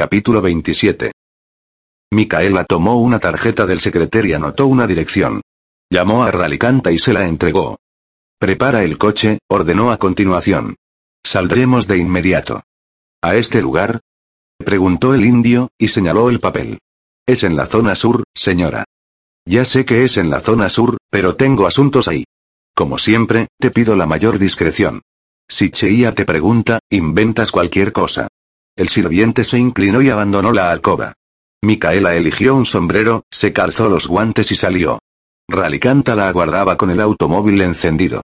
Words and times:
Capítulo 0.00 0.40
27. 0.40 1.10
Micaela 2.12 2.62
tomó 2.62 3.00
una 3.00 3.18
tarjeta 3.18 3.66
del 3.66 3.80
secretario 3.80 4.30
y 4.30 4.32
anotó 4.32 4.68
una 4.68 4.86
dirección. 4.86 5.40
Llamó 5.90 6.22
a 6.22 6.30
Ralicanta 6.30 6.92
y 6.92 7.00
se 7.00 7.12
la 7.12 7.26
entregó. 7.26 7.78
Prepara 8.38 8.84
el 8.84 8.96
coche, 8.96 9.40
ordenó 9.50 9.90
a 9.90 9.96
continuación. 9.96 10.76
Saldremos 11.26 11.88
de 11.88 11.98
inmediato. 11.98 12.62
¿A 13.22 13.34
este 13.34 13.60
lugar? 13.60 13.98
Preguntó 14.56 15.14
el 15.14 15.24
indio, 15.24 15.70
y 15.76 15.88
señaló 15.88 16.30
el 16.30 16.38
papel. 16.38 16.78
Es 17.26 17.42
en 17.42 17.56
la 17.56 17.66
zona 17.66 17.96
sur, 17.96 18.22
señora. 18.36 18.84
Ya 19.46 19.64
sé 19.64 19.84
que 19.84 20.04
es 20.04 20.16
en 20.16 20.30
la 20.30 20.38
zona 20.38 20.68
sur, 20.68 20.98
pero 21.10 21.34
tengo 21.34 21.66
asuntos 21.66 22.06
ahí. 22.06 22.22
Como 22.72 22.98
siempre, 22.98 23.48
te 23.58 23.72
pido 23.72 23.96
la 23.96 24.06
mayor 24.06 24.38
discreción. 24.38 25.02
Si 25.48 25.70
Cheia 25.70 26.14
te 26.14 26.24
pregunta, 26.24 26.78
inventas 26.88 27.50
cualquier 27.50 27.92
cosa. 27.92 28.28
El 28.78 28.88
sirviente 28.88 29.42
se 29.42 29.58
inclinó 29.58 30.02
y 30.02 30.08
abandonó 30.08 30.52
la 30.52 30.70
alcoba. 30.70 31.14
Micaela 31.64 32.14
eligió 32.14 32.54
un 32.54 32.64
sombrero, 32.64 33.24
se 33.28 33.52
calzó 33.52 33.88
los 33.88 34.06
guantes 34.06 34.52
y 34.52 34.54
salió. 34.54 35.00
Ralicanta 35.48 36.14
la 36.14 36.28
aguardaba 36.28 36.76
con 36.76 36.92
el 36.92 37.00
automóvil 37.00 37.60
encendido. 37.60 38.22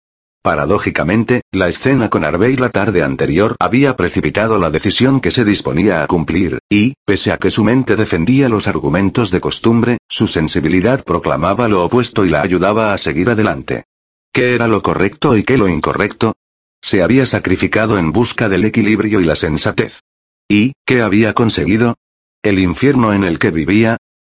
Paradójicamente, 0.42 1.42
la 1.52 1.68
escena 1.68 2.08
con 2.08 2.24
Arbey 2.24 2.56
la 2.56 2.70
tarde 2.70 3.02
anterior 3.02 3.56
había 3.60 3.94
precipitado 3.94 4.58
la 4.58 4.70
decisión 4.70 5.20
que 5.20 5.32
se 5.32 5.44
disponía 5.44 6.02
a 6.02 6.06
cumplir, 6.06 6.60
y, 6.70 6.94
pese 7.04 7.30
a 7.30 7.36
que 7.36 7.50
su 7.50 7.62
mente 7.62 7.94
defendía 7.94 8.48
los 8.48 8.68
argumentos 8.68 9.30
de 9.30 9.40
costumbre, 9.40 9.98
su 10.08 10.26
sensibilidad 10.26 11.04
proclamaba 11.04 11.68
lo 11.68 11.84
opuesto 11.84 12.24
y 12.24 12.30
la 12.30 12.40
ayudaba 12.40 12.94
a 12.94 12.98
seguir 12.98 13.28
adelante. 13.28 13.84
¿Qué 14.32 14.54
era 14.54 14.66
lo 14.66 14.80
correcto 14.80 15.36
y 15.36 15.44
qué 15.44 15.58
lo 15.58 15.68
incorrecto? 15.68 16.32
Se 16.80 17.02
había 17.02 17.26
sacrificado 17.26 17.98
en 17.98 18.12
busca 18.12 18.48
del 18.48 18.64
equilibrio 18.64 19.20
y 19.20 19.26
la 19.26 19.36
sensatez. 19.36 20.00
¿Y, 20.48 20.72
qué 20.86 21.02
había 21.02 21.34
conseguido? 21.34 21.96
¿El 22.42 22.58
infierno 22.58 23.12
en 23.12 23.24
el 23.24 23.38
que 23.38 23.50
vivía? 23.50 23.98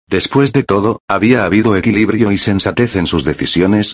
Después 0.08 0.54
de 0.54 0.62
todo, 0.62 1.02
¿había 1.06 1.44
habido 1.44 1.76
equilibrio 1.76 2.32
y 2.32 2.38
sensatez 2.38 2.96
en 2.96 3.06
sus 3.06 3.24
decisiones? 3.24 3.92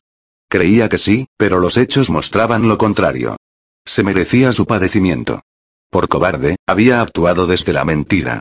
Creía 0.49 0.89
que 0.89 0.99
sí, 0.99 1.27
pero 1.37 1.59
los 1.59 1.77
hechos 1.77 2.11
mostraban 2.11 2.69
lo 2.69 2.79
contrario. 2.79 3.37
Se 3.85 4.05
merecía 4.05 4.53
su 4.53 4.65
padecimiento. 4.65 5.43
Por 5.91 6.09
cobarde, 6.09 6.57
había 6.69 7.01
actuado 7.01 7.49
desde 7.49 7.73
la 7.73 7.85
mentira. 7.85 8.39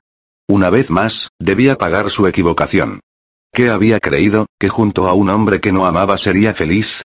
Una 0.47 0.69
vez 0.69 0.91
más, 0.91 1.29
debía 1.39 1.75
pagar 1.75 2.11
su 2.11 2.27
equivocación. 2.27 2.99
¿Qué 3.51 3.69
había 3.69 3.99
creído? 3.99 4.45
¿Que 4.59 4.69
junto 4.69 5.07
a 5.07 5.13
un 5.13 5.29
hombre 5.29 5.59
que 5.59 5.71
no 5.71 5.87
amaba 5.87 6.17
sería 6.19 6.53
feliz? 6.53 7.01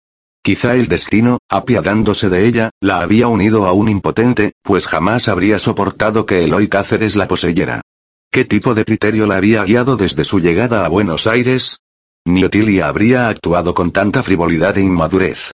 Quizá 0.46 0.76
el 0.76 0.88
destino, 0.88 1.40
apiadándose 1.50 2.30
de 2.30 2.46
ella, 2.46 2.70
la 2.80 3.00
había 3.00 3.28
unido 3.28 3.66
a 3.66 3.74
un 3.74 3.90
impotente, 3.90 4.52
pues 4.62 4.86
jamás 4.86 5.28
habría 5.28 5.58
soportado 5.58 6.28
que 6.28 6.44
Eloy 6.44 6.68
Cáceres 6.68 7.16
la 7.16 7.28
poseyera. 7.28 7.82
¿Qué 8.32 8.46
tipo 8.46 8.76
de 8.76 8.86
criterio 8.86 9.26
la 9.26 9.38
había 9.38 9.64
guiado 9.64 9.98
desde 9.98 10.24
su 10.24 10.40
llegada 10.40 10.86
a 10.86 10.88
Buenos 10.88 11.26
Aires? 11.26 11.78
Ni 12.26 12.44
Otilia 12.44 12.88
habría 12.88 13.28
actuado 13.28 13.74
con 13.74 13.92
tanta 13.92 14.22
frivolidad 14.22 14.78
e 14.78 14.84
inmadurez. 14.84 15.50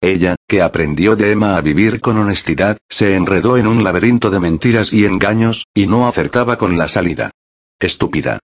Ella, 0.00 0.36
que 0.46 0.62
aprendió 0.62 1.16
de 1.16 1.32
Emma 1.32 1.56
a 1.56 1.60
vivir 1.60 2.00
con 2.00 2.16
honestidad, 2.16 2.78
se 2.88 3.16
enredó 3.16 3.56
en 3.56 3.66
un 3.66 3.82
laberinto 3.82 4.30
de 4.30 4.38
mentiras 4.38 4.92
y 4.92 5.06
engaños, 5.06 5.64
y 5.74 5.88
no 5.88 6.06
acertaba 6.06 6.56
con 6.56 6.78
la 6.78 6.86
salida. 6.86 7.32
Estúpida. 7.80 8.38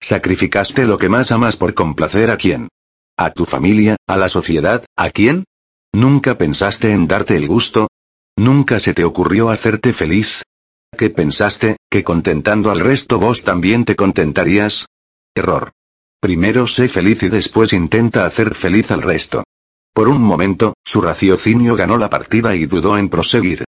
Sacrificaste 0.00 0.84
lo 0.84 0.98
que 0.98 1.08
más 1.08 1.32
amas 1.32 1.56
por 1.56 1.74
complacer 1.74 2.30
a 2.30 2.36
quién. 2.36 2.68
¿A 3.20 3.32
tu 3.32 3.44
familia, 3.44 3.96
a 4.06 4.16
la 4.16 4.28
sociedad, 4.28 4.84
a 4.96 5.10
quién? 5.10 5.42
¿Nunca 5.92 6.36
pensaste 6.36 6.92
en 6.92 7.08
darte 7.08 7.36
el 7.36 7.48
gusto? 7.48 7.88
¿Nunca 8.36 8.78
se 8.78 8.94
te 8.94 9.04
ocurrió 9.04 9.50
hacerte 9.50 9.92
feliz? 9.92 10.42
¿Qué 10.96 11.10
pensaste, 11.10 11.76
que 11.90 12.04
contentando 12.04 12.70
al 12.70 12.80
resto 12.80 13.18
vos 13.18 13.42
también 13.42 13.84
te 13.84 13.96
contentarías? 13.96 14.86
Error. 15.34 15.72
Primero 16.20 16.66
sé 16.66 16.88
feliz 16.88 17.22
y 17.22 17.28
después 17.28 17.72
intenta 17.72 18.26
hacer 18.26 18.54
feliz 18.54 18.90
al 18.90 19.02
resto. 19.02 19.44
Por 19.94 20.08
un 20.08 20.22
momento, 20.22 20.74
su 20.84 21.00
raciocinio 21.00 21.76
ganó 21.76 21.96
la 21.96 22.10
partida 22.10 22.54
y 22.54 22.66
dudó 22.66 22.98
en 22.98 23.08
proseguir. 23.08 23.64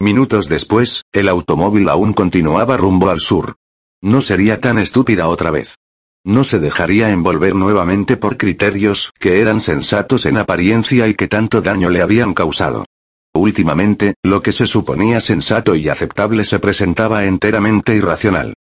Minutos 0.00 0.48
después, 0.48 1.02
el 1.12 1.28
automóvil 1.28 1.88
aún 1.88 2.12
continuaba 2.12 2.76
rumbo 2.76 3.10
al 3.10 3.20
sur. 3.20 3.56
No 4.02 4.20
sería 4.20 4.60
tan 4.60 4.78
estúpida 4.78 5.28
otra 5.28 5.50
vez. 5.50 5.76
No 6.26 6.42
se 6.42 6.58
dejaría 6.58 7.10
envolver 7.10 7.54
nuevamente 7.54 8.16
por 8.16 8.38
criterios 8.38 9.12
que 9.18 9.42
eran 9.42 9.60
sensatos 9.60 10.24
en 10.24 10.38
apariencia 10.38 11.06
y 11.06 11.14
que 11.14 11.28
tanto 11.28 11.60
daño 11.60 11.90
le 11.90 12.00
habían 12.00 12.32
causado. 12.32 12.86
Últimamente, 13.34 14.14
lo 14.22 14.40
que 14.42 14.52
se 14.52 14.66
suponía 14.66 15.20
sensato 15.20 15.74
y 15.74 15.90
aceptable 15.90 16.44
se 16.44 16.60
presentaba 16.60 17.24
enteramente 17.26 17.94
irracional. 17.94 18.54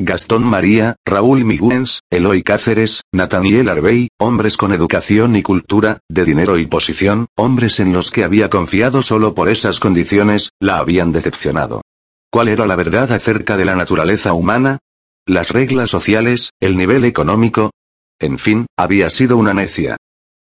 Gastón 0.00 0.44
María, 0.44 0.94
Raúl 1.04 1.44
Miguens, 1.44 2.02
Eloy 2.08 2.44
Cáceres, 2.44 3.02
Nathaniel 3.12 3.68
Arbey, 3.68 4.10
hombres 4.20 4.56
con 4.56 4.72
educación 4.72 5.34
y 5.34 5.42
cultura, 5.42 5.98
de 6.08 6.24
dinero 6.24 6.56
y 6.56 6.66
posición, 6.66 7.26
hombres 7.36 7.80
en 7.80 7.92
los 7.92 8.12
que 8.12 8.22
había 8.22 8.48
confiado 8.48 9.02
solo 9.02 9.34
por 9.34 9.48
esas 9.48 9.80
condiciones, 9.80 10.50
la 10.60 10.78
habían 10.78 11.10
decepcionado. 11.10 11.82
¿Cuál 12.30 12.46
era 12.46 12.64
la 12.64 12.76
verdad 12.76 13.10
acerca 13.10 13.56
de 13.56 13.64
la 13.64 13.74
naturaleza 13.74 14.34
humana? 14.34 14.78
Las 15.28 15.50
reglas 15.50 15.90
sociales, 15.90 16.50
el 16.60 16.76
nivel 16.76 17.04
económico. 17.04 17.70
En 18.18 18.38
fin, 18.38 18.66
había 18.76 19.10
sido 19.10 19.36
una 19.36 19.54
necia. 19.54 19.96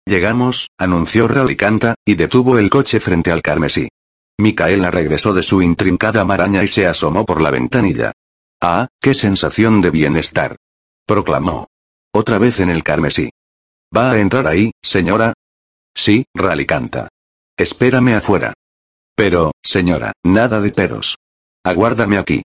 Llegamos, 0.06 0.68
anunció 0.78 1.26
Ralicanta, 1.26 1.94
y 2.04 2.14
detuvo 2.14 2.58
el 2.58 2.70
coche 2.70 3.00
frente 3.00 3.32
al 3.32 3.42
carmesí. 3.42 3.88
Micaela 4.38 4.90
regresó 4.90 5.32
de 5.32 5.42
su 5.42 5.62
intrincada 5.62 6.24
maraña 6.24 6.62
y 6.62 6.68
se 6.68 6.86
asomó 6.86 7.24
por 7.24 7.40
la 7.40 7.50
ventanilla. 7.50 8.12
Ah, 8.62 8.88
qué 9.00 9.14
sensación 9.14 9.80
de 9.80 9.90
bienestar. 9.90 10.56
Proclamó. 11.06 11.68
Otra 12.12 12.38
vez 12.38 12.60
en 12.60 12.70
el 12.70 12.82
carmesí. 12.82 13.30
¿Va 13.96 14.12
a 14.12 14.18
entrar 14.18 14.46
ahí, 14.46 14.72
señora? 14.82 15.32
Sí, 15.94 16.24
Ralicanta. 16.34 17.08
Espérame 17.56 18.14
afuera. 18.14 18.52
Pero, 19.14 19.52
señora, 19.62 20.12
nada 20.22 20.60
de 20.60 20.70
peros. 20.70 21.16
Aguárdame 21.64 22.18
aquí. 22.18 22.42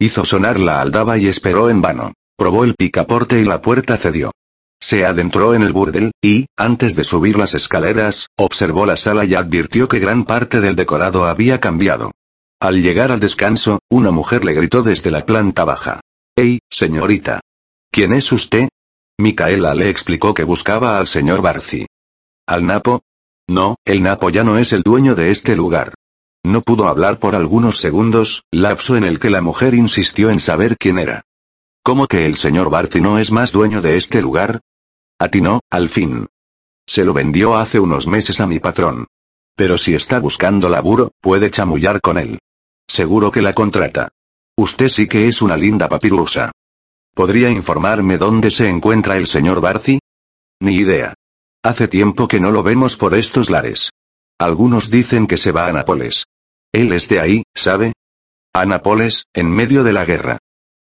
Hizo 0.00 0.24
sonar 0.24 0.58
la 0.58 0.80
aldaba 0.80 1.18
y 1.18 1.26
esperó 1.26 1.70
en 1.70 1.80
vano. 1.80 2.12
Probó 2.36 2.64
el 2.64 2.74
picaporte 2.74 3.40
y 3.40 3.44
la 3.44 3.62
puerta 3.62 3.96
cedió. 3.96 4.32
Se 4.80 5.06
adentró 5.06 5.54
en 5.54 5.62
el 5.62 5.72
burdel, 5.72 6.10
y, 6.22 6.46
antes 6.56 6.96
de 6.96 7.04
subir 7.04 7.38
las 7.38 7.54
escaleras, 7.54 8.26
observó 8.36 8.86
la 8.86 8.96
sala 8.96 9.24
y 9.24 9.34
advirtió 9.34 9.88
que 9.88 9.98
gran 9.98 10.24
parte 10.24 10.60
del 10.60 10.76
decorado 10.76 11.26
había 11.26 11.60
cambiado. 11.60 12.10
Al 12.60 12.82
llegar 12.82 13.12
al 13.12 13.20
descanso, 13.20 13.78
una 13.90 14.10
mujer 14.10 14.44
le 14.44 14.52
gritó 14.52 14.82
desde 14.82 15.10
la 15.10 15.24
planta 15.24 15.64
baja. 15.64 16.00
¡Ey, 16.36 16.58
señorita! 16.70 17.40
¿Quién 17.90 18.12
es 18.12 18.32
usted? 18.32 18.68
Micaela 19.18 19.74
le 19.74 19.88
explicó 19.88 20.34
que 20.34 20.44
buscaba 20.44 20.98
al 20.98 21.06
señor 21.06 21.40
Barci. 21.40 21.86
¿Al 22.46 22.66
Napo? 22.66 23.02
No, 23.48 23.76
el 23.84 24.02
Napo 24.02 24.30
ya 24.30 24.44
no 24.44 24.58
es 24.58 24.72
el 24.72 24.82
dueño 24.82 25.14
de 25.14 25.30
este 25.30 25.54
lugar. 25.54 25.93
No 26.44 26.60
pudo 26.60 26.88
hablar 26.88 27.18
por 27.18 27.34
algunos 27.34 27.78
segundos, 27.78 28.44
lapso 28.50 28.96
en 28.96 29.04
el 29.04 29.18
que 29.18 29.30
la 29.30 29.40
mujer 29.40 29.74
insistió 29.74 30.28
en 30.28 30.40
saber 30.40 30.76
quién 30.76 30.98
era. 30.98 31.22
¿Cómo 31.82 32.06
que 32.06 32.26
el 32.26 32.36
señor 32.36 32.68
Barty 32.68 33.00
no 33.00 33.18
es 33.18 33.32
más 33.32 33.50
dueño 33.50 33.80
de 33.80 33.96
este 33.96 34.20
lugar? 34.20 34.60
Atinó, 35.18 35.60
al 35.70 35.88
fin. 35.88 36.28
Se 36.86 37.04
lo 37.04 37.14
vendió 37.14 37.56
hace 37.56 37.80
unos 37.80 38.06
meses 38.06 38.40
a 38.40 38.46
mi 38.46 38.58
patrón. 38.58 39.06
Pero 39.56 39.78
si 39.78 39.94
está 39.94 40.20
buscando 40.20 40.68
laburo, 40.68 41.12
puede 41.20 41.50
chamullar 41.50 42.02
con 42.02 42.18
él. 42.18 42.38
Seguro 42.86 43.30
que 43.30 43.40
la 43.40 43.54
contrata. 43.54 44.10
Usted 44.56 44.88
sí 44.88 45.08
que 45.08 45.28
es 45.28 45.40
una 45.40 45.56
linda 45.56 45.88
papirusa. 45.88 46.52
¿Podría 47.14 47.48
informarme 47.48 48.18
dónde 48.18 48.50
se 48.50 48.68
encuentra 48.68 49.16
el 49.16 49.28
señor 49.28 49.62
Barcy? 49.62 49.98
Ni 50.60 50.74
idea. 50.74 51.14
Hace 51.62 51.88
tiempo 51.88 52.28
que 52.28 52.40
no 52.40 52.50
lo 52.50 52.62
vemos 52.62 52.98
por 52.98 53.14
estos 53.14 53.48
lares. 53.48 53.90
Algunos 54.38 54.90
dicen 54.90 55.26
que 55.26 55.38
se 55.38 55.50
va 55.52 55.68
a 55.68 55.72
Nápoles. 55.72 56.24
Él 56.74 56.92
es 56.92 57.08
de 57.08 57.20
ahí, 57.20 57.44
¿sabe? 57.54 57.92
A 58.52 58.66
Nápoles, 58.66 59.26
en 59.32 59.48
medio 59.48 59.84
de 59.84 59.92
la 59.92 60.04
guerra. 60.04 60.38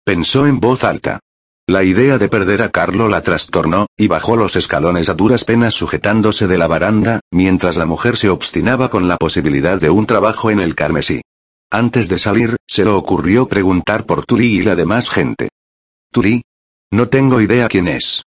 Pensó 0.05 0.47
en 0.47 0.61
voz 0.61 0.85
alta. 0.85 1.21
La 1.67 1.85
idea 1.85 2.19
de 2.19 2.29
perder 2.29 2.61
a 2.61 2.69
Carlo 2.69 3.09
la 3.09 3.23
trastornó, 3.23 3.87
y 3.97 4.06
bajó 4.06 4.37
los 4.37 4.56
escalones 4.56 5.09
a 5.09 5.15
duras 5.15 5.44
penas 5.44 5.73
sujetándose 5.73 6.47
de 6.47 6.59
la 6.59 6.67
baranda, 6.67 7.21
mientras 7.31 7.79
la 7.79 7.87
mujer 7.87 8.19
se 8.19 8.29
obstinaba 8.29 8.91
con 8.91 9.09
la 9.09 9.17
posibilidad 9.17 9.81
de 9.81 9.88
un 9.88 10.05
trabajo 10.05 10.50
en 10.50 10.61
el 10.61 10.75
carmesí. 10.75 11.23
Antes 11.71 12.11
de 12.11 12.19
salir, 12.19 12.56
se 12.69 12.85
le 12.85 12.91
ocurrió 12.91 13.49
preguntar 13.49 14.05
por 14.05 14.26
Turi 14.26 14.59
y 14.59 14.62
la 14.62 14.75
demás 14.75 15.09
gente. 15.09 15.49
Turi. 16.12 16.43
No 16.91 17.09
tengo 17.09 17.41
idea 17.41 17.69
quién 17.69 17.88
es. 17.88 18.23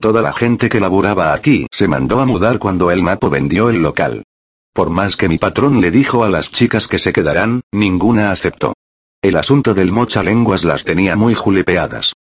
Toda 0.00 0.22
la 0.22 0.32
gente 0.32 0.68
que 0.68 0.80
laburaba 0.80 1.34
aquí 1.34 1.68
se 1.70 1.86
mandó 1.86 2.18
a 2.18 2.26
mudar 2.26 2.58
cuando 2.58 2.90
el 2.90 3.04
Napo 3.04 3.30
vendió 3.30 3.70
el 3.70 3.80
local. 3.80 4.24
Por 4.76 4.90
más 4.90 5.16
que 5.16 5.26
mi 5.26 5.38
patrón 5.38 5.80
le 5.80 5.90
dijo 5.90 6.22
a 6.22 6.28
las 6.28 6.52
chicas 6.52 6.86
que 6.86 6.98
se 6.98 7.10
quedarán, 7.10 7.62
ninguna 7.72 8.30
aceptó. 8.30 8.74
El 9.22 9.36
asunto 9.36 9.72
del 9.72 9.90
mocha 9.90 10.22
lenguas 10.22 10.64
las 10.64 10.84
tenía 10.84 11.16
muy 11.16 11.32
julipeadas. 11.34 12.12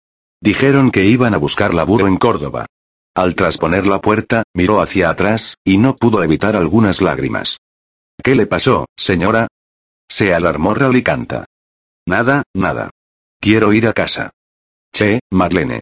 Dijeron 0.41 0.89
que 0.89 1.03
iban 1.03 1.33
a 1.33 1.37
buscar 1.37 1.73
laburo 1.73 2.07
en 2.07 2.15
Córdoba. 2.15 2.65
Al 3.13 3.35
trasponer 3.35 3.87
la 3.87 3.99
puerta, 3.99 4.43
miró 4.53 4.79
hacia 4.79 5.09
atrás, 5.09 5.57
y 5.65 5.77
no 5.77 5.97
pudo 5.97 6.23
evitar 6.23 6.55
algunas 6.55 7.01
lágrimas. 7.01 7.57
¿Qué 8.23 8.35
le 8.35 8.47
pasó, 8.47 8.85
señora? 8.95 9.49
Se 10.09 10.33
alarmó 10.33 10.75
Ralicanta. 10.75 11.43
Nada, 12.07 12.43
nada. 12.55 12.89
Quiero 13.41 13.73
ir 13.73 13.85
a 13.85 13.91
casa. 13.91 14.31
Che, 14.93 15.19
Marlene. 15.29 15.81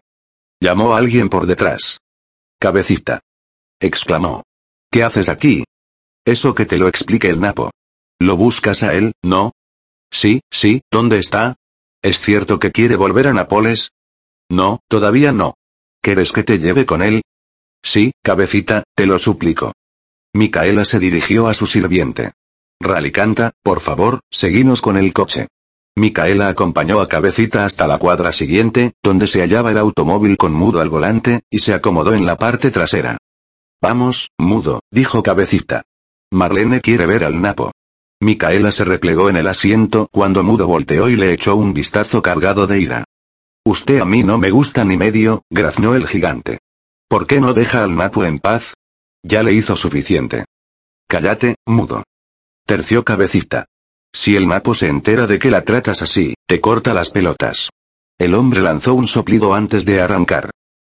Llamó 0.60 0.96
a 0.96 0.98
alguien 0.98 1.28
por 1.28 1.46
detrás. 1.46 1.98
Cabecita. 2.58 3.20
Exclamó. 3.78 4.42
¿Qué 4.90 5.04
haces 5.04 5.28
aquí? 5.28 5.62
Eso 6.24 6.54
que 6.54 6.64
te 6.64 6.78
lo 6.78 6.88
explique 6.88 7.28
el 7.28 7.40
Napo. 7.40 7.70
¿Lo 8.18 8.36
buscas 8.36 8.82
a 8.82 8.94
él, 8.94 9.12
no? 9.22 9.52
Sí, 10.10 10.40
sí, 10.50 10.82
¿dónde 10.90 11.18
está? 11.18 11.56
¿Es 12.02 12.20
cierto 12.20 12.58
que 12.58 12.72
quiere 12.72 12.96
volver 12.96 13.26
a 13.26 13.34
Nápoles? 13.34 13.90
No, 14.48 14.80
todavía 14.88 15.32
no. 15.32 15.54
¿Quieres 16.00 16.32
que 16.32 16.42
te 16.42 16.58
lleve 16.58 16.86
con 16.86 17.02
él? 17.02 17.22
Sí, 17.82 18.12
cabecita, 18.22 18.84
te 18.94 19.06
lo 19.06 19.18
suplico. 19.18 19.72
Micaela 20.32 20.84
se 20.84 20.98
dirigió 20.98 21.48
a 21.48 21.54
su 21.54 21.66
sirviente. 21.66 22.32
Ralicanta, 22.80 23.52
por 23.62 23.80
favor, 23.80 24.20
seguimos 24.30 24.80
con 24.80 24.96
el 24.96 25.12
coche. 25.12 25.48
Micaela 25.96 26.48
acompañó 26.48 27.00
a 27.00 27.08
Cabecita 27.08 27.64
hasta 27.64 27.86
la 27.86 27.98
cuadra 27.98 28.32
siguiente, 28.32 28.94
donde 29.02 29.28
se 29.28 29.40
hallaba 29.42 29.70
el 29.70 29.78
automóvil 29.78 30.36
con 30.36 30.52
Mudo 30.52 30.80
al 30.80 30.90
volante, 30.90 31.42
y 31.50 31.60
se 31.60 31.72
acomodó 31.72 32.14
en 32.14 32.26
la 32.26 32.36
parte 32.36 32.70
trasera. 32.72 33.16
Vamos, 33.80 34.30
Mudo, 34.38 34.80
dijo 34.90 35.22
Cabecita. 35.22 35.84
Marlene 36.34 36.80
quiere 36.80 37.06
ver 37.06 37.22
al 37.22 37.40
Napo. 37.40 37.70
Micaela 38.20 38.72
se 38.72 38.84
replegó 38.84 39.30
en 39.30 39.36
el 39.36 39.46
asiento 39.46 40.08
cuando 40.10 40.42
Mudo 40.42 40.66
volteó 40.66 41.08
y 41.08 41.16
le 41.16 41.32
echó 41.32 41.54
un 41.54 41.72
vistazo 41.72 42.22
cargado 42.22 42.66
de 42.66 42.80
ira. 42.80 43.04
Usted 43.64 44.00
a 44.00 44.04
mí 44.04 44.24
no 44.24 44.36
me 44.36 44.50
gusta 44.50 44.84
ni 44.84 44.96
medio, 44.96 45.42
graznó 45.48 45.94
el 45.94 46.08
gigante. 46.08 46.58
¿Por 47.08 47.28
qué 47.28 47.40
no 47.40 47.54
deja 47.54 47.84
al 47.84 47.94
Napo 47.94 48.24
en 48.24 48.40
paz? 48.40 48.74
Ya 49.22 49.44
le 49.44 49.52
hizo 49.52 49.76
suficiente. 49.76 50.44
Cállate, 51.08 51.54
Mudo. 51.66 52.02
Terció 52.66 53.04
Cabecita. 53.04 53.66
Si 54.12 54.34
el 54.34 54.48
Napo 54.48 54.74
se 54.74 54.88
entera 54.88 55.26
de 55.28 55.38
que 55.38 55.50
la 55.50 55.64
tratas 55.64 56.02
así, 56.02 56.34
te 56.48 56.60
corta 56.60 56.94
las 56.94 57.10
pelotas. 57.10 57.70
El 58.18 58.34
hombre 58.34 58.60
lanzó 58.60 58.94
un 58.94 59.06
soplido 59.06 59.54
antes 59.54 59.84
de 59.84 60.00
arrancar. 60.00 60.50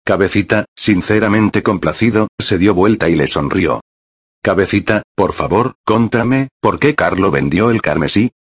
Cabecita, 0.04 0.64
sinceramente 0.76 1.62
complacido, 1.62 2.26
se 2.40 2.58
dio 2.58 2.74
vuelta 2.74 3.08
y 3.08 3.14
le 3.14 3.28
sonrió. 3.28 3.80
Cabecita, 4.48 5.02
por 5.14 5.34
favor, 5.34 5.74
contame, 5.84 6.48
¿por 6.62 6.78
qué 6.78 6.94
Carlo 6.94 7.30
vendió 7.30 7.70
el 7.70 7.82
carmesí? 7.82 8.32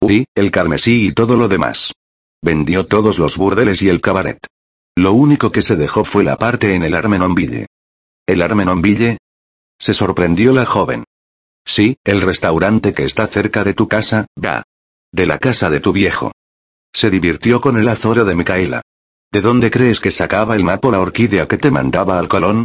Uy, 0.00 0.24
el 0.34 0.50
carmesí 0.50 1.08
y 1.08 1.12
todo 1.12 1.36
lo 1.36 1.48
demás. 1.48 1.92
Vendió 2.42 2.86
todos 2.86 3.18
los 3.18 3.36
burdeles 3.36 3.82
y 3.82 3.90
el 3.90 4.00
cabaret. 4.00 4.38
Lo 4.96 5.12
único 5.12 5.52
que 5.52 5.60
se 5.60 5.76
dejó 5.76 6.06
fue 6.06 6.24
la 6.24 6.38
parte 6.38 6.74
en 6.74 6.82
el 6.82 6.94
Armenonville. 6.94 7.66
¿El 8.26 8.40
Armenonville? 8.40 9.18
Se 9.78 9.92
sorprendió 9.92 10.54
la 10.54 10.64
joven. 10.64 11.04
Sí, 11.66 11.98
el 12.04 12.22
restaurante 12.22 12.94
que 12.94 13.04
está 13.04 13.26
cerca 13.26 13.62
de 13.62 13.74
tu 13.74 13.86
casa, 13.86 14.28
va. 14.42 14.62
De 15.12 15.26
la 15.26 15.38
casa 15.38 15.68
de 15.68 15.80
tu 15.80 15.92
viejo. 15.92 16.32
Se 16.94 17.10
divirtió 17.10 17.60
con 17.60 17.76
el 17.76 17.86
azoro 17.88 18.24
de 18.24 18.34
Micaela. 18.34 18.80
¿De 19.30 19.42
dónde 19.42 19.70
crees 19.70 20.00
que 20.00 20.10
sacaba 20.10 20.56
el 20.56 20.64
mapo 20.64 20.90
la 20.90 21.00
orquídea 21.00 21.46
que 21.46 21.58
te 21.58 21.70
mandaba 21.70 22.18
al 22.18 22.28
Colón? 22.28 22.64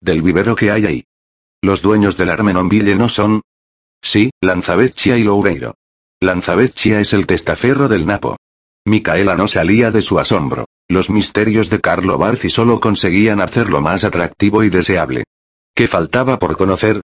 Del 0.00 0.22
vivero 0.22 0.54
que 0.54 0.70
hay 0.70 0.86
ahí. 0.86 1.04
¿Los 1.62 1.82
dueños 1.82 2.16
del 2.16 2.30
Armenonville 2.30 2.96
no 2.96 3.08
son? 3.08 3.42
Sí, 4.02 4.30
Lanzavecchia 4.40 5.16
y 5.16 5.24
Loureiro. 5.24 5.74
Lanzavecchia 6.20 7.00
es 7.00 7.12
el 7.12 7.26
testaferro 7.26 7.88
del 7.88 8.06
Napo. 8.06 8.36
Micaela 8.86 9.34
no 9.34 9.48
salía 9.48 9.90
de 9.90 10.02
su 10.02 10.18
asombro. 10.18 10.66
Los 10.88 11.10
misterios 11.10 11.68
de 11.70 11.80
Carlo 11.80 12.18
Barzi 12.18 12.50
solo 12.50 12.78
conseguían 12.78 13.40
hacerlo 13.40 13.80
más 13.80 14.04
atractivo 14.04 14.62
y 14.62 14.70
deseable. 14.70 15.24
¿Qué 15.74 15.88
faltaba 15.88 16.38
por 16.38 16.56
conocer? 16.56 17.00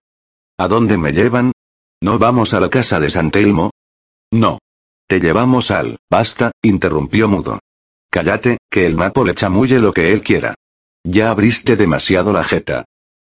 ¿A 0.58 0.68
dónde 0.68 0.96
me 0.96 1.12
llevan? 1.12 1.52
¿No 2.00 2.18
vamos 2.18 2.54
a 2.54 2.60
la 2.60 2.70
casa 2.70 3.00
de 3.00 3.10
San 3.10 3.30
Telmo? 3.30 3.70
No. 4.32 4.58
Te 5.08 5.20
llevamos 5.20 5.70
al, 5.70 5.98
basta, 6.10 6.52
interrumpió 6.62 7.28
mudo. 7.28 7.58
Cállate, 8.10 8.58
que 8.70 8.86
el 8.86 8.94
mapo 8.94 9.24
le 9.24 9.34
chamulle 9.34 9.80
lo 9.80 9.92
que 9.92 10.12
él 10.12 10.22
quiera. 10.22 10.54
Ya 11.04 11.30
abriste 11.30 11.76
demasiado 11.76 12.32
la 12.32 12.44
jeta. 12.44 12.84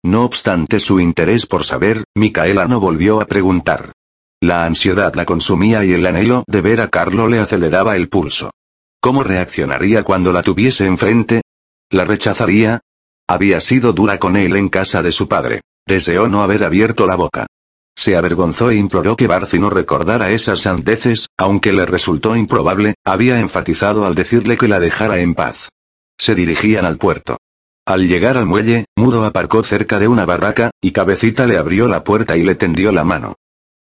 No 0.05 0.25
obstante 0.25 0.79
su 0.81 0.99
interés 0.99 1.45
por 1.45 1.63
saber, 1.63 2.03
Micaela 2.15 2.65
no 2.65 2.79
volvió 2.79 3.21
a 3.21 3.25
preguntar. 3.25 3.93
La 4.41 4.65
ansiedad 4.65 5.13
la 5.15 5.25
consumía 5.25 5.85
y 5.85 5.93
el 5.93 6.05
anhelo 6.05 6.43
de 6.47 6.59
ver 6.59 6.81
a 6.81 6.89
Carlo 6.89 7.29
le 7.29 7.39
aceleraba 7.39 7.95
el 7.95 8.09
pulso. 8.09 8.51
¿Cómo 8.99 9.23
reaccionaría 9.23 10.03
cuando 10.03 10.33
la 10.33 10.43
tuviese 10.43 10.85
enfrente? 10.85 11.41
¿La 11.89 12.03
rechazaría? 12.03 12.81
Había 13.29 13.61
sido 13.61 13.93
dura 13.93 14.19
con 14.19 14.35
él 14.35 14.57
en 14.57 14.67
casa 14.67 15.01
de 15.01 15.13
su 15.13 15.29
padre. 15.29 15.61
Deseó 15.87 16.27
no 16.27 16.43
haber 16.43 16.65
abierto 16.65 17.07
la 17.07 17.15
boca. 17.15 17.47
Se 17.95 18.17
avergonzó 18.17 18.71
e 18.71 18.75
imploró 18.75 19.15
que 19.15 19.27
Barci 19.27 19.59
no 19.59 19.69
recordara 19.69 20.31
esas 20.31 20.61
sandeces, 20.61 21.27
aunque 21.37 21.71
le 21.71 21.85
resultó 21.85 22.35
improbable, 22.35 22.95
había 23.05 23.39
enfatizado 23.39 24.05
al 24.05 24.15
decirle 24.15 24.57
que 24.57 24.67
la 24.67 24.79
dejara 24.81 25.19
en 25.19 25.35
paz. 25.35 25.69
Se 26.17 26.35
dirigían 26.35 26.83
al 26.85 26.97
puerto. 26.97 27.37
Al 27.85 28.07
llegar 28.07 28.37
al 28.37 28.45
muelle, 28.45 28.85
Mudo 28.95 29.25
aparcó 29.25 29.61
cerca 29.61 29.99
de 29.99 30.07
una 30.07 30.25
barraca, 30.25 30.71
y 30.81 30.91
Cabecita 30.91 31.45
le 31.45 31.57
abrió 31.57 31.89
la 31.89 32.05
puerta 32.05 32.37
y 32.37 32.43
le 32.43 32.55
tendió 32.55 32.93
la 32.93 33.03
mano. 33.03 33.35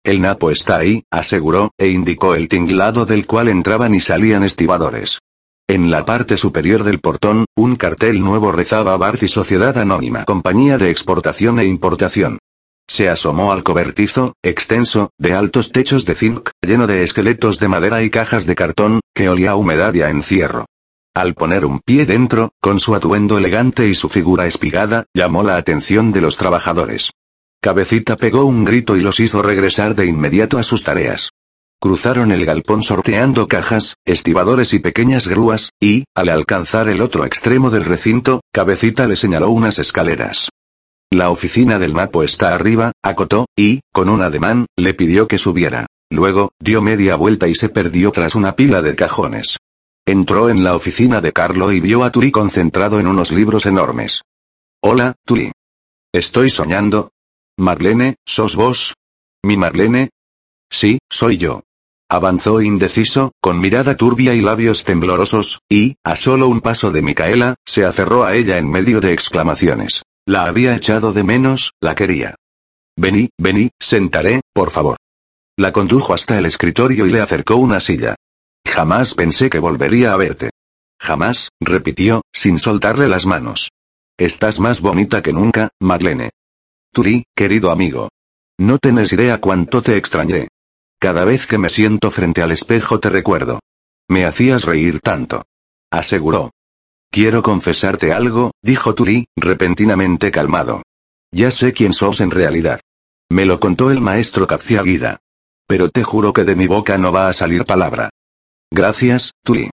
El 0.03 0.19
Napo 0.19 0.49
está 0.49 0.77
ahí, 0.77 1.03
aseguró, 1.11 1.71
e 1.77 1.89
indicó 1.89 2.33
el 2.33 2.47
tinglado 2.47 3.05
del 3.05 3.27
cual 3.27 3.49
entraban 3.49 3.93
y 3.93 3.99
salían 3.99 4.43
estibadores. 4.43 5.19
En 5.69 5.91
la 5.91 6.05
parte 6.05 6.37
superior 6.37 6.83
del 6.83 6.99
portón, 6.99 7.45
un 7.55 7.75
cartel 7.75 8.19
nuevo 8.19 8.51
rezaba 8.51 8.97
Barci 8.97 9.27
Sociedad 9.27 9.77
Anónima 9.77 10.25
Compañía 10.25 10.77
de 10.77 10.89
Exportación 10.89 11.59
e 11.59 11.65
Importación. 11.65 12.39
Se 12.89 13.09
asomó 13.09 13.53
al 13.53 13.63
cobertizo, 13.63 14.33
extenso, 14.43 15.11
de 15.17 15.33
altos 15.33 15.71
techos 15.71 16.03
de 16.05 16.15
zinc, 16.15 16.49
lleno 16.61 16.85
de 16.85 17.03
esqueletos 17.03 17.59
de 17.59 17.69
madera 17.69 18.03
y 18.03 18.09
cajas 18.09 18.45
de 18.45 18.55
cartón, 18.55 18.99
que 19.15 19.29
olía 19.29 19.51
a 19.51 19.55
humedad 19.55 19.93
y 19.93 20.01
a 20.01 20.09
encierro. 20.09 20.65
Al 21.15 21.35
poner 21.35 21.63
un 21.63 21.79
pie 21.79 22.07
dentro, 22.07 22.53
con 22.59 22.79
su 22.79 22.95
atuendo 22.95 23.37
elegante 23.37 23.87
y 23.87 23.93
su 23.93 24.09
figura 24.09 24.47
espigada, 24.47 25.05
llamó 25.13 25.43
la 25.43 25.57
atención 25.57 26.11
de 26.11 26.21
los 26.21 26.37
trabajadores. 26.37 27.11
Cabecita 27.61 28.15
pegó 28.15 28.45
un 28.45 28.65
grito 28.65 28.97
y 28.97 29.01
los 29.01 29.19
hizo 29.19 29.43
regresar 29.43 29.93
de 29.93 30.07
inmediato 30.07 30.57
a 30.57 30.63
sus 30.63 30.83
tareas. 30.83 31.29
Cruzaron 31.79 32.31
el 32.31 32.45
galpón 32.45 32.81
sorteando 32.81 33.47
cajas, 33.47 33.95
estibadores 34.05 34.73
y 34.73 34.79
pequeñas 34.79 35.27
grúas, 35.27 35.69
y, 35.79 36.05
al 36.15 36.29
alcanzar 36.29 36.89
el 36.89 36.99
otro 36.99 37.25
extremo 37.25 37.69
del 37.69 37.85
recinto, 37.85 38.41
Cabecita 38.51 39.05
le 39.05 39.15
señaló 39.15 39.49
unas 39.49 39.77
escaleras. 39.77 40.49
La 41.11 41.29
oficina 41.29 41.77
del 41.77 41.93
mapo 41.93 42.23
está 42.23 42.55
arriba, 42.55 42.91
acotó, 43.03 43.45
y, 43.55 43.81
con 43.93 44.09
un 44.09 44.23
ademán, 44.23 44.65
le 44.75 44.95
pidió 44.95 45.27
que 45.27 45.37
subiera. 45.37 45.85
Luego, 46.09 46.53
dio 46.59 46.81
media 46.81 47.15
vuelta 47.17 47.47
y 47.47 47.53
se 47.53 47.69
perdió 47.69 48.11
tras 48.11 48.33
una 48.33 48.55
pila 48.55 48.81
de 48.81 48.95
cajones. 48.95 49.57
Entró 50.05 50.49
en 50.49 50.65
la 50.65 50.75
oficina 50.75 51.21
de 51.21 51.31
Carlo 51.31 51.71
y 51.71 51.79
vio 51.79 52.03
a 52.03 52.11
Turi 52.11 52.29
concentrado 52.29 52.99
en 52.99 53.07
unos 53.07 53.31
libros 53.31 53.65
enormes. 53.65 54.21
Hola, 54.81 55.15
Turi. 55.25 55.53
¿Estoy 56.11 56.49
soñando? 56.49 57.11
Marlene, 57.57 58.15
¿sos 58.25 58.57
vos? 58.57 58.95
¿Mi 59.43 59.55
Marlene? 59.55 60.09
Sí, 60.69 60.99
soy 61.09 61.37
yo. 61.37 61.61
Avanzó 62.09 62.61
indeciso, 62.61 63.31
con 63.39 63.61
mirada 63.61 63.95
turbia 63.95 64.33
y 64.33 64.41
labios 64.41 64.83
temblorosos, 64.83 65.61
y, 65.69 65.95
a 66.03 66.17
solo 66.17 66.49
un 66.49 66.59
paso 66.59 66.91
de 66.91 67.01
Micaela, 67.01 67.55
se 67.65 67.85
aferró 67.85 68.25
a 68.25 68.35
ella 68.35 68.57
en 68.57 68.69
medio 68.69 68.99
de 68.99 69.13
exclamaciones. 69.13 70.03
La 70.25 70.43
había 70.43 70.75
echado 70.75 71.13
de 71.13 71.23
menos, 71.23 71.71
la 71.79 71.95
quería. 71.95 72.35
Vení, 72.97 73.29
vení, 73.37 73.71
sentaré, 73.79 74.41
por 74.53 74.69
favor. 74.69 74.97
La 75.57 75.71
condujo 75.71 76.13
hasta 76.13 76.37
el 76.37 76.45
escritorio 76.45 77.07
y 77.07 77.11
le 77.11 77.21
acercó 77.21 77.55
una 77.55 77.79
silla. 77.79 78.15
Jamás 78.73 79.13
pensé 79.13 79.51
que 79.51 79.59
volvería 79.59 80.13
a 80.13 80.17
verte. 80.17 80.49
Jamás, 80.99 81.49
repitió, 81.61 82.23
sin 82.33 82.57
soltarle 82.57 83.07
las 83.07 83.27
manos. 83.27 83.69
Estás 84.17 84.59
más 84.59 84.81
bonita 84.81 85.21
que 85.21 85.31
nunca, 85.31 85.69
Marlene. 85.79 86.31
Turi, 86.91 87.23
querido 87.35 87.69
amigo. 87.69 88.09
No 88.57 88.79
tenés 88.79 89.13
idea 89.13 89.39
cuánto 89.39 89.83
te 89.83 89.95
extrañé. 89.95 90.47
Cada 90.99 91.23
vez 91.23 91.45
que 91.45 91.59
me 91.59 91.69
siento 91.69 92.09
frente 92.09 92.41
al 92.41 92.49
espejo 92.49 92.99
te 92.99 93.11
recuerdo. 93.11 93.59
Me 94.09 94.25
hacías 94.25 94.63
reír 94.63 95.01
tanto. 95.01 95.43
Aseguró. 95.91 96.49
Quiero 97.11 97.43
confesarte 97.43 98.11
algo, 98.11 98.53
dijo 98.63 98.95
Turi, 98.95 99.27
repentinamente 99.35 100.31
calmado. 100.31 100.81
Ya 101.31 101.51
sé 101.51 101.73
quién 101.73 101.93
sos 101.93 102.21
en 102.21 102.31
realidad. 102.31 102.81
Me 103.29 103.45
lo 103.45 103.59
contó 103.59 103.91
el 103.91 104.01
maestro 104.01 104.47
Capciaguida. 104.47 105.19
Pero 105.67 105.91
te 105.91 106.03
juro 106.03 106.33
que 106.33 106.43
de 106.43 106.55
mi 106.55 106.65
boca 106.65 106.97
no 106.97 107.11
va 107.11 107.27
a 107.27 107.33
salir 107.33 107.65
palabra. 107.65 108.09
Gracias, 108.75 109.33
Turi. 109.43 109.69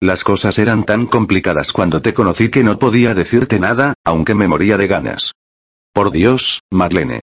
Las 0.00 0.22
cosas 0.22 0.60
eran 0.60 0.84
tan 0.84 1.06
complicadas 1.06 1.72
cuando 1.72 2.00
te 2.00 2.14
conocí 2.14 2.50
que 2.50 2.62
no 2.62 2.78
podía 2.78 3.12
decirte 3.12 3.58
nada, 3.58 3.94
aunque 4.04 4.36
me 4.36 4.46
moría 4.46 4.76
de 4.76 4.86
ganas. 4.86 5.32
Por 5.92 6.12
Dios, 6.12 6.60
Marlene. 6.70 7.18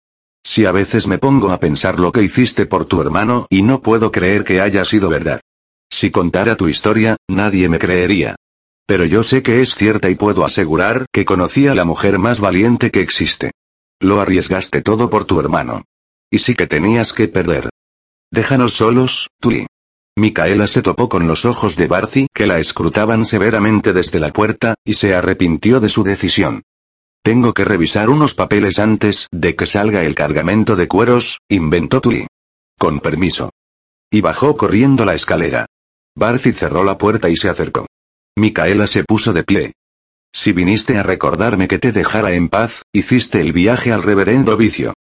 Si 0.43 0.65
a 0.65 0.73
veces 0.73 1.07
me 1.07 1.19
pongo 1.19 1.53
a 1.53 1.61
pensar 1.61 2.01
lo 2.01 2.13
que 2.13 2.23
hiciste 2.23 2.65
por 2.65 2.87
tu 2.87 3.03
hermano 3.03 3.47
y 3.51 3.61
no 3.61 3.83
puedo 3.83 4.11
creer 4.11 4.43
que 4.43 4.63
haya 4.63 4.87
sido 4.87 5.11
verdad. 5.11 5.43
Si 5.91 6.11
contara 6.11 6.57
tu 6.57 6.67
historia, 6.67 7.19
nadie 7.29 7.69
me 7.69 7.79
creería. 7.79 8.37
Pero 8.87 9.05
yo 9.05 9.23
sé 9.23 9.43
que 9.43 9.61
es 9.61 9.75
cierta 9.75 10.09
y 10.09 10.15
puedo 10.15 10.47
asegurar 10.47 11.05
que 11.13 11.27
conocí 11.27 11.67
a 11.67 11.75
la 11.75 11.85
mujer 11.85 12.19
más 12.19 12.41
valiente 12.41 12.91
que 12.91 13.03
existe. 13.03 13.51
Lo 14.01 14.23
arriesgaste 14.23 14.81
todo 14.81 15.11
por 15.11 15.27
tu 15.27 15.39
hermano. 15.41 15.85
Y 16.31 16.39
sí 16.39 16.55
que 16.55 16.67
tenías 16.67 17.13
que 17.13 17.29
perder. 17.29 17.69
Déjanos 18.31 18.73
solos, 18.73 19.29
Tuli. 19.39 19.67
Micaela 20.19 20.67
se 20.67 20.83
topó 20.83 21.09
con 21.09 21.29
los 21.29 21.45
ojos 21.45 21.77
de 21.77 21.87
Barcy 21.87 22.27
que 22.35 22.49
la 22.49 22.59
escrutaban 22.59 23.25
severamente 23.25 23.93
desde 23.93 24.19
la 24.19 24.33
puerta, 24.33 24.75
y 24.85 24.95
se 24.95 25.15
arrepintió 25.15 25.79
de 25.79 25.89
su 25.89 26.03
decisión. 26.03 26.65
Tengo 27.23 27.55
que 27.55 27.65
revisar 27.65 28.11
unos 28.11 28.35
papeles 28.35 28.81
antes 28.81 29.29
de 29.31 29.55
que 29.55 29.65
salga 29.65 30.03
el 30.03 30.17
cargamento 30.17 30.75
de 30.75 30.89
cueros, 30.89 31.39
inventó 31.49 32.01
Tuli. 32.01 32.27
Con 32.77 32.99
permiso. 32.99 33.51
Y 34.11 34.21
bajó 34.21 34.57
corriendo 34.57 35.05
la 35.05 35.15
escalera. 35.15 35.67
Barcy 36.17 36.53
cerró 36.53 36.83
la 36.83 36.99
puerta 36.99 37.29
y 37.29 37.37
se 37.37 37.49
acercó. 37.49 37.87
Micaela 38.37 38.89
se 38.89 39.05
puso 39.05 39.33
de 39.33 39.45
pie. 39.45 39.73
Si 40.35 40.51
viniste 40.51 40.99
a 40.99 41.05
recordarme 41.05 41.69
que 41.69 41.79
te 41.79 41.93
dejara 41.93 42.33
en 42.33 42.49
paz, 42.49 42.83
hiciste 42.93 43.41
el 43.41 43.53
viaje 43.53 43.93
al 43.93 44.03
reverendo 44.03 44.57
vicio. 44.57 44.95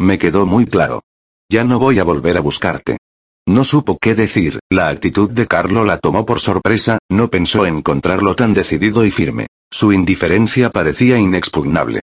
Me 0.00 0.18
quedó 0.18 0.46
muy 0.46 0.66
claro. 0.66 1.02
Ya 1.48 1.62
no 1.62 1.78
voy 1.78 2.00
a 2.00 2.04
volver 2.04 2.36
a 2.36 2.40
buscarte. 2.40 2.98
No 3.46 3.64
supo 3.64 3.98
qué 3.98 4.14
decir, 4.14 4.60
la 4.70 4.88
actitud 4.88 5.30
de 5.30 5.46
Carlo 5.46 5.84
la 5.84 5.98
tomó 5.98 6.24
por 6.24 6.40
sorpresa, 6.40 6.98
no 7.10 7.28
pensó 7.28 7.66
encontrarlo 7.66 8.34
tan 8.34 8.54
decidido 8.54 9.04
y 9.04 9.10
firme. 9.10 9.46
Su 9.70 9.92
indiferencia 9.92 10.70
parecía 10.70 11.18
inexpugnable. 11.18 12.00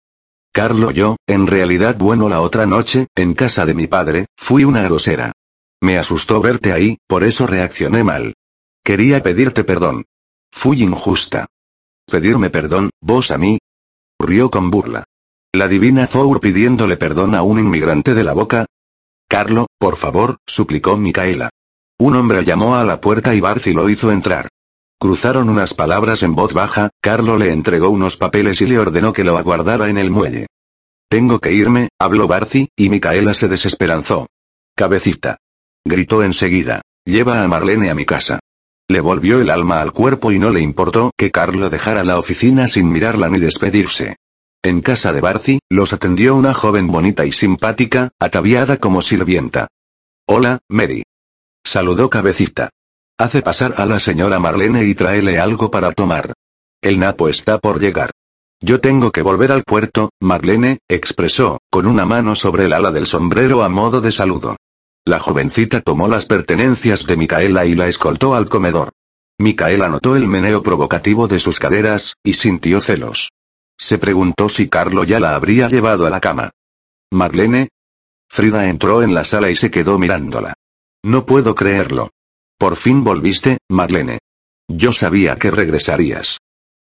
Carlo 0.52 0.92
yo, 0.92 1.16
en 1.26 1.48
realidad 1.48 1.96
bueno 1.98 2.28
la 2.28 2.40
otra 2.40 2.66
noche, 2.66 3.08
en 3.16 3.34
casa 3.34 3.66
de 3.66 3.74
mi 3.74 3.88
padre, 3.88 4.26
fui 4.36 4.62
una 4.64 4.82
grosera. 4.82 5.32
Me 5.82 5.98
asustó 5.98 6.40
verte 6.40 6.72
ahí, 6.72 6.98
por 7.08 7.24
eso 7.24 7.46
reaccioné 7.48 8.04
mal. 8.04 8.34
Quería 8.84 9.22
pedirte 9.22 9.64
perdón. 9.64 10.04
Fui 10.52 10.82
injusta. 10.82 11.46
¿Pedirme 12.06 12.50
perdón, 12.50 12.90
vos 13.00 13.32
a 13.32 13.38
mí? 13.38 13.58
Rió 14.20 14.50
con 14.50 14.70
burla. 14.70 15.04
La 15.52 15.66
divina 15.66 16.06
Four 16.06 16.38
pidiéndole 16.38 16.96
perdón 16.96 17.34
a 17.34 17.42
un 17.42 17.58
inmigrante 17.58 18.14
de 18.14 18.22
la 18.22 18.34
boca. 18.34 18.66
Carlo, 19.34 19.66
por 19.80 19.96
favor, 19.96 20.36
suplicó 20.46 20.96
Micaela. 20.96 21.50
Un 21.98 22.14
hombre 22.14 22.44
llamó 22.44 22.76
a 22.76 22.84
la 22.84 23.00
puerta 23.00 23.34
y 23.34 23.40
Barcy 23.40 23.72
lo 23.72 23.88
hizo 23.88 24.12
entrar. 24.12 24.46
Cruzaron 24.96 25.48
unas 25.48 25.74
palabras 25.74 26.22
en 26.22 26.36
voz 26.36 26.54
baja, 26.54 26.90
Carlo 27.02 27.36
le 27.36 27.50
entregó 27.50 27.88
unos 27.88 28.16
papeles 28.16 28.60
y 28.60 28.68
le 28.68 28.78
ordenó 28.78 29.12
que 29.12 29.24
lo 29.24 29.36
aguardara 29.36 29.88
en 29.88 29.98
el 29.98 30.12
muelle. 30.12 30.46
Tengo 31.10 31.40
que 31.40 31.52
irme, 31.52 31.88
habló 31.98 32.28
Barcy, 32.28 32.68
y 32.76 32.88
Micaela 32.90 33.34
se 33.34 33.48
desesperanzó. 33.48 34.28
Cabecita. 34.76 35.38
Gritó 35.84 36.22
enseguida. 36.22 36.82
Lleva 37.04 37.42
a 37.42 37.48
Marlene 37.48 37.90
a 37.90 37.96
mi 37.96 38.06
casa. 38.06 38.38
Le 38.88 39.00
volvió 39.00 39.40
el 39.40 39.50
alma 39.50 39.80
al 39.80 39.90
cuerpo 39.90 40.30
y 40.30 40.38
no 40.38 40.50
le 40.50 40.60
importó 40.60 41.10
que 41.18 41.32
Carlo 41.32 41.70
dejara 41.70 42.04
la 42.04 42.20
oficina 42.20 42.68
sin 42.68 42.88
mirarla 42.88 43.30
ni 43.30 43.40
despedirse. 43.40 44.14
En 44.64 44.80
casa 44.80 45.12
de 45.12 45.20
Barcy, 45.20 45.58
los 45.68 45.92
atendió 45.92 46.34
una 46.34 46.54
joven 46.54 46.86
bonita 46.86 47.26
y 47.26 47.32
simpática, 47.32 48.12
ataviada 48.18 48.78
como 48.78 49.02
sirvienta. 49.02 49.68
Hola, 50.26 50.60
Mary. 50.70 51.02
Saludó 51.62 52.08
Cabecita. 52.08 52.70
Hace 53.18 53.42
pasar 53.42 53.74
a 53.76 53.84
la 53.84 54.00
señora 54.00 54.38
Marlene 54.38 54.84
y 54.84 54.94
tráele 54.94 55.38
algo 55.38 55.70
para 55.70 55.92
tomar. 55.92 56.32
El 56.80 56.98
napo 56.98 57.28
está 57.28 57.58
por 57.58 57.78
llegar. 57.78 58.10
Yo 58.58 58.80
tengo 58.80 59.12
que 59.12 59.20
volver 59.20 59.52
al 59.52 59.64
puerto, 59.64 60.08
Marlene, 60.18 60.78
expresó, 60.88 61.58
con 61.70 61.86
una 61.86 62.06
mano 62.06 62.34
sobre 62.34 62.64
el 62.64 62.72
ala 62.72 62.90
del 62.90 63.04
sombrero 63.04 63.64
a 63.64 63.68
modo 63.68 64.00
de 64.00 64.12
saludo. 64.12 64.56
La 65.04 65.18
jovencita 65.18 65.82
tomó 65.82 66.08
las 66.08 66.24
pertenencias 66.24 67.04
de 67.04 67.18
Micaela 67.18 67.66
y 67.66 67.74
la 67.74 67.88
escoltó 67.88 68.34
al 68.34 68.48
comedor. 68.48 68.92
Micaela 69.38 69.90
notó 69.90 70.16
el 70.16 70.26
meneo 70.26 70.62
provocativo 70.62 71.28
de 71.28 71.38
sus 71.38 71.58
caderas, 71.58 72.14
y 72.24 72.32
sintió 72.32 72.80
celos. 72.80 73.28
Se 73.78 73.98
preguntó 73.98 74.48
si 74.48 74.68
Carlo 74.68 75.04
ya 75.04 75.20
la 75.20 75.34
habría 75.34 75.68
llevado 75.68 76.06
a 76.06 76.10
la 76.10 76.20
cama. 76.20 76.50
Marlene. 77.12 77.68
Frida 78.28 78.68
entró 78.68 79.02
en 79.02 79.14
la 79.14 79.24
sala 79.24 79.50
y 79.50 79.56
se 79.56 79.70
quedó 79.70 79.98
mirándola. 79.98 80.54
No 81.04 81.26
puedo 81.26 81.54
creerlo. 81.54 82.10
Por 82.58 82.76
fin 82.76 83.04
volviste, 83.04 83.58
Marlene. 83.68 84.18
Yo 84.68 84.92
sabía 84.92 85.36
que 85.36 85.50
regresarías. 85.50 86.38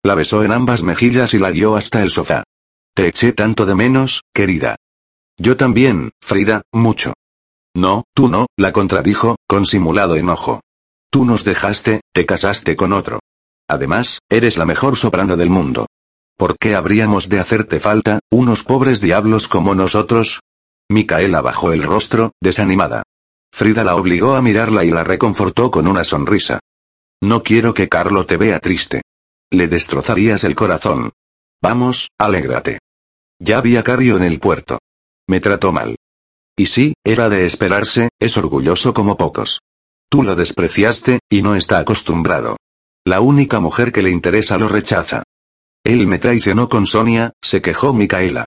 La 0.04 0.16
besó 0.16 0.44
en 0.44 0.52
ambas 0.52 0.84
mejillas 0.84 1.34
y 1.34 1.40
la 1.40 1.52
guió 1.52 1.76
hasta 1.76 2.02
el 2.02 2.10
sofá. 2.10 2.44
Te 2.94 3.08
eché 3.08 3.34
tanto 3.34 3.66
de 3.66 3.76
menos, 3.76 4.24
querida. 4.34 4.78
Yo 5.38 5.56
también, 5.58 6.12
Frida, 6.22 6.64
mucho. 6.74 7.14
No, 7.76 8.04
tú 8.14 8.28
no, 8.28 8.48
la 8.58 8.74
contradijo, 8.74 9.36
con 9.48 9.66
simulado 9.66 10.16
enojo. 10.16 10.62
Tú 11.12 11.26
nos 11.26 11.44
dejaste, 11.44 12.02
te 12.14 12.26
casaste 12.26 12.76
con 12.76 12.94
otro. 12.94 13.20
Además, 13.70 14.20
eres 14.30 14.58
la 14.58 14.66
mejor 14.66 14.98
soprano 14.98 15.38
del 15.38 15.50
mundo. 15.50 15.86
¿Por 16.40 16.58
qué 16.58 16.74
habríamos 16.74 17.28
de 17.28 17.38
hacerte 17.38 17.82
falta, 17.82 18.20
unos 18.32 18.64
pobres 18.64 19.02
diablos 19.02 19.50
como 19.50 19.76
nosotros? 19.76 20.40
Micaela 20.90 21.42
bajó 21.42 21.74
el 21.74 21.84
rostro, 21.84 22.32
desanimada. 22.40 23.04
Frida 23.52 23.84
la 23.84 23.98
obligó 23.98 24.36
a 24.36 24.42
mirarla 24.42 24.86
y 24.86 24.90
la 24.90 25.04
reconfortó 25.04 25.70
con 25.70 25.86
una 25.86 26.06
sonrisa. 26.06 26.62
No 27.22 27.44
quiero 27.44 27.74
que 27.74 27.90
Carlo 27.90 28.26
te 28.26 28.38
vea 28.38 28.62
triste. 28.62 29.02
Le 29.52 29.68
destrozarías 29.68 30.46
el 30.46 30.56
corazón. 30.56 31.12
Vamos, 31.62 32.08
alégrate. 32.18 32.80
Ya 33.38 33.60
vi 33.60 33.76
a 33.76 33.84
Cario 33.84 34.16
en 34.16 34.24
el 34.24 34.40
puerto. 34.40 34.80
Me 35.28 35.42
trató 35.42 35.74
mal. 35.74 35.98
Y 36.58 36.68
sí, 36.68 36.94
era 37.04 37.28
de 37.28 37.48
esperarse, 37.48 38.12
es 38.18 38.38
orgulloso 38.38 38.94
como 38.94 39.18
pocos. 39.18 39.60
Tú 40.10 40.24
lo 40.24 40.38
despreciaste, 40.38 41.20
y 41.30 41.42
no 41.42 41.56
está 41.56 41.80
acostumbrado. 41.80 42.56
La 43.06 43.20
única 43.20 43.60
mujer 43.60 43.92
que 43.92 44.04
le 44.04 44.12
interesa 44.12 44.58
lo 44.58 44.70
rechaza. 44.70 45.24
Él 45.84 46.08
me 46.08 46.20
traicionó 46.20 46.70
con 46.70 46.86
Sonia, 46.86 47.34
se 47.42 47.62
quejó 47.62 47.94
Micaela. 47.94 48.46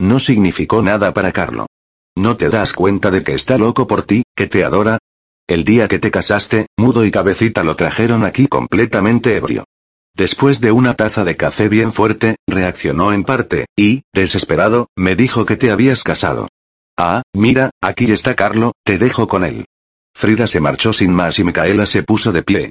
No 0.00 0.18
significó 0.18 0.82
nada 0.82 1.12
para 1.12 1.32
Carlo. 1.32 1.66
¿No 2.16 2.36
te 2.36 2.48
das 2.48 2.72
cuenta 2.72 3.10
de 3.10 3.22
que 3.22 3.34
está 3.34 3.58
loco 3.58 3.86
por 3.86 4.02
ti, 4.02 4.24
que 4.36 4.46
te 4.46 4.64
adora? 4.64 4.98
El 5.48 5.64
día 5.64 5.88
que 5.88 5.98
te 5.98 6.10
casaste, 6.10 6.66
Mudo 6.78 7.04
y 7.04 7.10
Cabecita 7.10 7.64
lo 7.64 7.76
trajeron 7.76 8.24
aquí 8.24 8.46
completamente 8.46 9.36
ebrio. 9.36 9.64
Después 10.14 10.60
de 10.60 10.72
una 10.72 10.94
taza 10.94 11.24
de 11.24 11.36
café 11.36 11.68
bien 11.68 11.92
fuerte, 11.92 12.36
reaccionó 12.46 13.12
en 13.12 13.24
parte, 13.24 13.66
y, 13.76 14.02
desesperado, 14.12 14.88
me 14.96 15.16
dijo 15.16 15.46
que 15.46 15.56
te 15.56 15.70
habías 15.70 16.02
casado. 16.02 16.48
Ah, 16.98 17.22
mira, 17.34 17.70
aquí 17.82 18.10
está 18.12 18.36
Carlo, 18.36 18.72
te 18.84 18.98
dejo 18.98 19.26
con 19.26 19.44
él. 19.44 19.64
Frida 20.14 20.46
se 20.46 20.60
marchó 20.60 20.92
sin 20.92 21.12
más 21.12 21.38
y 21.38 21.44
Micaela 21.44 21.86
se 21.86 22.02
puso 22.02 22.32
de 22.32 22.42
pie. 22.42 22.70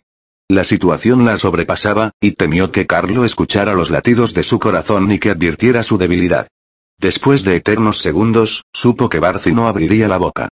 La 0.51 0.65
situación 0.65 1.23
la 1.23 1.37
sobrepasaba, 1.37 2.11
y 2.19 2.31
temió 2.31 2.73
que 2.73 2.85
Carlo 2.85 3.23
escuchara 3.23 3.73
los 3.73 3.89
latidos 3.89 4.33
de 4.33 4.43
su 4.43 4.59
corazón 4.59 5.09
y 5.09 5.17
que 5.17 5.29
advirtiera 5.29 5.81
su 5.81 5.97
debilidad. 5.97 6.49
Después 6.99 7.45
de 7.45 7.55
eternos 7.55 7.99
segundos, 7.99 8.65
supo 8.73 9.07
que 9.07 9.19
Barcy 9.19 9.53
no 9.53 9.69
abriría 9.69 10.09
la 10.09 10.17
boca. 10.17 10.49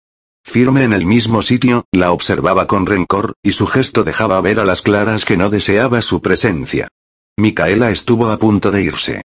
Firme 0.45 0.83
en 0.83 0.93
el 0.93 1.03
mismo 1.07 1.41
sitio, 1.41 1.85
la 1.91 2.11
observaba 2.11 2.67
con 2.67 2.85
rencor, 2.85 3.33
y 3.41 3.53
su 3.53 3.65
gesto 3.65 4.03
dejaba 4.03 4.39
ver 4.39 4.59
a 4.59 4.65
las 4.65 4.83
claras 4.83 5.25
que 5.25 5.35
no 5.35 5.49
deseaba 5.49 6.03
su 6.03 6.21
presencia. 6.21 6.89
Micaela 7.35 7.89
estuvo 7.89 8.29
a 8.29 8.37
punto 8.37 8.69
de 8.69 8.83
irse. 8.83 9.23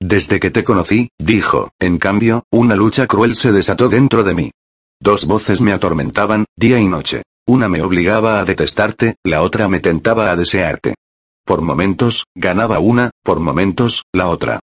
Desde 0.00 0.38
que 0.38 0.52
te 0.52 0.62
conocí, 0.62 1.08
dijo, 1.18 1.72
en 1.80 1.98
cambio, 1.98 2.44
una 2.52 2.76
lucha 2.76 3.08
cruel 3.08 3.34
se 3.34 3.50
desató 3.50 3.88
dentro 3.88 4.22
de 4.22 4.34
mí. 4.36 4.50
Dos 5.00 5.24
voces 5.24 5.60
me 5.60 5.72
atormentaban, 5.72 6.44
día 6.54 6.78
y 6.78 6.86
noche. 6.86 7.24
Una 7.46 7.68
me 7.68 7.82
obligaba 7.82 8.40
a 8.40 8.44
detestarte, 8.46 9.16
la 9.22 9.42
otra 9.42 9.68
me 9.68 9.80
tentaba 9.80 10.30
a 10.30 10.36
desearte. 10.36 10.94
Por 11.44 11.60
momentos, 11.60 12.24
ganaba 12.34 12.78
una, 12.78 13.10
por 13.22 13.38
momentos, 13.38 14.04
la 14.14 14.28
otra. 14.28 14.60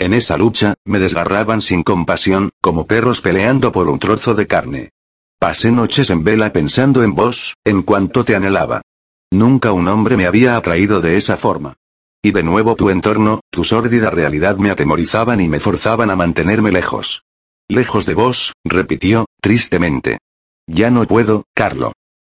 En 0.00 0.12
esa 0.12 0.36
lucha, 0.36 0.74
me 0.84 0.98
desgarraban 0.98 1.62
sin 1.62 1.84
compasión, 1.84 2.50
como 2.60 2.88
perros 2.88 3.20
peleando 3.20 3.70
por 3.70 3.88
un 3.88 4.00
trozo 4.00 4.34
de 4.34 4.48
carne. 4.48 4.90
Pasé 5.38 5.70
noches 5.70 6.10
en 6.10 6.24
vela 6.24 6.52
pensando 6.52 7.04
en 7.04 7.14
vos, 7.14 7.54
en 7.64 7.82
cuanto 7.82 8.24
te 8.24 8.34
anhelaba. 8.34 8.82
Nunca 9.30 9.70
un 9.70 9.86
hombre 9.86 10.16
me 10.16 10.26
había 10.26 10.56
atraído 10.56 11.00
de 11.00 11.16
esa 11.16 11.36
forma. 11.36 11.76
Y 12.20 12.32
de 12.32 12.42
nuevo 12.42 12.74
tu 12.74 12.90
entorno, 12.90 13.42
tu 13.50 13.62
sórdida 13.62 14.10
realidad 14.10 14.56
me 14.56 14.70
atemorizaban 14.70 15.40
y 15.40 15.48
me 15.48 15.60
forzaban 15.60 16.10
a 16.10 16.16
mantenerme 16.16 16.72
lejos. 16.72 17.22
Lejos 17.68 18.06
de 18.06 18.14
vos, 18.14 18.54
repitió, 18.64 19.26
tristemente. 19.40 20.18
Ya 20.66 20.90
no 20.90 21.06
puedo, 21.06 21.44
Carlo. 21.54 21.92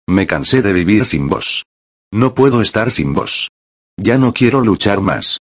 Me 0.09 0.25
cansé 0.25 0.63
de 0.63 0.73
vivir 0.73 1.05
sin 1.05 1.27
vos. 1.27 1.65
No 2.11 2.33
puedo 2.33 2.63
estar 2.63 2.89
sin 2.89 3.13
vos. 3.13 3.49
Ya 3.95 4.17
no 4.17 4.33
quiero 4.33 4.59
luchar 4.61 5.01
más. 5.01 5.37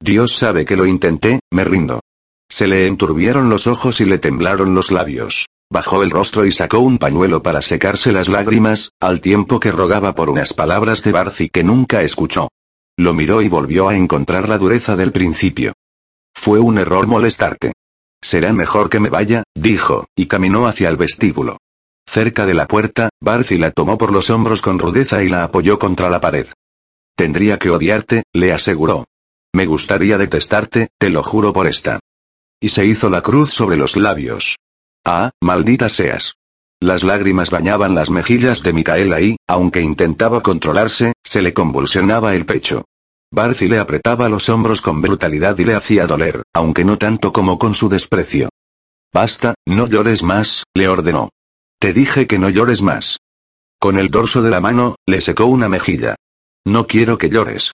Dios 0.00 0.36
sabe 0.36 0.64
que 0.64 0.76
lo 0.76 0.86
intenté, 0.86 1.40
me 1.50 1.64
rindo. 1.64 2.00
Se 2.48 2.68
le 2.68 2.86
enturbieron 2.86 3.50
los 3.50 3.66
ojos 3.66 4.00
y 4.00 4.04
le 4.04 4.18
temblaron 4.18 4.76
los 4.76 4.92
labios. 4.92 5.46
Bajó 5.72 6.04
el 6.04 6.10
rostro 6.12 6.46
y 6.46 6.52
sacó 6.52 6.78
un 6.78 6.98
pañuelo 6.98 7.42
para 7.42 7.62
secarse 7.62 8.12
las 8.12 8.28
lágrimas, 8.28 8.90
al 9.00 9.20
tiempo 9.20 9.58
que 9.58 9.72
rogaba 9.72 10.14
por 10.14 10.30
unas 10.30 10.52
palabras 10.52 11.02
de 11.02 11.10
Barcy 11.10 11.48
que 11.48 11.64
nunca 11.64 12.02
escuchó. 12.02 12.48
Lo 12.96 13.14
miró 13.14 13.42
y 13.42 13.48
volvió 13.48 13.88
a 13.88 13.96
encontrar 13.96 14.48
la 14.48 14.56
dureza 14.56 14.94
del 14.94 15.10
principio. 15.10 15.72
Fue 16.32 16.60
un 16.60 16.78
error 16.78 17.08
molestarte. 17.08 17.72
Será 18.22 18.52
mejor 18.52 18.88
que 18.88 19.00
me 19.00 19.08
vaya, 19.08 19.42
dijo, 19.56 20.06
y 20.14 20.26
caminó 20.26 20.68
hacia 20.68 20.90
el 20.90 20.96
vestíbulo. 20.96 21.58
Cerca 22.12 22.44
de 22.44 22.52
la 22.52 22.68
puerta, 22.68 23.08
Barcy 23.22 23.56
la 23.56 23.70
tomó 23.70 23.96
por 23.96 24.12
los 24.12 24.28
hombros 24.28 24.60
con 24.60 24.78
rudeza 24.78 25.22
y 25.24 25.30
la 25.30 25.44
apoyó 25.44 25.78
contra 25.78 26.10
la 26.10 26.20
pared. 26.20 26.46
Tendría 27.16 27.58
que 27.58 27.70
odiarte, 27.70 28.24
le 28.34 28.52
aseguró. 28.52 29.06
Me 29.54 29.64
gustaría 29.64 30.18
detestarte, 30.18 30.90
te 30.98 31.08
lo 31.08 31.22
juro 31.22 31.54
por 31.54 31.66
esta. 31.66 32.00
Y 32.60 32.68
se 32.68 32.84
hizo 32.84 33.08
la 33.08 33.22
cruz 33.22 33.54
sobre 33.54 33.78
los 33.78 33.96
labios. 33.96 34.56
Ah, 35.06 35.30
maldita 35.40 35.88
seas. 35.88 36.34
Las 36.82 37.02
lágrimas 37.02 37.48
bañaban 37.48 37.94
las 37.94 38.10
mejillas 38.10 38.62
de 38.62 38.74
Micaela 38.74 39.22
y, 39.22 39.36
aunque 39.48 39.80
intentaba 39.80 40.42
controlarse, 40.42 41.14
se 41.24 41.40
le 41.40 41.54
convulsionaba 41.54 42.34
el 42.34 42.44
pecho. 42.44 42.84
Barcy 43.30 43.68
le 43.68 43.78
apretaba 43.78 44.28
los 44.28 44.50
hombros 44.50 44.82
con 44.82 45.00
brutalidad 45.00 45.58
y 45.58 45.64
le 45.64 45.74
hacía 45.74 46.06
doler, 46.06 46.42
aunque 46.52 46.84
no 46.84 46.98
tanto 46.98 47.32
como 47.32 47.58
con 47.58 47.72
su 47.72 47.88
desprecio. 47.88 48.50
Basta, 49.14 49.54
no 49.66 49.88
llores 49.88 50.22
más, 50.22 50.64
le 50.74 50.88
ordenó. 50.88 51.30
Te 51.82 51.92
dije 51.92 52.28
que 52.28 52.38
no 52.38 52.48
llores 52.48 52.80
más. 52.80 53.18
Con 53.80 53.98
el 53.98 54.06
dorso 54.06 54.40
de 54.40 54.50
la 54.50 54.60
mano, 54.60 54.94
le 55.04 55.20
secó 55.20 55.46
una 55.46 55.68
mejilla. 55.68 56.14
No 56.64 56.86
quiero 56.86 57.18
que 57.18 57.28
llores. 57.28 57.72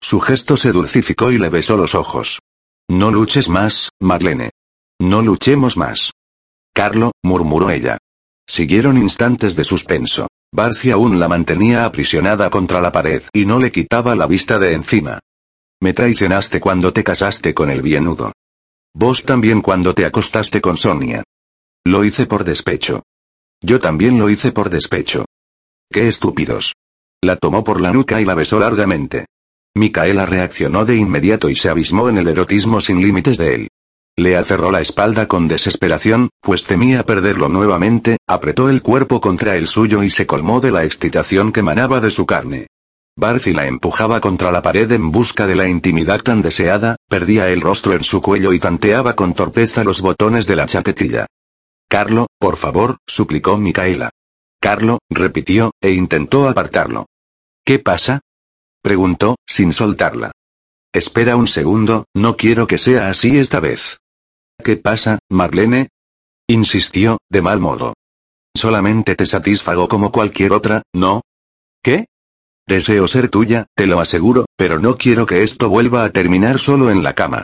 Su 0.00 0.20
gesto 0.20 0.56
se 0.56 0.70
dulcificó 0.70 1.32
y 1.32 1.38
le 1.38 1.48
besó 1.48 1.76
los 1.76 1.96
ojos. 1.96 2.38
No 2.88 3.10
luches 3.10 3.48
más, 3.48 3.88
Marlene. 4.00 4.50
No 5.00 5.20
luchemos 5.22 5.76
más. 5.76 6.12
Carlo, 6.72 7.10
murmuró 7.24 7.70
ella. 7.70 7.98
Siguieron 8.48 8.96
instantes 8.96 9.56
de 9.56 9.64
suspenso. 9.64 10.28
Barcy 10.52 10.92
aún 10.92 11.18
la 11.18 11.26
mantenía 11.26 11.86
aprisionada 11.86 12.50
contra 12.50 12.80
la 12.80 12.92
pared 12.92 13.24
y 13.32 13.46
no 13.46 13.58
le 13.58 13.72
quitaba 13.72 14.14
la 14.14 14.28
vista 14.28 14.60
de 14.60 14.74
encima. 14.74 15.18
Me 15.80 15.92
traicionaste 15.92 16.60
cuando 16.60 16.92
te 16.92 17.02
casaste 17.02 17.52
con 17.52 17.68
el 17.68 17.82
bienudo. 17.82 18.30
Vos 18.94 19.24
también 19.24 19.60
cuando 19.60 19.92
te 19.92 20.04
acostaste 20.04 20.60
con 20.60 20.76
Sonia. 20.76 21.24
Lo 21.84 22.04
hice 22.04 22.26
por 22.26 22.44
despecho. 22.44 23.02
Yo 23.62 23.78
también 23.78 24.18
lo 24.18 24.30
hice 24.30 24.52
por 24.52 24.70
despecho. 24.70 25.26
¡Qué 25.90 26.08
estúpidos! 26.08 26.74
La 27.22 27.36
tomó 27.36 27.62
por 27.62 27.80
la 27.80 27.92
nuca 27.92 28.20
y 28.20 28.24
la 28.24 28.34
besó 28.34 28.58
largamente. 28.58 29.26
Micaela 29.74 30.24
reaccionó 30.26 30.84
de 30.84 30.96
inmediato 30.96 31.50
y 31.50 31.54
se 31.54 31.68
abismó 31.68 32.08
en 32.08 32.18
el 32.18 32.28
erotismo 32.28 32.80
sin 32.80 33.02
límites 33.02 33.36
de 33.36 33.54
él. 33.54 33.68
Le 34.16 34.36
aferró 34.36 34.70
la 34.70 34.80
espalda 34.80 35.28
con 35.28 35.46
desesperación, 35.46 36.30
pues 36.40 36.64
temía 36.64 37.04
perderlo 37.04 37.48
nuevamente, 37.48 38.18
apretó 38.26 38.68
el 38.68 38.82
cuerpo 38.82 39.20
contra 39.20 39.56
el 39.56 39.66
suyo 39.66 40.02
y 40.02 40.10
se 40.10 40.26
colmó 40.26 40.60
de 40.60 40.70
la 40.70 40.84
excitación 40.84 41.52
que 41.52 41.62
manaba 41.62 42.00
de 42.00 42.10
su 42.10 42.26
carne. 42.26 42.66
Barcy 43.16 43.52
la 43.52 43.66
empujaba 43.66 44.20
contra 44.20 44.50
la 44.50 44.62
pared 44.62 44.90
en 44.92 45.10
busca 45.10 45.46
de 45.46 45.54
la 45.54 45.68
intimidad 45.68 46.20
tan 46.20 46.42
deseada, 46.42 46.96
perdía 47.08 47.48
el 47.50 47.60
rostro 47.60 47.92
en 47.92 48.04
su 48.04 48.22
cuello 48.22 48.52
y 48.52 48.58
tanteaba 48.58 49.14
con 49.14 49.34
torpeza 49.34 49.84
los 49.84 50.00
botones 50.00 50.46
de 50.46 50.56
la 50.56 50.66
chaquetilla. 50.66 51.26
Carlo, 51.90 52.28
por 52.38 52.54
favor, 52.54 52.98
suplicó 53.04 53.58
Micaela. 53.58 54.10
Carlo, 54.60 55.00
repitió, 55.10 55.72
e 55.80 55.90
intentó 55.90 56.48
apartarlo. 56.48 57.06
¿Qué 57.64 57.80
pasa? 57.80 58.20
preguntó, 58.80 59.34
sin 59.44 59.72
soltarla. 59.72 60.30
Espera 60.92 61.34
un 61.34 61.48
segundo, 61.48 62.04
no 62.14 62.36
quiero 62.36 62.68
que 62.68 62.78
sea 62.78 63.08
así 63.08 63.38
esta 63.38 63.58
vez. 63.58 63.98
¿Qué 64.62 64.76
pasa, 64.76 65.18
Marlene? 65.28 65.88
insistió, 66.48 67.18
de 67.28 67.42
mal 67.42 67.58
modo. 67.58 67.94
Solamente 68.56 69.16
te 69.16 69.26
satisfago 69.26 69.88
como 69.88 70.12
cualquier 70.12 70.52
otra, 70.52 70.82
¿no? 70.94 71.22
¿Qué? 71.82 72.06
Deseo 72.68 73.08
ser 73.08 73.28
tuya, 73.30 73.66
te 73.74 73.88
lo 73.88 73.98
aseguro, 73.98 74.44
pero 74.56 74.78
no 74.78 74.96
quiero 74.96 75.26
que 75.26 75.42
esto 75.42 75.68
vuelva 75.68 76.04
a 76.04 76.10
terminar 76.10 76.60
solo 76.60 76.92
en 76.92 77.02
la 77.02 77.16
cama. 77.16 77.42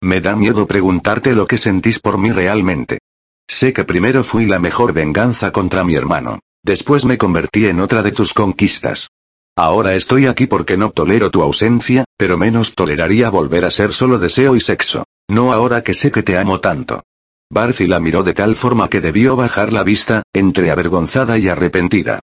Me 0.00 0.20
da 0.20 0.36
miedo 0.36 0.68
preguntarte 0.68 1.32
lo 1.32 1.48
que 1.48 1.58
sentís 1.58 1.98
por 1.98 2.16
mí 2.18 2.30
realmente. 2.30 3.00
Sé 3.48 3.72
que 3.72 3.84
primero 3.84 4.22
fui 4.24 4.46
la 4.46 4.58
mejor 4.58 4.92
venganza 4.92 5.50
contra 5.50 5.82
mi 5.82 5.94
hermano. 5.94 6.38
Después 6.62 7.04
me 7.06 7.16
convertí 7.16 7.66
en 7.66 7.80
otra 7.80 8.02
de 8.02 8.12
tus 8.12 8.34
conquistas. 8.34 9.08
Ahora 9.56 9.94
estoy 9.94 10.26
aquí 10.26 10.46
porque 10.46 10.76
no 10.76 10.90
tolero 10.90 11.30
tu 11.30 11.42
ausencia, 11.42 12.04
pero 12.16 12.36
menos 12.36 12.74
toleraría 12.74 13.30
volver 13.30 13.64
a 13.64 13.70
ser 13.70 13.92
solo 13.92 14.18
deseo 14.18 14.54
y 14.54 14.60
sexo. 14.60 15.04
No 15.28 15.52
ahora 15.52 15.82
que 15.82 15.94
sé 15.94 16.12
que 16.12 16.22
te 16.22 16.38
amo 16.38 16.60
tanto. 16.60 17.02
Barcy 17.50 17.86
la 17.86 17.98
miró 17.98 18.22
de 18.22 18.34
tal 18.34 18.54
forma 18.54 18.88
que 18.88 19.00
debió 19.00 19.34
bajar 19.34 19.72
la 19.72 19.82
vista, 19.82 20.22
entre 20.34 20.70
avergonzada 20.70 21.38
y 21.38 21.48
arrepentida. 21.48 22.20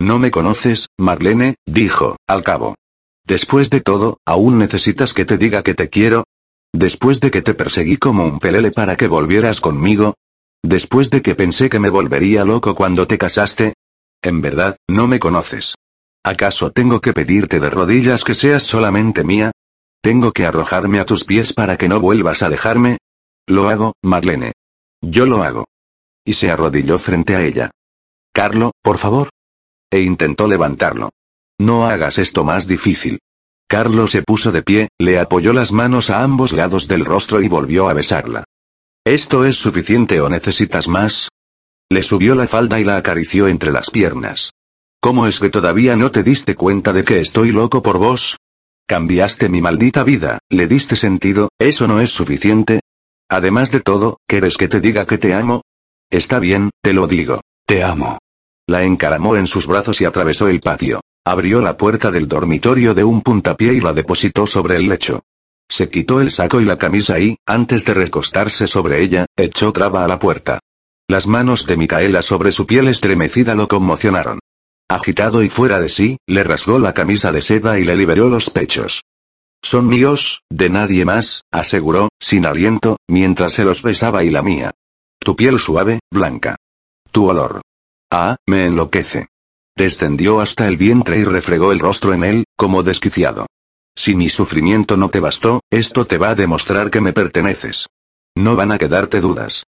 No 0.00 0.18
me 0.18 0.30
conoces, 0.30 0.88
Marlene, 0.98 1.54
dijo, 1.64 2.16
al 2.26 2.42
cabo. 2.42 2.74
Después 3.24 3.70
de 3.70 3.80
todo, 3.80 4.18
¿aún 4.26 4.58
necesitas 4.58 5.14
que 5.14 5.24
te 5.24 5.38
diga 5.38 5.62
que 5.62 5.74
te 5.74 5.88
quiero? 5.88 6.24
Después 6.74 7.20
de 7.20 7.30
que 7.30 7.40
te 7.40 7.54
perseguí 7.54 7.96
como 7.96 8.24
un 8.26 8.38
pelele 8.38 8.70
para 8.70 8.96
que 8.96 9.08
volvieras 9.08 9.60
conmigo, 9.60 10.14
Después 10.66 11.10
de 11.10 11.22
que 11.22 11.36
pensé 11.36 11.68
que 11.68 11.78
me 11.78 11.90
volvería 11.90 12.44
loco 12.44 12.74
cuando 12.74 13.06
te 13.06 13.18
casaste. 13.18 13.74
En 14.20 14.40
verdad, 14.40 14.76
no 14.88 15.06
me 15.06 15.20
conoces. 15.20 15.76
¿Acaso 16.24 16.72
tengo 16.72 17.00
que 17.00 17.12
pedirte 17.12 17.60
de 17.60 17.70
rodillas 17.70 18.24
que 18.24 18.34
seas 18.34 18.64
solamente 18.64 19.22
mía? 19.22 19.52
¿Tengo 20.02 20.32
que 20.32 20.44
arrojarme 20.44 20.98
a 20.98 21.04
tus 21.04 21.22
pies 21.22 21.52
para 21.52 21.76
que 21.76 21.88
no 21.88 22.00
vuelvas 22.00 22.42
a 22.42 22.48
dejarme? 22.50 22.98
Lo 23.46 23.68
hago, 23.68 23.92
Marlene. 24.02 24.54
Yo 25.00 25.24
lo 25.24 25.44
hago. 25.44 25.66
Y 26.24 26.32
se 26.32 26.50
arrodilló 26.50 26.98
frente 26.98 27.36
a 27.36 27.42
ella. 27.42 27.70
Carlo, 28.32 28.72
por 28.82 28.98
favor. 28.98 29.28
E 29.88 30.00
intentó 30.00 30.48
levantarlo. 30.48 31.10
No 31.60 31.86
hagas 31.86 32.18
esto 32.18 32.42
más 32.42 32.66
difícil. 32.66 33.20
Carlo 33.68 34.08
se 34.08 34.22
puso 34.22 34.50
de 34.50 34.64
pie, 34.64 34.88
le 34.98 35.20
apoyó 35.20 35.52
las 35.52 35.70
manos 35.70 36.10
a 36.10 36.24
ambos 36.24 36.52
lados 36.52 36.88
del 36.88 37.04
rostro 37.04 37.40
y 37.40 37.46
volvió 37.46 37.88
a 37.88 37.92
besarla. 37.92 38.42
¿Esto 39.06 39.44
es 39.44 39.54
suficiente 39.54 40.20
o 40.20 40.28
necesitas 40.28 40.88
más? 40.88 41.28
Le 41.88 42.02
subió 42.02 42.34
la 42.34 42.48
falda 42.48 42.80
y 42.80 42.84
la 42.84 42.96
acarició 42.96 43.46
entre 43.46 43.70
las 43.70 43.88
piernas. 43.88 44.50
¿Cómo 45.00 45.28
es 45.28 45.38
que 45.38 45.48
todavía 45.48 45.94
no 45.94 46.10
te 46.10 46.24
diste 46.24 46.56
cuenta 46.56 46.92
de 46.92 47.04
que 47.04 47.20
estoy 47.20 47.52
loco 47.52 47.82
por 47.82 47.98
vos? 47.98 48.36
Cambiaste 48.88 49.48
mi 49.48 49.62
maldita 49.62 50.02
vida, 50.02 50.40
le 50.50 50.66
diste 50.66 50.96
sentido, 50.96 51.50
¿eso 51.60 51.86
no 51.86 52.00
es 52.00 52.10
suficiente? 52.10 52.80
Además 53.30 53.70
de 53.70 53.78
todo, 53.78 54.18
¿quieres 54.26 54.56
que 54.56 54.66
te 54.66 54.80
diga 54.80 55.06
que 55.06 55.18
te 55.18 55.34
amo? 55.34 55.62
Está 56.10 56.40
bien, 56.40 56.70
te 56.82 56.92
lo 56.92 57.06
digo, 57.06 57.42
te 57.64 57.84
amo. 57.84 58.18
La 58.66 58.82
encaramó 58.82 59.36
en 59.36 59.46
sus 59.46 59.68
brazos 59.68 60.00
y 60.00 60.04
atravesó 60.04 60.48
el 60.48 60.58
patio. 60.58 61.00
Abrió 61.24 61.60
la 61.60 61.76
puerta 61.76 62.10
del 62.10 62.26
dormitorio 62.26 62.92
de 62.92 63.04
un 63.04 63.22
puntapié 63.22 63.72
y 63.74 63.80
la 63.80 63.92
depositó 63.92 64.48
sobre 64.48 64.74
el 64.74 64.88
lecho. 64.88 65.22
Se 65.68 65.90
quitó 65.90 66.20
el 66.20 66.30
saco 66.30 66.60
y 66.60 66.64
la 66.64 66.76
camisa 66.76 67.18
y, 67.18 67.36
antes 67.46 67.84
de 67.84 67.94
recostarse 67.94 68.66
sobre 68.66 69.02
ella, 69.02 69.26
echó 69.36 69.72
traba 69.72 70.04
a 70.04 70.08
la 70.08 70.18
puerta. 70.18 70.60
Las 71.08 71.26
manos 71.26 71.66
de 71.66 71.76
Micaela 71.76 72.22
sobre 72.22 72.52
su 72.52 72.66
piel 72.66 72.88
estremecida 72.88 73.54
lo 73.54 73.68
conmocionaron. 73.68 74.40
Agitado 74.88 75.42
y 75.42 75.48
fuera 75.48 75.80
de 75.80 75.88
sí, 75.88 76.18
le 76.26 76.44
rasgó 76.44 76.78
la 76.78 76.94
camisa 76.94 77.32
de 77.32 77.42
seda 77.42 77.78
y 77.78 77.84
le 77.84 77.96
liberó 77.96 78.28
los 78.28 78.50
pechos. 78.50 79.02
Son 79.62 79.88
míos, 79.88 80.42
de 80.50 80.70
nadie 80.70 81.04
más, 81.04 81.42
aseguró, 81.50 82.08
sin 82.20 82.46
aliento, 82.46 82.98
mientras 83.08 83.54
se 83.54 83.64
los 83.64 83.82
besaba 83.82 84.22
y 84.22 84.30
la 84.30 84.42
mía. 84.42 84.70
Tu 85.18 85.34
piel 85.34 85.58
suave, 85.58 86.00
blanca. 86.12 86.56
Tu 87.10 87.28
olor. 87.28 87.62
Ah, 88.12 88.36
me 88.46 88.66
enloquece. 88.66 89.26
Descendió 89.76 90.40
hasta 90.40 90.68
el 90.68 90.76
vientre 90.76 91.18
y 91.18 91.24
refregó 91.24 91.72
el 91.72 91.80
rostro 91.80 92.14
en 92.14 92.22
él, 92.22 92.44
como 92.56 92.82
desquiciado. 92.82 93.46
Si 93.96 94.14
mi 94.14 94.28
sufrimiento 94.28 94.96
no 94.96 95.08
te 95.08 95.20
bastó, 95.20 95.62
esto 95.70 96.04
te 96.04 96.18
va 96.18 96.30
a 96.30 96.34
demostrar 96.34 96.90
que 96.90 97.00
me 97.00 97.12
perteneces. 97.12 97.86
No 98.36 98.54
van 98.54 98.70
a 98.70 98.78
quedarte 98.78 99.20
dudas. 99.20 99.64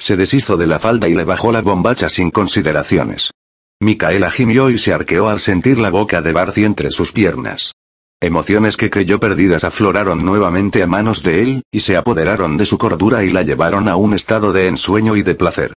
Se 0.00 0.16
deshizo 0.16 0.56
de 0.56 0.66
la 0.66 0.78
falda 0.78 1.08
y 1.08 1.14
le 1.14 1.24
bajó 1.24 1.52
la 1.52 1.60
bombacha 1.60 2.08
sin 2.08 2.30
consideraciones. 2.30 3.32
Micaela 3.80 4.30
gimió 4.30 4.70
y 4.70 4.78
se 4.78 4.92
arqueó 4.92 5.28
al 5.28 5.40
sentir 5.40 5.78
la 5.78 5.90
boca 5.90 6.22
de 6.22 6.32
Barcy 6.32 6.64
entre 6.64 6.90
sus 6.90 7.10
piernas. 7.10 7.72
Emociones 8.20 8.76
que 8.76 8.90
creyó 8.90 9.18
perdidas 9.18 9.64
afloraron 9.64 10.24
nuevamente 10.24 10.84
a 10.84 10.86
manos 10.86 11.24
de 11.24 11.42
él, 11.42 11.62
y 11.72 11.80
se 11.80 11.96
apoderaron 11.96 12.56
de 12.56 12.66
su 12.66 12.78
cordura 12.78 13.24
y 13.24 13.32
la 13.32 13.42
llevaron 13.42 13.88
a 13.88 13.96
un 13.96 14.14
estado 14.14 14.52
de 14.52 14.68
ensueño 14.68 15.16
y 15.16 15.22
de 15.22 15.34
placer. 15.34 15.72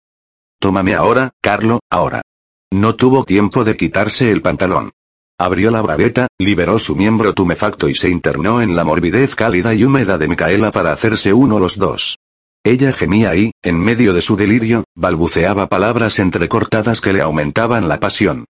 Tómame 0.60 0.94
ahora, 0.94 1.32
Carlo, 1.42 1.80
ahora. 1.90 2.22
No 2.72 2.96
tuvo 2.96 3.24
tiempo 3.24 3.64
de 3.64 3.76
quitarse 3.76 4.32
el 4.32 4.44
pantalón. 4.44 4.92
Abrió 5.38 5.70
la 5.70 5.82
bragueta, 5.82 6.28
liberó 6.40 6.80
su 6.80 6.96
miembro 6.96 7.34
tumefacto 7.34 7.90
y 7.90 7.94
se 7.94 8.10
internó 8.10 8.62
en 8.62 8.76
la 8.76 8.86
morbidez 8.86 9.36
cálida 9.36 9.74
y 9.74 9.84
húmeda 9.84 10.18
de 10.18 10.30
Micaela 10.30 10.72
para 10.72 10.94
hacerse 10.94 11.34
uno 11.34 11.60
los 11.60 11.78
dos. 11.78 12.20
Ella 12.64 12.94
gemía 12.94 13.36
y, 13.36 13.52
en 13.62 13.78
medio 13.78 14.14
de 14.14 14.22
su 14.22 14.38
delirio, 14.38 14.86
balbuceaba 14.96 15.68
palabras 15.68 16.20
entrecortadas 16.20 17.02
que 17.02 17.12
le 17.12 17.22
aumentaban 17.22 17.90
la 17.90 18.00
pasión. 18.00 18.46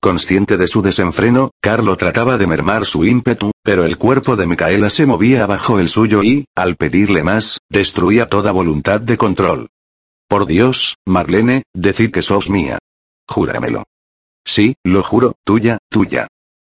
Consciente 0.00 0.56
de 0.56 0.66
su 0.66 0.80
desenfreno, 0.80 1.50
Carlo 1.60 1.98
trataba 1.98 2.38
de 2.38 2.46
mermar 2.46 2.86
su 2.86 3.04
ímpetu, 3.04 3.50
pero 3.62 3.84
el 3.84 3.98
cuerpo 3.98 4.34
de 4.34 4.46
Micaela 4.46 4.88
se 4.88 5.04
movía 5.04 5.44
bajo 5.44 5.78
el 5.78 5.90
suyo 5.90 6.22
y, 6.22 6.46
al 6.56 6.76
pedirle 6.76 7.22
más, 7.22 7.58
destruía 7.68 8.26
toda 8.26 8.50
voluntad 8.50 8.98
de 8.98 9.18
control. 9.18 9.68
Por 10.26 10.46
Dios, 10.46 10.96
Marlene, 11.06 11.64
decid 11.74 12.12
que 12.12 12.22
sos 12.22 12.48
mía. 12.48 12.78
Júramelo. 13.28 13.84
Sí, 14.50 14.74
lo 14.82 15.04
juro, 15.04 15.36
tuya, 15.44 15.78
tuya. 15.88 16.26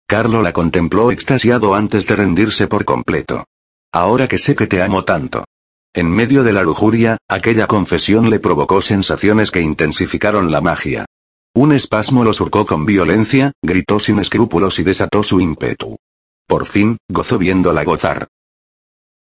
Carlo 0.06 0.42
la 0.42 0.52
contempló 0.52 1.12
extasiado 1.12 1.76
antes 1.76 2.06
de 2.08 2.18
rendirse 2.18 2.68
por 2.68 2.84
completo. 2.84 3.46
Ahora 3.94 4.28
que 4.28 4.38
sé 4.38 4.54
que 4.54 4.68
te 4.68 4.82
amo 4.82 5.06
tanto. 5.06 5.46
En 5.94 6.12
medio 6.12 6.44
de 6.44 6.52
la 6.52 6.62
lujuria, 6.64 7.18
aquella 7.30 7.68
confesión 7.68 8.30
le 8.30 8.42
provocó 8.42 8.82
sensaciones 8.82 9.50
que 9.50 9.62
intensificaron 9.62 10.52
la 10.52 10.60
magia. 10.60 11.06
Un 11.56 11.72
espasmo 11.72 12.26
lo 12.26 12.34
surcó 12.34 12.66
con 12.66 12.86
violencia, 12.86 13.54
gritó 13.64 14.02
sin 14.02 14.20
escrúpulos 14.20 14.78
y 14.80 14.84
desató 14.84 15.24
su 15.24 15.40
ímpetu. 15.40 15.96
Por 16.50 16.66
fin, 16.66 16.98
gozó 17.08 17.38
viéndola 17.38 17.86
gozar. 17.86 18.28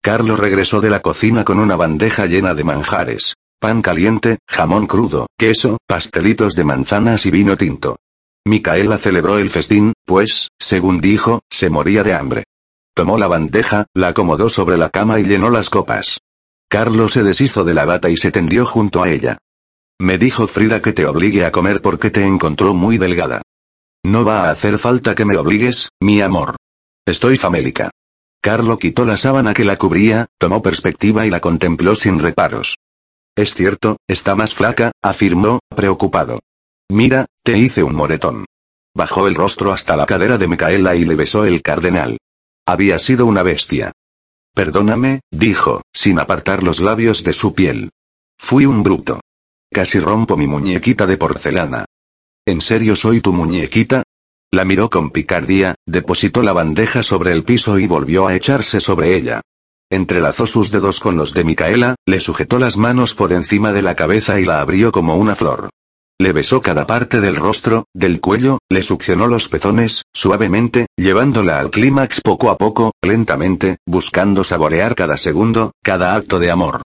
Carlo 0.01 0.37
regresó 0.37 0.79
de 0.79 0.91
la 0.91 1.01
cocina 1.01 1.43
con 1.43 1.59
una 1.59 1.75
bandeja 1.75 2.25
llena 2.25 2.53
de 2.53 2.63
manjares. 2.63 3.33
Pan 3.59 3.81
caliente, 3.81 4.37
jamón 4.47 4.87
crudo, 4.87 5.27
queso, 5.37 5.77
pastelitos 5.85 6.55
de 6.55 6.63
manzanas 6.63 7.25
y 7.25 7.31
vino 7.31 7.57
tinto. 7.57 7.97
Micaela 8.47 8.97
celebró 8.97 9.39
el 9.39 9.49
festín, 9.49 9.93
pues, 10.05 10.49
según 10.60 11.01
dijo, 11.01 11.41
se 11.49 11.69
moría 11.69 12.03
de 12.03 12.13
hambre. 12.13 12.43
Tomó 12.93 13.17
la 13.17 13.27
bandeja, 13.27 13.88
la 13.93 14.10
acomodó 14.10 14.49
sobre 14.49 14.77
la 14.77 14.89
cama 14.89 15.19
y 15.19 15.25
llenó 15.25 15.49
las 15.49 15.69
copas. 15.69 16.19
Carlos 16.69 17.13
se 17.13 17.23
deshizo 17.23 17.63
de 17.63 17.73
la 17.73 17.86
bata 17.86 18.10
y 18.10 18.17
se 18.17 18.31
tendió 18.31 18.65
junto 18.65 19.03
a 19.03 19.10
ella. 19.10 19.38
Me 19.99 20.17
dijo 20.17 20.47
Frida 20.47 20.81
que 20.81 20.93
te 20.93 21.05
obligue 21.05 21.45
a 21.45 21.51
comer 21.51 21.81
porque 21.81 22.12
te 22.12 22.25
encontró 22.25 22.73
muy 22.73 22.97
delgada. 22.97 23.41
No 24.05 24.23
va 24.23 24.43
a 24.43 24.51
hacer 24.51 24.77
falta 24.77 25.15
que 25.15 25.25
me 25.25 25.38
obligues, 25.38 25.89
mi 25.99 26.21
amor. 26.21 26.55
Estoy 27.08 27.38
famélica. 27.38 27.89
Carlo 28.41 28.77
quitó 28.77 29.05
la 29.05 29.17
sábana 29.17 29.53
que 29.53 29.65
la 29.65 29.77
cubría, 29.77 30.27
tomó 30.38 30.62
perspectiva 30.62 31.25
y 31.25 31.31
la 31.31 31.39
contempló 31.39 31.95
sin 31.95 32.19
reparos. 32.19 32.75
Es 33.36 33.55
cierto, 33.55 33.97
está 34.08 34.36
más 34.36 34.53
flaca, 34.53 34.91
afirmó, 35.01 35.60
preocupado. 35.75 36.39
Mira, 36.89 37.25
te 37.45 37.60
hice 37.60 37.84
un 37.84 37.93
moretón. 37.93 38.45
Bajó 38.95 39.27
el 39.27 39.36
rostro 39.36 39.71
hasta 39.71 39.95
la 39.95 40.08
cadera 40.08 40.39
de 40.39 40.47
Micaela 40.47 40.95
y 40.95 41.05
le 41.05 41.15
besó 41.15 41.45
el 41.45 41.62
cardenal. 41.62 42.17
Había 42.65 42.97
sido 42.97 43.27
una 43.27 43.43
bestia. 43.43 43.91
Perdóname, 44.55 45.19
dijo, 45.29 45.84
sin 45.93 46.17
apartar 46.17 46.63
los 46.63 46.79
labios 46.79 47.23
de 47.23 47.34
su 47.34 47.53
piel. 47.53 47.91
Fui 48.39 48.65
un 48.65 48.81
bruto. 48.81 49.19
Casi 49.71 49.99
rompo 49.99 50.38
mi 50.38 50.47
muñequita 50.47 51.05
de 51.05 51.17
porcelana. 51.17 51.86
¿En 52.47 52.62
serio 52.62 52.95
soy 52.95 53.21
tu 53.21 53.31
muñequita? 53.31 54.01
La 54.51 54.65
miró 54.65 54.89
con 54.89 55.12
picardía, 55.12 55.75
depositó 55.86 56.41
la 56.41 56.53
bandeja 56.53 57.03
sobre 57.03 57.31
el 57.31 57.43
piso 57.43 57.77
y 57.77 57.86
volvió 57.86 58.25
a 58.25 58.34
echarse 58.34 58.79
sobre 58.79 59.15
ella. 59.15 59.41
Entrelazó 59.91 60.47
sus 60.47 60.71
dedos 60.71 60.99
con 60.99 61.15
los 61.15 61.36
de 61.36 61.43
Micaela, 61.43 61.93
le 62.08 62.21
sujetó 62.21 62.58
las 62.58 62.75
manos 62.75 63.13
por 63.13 63.34
encima 63.34 63.71
de 63.71 63.84
la 63.84 63.95
cabeza 63.95 64.39
y 64.39 64.45
la 64.45 64.62
abrió 64.62 64.91
como 64.91 65.15
una 65.15 65.36
flor. 65.36 65.69
Le 66.17 66.32
besó 66.32 66.62
cada 66.62 66.88
parte 66.88 67.19
del 67.19 67.36
rostro, 67.36 67.88
del 67.93 68.21
cuello, 68.21 68.60
le 68.69 68.84
succionó 68.84 69.28
los 69.28 69.49
pezones, 69.49 70.04
suavemente, 70.13 70.88
llevándola 70.95 71.60
al 71.60 71.71
clímax 71.71 72.21
poco 72.21 72.49
a 72.49 72.58
poco, 72.58 72.93
lentamente, 73.01 73.80
buscando 73.86 74.45
saborear 74.45 74.95
cada 74.95 75.17
segundo, 75.17 75.73
cada 75.84 76.15
acto 76.15 76.39
de 76.39 76.51
amor. 76.51 76.84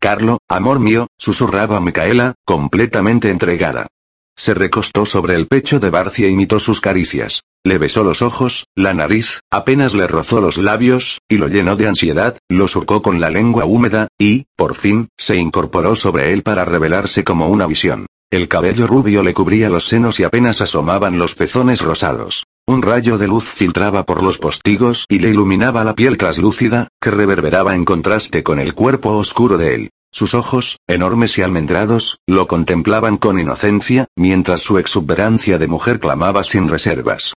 Carlo, 0.00 0.38
amor 0.48 0.78
mío, 0.78 1.08
susurraba 1.18 1.80
Micaela, 1.80 2.36
completamente 2.44 3.30
entregada. 3.30 3.88
Se 4.36 4.54
recostó 4.54 5.04
sobre 5.04 5.34
el 5.34 5.48
pecho 5.48 5.80
de 5.80 5.90
Barcia 5.90 6.28
e 6.28 6.30
imitó 6.30 6.60
sus 6.60 6.80
caricias. 6.80 7.42
Le 7.64 7.76
besó 7.76 8.04
los 8.04 8.22
ojos, 8.22 8.66
la 8.76 8.94
nariz, 8.94 9.40
apenas 9.50 9.94
le 9.94 10.06
rozó 10.06 10.40
los 10.40 10.58
labios, 10.58 11.18
y 11.28 11.38
lo 11.38 11.48
llenó 11.48 11.74
de 11.74 11.88
ansiedad, 11.88 12.38
lo 12.48 12.68
surcó 12.68 13.02
con 13.02 13.20
la 13.20 13.30
lengua 13.30 13.64
húmeda, 13.64 14.06
y, 14.16 14.44
por 14.56 14.76
fin, 14.76 15.08
se 15.18 15.36
incorporó 15.36 15.96
sobre 15.96 16.32
él 16.32 16.44
para 16.44 16.64
revelarse 16.64 17.24
como 17.24 17.48
una 17.48 17.66
visión. 17.66 18.06
El 18.32 18.46
cabello 18.46 18.86
rubio 18.86 19.24
le 19.24 19.34
cubría 19.34 19.68
los 19.70 19.88
senos 19.88 20.20
y 20.20 20.22
apenas 20.22 20.60
asomaban 20.60 21.18
los 21.18 21.34
pezones 21.34 21.80
rosados. 21.80 22.44
Un 22.64 22.80
rayo 22.80 23.18
de 23.18 23.26
luz 23.26 23.42
filtraba 23.42 24.04
por 24.04 24.22
los 24.22 24.38
postigos 24.38 25.04
y 25.08 25.18
le 25.18 25.30
iluminaba 25.30 25.82
la 25.82 25.96
piel 25.96 26.16
traslúcida, 26.16 26.86
que 27.00 27.10
reverberaba 27.10 27.74
en 27.74 27.84
contraste 27.84 28.44
con 28.44 28.60
el 28.60 28.72
cuerpo 28.72 29.16
oscuro 29.16 29.58
de 29.58 29.74
él. 29.74 29.90
Sus 30.12 30.34
ojos, 30.34 30.78
enormes 30.86 31.38
y 31.38 31.42
almendrados, 31.42 32.18
lo 32.24 32.46
contemplaban 32.46 33.16
con 33.16 33.40
inocencia, 33.40 34.06
mientras 34.16 34.60
su 34.60 34.78
exuberancia 34.78 35.58
de 35.58 35.66
mujer 35.66 35.98
clamaba 35.98 36.44
sin 36.44 36.68
reservas. 36.68 37.34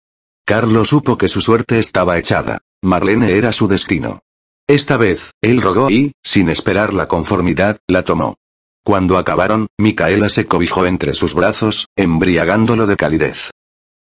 Carlos 0.45 0.89
supo 0.89 1.17
que 1.17 1.29
su 1.29 1.39
suerte 1.39 1.79
estaba 1.79 2.17
echada. 2.17 2.59
Marlene 2.81 3.37
era 3.37 3.53
su 3.53 3.69
destino. 3.69 4.19
Esta 4.67 4.97
vez, 4.97 5.31
él 5.41 5.61
rogó 5.61 5.89
y, 5.89 6.11
sin 6.21 6.49
esperar 6.49 6.93
la 6.93 7.07
conformidad, 7.07 7.77
la 7.87 8.03
tomó. 8.03 8.35
Cuando 8.83 9.17
acabaron, 9.17 9.67
Micaela 9.77 10.27
se 10.29 10.47
cobijó 10.47 10.87
entre 10.87 11.13
sus 11.13 11.35
brazos, 11.35 11.87
embriagándolo 11.95 12.87
de 12.87 12.97
calidez. 12.97 13.51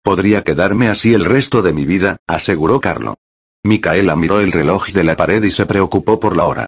Podría 0.02 0.44
quedarme 0.44 0.88
así 0.88 1.14
el 1.14 1.26
resto 1.26 1.62
de 1.62 1.74
mi 1.74 1.86
vida, 1.86 2.18
aseguró 2.26 2.80
Carlo. 2.80 3.16
Micaela 3.64 4.16
miró 4.16 4.40
el 4.40 4.52
reloj 4.52 4.88
de 4.88 5.04
la 5.04 5.16
pared 5.16 5.44
y 5.44 5.52
se 5.52 5.66
preocupó 5.66 6.20
por 6.20 6.38
la 6.38 6.46
hora. 6.46 6.68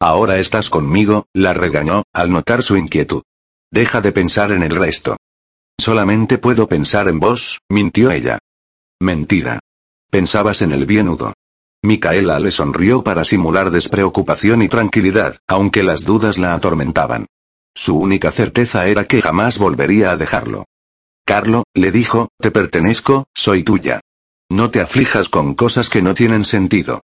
Ahora 0.00 0.38
estás 0.38 0.70
conmigo, 0.70 1.26
la 1.32 1.52
regañó, 1.52 2.02
al 2.12 2.32
notar 2.32 2.62
su 2.62 2.76
inquietud. 2.76 3.22
Deja 3.70 4.00
de 4.00 4.12
pensar 4.12 4.50
en 4.50 4.62
el 4.62 4.74
resto. 4.74 5.16
Solamente 5.78 6.38
puedo 6.38 6.66
pensar 6.66 7.08
en 7.08 7.20
vos, 7.20 7.60
mintió 7.68 8.10
ella. 8.10 8.38
Mentira. 9.00 9.60
Pensabas 10.10 10.62
en 10.62 10.72
el 10.72 10.86
bienudo. 10.86 11.34
Micaela 11.82 12.40
le 12.40 12.50
sonrió 12.50 13.04
para 13.04 13.24
simular 13.24 13.70
despreocupación 13.70 14.62
y 14.62 14.68
tranquilidad, 14.68 15.36
aunque 15.46 15.82
las 15.82 16.04
dudas 16.04 16.38
la 16.38 16.54
atormentaban. 16.54 17.26
Su 17.74 17.96
única 17.96 18.30
certeza 18.30 18.86
era 18.86 19.04
que 19.04 19.20
jamás 19.20 19.58
volvería 19.58 20.12
a 20.12 20.16
dejarlo. 20.16 20.64
Carlo, 21.26 21.64
le 21.74 21.90
dijo, 21.90 22.28
te 22.38 22.50
pertenezco, 22.50 23.26
soy 23.34 23.64
tuya. 23.64 24.00
No 24.50 24.70
te 24.70 24.80
aflijas 24.80 25.28
con 25.28 25.54
cosas 25.54 25.88
que 25.88 26.02
no 26.02 26.14
tienen 26.14 26.44
sentido. 26.44 27.00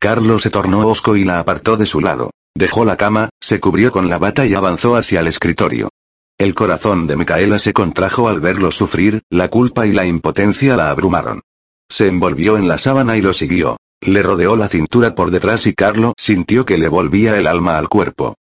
Carlo 0.00 0.38
se 0.38 0.50
tornó 0.50 0.86
osco 0.86 1.16
y 1.16 1.24
la 1.24 1.40
apartó 1.40 1.76
de 1.76 1.86
su 1.86 2.00
lado. 2.00 2.30
Dejó 2.54 2.84
la 2.84 2.96
cama, 2.96 3.30
se 3.40 3.60
cubrió 3.60 3.90
con 3.90 4.08
la 4.08 4.18
bata 4.18 4.46
y 4.46 4.54
avanzó 4.54 4.96
hacia 4.96 5.20
el 5.20 5.26
escritorio. 5.26 5.90
El 6.38 6.54
corazón 6.54 7.06
de 7.06 7.16
Micaela 7.16 7.58
se 7.58 7.72
contrajo 7.72 8.28
al 8.28 8.40
verlo 8.40 8.70
sufrir, 8.70 9.22
la 9.30 9.48
culpa 9.48 9.86
y 9.86 9.92
la 9.92 10.06
impotencia 10.06 10.76
la 10.76 10.90
abrumaron. 10.90 11.42
Se 11.88 12.08
envolvió 12.08 12.56
en 12.56 12.68
la 12.68 12.78
sábana 12.78 13.16
y 13.16 13.20
lo 13.20 13.32
siguió. 13.32 13.76
Le 14.00 14.22
rodeó 14.22 14.56
la 14.56 14.68
cintura 14.68 15.14
por 15.14 15.30
detrás 15.30 15.66
y 15.66 15.74
Carlo 15.74 16.14
sintió 16.16 16.64
que 16.64 16.78
le 16.78 16.88
volvía 16.88 17.36
el 17.36 17.46
alma 17.46 17.78
al 17.78 17.88
cuerpo. 17.88 18.34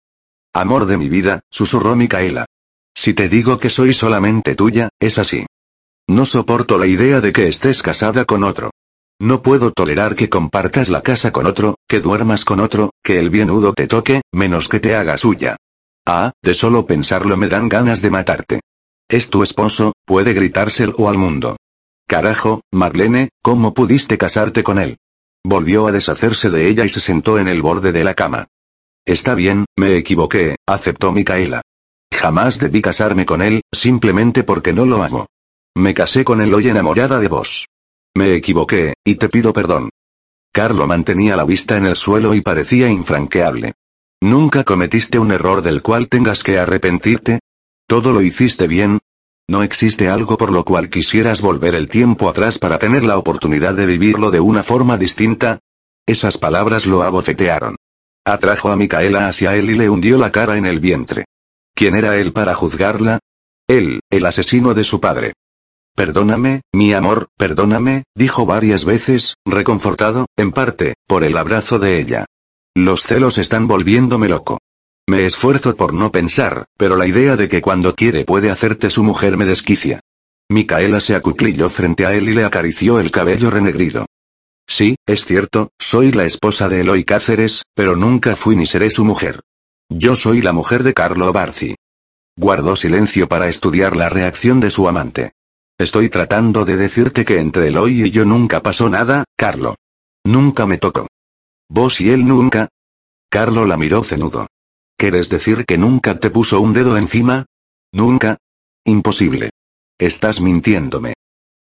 Amor 0.55 0.85
de 0.85 0.97
mi 0.97 1.09
vida, 1.09 1.41
susurró 1.49 1.95
Micaela. 1.95 2.45
Si 2.95 3.15
te 3.15 3.27
digo 3.27 3.57
que 3.57 3.71
soy 3.71 3.93
solamente 3.93 4.53
tuya, 4.53 4.89
es 4.99 5.17
así. 5.17 5.47
No 6.07 6.27
soporto 6.27 6.77
la 6.77 6.85
idea 6.85 7.21
de 7.21 7.31
que 7.31 7.47
estés 7.47 7.81
casada 7.81 8.25
con 8.25 8.43
otro. 8.43 8.69
No 9.19 9.41
puedo 9.41 9.71
tolerar 9.71 10.15
que 10.15 10.29
compartas 10.29 10.89
la 10.89 11.01
casa 11.01 11.31
con 11.31 11.47
otro, 11.47 11.77
que 11.87 12.01
duermas 12.01 12.45
con 12.45 12.59
otro, 12.59 12.91
que 13.03 13.17
el 13.17 13.31
bienudo 13.31 13.73
te 13.73 13.87
toque, 13.87 14.21
menos 14.31 14.69
que 14.69 14.79
te 14.79 14.95
haga 14.95 15.17
suya. 15.17 15.55
Ah, 16.05 16.33
de 16.43 16.53
solo 16.53 16.85
pensarlo 16.85 17.35
me 17.35 17.47
dan 17.47 17.67
ganas 17.67 18.01
de 18.01 18.11
matarte. 18.11 18.59
Es 19.09 19.31
tu 19.31 19.41
esposo, 19.41 19.93
puede 20.05 20.33
gritárselo 20.33 21.09
al 21.09 21.17
mundo. 21.17 21.57
Carajo, 22.07 22.61
Marlene, 22.71 23.29
¿cómo 23.41 23.73
pudiste 23.73 24.17
casarte 24.19 24.61
con 24.61 24.77
él? 24.77 24.97
Volvió 25.43 25.87
a 25.87 25.91
deshacerse 25.91 26.49
de 26.49 26.67
ella 26.67 26.85
y 26.85 26.89
se 26.89 26.99
sentó 26.99 27.39
en 27.39 27.47
el 27.47 27.61
borde 27.61 27.91
de 27.91 28.03
la 28.03 28.13
cama. 28.13 28.47
Está 29.05 29.35
bien, 29.35 29.65
me 29.77 29.97
equivoqué, 29.97 30.55
aceptó 30.65 31.11
Micaela. 31.11 31.61
Jamás 32.13 32.57
debí 32.59 32.81
casarme 32.81 33.25
con 33.25 33.41
él, 33.41 33.61
simplemente 33.73 34.43
porque 34.43 34.71
no 34.71 34.85
lo 34.85 35.03
amo. 35.03 35.25
Me 35.75 35.93
casé 35.93 36.23
con 36.23 36.39
él 36.39 36.53
hoy 36.53 36.69
enamorada 36.69 37.19
de 37.19 37.27
vos. 37.27 37.67
Me 38.15 38.35
equivoqué, 38.35 38.93
y 39.03 39.15
te 39.15 39.27
pido 39.27 39.51
perdón. 39.51 39.89
Carlo 40.53 40.87
mantenía 40.87 41.35
la 41.35 41.43
vista 41.43 41.75
en 41.75 41.87
el 41.87 41.97
suelo 41.97 42.33
y 42.33 42.41
parecía 42.41 42.87
infranqueable. 42.87 43.73
¿Nunca 44.21 44.63
cometiste 44.63 45.19
un 45.19 45.33
error 45.33 45.61
del 45.63 45.81
cual 45.81 46.07
tengas 46.07 46.41
que 46.41 46.57
arrepentirte? 46.57 47.39
¿Todo 47.87 48.13
lo 48.13 48.21
hiciste 48.21 48.67
bien? 48.67 48.99
¿No 49.49 49.63
existe 49.63 50.07
algo 50.07 50.37
por 50.37 50.51
lo 50.51 50.63
cual 50.63 50.89
quisieras 50.89 51.41
volver 51.41 51.75
el 51.75 51.89
tiempo 51.89 52.29
atrás 52.29 52.57
para 52.57 52.79
tener 52.79 53.03
la 53.03 53.17
oportunidad 53.17 53.73
de 53.73 53.85
vivirlo 53.85 54.31
de 54.31 54.39
una 54.39 54.63
forma 54.63 54.97
distinta? 54.97 55.59
Esas 56.05 56.37
palabras 56.37 56.85
lo 56.85 57.03
abofetearon. 57.03 57.75
Atrajo 58.25 58.69
a 58.69 58.77
Micaela 58.77 59.27
hacia 59.27 59.55
él 59.55 59.69
y 59.69 59.75
le 59.75 59.89
hundió 59.89 60.17
la 60.17 60.31
cara 60.31 60.55
en 60.57 60.65
el 60.65 60.79
vientre. 60.79 61.25
¿Quién 61.75 61.95
era 61.95 62.15
él 62.17 62.31
para 62.31 62.53
juzgarla? 62.53 63.19
Él, 63.67 63.99
el 64.09 64.25
asesino 64.25 64.73
de 64.73 64.85
su 64.85 65.01
padre. 65.01 65.33
Perdóname, 65.95 66.61
mi 66.73 66.93
amor, 66.93 67.27
perdóname, 67.37 68.03
dijo 68.15 68.45
varias 68.45 68.85
veces, 68.85 69.35
reconfortado, 69.45 70.25
en 70.37 70.51
parte, 70.51 70.95
por 71.05 71.23
el 71.23 71.37
abrazo 71.37 71.79
de 71.79 71.99
ella. 71.99 72.25
Los 72.75 73.03
celos 73.03 73.37
están 73.37 73.67
volviéndome 73.67 74.29
loco. 74.29 74.59
Me 75.07 75.25
esfuerzo 75.25 75.75
por 75.75 75.93
no 75.93 76.11
pensar, 76.11 76.65
pero 76.77 76.95
la 76.95 77.05
idea 77.05 77.35
de 77.35 77.49
que 77.49 77.61
cuando 77.61 77.93
quiere 77.93 78.23
puede 78.23 78.49
hacerte 78.49 78.89
su 78.89 79.03
mujer 79.03 79.37
me 79.37 79.45
desquicia. 79.45 79.99
Micaela 80.49 81.01
se 81.01 81.13
acuclilló 81.13 81.69
frente 81.69 82.05
a 82.05 82.13
él 82.13 82.29
y 82.29 82.33
le 82.33 82.45
acarició 82.45 82.99
el 82.99 83.11
cabello 83.11 83.49
renegrido. 83.49 84.05
Sí, 84.67 84.95
es 85.05 85.25
cierto, 85.25 85.69
soy 85.79 86.11
la 86.11 86.25
esposa 86.25 86.69
de 86.69 86.81
Eloy 86.81 87.03
Cáceres, 87.03 87.63
pero 87.75 87.95
nunca 87.95 88.35
fui 88.35 88.55
ni 88.55 88.65
seré 88.65 88.89
su 88.89 89.05
mujer. 89.05 89.41
Yo 89.89 90.15
soy 90.15 90.41
la 90.41 90.53
mujer 90.53 90.83
de 90.83 90.93
Carlo 90.93 91.31
Barci. 91.31 91.75
Guardó 92.35 92.75
silencio 92.75 93.27
para 93.27 93.47
estudiar 93.47 93.95
la 93.95 94.09
reacción 94.09 94.59
de 94.59 94.71
su 94.71 94.87
amante. 94.87 95.33
Estoy 95.77 96.09
tratando 96.09 96.65
de 96.65 96.77
decirte 96.77 97.25
que 97.25 97.39
entre 97.39 97.67
Eloy 97.67 98.03
y 98.03 98.11
yo 98.11 98.25
nunca 98.25 98.63
pasó 98.63 98.89
nada, 98.89 99.25
Carlo. 99.35 99.75
Nunca 100.25 100.65
me 100.65 100.77
tocó. 100.77 101.07
¿Vos 101.69 102.01
y 102.01 102.09
él 102.09 102.25
nunca? 102.25 102.69
Carlo 103.29 103.65
la 103.65 103.77
miró 103.77 104.03
cenudo. 104.03 104.47
¿Quieres 104.97 105.29
decir 105.29 105.65
que 105.65 105.77
nunca 105.77 106.19
te 106.19 106.29
puso 106.29 106.61
un 106.61 106.73
dedo 106.73 106.97
encima? 106.97 107.45
¿Nunca? 107.91 108.37
Imposible. 108.85 109.49
Estás 109.99 110.39
mintiéndome. 110.41 111.13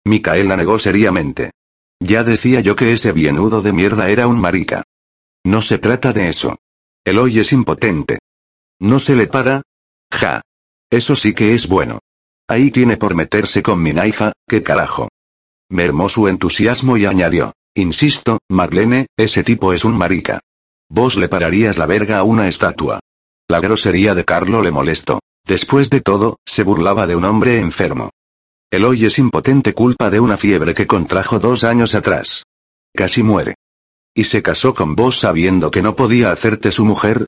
Micaela 0.06 0.58
negó 0.58 0.79
seriamente. 0.79 1.51
Ya 2.05 2.25
decía 2.25 2.59
yo 2.59 2.75
que 2.75 2.91
ese 2.91 3.13
bienudo 3.13 3.61
de 3.61 3.71
mierda 3.71 4.09
era 4.09 4.27
un 4.27 4.37
marica. 4.37 4.83
No 5.45 5.61
se 5.61 5.77
trata 5.77 6.11
de 6.11 6.27
eso. 6.27 6.57
Eloy 7.05 7.39
es 7.39 7.53
impotente. 7.53 8.19
¿No 8.79 8.99
se 8.99 9.15
le 9.15 9.27
para? 9.27 9.61
Ja. 10.11 10.41
Eso 10.89 11.15
sí 11.15 11.33
que 11.33 11.55
es 11.55 11.69
bueno. 11.69 11.99
Ahí 12.49 12.71
tiene 12.71 12.97
por 12.97 13.15
meterse 13.15 13.63
con 13.63 13.81
mi 13.81 13.93
naifa, 13.93 14.33
qué 14.49 14.61
carajo. 14.63 15.07
Mermó 15.69 16.09
su 16.09 16.27
entusiasmo 16.27 16.97
y 16.97 17.05
añadió. 17.05 17.53
Insisto, 17.73 18.39
Marlene, 18.49 19.07
ese 19.17 19.43
tipo 19.45 19.71
es 19.71 19.85
un 19.85 19.97
marica. 19.97 20.41
Vos 20.89 21.15
le 21.15 21.29
pararías 21.29 21.77
la 21.77 21.85
verga 21.85 22.17
a 22.17 22.23
una 22.23 22.49
estatua. 22.49 22.99
La 23.47 23.61
grosería 23.61 24.13
de 24.13 24.25
Carlo 24.25 24.61
le 24.61 24.71
molestó. 24.71 25.21
Después 25.47 25.89
de 25.89 26.01
todo, 26.01 26.37
se 26.45 26.63
burlaba 26.63 27.07
de 27.07 27.15
un 27.15 27.23
hombre 27.23 27.59
enfermo. 27.59 28.11
Eloy 28.73 29.05
es 29.05 29.19
impotente 29.19 29.75
culpa 29.75 30.09
de 30.09 30.19
una 30.19 30.36
fiebre 30.36 30.73
que 30.73 30.88
contrajo 30.88 31.38
dos 31.38 31.63
años 31.63 31.93
atrás. 31.93 32.47
Casi 32.91 33.21
muere. 33.21 33.53
¿Y 34.15 34.23
se 34.23 34.41
casó 34.41 34.73
con 34.73 34.95
vos 34.95 35.19
sabiendo 35.19 35.69
que 35.69 35.83
no 35.83 35.95
podía 35.95 36.31
hacerte 36.31 36.71
su 36.71 36.83
mujer? 36.83 37.27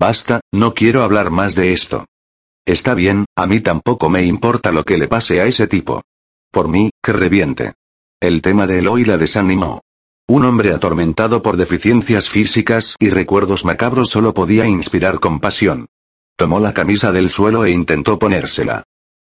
Basta, 0.00 0.40
no 0.52 0.74
quiero 0.74 1.04
hablar 1.04 1.30
más 1.30 1.54
de 1.54 1.72
esto. 1.72 2.04
Está 2.66 2.94
bien, 2.94 3.26
a 3.36 3.46
mí 3.46 3.60
tampoco 3.60 4.10
me 4.10 4.24
importa 4.24 4.72
lo 4.72 4.82
que 4.82 4.98
le 4.98 5.06
pase 5.06 5.40
a 5.40 5.46
ese 5.46 5.68
tipo. 5.68 6.02
Por 6.50 6.66
mí, 6.66 6.90
que 7.00 7.12
reviente. 7.12 7.74
El 8.20 8.42
tema 8.42 8.66
de 8.66 8.80
Eloy 8.80 9.04
la 9.04 9.18
desanimó. 9.18 9.82
Un 10.26 10.44
hombre 10.44 10.72
atormentado 10.72 11.42
por 11.42 11.56
deficiencias 11.56 12.28
físicas 12.28 12.96
y 12.98 13.10
recuerdos 13.10 13.64
macabros 13.64 14.10
solo 14.10 14.34
podía 14.34 14.66
inspirar 14.66 15.20
compasión. 15.20 15.86
Tomó 16.36 16.58
la 16.58 16.74
camisa 16.74 17.12
del 17.12 17.30
suelo 17.30 17.64
e 17.64 17.70
intentó 17.70 18.18
ponérsela. 18.18 18.82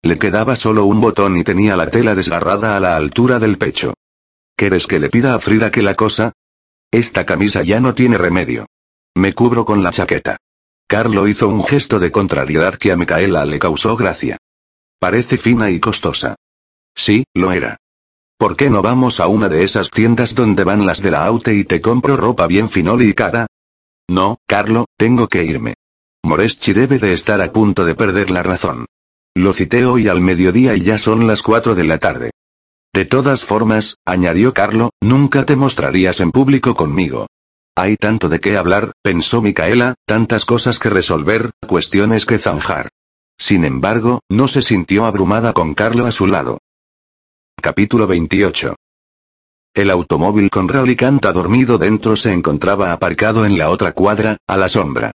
Le 0.04 0.18
quedaba 0.18 0.56
solo 0.56 0.84
un 0.84 1.00
botón 1.00 1.36
y 1.36 1.44
tenía 1.44 1.76
la 1.76 1.88
tela 1.88 2.16
desgarrada 2.16 2.76
a 2.76 2.80
la 2.80 2.96
altura 2.96 3.38
del 3.38 3.56
pecho. 3.56 3.94
¿Quieres 4.56 4.88
que 4.88 4.98
le 4.98 5.08
pida 5.08 5.34
a 5.34 5.40
Frida 5.40 5.70
que 5.70 5.82
la 5.82 5.94
cosa? 5.94 6.32
Esta 6.90 7.24
camisa 7.24 7.62
ya 7.62 7.80
no 7.80 7.94
tiene 7.94 8.18
remedio. 8.18 8.66
Me 9.14 9.32
cubro 9.32 9.64
con 9.64 9.82
la 9.82 9.90
chaqueta. 9.90 10.38
Carlo 10.88 11.28
hizo 11.28 11.48
un 11.48 11.62
gesto 11.64 12.00
de 12.00 12.10
contrariedad 12.10 12.74
que 12.74 12.90
a 12.90 12.96
Micaela 12.96 13.46
le 13.46 13.58
causó 13.58 13.96
gracia. 13.96 14.38
Parece 14.98 15.38
fina 15.38 15.70
y 15.70 15.78
costosa. 15.78 16.34
Sí, 16.94 17.24
lo 17.34 17.52
era. 17.52 17.76
¿Por 18.36 18.56
qué 18.56 18.70
no 18.70 18.82
vamos 18.82 19.20
a 19.20 19.28
una 19.28 19.48
de 19.48 19.62
esas 19.62 19.90
tiendas 19.90 20.34
donde 20.34 20.64
van 20.64 20.84
las 20.84 21.00
de 21.00 21.12
la 21.12 21.24
Aute 21.24 21.54
y 21.54 21.64
te 21.64 21.80
compro 21.80 22.16
ropa 22.16 22.48
bien 22.48 22.68
finoli 22.68 23.10
y 23.10 23.14
cara? 23.14 23.46
No, 24.08 24.38
Carlo, 24.48 24.86
tengo 24.96 25.28
que 25.28 25.44
irme. 25.44 25.74
Moreschi 26.24 26.72
debe 26.72 26.98
de 26.98 27.12
estar 27.12 27.40
a 27.40 27.52
punto 27.52 27.84
de 27.84 27.94
perder 27.94 28.30
la 28.30 28.42
razón. 28.42 28.86
Lo 29.34 29.54
cité 29.54 29.86
hoy 29.86 30.08
al 30.08 30.20
mediodía 30.20 30.76
y 30.76 30.82
ya 30.82 30.98
son 30.98 31.26
las 31.26 31.42
cuatro 31.42 31.74
de 31.74 31.84
la 31.84 31.98
tarde. 31.98 32.30
De 32.92 33.06
todas 33.06 33.42
formas, 33.42 33.96
añadió 34.04 34.52
Carlo, 34.52 34.90
nunca 35.00 35.46
te 35.46 35.56
mostrarías 35.56 36.20
en 36.20 36.30
público 36.30 36.74
conmigo. 36.74 37.26
Hay 37.74 37.96
tanto 37.96 38.28
de 38.28 38.40
qué 38.40 38.58
hablar, 38.58 38.92
pensó 39.02 39.40
Micaela, 39.40 39.94
tantas 40.06 40.44
cosas 40.44 40.78
que 40.78 40.90
resolver, 40.90 41.52
cuestiones 41.66 42.26
que 42.26 42.38
zanjar. 42.38 42.90
Sin 43.38 43.64
embargo, 43.64 44.20
no 44.28 44.46
se 44.48 44.60
sintió 44.60 45.06
abrumada 45.06 45.54
con 45.54 45.72
Carlo 45.72 46.04
a 46.04 46.12
su 46.12 46.26
lado. 46.26 46.58
Capítulo 47.60 48.06
28. 48.06 48.76
El 49.74 49.90
automóvil 49.90 50.50
con 50.50 50.66
Canta 50.68 51.32
dormido 51.32 51.78
dentro 51.78 52.16
se 52.16 52.34
encontraba 52.34 52.92
aparcado 52.92 53.46
en 53.46 53.56
la 53.56 53.70
otra 53.70 53.92
cuadra, 53.92 54.36
a 54.46 54.58
la 54.58 54.68
sombra. 54.68 55.12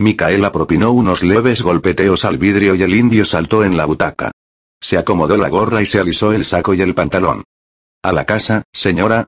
Micaela 0.00 0.50
propinó 0.50 0.92
unos 0.92 1.22
leves 1.22 1.60
golpeteos 1.60 2.24
al 2.24 2.38
vidrio 2.38 2.74
y 2.74 2.82
el 2.82 2.94
indio 2.94 3.26
saltó 3.26 3.64
en 3.64 3.76
la 3.76 3.84
butaca. 3.84 4.32
Se 4.80 4.96
acomodó 4.96 5.36
la 5.36 5.50
gorra 5.50 5.82
y 5.82 5.86
se 5.86 6.00
alisó 6.00 6.32
el 6.32 6.46
saco 6.46 6.72
y 6.72 6.80
el 6.80 6.94
pantalón. 6.94 7.44
¿A 8.02 8.10
la 8.10 8.24
casa, 8.24 8.62
señora? 8.72 9.26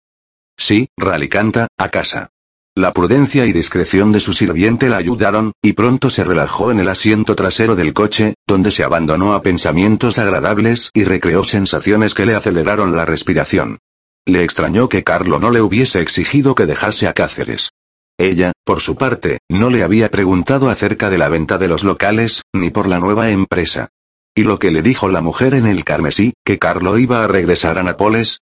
Sí, 0.57 0.89
Ralicanta, 0.97 1.69
a 1.77 1.91
casa. 1.91 2.31
La 2.75 2.95
prudencia 2.95 3.45
y 3.45 3.53
discreción 3.53 4.13
de 4.13 4.21
su 4.21 4.33
sirviente 4.33 4.89
la 4.89 4.97
ayudaron, 4.97 5.53
y 5.61 5.75
pronto 5.75 6.09
se 6.09 6.25
relajó 6.25 6.71
en 6.71 6.81
el 6.81 6.89
asiento 6.89 7.37
trasero 7.37 7.77
del 7.77 7.93
coche, 7.93 8.33
donde 8.47 8.71
se 8.71 8.83
abandonó 8.83 9.35
a 9.35 9.43
pensamientos 9.43 10.17
agradables 10.17 10.91
y 10.95 11.05
recreó 11.05 11.45
sensaciones 11.45 12.15
que 12.15 12.25
le 12.25 12.35
aceleraron 12.35 12.97
la 12.97 13.05
respiración. 13.05 13.79
Le 14.25 14.43
extrañó 14.43 14.89
que 14.89 15.05
Carlo 15.05 15.39
no 15.39 15.51
le 15.51 15.61
hubiese 15.61 16.01
exigido 16.01 16.55
que 16.55 16.65
dejase 16.65 17.09
a 17.09 17.13
Cáceres. 17.13 17.73
Ella, 18.19 18.53
por 18.65 18.81
su 18.81 18.97
parte, 18.97 19.39
no 19.49 19.71
le 19.71 19.83
había 19.83 20.11
preguntado 20.11 20.69
acerca 20.69 21.11
de 21.11 21.19
la 21.19 21.29
venta 21.29 21.59
de 21.59 21.69
los 21.69 21.85
locales, 21.85 22.43
ni 22.53 22.71
por 22.71 22.87
la 22.89 22.99
nueva 22.99 23.31
empresa. 23.31 23.89
¿Y 24.35 24.45
lo 24.45 24.59
que 24.59 24.71
le 24.71 24.83
dijo 24.83 25.09
la 25.09 25.21
mujer 25.21 25.55
en 25.55 25.67
el 25.67 25.85
carmesí, 25.85 26.35
que 26.45 26.59
Carlo 26.59 26.99
iba 26.99 27.25
a 27.25 27.29
regresar 27.29 27.79
a 27.79 27.83
Nápoles? 27.83 28.39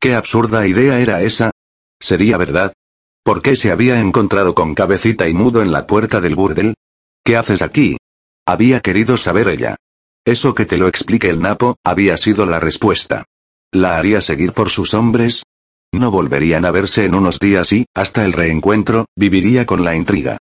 ¿Qué 0.00 0.14
absurda 0.14 0.66
idea 0.66 1.00
era 1.00 1.22
esa? 1.22 1.50
¿Sería 2.00 2.36
verdad? 2.36 2.72
¿Por 3.24 3.42
qué 3.42 3.56
se 3.56 3.70
había 3.70 4.00
encontrado 4.00 4.54
con 4.54 4.74
cabecita 4.74 5.28
y 5.28 5.34
mudo 5.34 5.62
en 5.62 5.72
la 5.72 5.86
puerta 5.86 6.20
del 6.20 6.34
burdel? 6.34 6.74
¿Qué 7.24 7.36
haces 7.36 7.62
aquí? 7.62 7.96
Había 8.46 8.80
querido 8.80 9.16
saber 9.16 9.48
ella. 9.48 9.76
Eso 10.26 10.54
que 10.54 10.66
te 10.66 10.76
lo 10.76 10.88
explique 10.88 11.28
el 11.28 11.40
Napo, 11.40 11.76
había 11.84 12.16
sido 12.16 12.46
la 12.46 12.60
respuesta. 12.60 13.24
¿La 13.72 13.96
haría 13.96 14.20
seguir 14.20 14.52
por 14.52 14.70
sus 14.70 14.94
hombres? 14.94 15.42
No 15.94 16.10
volverían 16.10 16.64
a 16.64 16.72
verse 16.72 17.04
en 17.04 17.14
unos 17.14 17.38
días 17.38 17.72
y, 17.72 17.86
hasta 17.94 18.24
el 18.24 18.32
reencuentro, 18.32 19.06
viviría 19.14 19.64
con 19.64 19.84
la 19.84 19.94
intriga. 19.94 20.38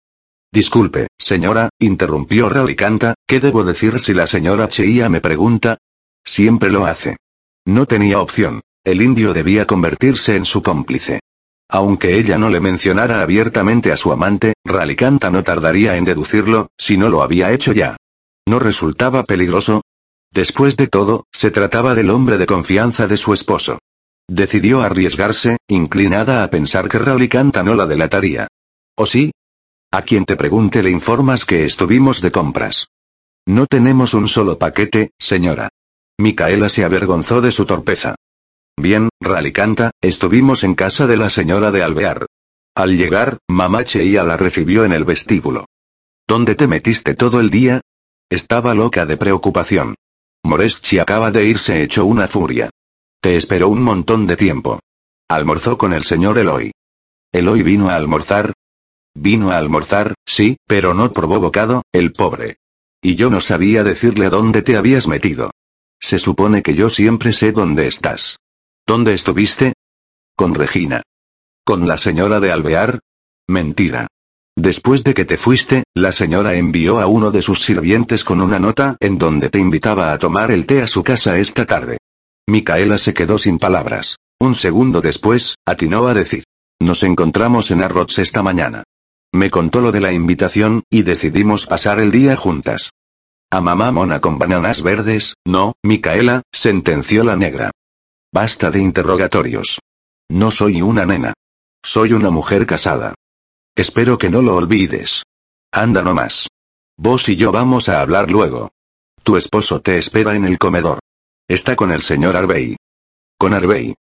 Disculpe, 0.53 1.07
señora, 1.17 1.69
interrumpió 1.79 2.49
Ralicanta, 2.49 3.15
¿qué 3.29 3.39
debo 3.39 3.63
decir 3.63 4.01
si 4.01 4.13
la 4.13 4.27
señora 4.27 4.69
Cheia 4.69 5.09
me 5.09 5.21
pregunta? 5.21 5.79
Siempre 6.25 6.71
lo 6.71 6.85
hace. 6.85 7.17
No 7.65 7.87
tenía 7.87 8.19
opción. 8.19 8.63
El 8.83 9.01
indio 9.01 9.33
debía 9.35 9.69
convertirse 9.69 10.35
en 10.35 10.47
su 10.47 10.65
cómplice. 10.65 11.21
Aunque 11.69 12.19
ella 12.19 12.39
no 12.39 12.51
le 12.51 12.59
mencionara 12.59 13.23
abiertamente 13.23 13.93
a 13.93 13.97
su 13.97 14.11
amante, 14.13 14.55
Ralicanta 14.65 15.31
no 15.31 15.45
tardaría 15.45 15.97
en 15.97 16.05
deducirlo, 16.05 16.71
si 16.77 16.97
no 16.97 17.09
lo 17.09 17.23
había 17.23 17.53
hecho 17.53 17.73
ya. 17.73 17.97
¿No 18.49 18.59
resultaba 18.59 19.23
peligroso? 19.23 19.83
Después 20.33 20.77
de 20.77 20.89
todo, 20.89 21.25
se 21.33 21.53
trataba 21.53 21.95
del 21.95 22.11
hombre 22.11 22.37
de 22.37 22.47
confianza 22.47 23.07
de 23.07 23.17
su 23.17 23.33
esposo. 23.33 23.79
Decidió 24.29 24.83
arriesgarse, 24.83 25.59
inclinada 25.69 26.43
a 26.43 26.51
pensar 26.51 26.89
que 26.89 26.99
Ralicanta 26.99 27.63
no 27.63 27.75
la 27.75 27.87
delataría. 27.87 28.49
¿O 28.97 29.07
sí? 29.07 29.31
A 29.93 30.03
quien 30.03 30.25
te 30.25 30.37
pregunte 30.37 30.83
le 30.83 30.91
informas 30.91 31.45
que 31.45 31.65
estuvimos 31.65 32.21
de 32.21 32.33
compras. 32.33 32.89
No 33.47 33.67
tenemos 33.67 34.15
un 34.15 34.27
solo 34.27 34.59
paquete, 34.59 35.11
señora. 35.19 35.69
Micaela 36.19 36.69
se 36.69 36.85
avergonzó 36.85 37.41
de 37.41 37.53
su 37.53 37.67
torpeza. 37.67 38.17
Bien, 38.77 39.09
Ralicanta, 39.21 39.93
estuvimos 40.01 40.65
en 40.65 40.75
casa 40.75 41.07
de 41.07 41.17
la 41.17 41.31
señora 41.31 41.71
de 41.71 41.83
Alvear. 41.83 42.27
Al 42.75 42.97
llegar, 42.97 43.39
mamá 43.49 43.85
Cheia 43.85 44.25
la 44.25 44.37
recibió 44.37 44.85
en 44.85 44.93
el 44.93 45.05
vestíbulo. 45.05 45.67
¿Dónde 46.27 46.57
te 46.57 46.67
metiste 46.67 47.15
todo 47.15 47.39
el 47.39 47.51
día? 47.51 47.81
Estaba 48.29 48.75
loca 48.75 49.07
de 49.07 49.17
preocupación. 49.17 49.95
Moreschi 50.45 50.99
acaba 50.99 51.31
de 51.31 51.47
irse 51.47 51.83
hecho 51.83 52.05
una 52.05 52.27
furia. 52.27 52.71
Te 53.27 53.35
esperó 53.35 53.71
un 53.71 53.83
montón 53.83 54.29
de 54.29 54.37
tiempo. 54.37 54.79
Almorzó 55.29 55.77
con 55.77 55.93
el 55.93 56.05
señor 56.05 56.39
Eloy. 56.39 56.71
Eloy 57.33 57.65
vino 57.65 57.91
a 57.91 57.97
almorzar. 57.97 58.53
Vino 59.17 59.51
a 59.51 59.59
almorzar, 59.59 60.15
sí, 60.25 60.59
pero 60.69 60.95
no 60.95 61.13
probó 61.13 61.41
bocado, 61.41 61.83
el 61.93 62.13
pobre. 62.13 62.59
Y 63.03 63.17
yo 63.17 63.29
no 63.29 63.41
sabía 63.41 63.83
decirle 63.83 64.31
dónde 64.31 64.63
te 64.63 64.77
habías 64.77 65.09
metido. 65.09 65.51
Se 66.01 66.21
supone 66.21 66.63
que 66.63 66.77
yo 66.77 66.89
siempre 66.89 67.33
sé 67.33 67.51
dónde 67.51 67.89
estás. 67.89 68.37
¿Dónde 68.87 69.15
estuviste? 69.15 69.73
Con 70.37 70.55
Regina. 70.55 71.03
¿Con 71.65 71.89
la 71.89 71.99
señora 71.99 72.39
de 72.39 72.53
Alvear? 72.53 73.01
Mentira. 73.49 74.07
Después 74.55 75.03
de 75.03 75.15
que 75.15 75.25
te 75.25 75.37
fuiste, 75.37 75.83
la 75.97 76.13
señora 76.13 76.55
envió 76.55 77.01
a 77.01 77.09
uno 77.09 77.33
de 77.33 77.43
sus 77.43 77.65
sirvientes 77.65 78.23
con 78.23 78.41
una 78.41 78.61
nota 78.61 78.97
en 79.01 79.19
donde 79.19 79.51
te 79.51 79.59
invitaba 79.59 80.13
a 80.13 80.19
tomar 80.21 80.53
el 80.53 80.65
té 80.65 80.81
a 80.81 80.87
su 80.87 81.03
casa 81.03 81.39
esta 81.39 81.67
tarde. 81.67 81.99
Micaela 82.49 82.99
se 82.99 83.13
quedó 83.13 83.39
sin 83.39 83.59
palabras. 83.59 84.17
Un 84.39 84.55
segundo 84.55 85.01
después, 85.01 85.57
atinó 85.67 86.07
a 86.07 86.15
decir. 86.15 86.45
Nos 86.81 87.03
encontramos 87.03 87.71
en 87.71 87.83
Arrots 87.83 88.19
esta 88.19 88.43
mañana. 88.43 88.85
Me 89.33 89.51
contó 89.51 89.81
lo 89.81 89.93
de 89.93 90.01
la 90.01 90.13
invitación, 90.13 90.85
y 90.91 91.03
decidimos 91.03 91.67
pasar 91.67 91.99
el 91.99 92.11
día 92.11 92.37
juntas. 92.37 92.91
A 93.51 93.61
mamá 93.61 93.91
mona 93.91 94.21
con 94.21 94.39
bananas 94.39 94.83
verdes, 94.83 95.35
no, 95.45 95.75
Micaela, 95.83 96.43
sentenció 96.53 97.25
la 97.25 97.37
negra. 97.37 97.71
Basta 98.33 98.71
de 98.71 98.81
interrogatorios. 98.81 99.79
No 100.29 100.51
soy 100.51 100.83
una 100.83 101.07
nena. 101.07 101.33
Soy 101.85 102.13
una 102.13 102.31
mujer 102.31 102.67
casada. 102.67 103.15
Espero 103.77 104.19
que 104.19 104.31
no 104.31 104.43
lo 104.43 104.57
olvides. 104.57 105.23
Anda 105.73 106.03
nomás. 106.03 106.49
Vos 106.97 107.29
y 107.29 107.37
yo 107.37 107.53
vamos 107.53 107.89
a 107.89 108.01
hablar 108.01 108.31
luego. 108.31 108.71
Tu 109.23 109.37
esposo 109.37 109.81
te 109.81 109.99
espera 109.99 110.35
en 110.35 110.45
el 110.45 110.59
comedor. 110.59 110.99
Está 111.49 111.77
con 111.77 111.93
el 111.93 112.03
señor 112.03 112.37
Arbey. 112.37 112.77
¿Con 113.39 113.55
Arbey? 113.55 113.95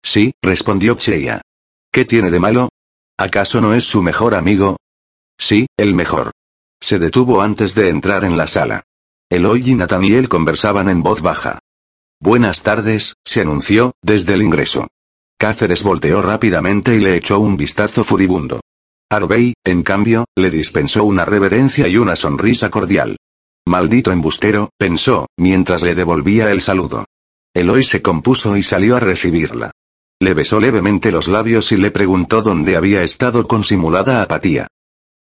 Sí, 0.00 0.32
respondió 0.40 0.94
Cheia. 0.94 1.42
¿Qué 1.92 2.04
tiene 2.04 2.30
de 2.30 2.38
malo? 2.38 2.68
¿Acaso 3.18 3.60
no 3.60 3.74
es 3.74 3.82
su 3.82 4.00
mejor 4.00 4.36
amigo? 4.36 4.76
Sí, 5.36 5.66
el 5.76 5.94
mejor. 5.94 6.30
Se 6.80 7.00
detuvo 7.00 7.42
antes 7.42 7.74
de 7.74 7.88
entrar 7.88 8.24
en 8.24 8.36
la 8.36 8.46
sala. 8.46 8.84
Eloy 9.28 9.70
y 9.70 9.74
Nathaniel 9.74 10.28
conversaban 10.28 10.88
en 10.88 11.02
voz 11.02 11.20
baja. 11.20 11.58
Buenas 12.20 12.62
tardes, 12.62 13.14
se 13.24 13.40
anunció, 13.40 13.94
desde 14.00 14.34
el 14.34 14.42
ingreso. 14.42 14.86
Cáceres 15.36 15.82
volteó 15.82 16.22
rápidamente 16.22 16.94
y 16.94 17.00
le 17.00 17.16
echó 17.16 17.40
un 17.40 17.56
vistazo 17.56 18.04
furibundo. 18.04 18.60
Arbey, 19.10 19.54
en 19.64 19.82
cambio, 19.82 20.26
le 20.36 20.48
dispensó 20.48 21.02
una 21.02 21.24
reverencia 21.24 21.88
y 21.88 21.96
una 21.96 22.14
sonrisa 22.14 22.70
cordial. 22.70 23.16
Maldito 23.66 24.12
embustero, 24.12 24.70
pensó, 24.78 25.26
mientras 25.38 25.82
le 25.82 25.94
devolvía 25.94 26.50
el 26.50 26.60
saludo. 26.60 27.06
Eloy 27.54 27.84
se 27.84 28.02
compuso 28.02 28.56
y 28.56 28.62
salió 28.62 28.96
a 28.96 29.00
recibirla. 29.00 29.70
Le 30.20 30.34
besó 30.34 30.60
levemente 30.60 31.10
los 31.10 31.28
labios 31.28 31.72
y 31.72 31.76
le 31.76 31.90
preguntó 31.90 32.42
dónde 32.42 32.76
había 32.76 33.02
estado 33.02 33.46
con 33.48 33.64
simulada 33.64 34.22
apatía. 34.22 34.68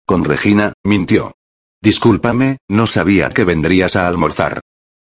Con 0.06 0.24
Regina, 0.24 0.72
mintió. 0.84 1.34
Discúlpame, 1.82 2.58
no 2.68 2.86
sabía 2.86 3.30
que 3.30 3.44
vendrías 3.44 3.96
a 3.96 4.08
almorzar. 4.08 4.60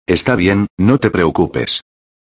Está 0.07 0.35
bien, 0.35 0.67
no 0.77 0.99
te 0.99 1.09
preocupes. 1.09 1.81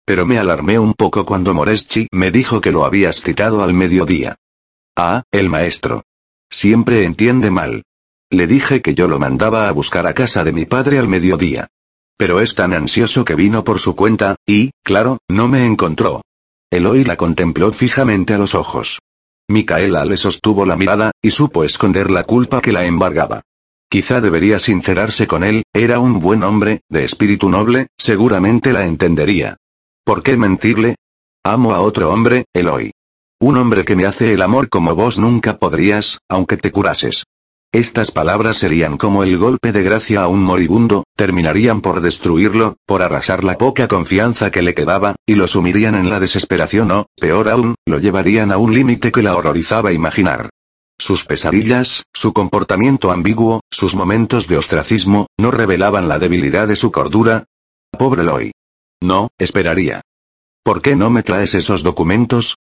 Pero 0.05 0.25
me 0.25 0.37
alarmé 0.37 0.79
un 0.79 0.93
poco 0.93 1.25
cuando 1.25 1.53
Moreschi 1.53 2.07
me 2.11 2.31
dijo 2.31 2.61
que 2.61 2.71
lo 2.71 2.85
habías 2.85 3.21
citado 3.21 3.63
al 3.63 3.73
mediodía. 3.73 4.35
Ah, 4.97 5.23
el 5.31 5.49
maestro. 5.49 6.03
Siempre 6.49 7.03
entiende 7.03 7.51
mal. 7.51 7.83
Le 8.31 8.45
dije 8.45 8.83
que 8.83 8.93
yo 8.93 9.07
lo 9.07 9.17
mandaba 9.17 9.67
a 9.67 9.71
buscar 9.71 10.05
a 10.05 10.13
casa 10.13 10.43
de 10.43 10.53
mi 10.53 10.65
padre 10.65 10.99
al 10.99 11.07
mediodía. 11.07 11.67
Pero 12.15 12.41
es 12.41 12.53
tan 12.53 12.73
ansioso 12.73 13.25
que 13.25 13.33
vino 13.33 13.63
por 13.63 13.79
su 13.79 13.95
cuenta, 13.95 14.35
y, 14.45 14.69
claro, 14.83 15.17
no 15.27 15.47
me 15.47 15.65
encontró. 15.65 16.21
Eloy 16.71 17.03
la 17.03 17.15
contempló 17.15 17.73
fijamente 17.73 18.35
a 18.35 18.37
los 18.37 18.53
ojos. 18.53 18.99
Micaela 19.49 20.05
le 20.05 20.15
sostuvo 20.15 20.63
la 20.63 20.75
mirada, 20.75 21.11
y 21.23 21.31
supo 21.31 21.63
esconder 21.63 22.11
la 22.11 22.23
culpa 22.23 22.61
que 22.61 22.71
la 22.71 22.85
embargaba. 22.85 23.41
Quizá 23.89 24.21
debería 24.21 24.59
sincerarse 24.59 25.25
con 25.25 25.43
él, 25.43 25.63
era 25.73 25.97
un 25.97 26.19
buen 26.19 26.43
hombre, 26.43 26.81
de 26.87 27.05
espíritu 27.05 27.49
noble, 27.49 27.87
seguramente 27.97 28.73
la 28.73 28.85
entendería. 28.85 29.57
¿Por 30.05 30.21
qué 30.21 30.37
mentirle? 30.37 30.97
Amo 31.43 31.73
a 31.73 31.81
otro 31.81 32.11
hombre, 32.11 32.45
Eloy. 32.53 32.91
Un 33.39 33.57
hombre 33.57 33.85
que 33.85 33.95
me 33.95 34.05
hace 34.05 34.33
el 34.33 34.43
amor 34.43 34.69
como 34.69 34.93
vos 34.93 35.17
nunca 35.17 35.57
podrías, 35.57 36.19
aunque 36.29 36.57
te 36.57 36.71
curases. 36.71 37.23
Estas 37.71 38.09
palabras 38.09 38.57
serían 38.57 38.97
como 38.97 39.23
el 39.23 39.37
golpe 39.37 39.71
de 39.71 39.83
gracia 39.83 40.23
a 40.23 40.27
un 40.27 40.41
moribundo, 40.41 41.03
terminarían 41.15 41.81
por 41.81 42.01
destruirlo, 42.01 42.77
por 42.87 43.03
arrasar 43.03 43.43
la 43.43 43.59
poca 43.59 43.87
confianza 43.87 44.49
que 44.49 44.63
le 44.63 44.73
quedaba, 44.73 45.13
y 45.27 45.35
lo 45.35 45.45
sumirían 45.45 45.93
en 45.93 46.09
la 46.09 46.19
desesperación 46.19 46.89
o, 46.89 47.05
peor 47.15 47.47
aún, 47.47 47.75
lo 47.85 47.99
llevarían 47.99 48.51
a 48.51 48.57
un 48.57 48.73
límite 48.73 49.11
que 49.11 49.21
la 49.21 49.35
horrorizaba 49.35 49.93
imaginar. 49.93 50.49
Sus 50.97 51.25
pesadillas, 51.25 52.05
su 52.11 52.33
comportamiento 52.33 53.11
ambiguo, 53.11 53.61
sus 53.69 53.93
momentos 53.93 54.47
de 54.47 54.57
ostracismo, 54.57 55.27
no 55.37 55.51
revelaban 55.51 56.09
la 56.09 56.17
debilidad 56.17 56.67
de 56.67 56.75
su 56.75 56.91
cordura. 56.91 57.45
Pobre 57.91 58.23
Loy. 58.23 58.51
No, 58.99 59.29
esperaría. 59.37 60.01
¿Por 60.63 60.81
qué 60.81 60.95
no 60.95 61.11
me 61.11 61.21
traes 61.21 61.53
esos 61.53 61.83
documentos? 61.83 62.55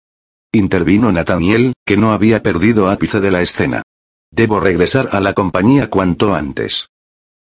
Intervino 0.53 1.13
Nathaniel, 1.13 1.75
que 1.87 1.97
no 1.97 2.11
había 2.11 2.43
perdido 2.43 2.91
ápice 2.91 3.21
de 3.21 3.31
la 3.31 3.41
escena. 3.41 3.83
Debo 4.31 4.61
regresar 4.61 5.09
a 5.13 5.21
la 5.21 5.33
compañía 5.33 5.89
cuanto 5.89 6.35
antes. 6.35 6.89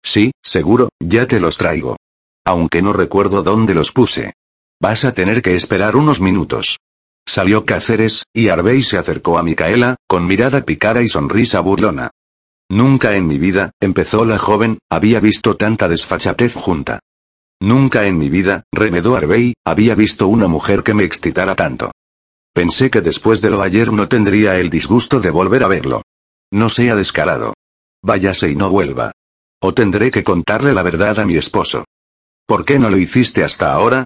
Sí, 0.02 0.32
seguro, 0.42 0.88
ya 1.00 1.26
te 1.26 1.40
los 1.40 1.56
traigo. 1.56 1.96
Aunque 2.44 2.82
no 2.82 2.92
recuerdo 2.92 3.42
dónde 3.42 3.74
los 3.74 3.92
puse. 3.92 4.34
Vas 4.80 5.04
a 5.04 5.14
tener 5.14 5.42
que 5.42 5.54
esperar 5.54 5.94
unos 5.96 6.20
minutos. 6.20 6.78
Salió 7.26 7.64
Cáceres, 7.64 8.24
y 8.34 8.48
Arbey 8.48 8.82
se 8.82 8.98
acercó 8.98 9.38
a 9.38 9.42
Micaela, 9.42 9.96
con 10.08 10.26
mirada 10.26 10.64
picara 10.64 11.02
y 11.02 11.08
sonrisa 11.08 11.60
burlona. 11.60 12.10
Nunca 12.68 13.16
en 13.16 13.26
mi 13.26 13.38
vida, 13.38 13.70
empezó 13.80 14.24
la 14.24 14.38
joven, 14.38 14.78
había 14.90 15.20
visto 15.20 15.56
tanta 15.56 15.88
desfachatez 15.88 16.54
junta. 16.54 16.98
Nunca 17.60 18.06
en 18.06 18.18
mi 18.18 18.28
vida, 18.28 18.64
remedó 18.72 19.14
Arbey, 19.14 19.54
había 19.64 19.94
visto 19.94 20.26
una 20.26 20.48
mujer 20.48 20.82
que 20.82 20.94
me 20.94 21.04
excitara 21.04 21.54
tanto. 21.54 21.92
Pensé 22.52 22.90
que 22.90 23.00
después 23.00 23.40
de 23.40 23.50
lo 23.50 23.62
ayer 23.62 23.92
no 23.92 24.08
tendría 24.08 24.58
el 24.58 24.68
disgusto 24.68 25.20
de 25.20 25.30
volver 25.30 25.62
a 25.62 25.68
verlo. 25.68 26.02
No 26.52 26.68
sea 26.68 26.94
descarado. 26.94 27.54
Váyase 28.02 28.50
y 28.50 28.56
no 28.56 28.68
vuelva. 28.68 29.12
O 29.62 29.72
tendré 29.72 30.10
que 30.10 30.22
contarle 30.22 30.74
la 30.74 30.82
verdad 30.82 31.18
a 31.18 31.24
mi 31.24 31.36
esposo. 31.36 31.86
¿Por 32.46 32.66
qué 32.66 32.78
no 32.78 32.90
lo 32.90 32.98
hiciste 32.98 33.42
hasta 33.42 33.72
ahora? 33.72 34.04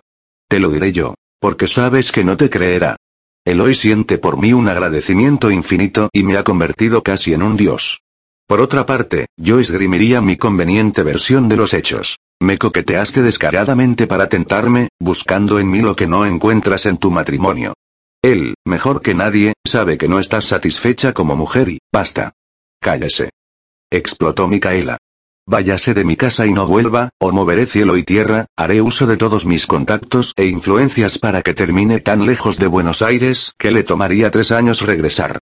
Te 0.48 0.61
lo 0.61 0.70
diré 0.70 0.92
yo. 0.92 1.14
Porque 1.40 1.66
sabes 1.66 2.12
que 2.12 2.22
no 2.22 2.37
te 2.37 2.48
creerá. 2.48 2.96
Eloy 3.44 3.74
siente 3.74 4.18
por 4.18 4.38
mí 4.38 4.52
un 4.52 4.68
agradecimiento 4.68 5.50
infinito 5.50 6.09
y 6.12 6.22
me 6.22 6.37
ha 6.37 6.44
convertido 6.44 7.02
casi 7.02 7.35
en 7.35 7.42
un 7.42 7.56
dios. 7.56 8.00
Por 8.46 8.61
otra 8.61 8.87
parte, 8.87 9.26
yo 9.37 9.59
esgrimiría 9.59 10.20
mi 10.20 10.37
conveniente 10.37 11.02
versión 11.02 11.48
de 11.48 11.56
los 11.56 11.74
hechos. 11.74 12.16
Me 12.40 12.59
coqueteaste 12.59 13.22
descaradamente 13.22 14.06
para 14.06 14.28
tentarme, 14.28 14.88
buscando 15.00 15.59
en 15.59 15.68
mí 15.68 15.80
lo 15.80 15.96
que 15.96 16.06
no 16.06 16.24
encuentras 16.24 16.87
en 16.87 16.98
tu 16.98 17.11
matrimonio. 17.11 17.74
Él, 18.26 18.56
mejor 18.66 19.02
que 19.02 19.14
nadie, 19.14 19.52
sabe 19.64 19.98
que 19.98 20.08
no 20.08 20.18
estás 20.18 20.46
satisfecha 20.46 21.12
como 21.12 21.36
mujer 21.36 21.68
y, 21.68 21.78
basta. 21.92 22.32
Cállese. 22.80 23.30
Explotó 23.88 24.48
Micaela. 24.48 24.98
Váyase 25.46 25.94
de 25.94 26.02
mi 26.02 26.16
casa 26.16 26.44
y 26.44 26.52
no 26.52 26.66
vuelva, 26.66 27.10
o 27.20 27.30
moveré 27.30 27.66
cielo 27.66 27.96
y 27.96 28.02
tierra, 28.02 28.46
haré 28.56 28.82
uso 28.82 29.06
de 29.06 29.16
todos 29.16 29.46
mis 29.46 29.68
contactos 29.68 30.32
e 30.36 30.46
influencias 30.46 31.20
para 31.20 31.42
que 31.42 31.54
termine 31.54 32.00
tan 32.00 32.26
lejos 32.26 32.58
de 32.58 32.66
Buenos 32.66 33.00
Aires 33.00 33.52
que 33.56 33.70
le 33.70 33.84
tomaría 33.84 34.28
tres 34.32 34.50
años 34.50 34.80
regresar. 34.80 35.38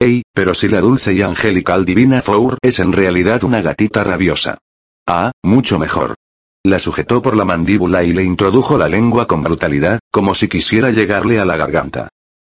Ey, 0.00 0.22
pero 0.34 0.52
si 0.54 0.66
la 0.66 0.80
dulce 0.80 1.14
y 1.14 1.22
angelical 1.22 1.84
divina 1.84 2.22
Four 2.22 2.58
es 2.60 2.80
en 2.80 2.92
realidad 2.92 3.44
una 3.44 3.62
gatita 3.62 4.02
rabiosa. 4.02 4.58
Ah, 5.06 5.30
mucho 5.44 5.78
mejor. 5.78 6.16
La 6.64 6.80
sujetó 6.80 7.22
por 7.22 7.36
la 7.36 7.44
mandíbula 7.44 8.02
y 8.02 8.12
le 8.12 8.24
introdujo 8.24 8.76
la 8.76 8.88
lengua 8.88 9.28
con 9.28 9.44
brutalidad, 9.44 10.00
como 10.10 10.34
si 10.34 10.48
quisiera 10.48 10.90
llegarle 10.90 11.38
a 11.38 11.44
la 11.44 11.56
garganta. 11.56 12.08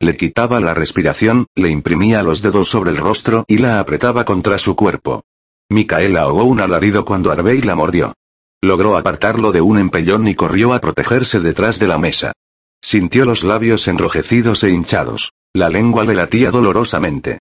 Le 0.01 0.17
quitaba 0.17 0.61
la 0.61 0.75
respiración, 0.75 1.47
le 1.57 1.71
imprimía 1.71 2.23
los 2.23 2.41
dedos 2.41 2.69
sobre 2.69 2.91
el 2.91 2.99
rostro 2.99 3.45
y 3.49 3.59
la 3.59 3.81
apretaba 3.81 4.25
contra 4.25 4.57
su 4.59 4.77
cuerpo. 4.77 5.25
Micaela 5.71 6.23
ahogó 6.23 6.45
un 6.45 6.61
alarido 6.61 7.05
cuando 7.05 7.33
Arbey 7.33 7.63
la 7.63 7.75
mordió. 7.75 8.15
Logró 8.63 8.97
apartarlo 8.97 9.51
de 9.51 9.61
un 9.61 9.79
empellón 9.79 10.29
y 10.29 10.35
corrió 10.35 10.73
a 10.73 10.81
protegerse 10.81 11.41
detrás 11.41 11.79
de 11.79 11.89
la 11.89 11.99
mesa. 11.99 12.33
Sintió 12.81 13.25
los 13.25 13.43
labios 13.43 13.89
enrojecidos 13.89 14.63
e 14.63 14.71
hinchados. 14.71 15.33
La 15.53 15.69
lengua 15.69 16.05
le 16.05 16.15
latía 16.15 16.51
dolorosamente. 16.51 17.41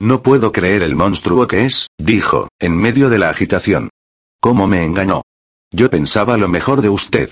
No 0.00 0.22
puedo 0.22 0.52
creer 0.52 0.82
el 0.82 0.94
monstruo 0.94 1.48
que 1.48 1.64
es, 1.64 1.88
dijo, 1.98 2.48
en 2.60 2.76
medio 2.76 3.10
de 3.10 3.18
la 3.18 3.30
agitación. 3.30 3.90
¿Cómo 4.40 4.68
me 4.68 4.84
engañó? 4.84 5.22
Yo 5.72 5.90
pensaba 5.90 6.36
lo 6.36 6.48
mejor 6.48 6.80
de 6.80 6.88
usted. 6.88 7.30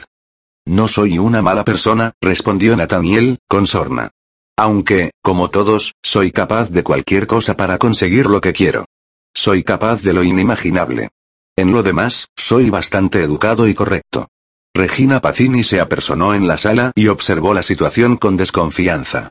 No 0.66 0.88
soy 0.88 1.18
una 1.18 1.42
mala 1.42 1.64
persona, 1.64 2.12
respondió 2.20 2.76
Nathaniel, 2.76 3.38
con 3.48 3.68
sorna. 3.68 4.10
Aunque, 4.58 5.10
como 5.22 5.50
todos, 5.50 5.94
soy 6.02 6.32
capaz 6.32 6.70
de 6.70 6.82
cualquier 6.82 7.26
cosa 7.26 7.56
para 7.56 7.78
conseguir 7.78 8.26
lo 8.26 8.40
que 8.40 8.52
quiero. 8.52 8.86
Soy 9.34 9.62
capaz 9.62 10.02
de 10.02 10.12
lo 10.12 10.24
inimaginable. 10.24 11.08
En 11.56 11.72
lo 11.72 11.82
demás, 11.82 12.28
soy 12.36 12.70
bastante 12.70 13.22
educado 13.22 13.68
y 13.68 13.74
correcto. 13.74 14.28
Regina 14.74 15.20
Pacini 15.20 15.62
se 15.62 15.80
apersonó 15.80 16.34
en 16.34 16.46
la 16.46 16.58
sala 16.58 16.92
y 16.94 17.08
observó 17.08 17.54
la 17.54 17.62
situación 17.62 18.16
con 18.16 18.36
desconfianza. 18.36 19.30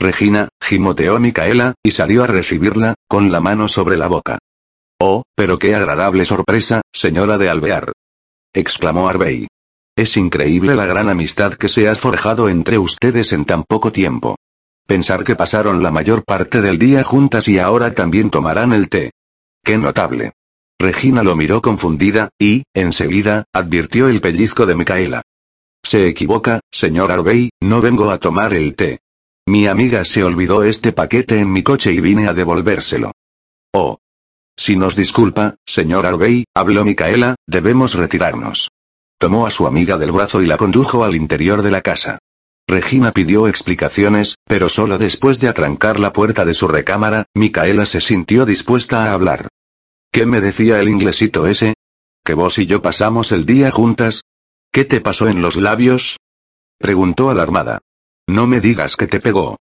Regina, 0.00 0.48
gimoteó 0.60 1.18
Micaela, 1.18 1.74
y 1.82 1.92
salió 1.92 2.24
a 2.24 2.26
recibirla, 2.26 2.94
con 3.08 3.32
la 3.32 3.40
mano 3.40 3.68
sobre 3.68 3.96
la 3.96 4.08
boca. 4.08 4.38
Oh, 5.00 5.22
pero 5.34 5.58
qué 5.58 5.74
agradable 5.74 6.24
sorpresa, 6.24 6.82
señora 6.92 7.38
de 7.38 7.48
Alvear 7.48 7.92
exclamó 8.56 9.08
Arbey. 9.08 9.46
Es 9.96 10.16
increíble 10.16 10.74
la 10.74 10.86
gran 10.86 11.08
amistad 11.08 11.54
que 11.54 11.68
se 11.68 11.88
ha 11.88 11.94
forjado 11.94 12.48
entre 12.48 12.78
ustedes 12.78 13.32
en 13.32 13.44
tan 13.44 13.64
poco 13.64 13.92
tiempo. 13.92 14.35
Pensar 14.86 15.24
que 15.24 15.34
pasaron 15.34 15.82
la 15.82 15.90
mayor 15.90 16.24
parte 16.24 16.60
del 16.60 16.78
día 16.78 17.02
juntas 17.02 17.48
y 17.48 17.58
ahora 17.58 17.94
también 17.94 18.30
tomarán 18.30 18.72
el 18.72 18.88
té. 18.88 19.12
Qué 19.64 19.78
notable. 19.78 20.32
Regina 20.78 21.22
lo 21.22 21.34
miró 21.34 21.60
confundida, 21.60 22.30
y, 22.38 22.62
enseguida, 22.74 23.44
advirtió 23.52 24.08
el 24.08 24.20
pellizco 24.20 24.66
de 24.66 24.76
Micaela. 24.76 25.22
Se 25.84 26.06
equivoca, 26.06 26.60
señor 26.70 27.10
Arbey, 27.10 27.50
no 27.60 27.80
vengo 27.80 28.10
a 28.10 28.18
tomar 28.18 28.54
el 28.54 28.74
té. 28.74 29.00
Mi 29.46 29.66
amiga 29.66 30.04
se 30.04 30.22
olvidó 30.22 30.64
este 30.64 30.92
paquete 30.92 31.40
en 31.40 31.52
mi 31.52 31.62
coche 31.62 31.92
y 31.92 32.00
vine 32.00 32.28
a 32.28 32.34
devolvérselo. 32.34 33.12
Oh, 33.72 33.98
si 34.58 34.74
nos 34.74 34.96
disculpa, 34.96 35.56
señor 35.66 36.06
Arbey, 36.06 36.44
habló 36.54 36.84
Micaela, 36.84 37.36
debemos 37.46 37.94
retirarnos. 37.94 38.70
Tomó 39.18 39.46
a 39.46 39.50
su 39.50 39.66
amiga 39.66 39.98
del 39.98 40.12
brazo 40.12 40.42
y 40.42 40.46
la 40.46 40.56
condujo 40.56 41.04
al 41.04 41.14
interior 41.14 41.62
de 41.62 41.70
la 41.70 41.82
casa. 41.82 42.18
Regina 42.68 43.12
pidió 43.12 43.46
explicaciones, 43.46 44.34
pero 44.44 44.68
solo 44.68 44.98
después 44.98 45.38
de 45.38 45.48
atrancar 45.48 46.00
la 46.00 46.12
puerta 46.12 46.44
de 46.44 46.52
su 46.52 46.66
recámara, 46.66 47.26
Micaela 47.32 47.86
se 47.86 48.00
sintió 48.00 48.44
dispuesta 48.44 49.04
a 49.04 49.12
hablar. 49.12 49.48
¿Qué 50.10 50.26
me 50.26 50.40
decía 50.40 50.80
el 50.80 50.88
inglesito 50.88 51.46
ese? 51.46 51.74
¿Que 52.24 52.34
vos 52.34 52.58
y 52.58 52.66
yo 52.66 52.82
pasamos 52.82 53.30
el 53.30 53.46
día 53.46 53.70
juntas? 53.70 54.22
¿Qué 54.72 54.84
te 54.84 55.00
pasó 55.00 55.28
en 55.28 55.42
los 55.42 55.56
labios? 55.56 56.18
Preguntó 56.78 57.30
alarmada. 57.30 57.78
No 58.26 58.48
me 58.48 58.60
digas 58.60 58.96
que 58.96 59.06
te 59.06 59.20
pegó. 59.20 59.58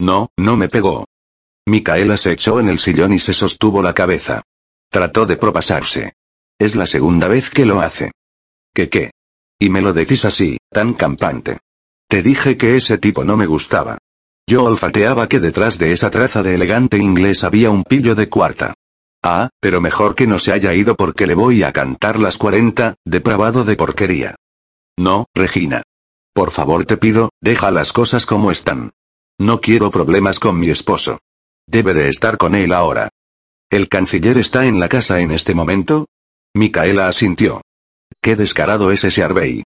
No, 0.00 0.30
no 0.38 0.56
me 0.56 0.68
pegó. 0.68 1.04
Micaela 1.66 2.16
se 2.16 2.32
echó 2.32 2.60
en 2.60 2.70
el 2.70 2.78
sillón 2.78 3.12
y 3.12 3.18
se 3.18 3.34
sostuvo 3.34 3.82
la 3.82 3.92
cabeza. 3.92 4.42
Trató 4.90 5.26
de 5.26 5.36
propasarse. 5.36 6.14
Es 6.58 6.76
la 6.76 6.86
segunda 6.86 7.28
vez 7.28 7.50
que 7.50 7.66
lo 7.66 7.82
hace. 7.82 8.12
¿Qué 8.72 8.88
qué? 8.88 9.10
Y 9.58 9.68
me 9.68 9.82
lo 9.82 9.92
decís 9.92 10.24
así, 10.24 10.56
tan 10.70 10.94
campante. 10.94 11.58
Te 12.08 12.22
dije 12.22 12.56
que 12.56 12.76
ese 12.76 12.96
tipo 12.96 13.24
no 13.24 13.36
me 13.36 13.46
gustaba. 13.46 13.98
Yo 14.48 14.64
olfateaba 14.64 15.28
que 15.28 15.40
detrás 15.40 15.76
de 15.76 15.92
esa 15.92 16.10
traza 16.10 16.42
de 16.42 16.54
elegante 16.54 16.96
inglés 16.96 17.44
había 17.44 17.70
un 17.70 17.84
pillo 17.84 18.14
de 18.14 18.30
cuarta. 18.30 18.72
Ah, 19.22 19.50
pero 19.60 19.82
mejor 19.82 20.14
que 20.14 20.26
no 20.26 20.38
se 20.38 20.52
haya 20.52 20.72
ido 20.72 20.96
porque 20.96 21.26
le 21.26 21.34
voy 21.34 21.62
a 21.64 21.72
cantar 21.72 22.18
las 22.18 22.38
40, 22.38 22.94
depravado 23.04 23.64
de 23.64 23.76
porquería. 23.76 24.36
No, 24.98 25.26
Regina. 25.34 25.82
Por 26.32 26.50
favor 26.50 26.86
te 26.86 26.96
pido, 26.96 27.28
deja 27.42 27.70
las 27.70 27.92
cosas 27.92 28.24
como 28.24 28.50
están. 28.50 28.92
No 29.38 29.60
quiero 29.60 29.90
problemas 29.90 30.38
con 30.38 30.58
mi 30.58 30.70
esposo. 30.70 31.18
Debe 31.66 31.92
de 31.92 32.08
estar 32.08 32.38
con 32.38 32.54
él 32.54 32.72
ahora. 32.72 33.10
¿El 33.70 33.88
canciller 33.90 34.38
está 34.38 34.64
en 34.64 34.80
la 34.80 34.88
casa 34.88 35.20
en 35.20 35.30
este 35.30 35.54
momento? 35.54 36.06
Micaela 36.54 37.06
asintió. 37.08 37.60
Qué 38.22 38.34
descarado 38.34 38.92
es 38.92 39.04
ese 39.04 39.22
Arbey. 39.22 39.62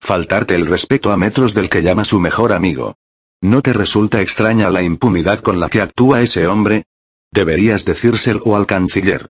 Faltarte 0.00 0.54
el 0.54 0.66
respeto 0.66 1.12
a 1.12 1.16
metros 1.16 1.54
del 1.54 1.68
que 1.68 1.82
llama 1.82 2.04
su 2.04 2.20
mejor 2.20 2.52
amigo. 2.52 2.94
¿No 3.42 3.62
te 3.62 3.72
resulta 3.72 4.20
extraña 4.20 4.70
la 4.70 4.82
impunidad 4.82 5.40
con 5.40 5.60
la 5.60 5.68
que 5.68 5.80
actúa 5.80 6.22
ese 6.22 6.46
hombre? 6.46 6.84
Deberías 7.32 7.84
decírselo 7.84 8.56
al 8.56 8.66
canciller. 8.66 9.28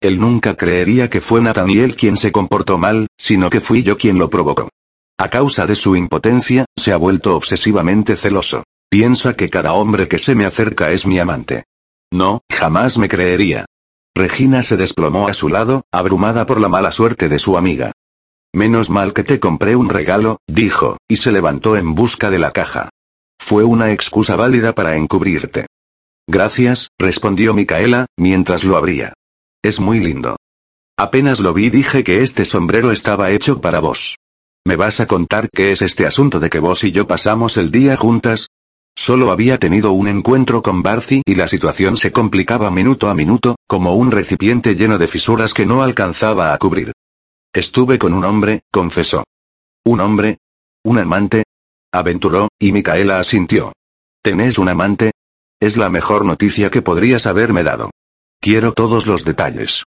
Él 0.00 0.20
nunca 0.20 0.56
creería 0.56 1.10
que 1.10 1.20
fue 1.20 1.40
Nathaniel 1.40 1.96
quien 1.96 2.16
se 2.16 2.32
comportó 2.32 2.78
mal, 2.78 3.08
sino 3.18 3.50
que 3.50 3.60
fui 3.60 3.82
yo 3.82 3.98
quien 3.98 4.18
lo 4.18 4.30
provocó. 4.30 4.70
A 5.18 5.28
causa 5.28 5.66
de 5.66 5.74
su 5.74 5.96
impotencia, 5.96 6.64
se 6.76 6.92
ha 6.92 6.96
vuelto 6.96 7.36
obsesivamente 7.36 8.16
celoso. 8.16 8.64
Piensa 8.88 9.34
que 9.34 9.50
cada 9.50 9.74
hombre 9.74 10.08
que 10.08 10.18
se 10.18 10.34
me 10.34 10.46
acerca 10.46 10.92
es 10.92 11.06
mi 11.06 11.18
amante. 11.18 11.64
No, 12.10 12.40
jamás 12.50 12.98
me 12.98 13.08
creería. 13.08 13.66
Regina 14.16 14.62
se 14.62 14.76
desplomó 14.76 15.28
a 15.28 15.34
su 15.34 15.48
lado, 15.48 15.82
abrumada 15.92 16.46
por 16.46 16.60
la 16.60 16.68
mala 16.68 16.90
suerte 16.90 17.28
de 17.28 17.38
su 17.38 17.56
amiga. 17.58 17.92
Menos 18.52 18.90
mal 18.90 19.12
que 19.12 19.22
te 19.22 19.38
compré 19.38 19.76
un 19.76 19.88
regalo, 19.88 20.38
dijo, 20.48 20.98
y 21.08 21.18
se 21.18 21.30
levantó 21.30 21.76
en 21.76 21.94
busca 21.94 22.30
de 22.30 22.40
la 22.40 22.50
caja. 22.50 22.90
Fue 23.38 23.62
una 23.62 23.92
excusa 23.92 24.34
válida 24.34 24.74
para 24.74 24.96
encubrirte. 24.96 25.66
Gracias, 26.28 26.88
respondió 26.98 27.54
Micaela, 27.54 28.06
mientras 28.16 28.64
lo 28.64 28.76
abría. 28.76 29.12
Es 29.62 29.78
muy 29.78 30.00
lindo. 30.00 30.36
Apenas 30.98 31.40
lo 31.40 31.54
vi 31.54 31.70
dije 31.70 32.02
que 32.02 32.22
este 32.22 32.44
sombrero 32.44 32.90
estaba 32.90 33.30
hecho 33.30 33.60
para 33.60 33.80
vos. 33.80 34.16
¿Me 34.66 34.76
vas 34.76 35.00
a 35.00 35.06
contar 35.06 35.48
qué 35.50 35.72
es 35.72 35.80
este 35.80 36.06
asunto 36.06 36.40
de 36.40 36.50
que 36.50 36.58
vos 36.58 36.84
y 36.84 36.92
yo 36.92 37.06
pasamos 37.06 37.56
el 37.56 37.70
día 37.70 37.96
juntas? 37.96 38.48
Solo 38.96 39.30
había 39.30 39.58
tenido 39.58 39.92
un 39.92 40.08
encuentro 40.08 40.60
con 40.60 40.82
Barcy 40.82 41.22
y 41.24 41.36
la 41.36 41.48
situación 41.48 41.96
se 41.96 42.12
complicaba 42.12 42.70
minuto 42.70 43.08
a 43.08 43.14
minuto, 43.14 43.56
como 43.66 43.94
un 43.94 44.10
recipiente 44.10 44.74
lleno 44.74 44.98
de 44.98 45.08
fisuras 45.08 45.54
que 45.54 45.66
no 45.66 45.82
alcanzaba 45.82 46.52
a 46.52 46.58
cubrir. 46.58 46.92
Estuve 47.52 47.98
con 47.98 48.14
un 48.14 48.24
hombre, 48.24 48.60
confesó. 48.70 49.24
¿Un 49.84 50.00
hombre? 50.00 50.38
¿Un 50.84 50.98
amante? 50.98 51.42
Aventuró, 51.92 52.48
y 52.60 52.70
Micaela 52.70 53.18
asintió. 53.18 53.72
¿Tenés 54.22 54.58
un 54.58 54.68
amante? 54.68 55.10
Es 55.60 55.76
la 55.76 55.90
mejor 55.90 56.24
noticia 56.24 56.70
que 56.70 56.80
podrías 56.80 57.26
haberme 57.26 57.64
dado. 57.64 57.90
Quiero 58.40 58.72
todos 58.72 59.06
los 59.06 59.24
detalles. 59.24 59.82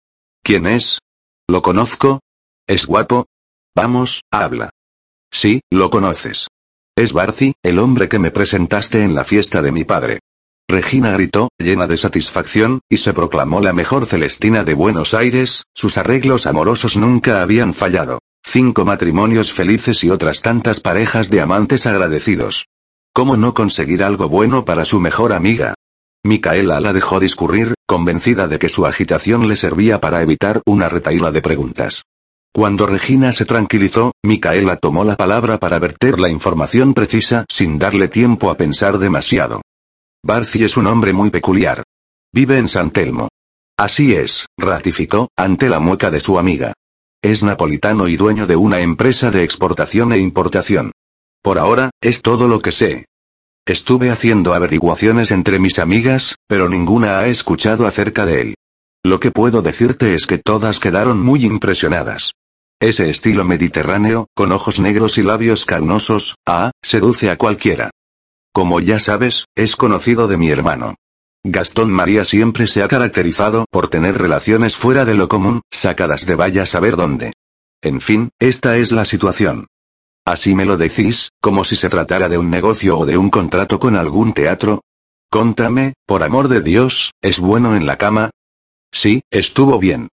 ¿Quién 0.42 0.68
es? 0.68 1.00
¿Lo 1.50 1.62
conozco? 1.62 2.22
¿Es 2.66 2.86
guapo? 2.86 3.26
Vamos, 3.76 4.22
habla. 4.32 4.70
Sí, 5.30 5.60
lo 5.70 5.90
conoces. 5.90 6.48
Es 6.96 7.12
Barcy, 7.12 7.54
el 7.62 7.80
hombre 7.80 8.08
que 8.08 8.20
me 8.20 8.32
presentaste 8.32 9.04
en 9.04 9.16
la 9.16 9.26
fiesta 9.26 9.62
de 9.62 9.72
mi 9.72 9.84
padre. 9.84 10.20
Regina 10.70 11.10
gritó, 11.14 11.50
llena 11.58 11.88
de 11.88 11.98
satisfacción, 11.98 12.82
y 12.88 12.98
se 12.98 13.12
proclamó 13.12 13.60
la 13.60 13.74
mejor 13.74 14.06
Celestina 14.06 14.64
de 14.64 14.76
Buenos 14.76 15.16
Aires, 15.16 15.64
sus 15.74 15.98
arreglos 15.98 16.46
amorosos 16.46 16.96
nunca 16.96 17.42
habían 17.42 17.74
fallado. 17.74 18.20
Cinco 18.46 18.86
matrimonios 18.86 19.52
felices 19.52 20.04
y 20.04 20.12
otras 20.12 20.44
tantas 20.44 20.80
parejas 20.80 21.32
de 21.32 21.42
amantes 21.42 21.88
agradecidos. 21.88 22.68
¿Cómo 23.14 23.36
no 23.36 23.56
conseguir 23.56 24.04
algo 24.04 24.30
bueno 24.30 24.64
para 24.64 24.86
su 24.86 25.00
mejor 25.00 25.34
amiga? 25.34 25.74
Micaela 26.24 26.80
la 26.80 26.94
dejó 26.94 27.20
discurrir, 27.20 27.74
convencida 27.88 28.48
de 28.48 28.60
que 28.60 28.70
su 28.70 28.86
agitación 28.86 29.48
le 29.48 29.56
servía 29.56 30.00
para 30.00 30.22
evitar 30.22 30.62
una 30.68 30.88
retaíla 30.88 31.32
de 31.32 31.42
preguntas. 31.42 32.04
Cuando 32.54 32.86
Regina 32.86 33.34
se 33.34 33.46
tranquilizó, 33.46 34.12
Micaela 34.24 34.76
tomó 34.76 35.04
la 35.04 35.16
palabra 35.16 35.58
para 35.58 35.80
verter 35.80 36.20
la 36.20 36.30
información 36.30 36.94
precisa 36.94 37.46
sin 37.50 37.80
darle 37.80 38.08
tiempo 38.08 38.52
a 38.52 38.56
pensar 38.56 39.00
demasiado. 39.00 39.62
Barcy 40.24 40.66
es 40.66 40.76
un 40.76 40.88
hombre 40.88 41.14
muy 41.14 41.30
peculiar. 41.30 41.84
Vive 42.34 42.58
en 42.58 42.68
San 42.68 42.92
Telmo. 42.92 43.30
Así 43.78 44.14
es, 44.14 44.48
ratificó, 44.58 45.30
ante 45.38 45.70
la 45.70 45.80
mueca 45.80 46.12
de 46.12 46.20
su 46.20 46.38
amiga. 46.38 46.74
Es 47.22 47.44
napolitano 47.44 48.08
y 48.08 48.18
dueño 48.18 48.46
de 48.46 48.58
una 48.58 48.82
empresa 48.82 49.32
de 49.32 49.44
exportación 49.44 50.12
e 50.12 50.20
importación. 50.20 50.92
Por 51.42 51.58
ahora, 51.58 51.92
es 52.02 52.22
todo 52.22 52.48
lo 52.50 52.62
que 52.62 52.74
sé. 52.74 53.06
Estuve 53.66 54.10
haciendo 54.10 54.54
averiguaciones 54.54 55.32
entre 55.32 55.60
mis 55.60 55.80
amigas, 55.80 56.36
pero 56.48 56.68
ninguna 56.68 57.20
ha 57.20 57.28
escuchado 57.28 57.88
acerca 57.88 58.26
de 58.26 58.42
él. 58.42 58.56
Lo 59.06 59.22
que 59.22 59.32
puedo 59.32 59.62
decirte 59.62 60.16
es 60.16 60.28
que 60.28 60.38
todas 60.38 60.80
quedaron 60.80 61.22
muy 61.22 61.46
impresionadas. 61.46 62.34
Ese 62.82 63.10
estilo 63.10 63.46
mediterráneo, 63.46 64.28
con 64.36 64.52
ojos 64.52 64.80
negros 64.80 65.18
y 65.18 65.24
labios 65.24 65.66
carnosos, 65.66 66.36
ah, 66.46 66.72
seduce 66.82 67.30
a 67.30 67.38
cualquiera. 67.38 67.92
Como 68.54 68.80
ya 68.80 69.00
sabes, 69.00 69.46
es 69.56 69.76
conocido 69.76 70.28
de 70.28 70.38
mi 70.38 70.50
hermano. 70.50 70.96
Gastón 71.44 71.92
María 71.92 72.26
siempre 72.26 72.68
se 72.68 72.84
ha 72.84 72.88
caracterizado 72.88 73.66
por 73.72 73.90
tener 73.90 74.18
relaciones 74.18 74.76
fuera 74.76 75.06
de 75.06 75.14
lo 75.14 75.30
común, 75.30 75.62
sacadas 75.72 76.26
de 76.26 76.36
vaya 76.36 76.66
saber 76.66 76.96
dónde. 76.96 77.34
En 77.82 78.02
fin, 78.02 78.30
esta 78.40 78.78
es 78.78 78.92
la 78.92 79.06
situación. 79.06 79.68
Así 80.26 80.54
me 80.54 80.66
lo 80.66 80.78
decís, 80.78 81.30
como 81.42 81.64
si 81.64 81.76
se 81.76 81.90
tratara 81.90 82.28
de 82.28 82.38
un 82.38 82.50
negocio 82.50 83.00
o 83.00 83.06
de 83.06 83.18
un 83.18 83.30
contrato 83.30 83.80
con 83.80 83.96
algún 83.96 84.34
teatro. 84.34 84.82
Contame, 85.32 85.94
por 86.06 86.24
amor 86.24 86.50
de 86.50 86.62
Dios, 86.62 87.12
¿es 87.22 87.40
bueno 87.40 87.76
en 87.76 87.86
la 87.86 87.98
cama? 87.98 88.32
Sí, 88.92 89.22
estuvo 89.32 89.80
bien. 89.80 90.10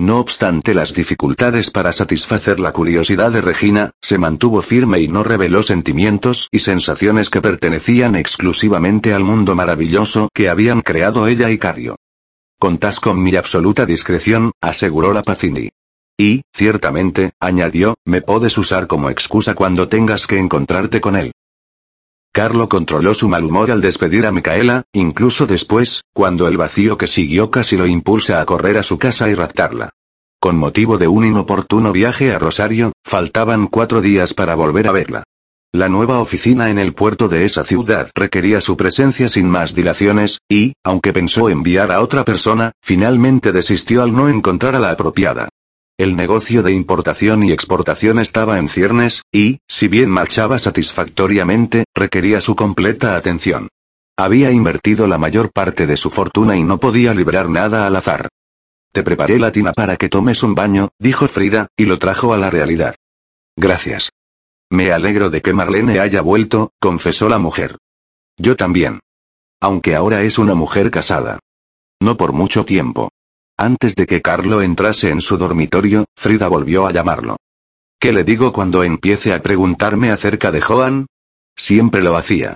No 0.00 0.18
obstante 0.18 0.72
las 0.72 0.94
dificultades 0.94 1.68
para 1.68 1.92
satisfacer 1.92 2.58
la 2.58 2.72
curiosidad 2.72 3.30
de 3.32 3.42
Regina, 3.42 3.90
se 4.00 4.16
mantuvo 4.16 4.62
firme 4.62 5.00
y 5.00 5.08
no 5.08 5.22
reveló 5.24 5.62
sentimientos 5.62 6.48
y 6.50 6.60
sensaciones 6.60 7.28
que 7.28 7.42
pertenecían 7.42 8.16
exclusivamente 8.16 9.12
al 9.12 9.24
mundo 9.24 9.54
maravilloso 9.54 10.30
que 10.32 10.48
habían 10.48 10.80
creado 10.80 11.26
ella 11.26 11.50
y 11.50 11.58
Cario. 11.58 11.96
Contás 12.58 12.98
con 12.98 13.22
mi 13.22 13.36
absoluta 13.36 13.84
discreción, 13.84 14.52
aseguró 14.62 15.12
la 15.12 15.22
Pacini. 15.22 15.68
Y, 16.18 16.44
ciertamente, 16.50 17.32
añadió, 17.38 17.94
me 18.06 18.22
puedes 18.22 18.56
usar 18.56 18.86
como 18.86 19.10
excusa 19.10 19.54
cuando 19.54 19.88
tengas 19.88 20.26
que 20.26 20.38
encontrarte 20.38 21.02
con 21.02 21.14
él. 21.14 21.32
Carlo 22.40 22.70
controló 22.70 23.12
su 23.12 23.28
mal 23.28 23.44
humor 23.44 23.70
al 23.70 23.82
despedir 23.82 24.24
a 24.24 24.32
Micaela, 24.32 24.84
incluso 24.94 25.46
después, 25.46 26.04
cuando 26.14 26.48
el 26.48 26.56
vacío 26.56 26.96
que 26.96 27.06
siguió 27.06 27.50
casi 27.50 27.76
lo 27.76 27.86
impulsa 27.86 28.40
a 28.40 28.46
correr 28.46 28.78
a 28.78 28.82
su 28.82 28.98
casa 28.98 29.28
y 29.28 29.34
raptarla. 29.34 29.90
Con 30.40 30.56
motivo 30.56 30.96
de 30.96 31.06
un 31.06 31.26
inoportuno 31.26 31.92
viaje 31.92 32.34
a 32.34 32.38
Rosario, 32.38 32.92
faltaban 33.04 33.66
cuatro 33.66 34.00
días 34.00 34.32
para 34.32 34.54
volver 34.54 34.88
a 34.88 34.92
verla. 34.92 35.22
La 35.74 35.90
nueva 35.90 36.18
oficina 36.18 36.70
en 36.70 36.78
el 36.78 36.94
puerto 36.94 37.28
de 37.28 37.44
esa 37.44 37.62
ciudad 37.62 38.10
requería 38.14 38.62
su 38.62 38.74
presencia 38.74 39.28
sin 39.28 39.46
más 39.46 39.74
dilaciones, 39.74 40.38
y, 40.48 40.72
aunque 40.82 41.12
pensó 41.12 41.50
enviar 41.50 41.92
a 41.92 42.00
otra 42.00 42.24
persona, 42.24 42.72
finalmente 42.80 43.52
desistió 43.52 44.02
al 44.02 44.14
no 44.14 44.30
encontrar 44.30 44.74
a 44.76 44.80
la 44.80 44.92
apropiada. 44.92 45.50
El 46.00 46.16
negocio 46.16 46.62
de 46.62 46.72
importación 46.72 47.42
y 47.42 47.52
exportación 47.52 48.20
estaba 48.20 48.56
en 48.56 48.70
ciernes, 48.70 49.20
y, 49.30 49.58
si 49.68 49.86
bien 49.86 50.08
marchaba 50.08 50.58
satisfactoriamente, 50.58 51.84
requería 51.94 52.40
su 52.40 52.56
completa 52.56 53.16
atención. 53.16 53.68
Había 54.16 54.50
invertido 54.50 55.06
la 55.06 55.18
mayor 55.18 55.52
parte 55.52 55.86
de 55.86 55.98
su 55.98 56.08
fortuna 56.08 56.56
y 56.56 56.64
no 56.64 56.80
podía 56.80 57.12
librar 57.12 57.50
nada 57.50 57.86
al 57.86 57.96
azar. 57.96 58.30
Te 58.94 59.02
preparé 59.02 59.38
la 59.38 59.52
tina 59.52 59.72
para 59.74 59.98
que 59.98 60.08
tomes 60.08 60.42
un 60.42 60.54
baño, 60.54 60.88
dijo 60.98 61.28
Frida, 61.28 61.68
y 61.76 61.84
lo 61.84 61.98
trajo 61.98 62.32
a 62.32 62.38
la 62.38 62.48
realidad. 62.48 62.94
Gracias. 63.54 64.08
Me 64.70 64.92
alegro 64.92 65.28
de 65.28 65.42
que 65.42 65.52
Marlene 65.52 66.00
haya 66.00 66.22
vuelto, 66.22 66.70
confesó 66.80 67.28
la 67.28 67.38
mujer. 67.38 67.76
Yo 68.38 68.56
también. 68.56 69.00
Aunque 69.60 69.96
ahora 69.96 70.22
es 70.22 70.38
una 70.38 70.54
mujer 70.54 70.90
casada. 70.90 71.40
No 72.00 72.16
por 72.16 72.32
mucho 72.32 72.64
tiempo. 72.64 73.09
Antes 73.60 73.94
de 73.94 74.06
que 74.06 74.22
Carlo 74.22 74.62
entrase 74.62 75.10
en 75.10 75.20
su 75.20 75.36
dormitorio, 75.36 76.06
Frida 76.16 76.48
volvió 76.48 76.86
a 76.86 76.92
llamarlo. 76.92 77.36
¿Qué 78.00 78.10
le 78.10 78.24
digo 78.24 78.54
cuando 78.54 78.84
empiece 78.84 79.34
a 79.34 79.42
preguntarme 79.42 80.10
acerca 80.10 80.50
de 80.50 80.62
Joan? 80.62 81.08
Siempre 81.54 82.00
lo 82.00 82.16
hacía. 82.16 82.54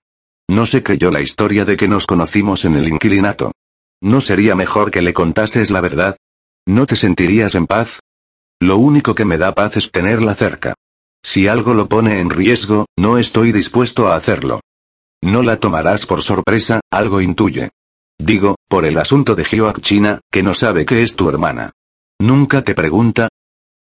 No 0.48 0.64
se 0.64 0.82
creyó 0.82 1.10
la 1.10 1.20
historia 1.20 1.66
de 1.66 1.76
que 1.76 1.88
nos 1.88 2.06
conocimos 2.06 2.64
en 2.64 2.76
el 2.76 2.88
inquilinato. 2.88 3.52
¿No 4.00 4.22
sería 4.22 4.54
mejor 4.54 4.90
que 4.90 5.02
le 5.02 5.12
contases 5.12 5.70
la 5.70 5.82
verdad? 5.82 6.16
¿No 6.64 6.86
te 6.86 6.96
sentirías 6.96 7.54
en 7.54 7.66
paz? 7.66 8.00
Lo 8.58 8.78
único 8.78 9.14
que 9.14 9.26
me 9.26 9.36
da 9.36 9.54
paz 9.54 9.76
es 9.76 9.90
tenerla 9.90 10.34
cerca. 10.34 10.72
Si 11.22 11.48
algo 11.48 11.74
lo 11.74 11.86
pone 11.86 12.20
en 12.20 12.30
riesgo, 12.30 12.86
no 12.96 13.18
estoy 13.18 13.52
dispuesto 13.52 14.08
a 14.08 14.16
hacerlo. 14.16 14.60
No 15.22 15.42
la 15.42 15.58
tomarás 15.58 16.06
por 16.06 16.22
sorpresa, 16.22 16.80
algo 16.90 17.20
intuye. 17.20 17.68
Digo, 18.24 18.56
por 18.68 18.86
el 18.86 18.96
asunto 18.96 19.34
de 19.34 19.44
Hyoak 19.44 19.82
China, 19.82 20.20
que 20.32 20.42
no 20.42 20.54
sabe 20.54 20.86
que 20.86 21.02
es 21.02 21.14
tu 21.14 21.28
hermana. 21.28 21.72
¿Nunca 22.18 22.62
te 22.62 22.74
pregunta? 22.74 23.28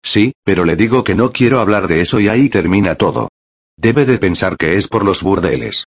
Sí, 0.03 0.33
pero 0.43 0.63
le 0.63 0.75
digo 0.75 1.03
que 1.03 1.15
no 1.15 1.31
quiero 1.33 1.59
hablar 1.59 1.87
de 1.87 2.01
eso 2.01 2.19
y 2.19 2.27
ahí 2.27 2.47
termina 2.47 2.93
todo. 2.93 3.29
Debe 3.77 4.05
de 4.05 4.19
pensar 4.19 4.55
que 4.55 4.77
es 4.77 4.87
por 4.87 5.03
los 5.03 5.23
burdeles. 5.23 5.85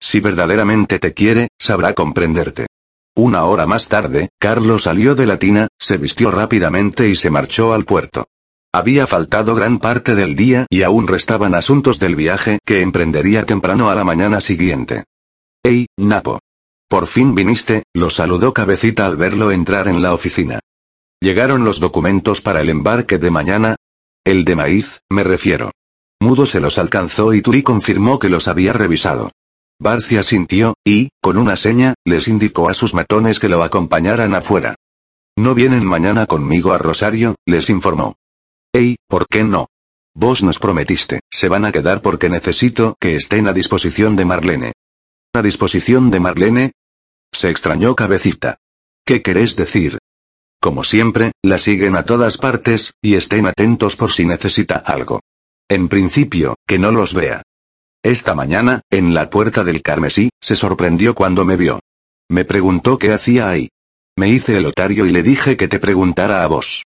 Si 0.00 0.20
verdaderamente 0.20 0.98
te 0.98 1.12
quiere, 1.12 1.48
sabrá 1.60 1.92
comprenderte. 1.92 2.66
Una 3.14 3.44
hora 3.44 3.66
más 3.66 3.88
tarde, 3.88 4.30
Carlos 4.38 4.84
salió 4.84 5.14
de 5.14 5.26
la 5.26 5.38
tina, 5.38 5.68
se 5.78 5.98
vistió 5.98 6.30
rápidamente 6.30 7.10
y 7.10 7.14
se 7.14 7.28
marchó 7.28 7.74
al 7.74 7.84
puerto. 7.84 8.24
Había 8.72 9.06
faltado 9.06 9.54
gran 9.54 9.78
parte 9.78 10.14
del 10.14 10.34
día 10.34 10.64
y 10.70 10.82
aún 10.82 11.08
restaban 11.08 11.54
asuntos 11.54 11.98
del 11.98 12.16
viaje 12.16 12.58
que 12.64 12.80
emprendería 12.80 13.44
temprano 13.44 13.90
a 13.90 13.94
la 13.94 14.02
mañana 14.02 14.40
siguiente. 14.40 15.04
¡Ey, 15.62 15.88
Napo! 15.98 16.40
Por 16.92 17.06
fin 17.06 17.34
viniste, 17.34 17.84
lo 17.94 18.10
saludó 18.10 18.52
Cabecita 18.52 19.06
al 19.06 19.16
verlo 19.16 19.50
entrar 19.50 19.88
en 19.88 20.02
la 20.02 20.12
oficina. 20.12 20.60
¿Llegaron 21.22 21.64
los 21.64 21.80
documentos 21.80 22.42
para 22.42 22.60
el 22.60 22.68
embarque 22.68 23.16
de 23.16 23.30
mañana? 23.30 23.76
El 24.26 24.44
de 24.44 24.56
maíz, 24.56 25.00
me 25.08 25.24
refiero. 25.24 25.70
Mudo 26.20 26.44
se 26.44 26.60
los 26.60 26.76
alcanzó 26.76 27.32
y 27.32 27.40
Turi 27.40 27.62
confirmó 27.62 28.18
que 28.18 28.28
los 28.28 28.46
había 28.46 28.74
revisado. 28.74 29.30
Barcia 29.80 30.22
sintió, 30.22 30.74
y, 30.84 31.08
con 31.22 31.38
una 31.38 31.56
seña, 31.56 31.94
les 32.04 32.28
indicó 32.28 32.68
a 32.68 32.74
sus 32.74 32.92
matones 32.92 33.40
que 33.40 33.48
lo 33.48 33.62
acompañaran 33.62 34.34
afuera. 34.34 34.74
No 35.34 35.54
vienen 35.54 35.86
mañana 35.86 36.26
conmigo 36.26 36.74
a 36.74 36.78
Rosario, 36.78 37.36
les 37.46 37.70
informó. 37.70 38.16
Ey, 38.74 38.96
¿por 39.08 39.28
qué 39.28 39.44
no? 39.44 39.68
Vos 40.14 40.42
nos 40.42 40.58
prometiste, 40.58 41.20
se 41.30 41.48
van 41.48 41.64
a 41.64 41.72
quedar 41.72 42.02
porque 42.02 42.28
necesito 42.28 42.96
que 43.00 43.16
estén 43.16 43.48
a 43.48 43.54
disposición 43.54 44.14
de 44.14 44.26
Marlene. 44.26 44.72
¿A 45.34 45.40
disposición 45.40 46.10
de 46.10 46.20
Marlene? 46.20 46.72
Se 47.42 47.50
extrañó 47.50 47.96
Cabecita. 47.96 48.58
¿Qué 49.04 49.20
querés 49.20 49.56
decir? 49.56 49.98
Como 50.60 50.84
siempre, 50.84 51.32
la 51.42 51.58
siguen 51.58 51.96
a 51.96 52.04
todas 52.04 52.38
partes, 52.38 52.92
y 53.02 53.16
estén 53.16 53.48
atentos 53.48 53.96
por 53.96 54.12
si 54.12 54.24
necesita 54.24 54.76
algo. 54.76 55.18
En 55.68 55.88
principio, 55.88 56.54
que 56.68 56.78
no 56.78 56.92
los 56.92 57.14
vea. 57.14 57.42
Esta 58.00 58.36
mañana, 58.36 58.82
en 58.92 59.12
la 59.12 59.28
puerta 59.28 59.64
del 59.64 59.82
Carmesí, 59.82 60.30
se 60.40 60.54
sorprendió 60.54 61.16
cuando 61.16 61.44
me 61.44 61.56
vio. 61.56 61.80
Me 62.30 62.44
preguntó 62.44 62.96
qué 62.96 63.12
hacía 63.12 63.48
ahí. 63.48 63.70
Me 64.16 64.28
hice 64.28 64.56
el 64.56 64.66
otario 64.66 65.04
y 65.06 65.10
le 65.10 65.24
dije 65.24 65.56
que 65.56 65.66
te 65.66 65.80
preguntara 65.80 66.44
a 66.44 66.46
vos. 66.46 66.84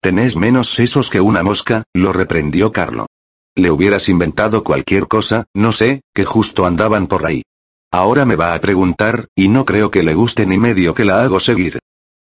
Tenés 0.00 0.36
menos 0.36 0.70
sesos 0.70 1.10
que 1.10 1.20
una 1.20 1.42
mosca, 1.42 1.82
lo 1.92 2.12
reprendió 2.12 2.70
Carlo. 2.70 3.08
Le 3.56 3.72
hubieras 3.72 4.08
inventado 4.08 4.62
cualquier 4.62 5.08
cosa, 5.08 5.46
no 5.54 5.72
sé, 5.72 6.02
que 6.14 6.24
justo 6.24 6.66
andaban 6.66 7.08
por 7.08 7.26
ahí. 7.26 7.42
Ahora 7.90 8.24
me 8.24 8.36
va 8.36 8.54
a 8.54 8.60
preguntar, 8.60 9.28
y 9.34 9.48
no 9.48 9.64
creo 9.64 9.90
que 9.90 10.02
le 10.02 10.14
guste 10.14 10.44
ni 10.46 10.58
medio 10.58 10.94
que 10.94 11.04
la 11.04 11.22
hago 11.22 11.40
seguir. 11.40 11.78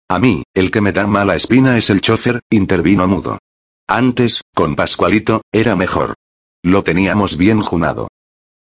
A 0.10 0.20
mí, 0.20 0.44
el 0.54 0.72
que 0.72 0.82
me 0.82 0.92
da 0.92 1.08
mala 1.08 1.36
espina 1.36 1.78
es 1.78 1.90
el 1.90 2.02
chofer, 2.02 2.42
intervino 2.50 3.08
mudo. 3.08 3.40
Antes, 3.88 4.42
con 4.54 4.76
Pascualito, 4.76 5.42
era 5.52 5.76
mejor. 5.76 6.14
Lo 6.64 6.84
teníamos 6.84 7.38
bien 7.38 7.62
junado. 7.62 8.08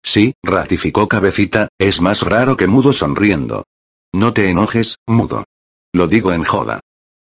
Sí, 0.04 0.34
ratificó 0.44 1.08
Cabecita, 1.08 1.70
es 1.80 2.02
más 2.02 2.24
raro 2.24 2.58
que 2.58 2.68
mudo 2.68 2.92
sonriendo. 2.92 3.64
No 4.14 4.34
te 4.34 4.50
enojes, 4.50 4.98
mudo. 5.08 5.46
Lo 5.94 6.08
digo 6.08 6.34
en 6.34 6.44
joda. 6.44 6.82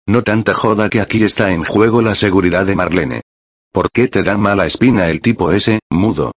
No 0.06 0.22
tanta 0.22 0.54
joda 0.54 0.88
que 0.88 1.00
aquí 1.00 1.24
está 1.24 1.52
en 1.52 1.64
juego 1.64 2.02
la 2.02 2.14
seguridad 2.14 2.66
de 2.66 2.76
Marlene. 2.76 3.22
¿Por 3.72 3.90
qué 3.90 4.08
te 4.08 4.22
da 4.22 4.36
mala 4.36 4.66
espina 4.66 5.08
el 5.08 5.20
tipo 5.20 5.52
ese, 5.52 5.80
mudo? 5.90 6.32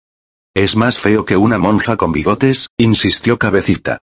Es 0.59 0.75
más 0.75 0.99
feo 0.99 1.25
que 1.25 1.37
una 1.37 1.57
monja 1.57 1.97
con 1.97 2.11
bigotes, 2.11 2.71
insistió 2.77 3.39
Cabecita. 3.39 4.01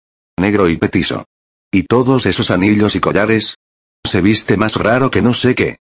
Negro 0.41 0.71
y 0.71 0.79
petizo. 0.79 1.27
¿Y 1.71 1.83
todos 1.83 2.25
esos 2.25 2.51
anillos 2.51 2.97
y 2.97 3.01
collares? 3.01 3.57
Se 4.03 4.23
viste 4.23 4.57
más 4.57 4.77
raro 4.77 5.11
que 5.11 5.21
no 5.21 5.35
sé 5.35 5.55
qué. 5.55 5.77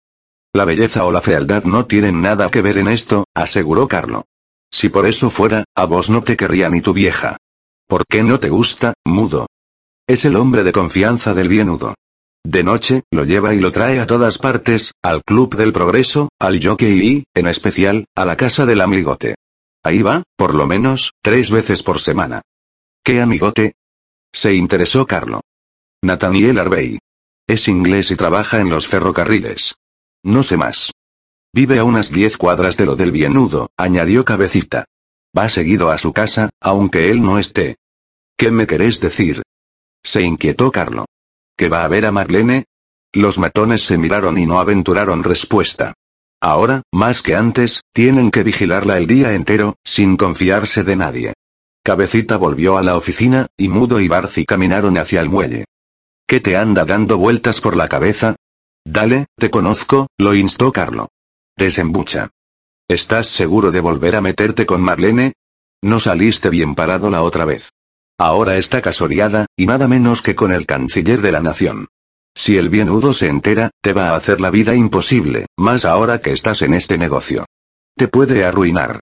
La 0.55 0.65
belleza 0.65 1.05
o 1.05 1.11
la 1.11 1.21
fealdad 1.21 1.65
no 1.65 1.85
tienen 1.85 2.19
nada 2.19 2.49
que 2.49 2.63
ver 2.63 2.79
en 2.79 2.87
esto, 2.87 3.25
aseguró 3.35 3.87
Carlo. 3.87 4.25
Si 4.71 4.89
por 4.89 5.05
eso 5.05 5.29
fuera, 5.29 5.65
a 5.75 5.85
vos 5.85 6.09
no 6.09 6.23
te 6.23 6.35
querría 6.35 6.67
ni 6.71 6.81
tu 6.81 6.93
vieja. 6.93 7.37
¿Por 7.87 8.07
qué 8.09 8.23
no 8.23 8.39
te 8.39 8.49
gusta, 8.49 8.95
mudo? 9.05 9.45
Es 10.07 10.25
el 10.25 10.35
hombre 10.35 10.63
de 10.63 10.71
confianza 10.71 11.35
del 11.35 11.47
bienudo. 11.47 11.93
De 12.43 12.63
noche, 12.63 13.03
lo 13.11 13.23
lleva 13.23 13.53
y 13.53 13.59
lo 13.59 13.71
trae 13.71 13.99
a 13.99 14.07
todas 14.07 14.39
partes, 14.39 14.93
al 15.03 15.23
Club 15.23 15.57
del 15.57 15.71
Progreso, 15.71 16.29
al 16.39 16.59
Jockey 16.59 17.07
y, 17.07 17.23
en 17.35 17.45
especial, 17.45 18.05
a 18.15 18.25
la 18.25 18.35
casa 18.35 18.65
del 18.65 18.81
amigote. 18.81 19.35
Ahí 19.85 20.01
va, 20.01 20.23
por 20.35 20.55
lo 20.55 20.65
menos, 20.65 21.13
tres 21.21 21.51
veces 21.51 21.83
por 21.83 21.99
semana. 21.99 22.41
¿Qué 23.03 23.21
amigote? 23.21 23.73
Se 24.33 24.55
interesó 24.55 25.05
Carlo. 25.05 25.41
Nathaniel 26.01 26.57
Arbey. 26.57 26.97
Es 27.47 27.67
inglés 27.67 28.09
y 28.09 28.15
trabaja 28.15 28.59
en 28.59 28.71
los 28.71 28.87
ferrocarriles. 28.87 29.75
No 30.23 30.41
sé 30.41 30.57
más. 30.57 30.91
Vive 31.53 31.77
a 31.77 31.83
unas 31.83 32.09
diez 32.09 32.35
cuadras 32.35 32.77
de 32.77 32.87
lo 32.87 32.95
del 32.95 33.11
bienudo, 33.11 33.69
añadió 33.77 34.25
Cabecita. 34.25 34.85
Va 35.37 35.49
seguido 35.49 35.91
a 35.91 35.99
su 35.99 36.13
casa, 36.13 36.49
aunque 36.59 37.11
él 37.11 37.21
no 37.21 37.37
esté. 37.37 37.75
¿Qué 38.35 38.49
me 38.49 38.65
querés 38.65 38.99
decir? 38.99 39.43
Se 40.03 40.23
inquietó 40.23 40.71
Carlo. 40.71 41.05
¿Que 41.55 41.69
va 41.69 41.83
a 41.83 41.87
ver 41.87 42.07
a 42.07 42.11
Marlene? 42.11 42.65
Los 43.13 43.37
matones 43.37 43.83
se 43.83 43.99
miraron 43.99 44.39
y 44.39 44.47
no 44.47 44.59
aventuraron 44.59 45.23
respuesta. 45.23 45.93
Ahora, 46.41 46.83
más 46.91 47.21
que 47.21 47.35
antes, 47.35 47.81
tienen 47.93 48.31
que 48.31 48.43
vigilarla 48.43 48.97
el 48.97 49.07
día 49.07 49.33
entero, 49.33 49.75
sin 49.83 50.17
confiarse 50.17 50.83
de 50.83 50.95
nadie. 50.95 51.33
Cabecita 51.83 52.37
volvió 52.37 52.77
a 52.77 52.83
la 52.83 52.95
oficina, 52.95 53.47
y 53.57 53.69
Mudo 53.69 53.99
y 53.99 54.07
Barci 54.07 54.45
caminaron 54.45 54.97
hacia 54.97 55.21
el 55.21 55.29
muelle. 55.29 55.65
¿Qué 56.27 56.39
te 56.39 56.57
anda 56.57 56.85
dando 56.85 57.17
vueltas 57.17 57.61
por 57.61 57.75
la 57.75 57.87
cabeza? 57.87 58.35
Dale, 58.83 59.27
te 59.37 59.49
conozco, 59.49 60.07
lo 60.17 60.33
instó 60.33 60.71
Carlo. 60.71 61.09
Desembucha. 61.57 62.31
¿Estás 62.87 63.27
seguro 63.27 63.71
de 63.71 63.79
volver 63.79 64.15
a 64.15 64.21
meterte 64.21 64.65
con 64.65 64.81
Marlene? 64.81 65.33
No 65.83 65.99
saliste 65.99 66.49
bien 66.49 66.75
parado 66.75 67.09
la 67.09 67.21
otra 67.21 67.45
vez. 67.45 67.71
Ahora 68.17 68.57
está 68.57 68.81
casoreada, 68.81 69.45
y 69.55 69.65
nada 69.65 69.87
menos 69.87 70.21
que 70.21 70.35
con 70.35 70.51
el 70.51 70.65
canciller 70.65 71.21
de 71.21 71.31
la 71.31 71.41
nación. 71.41 71.87
Si 72.45 72.59
el 72.59 72.69
bienudo 72.69 73.11
se 73.13 73.27
entera, 73.27 73.71
te 73.81 73.91
va 73.91 74.09
a 74.09 74.15
hacer 74.15 74.39
la 74.39 74.51
vida 74.51 74.75
imposible, 74.75 75.47
más 75.57 75.83
ahora 75.83 76.21
que 76.21 76.31
estás 76.31 76.61
en 76.61 76.75
este 76.75 76.95
negocio. 76.95 77.43
Te 77.97 78.07
puede 78.07 78.45
arruinar. 78.45 78.99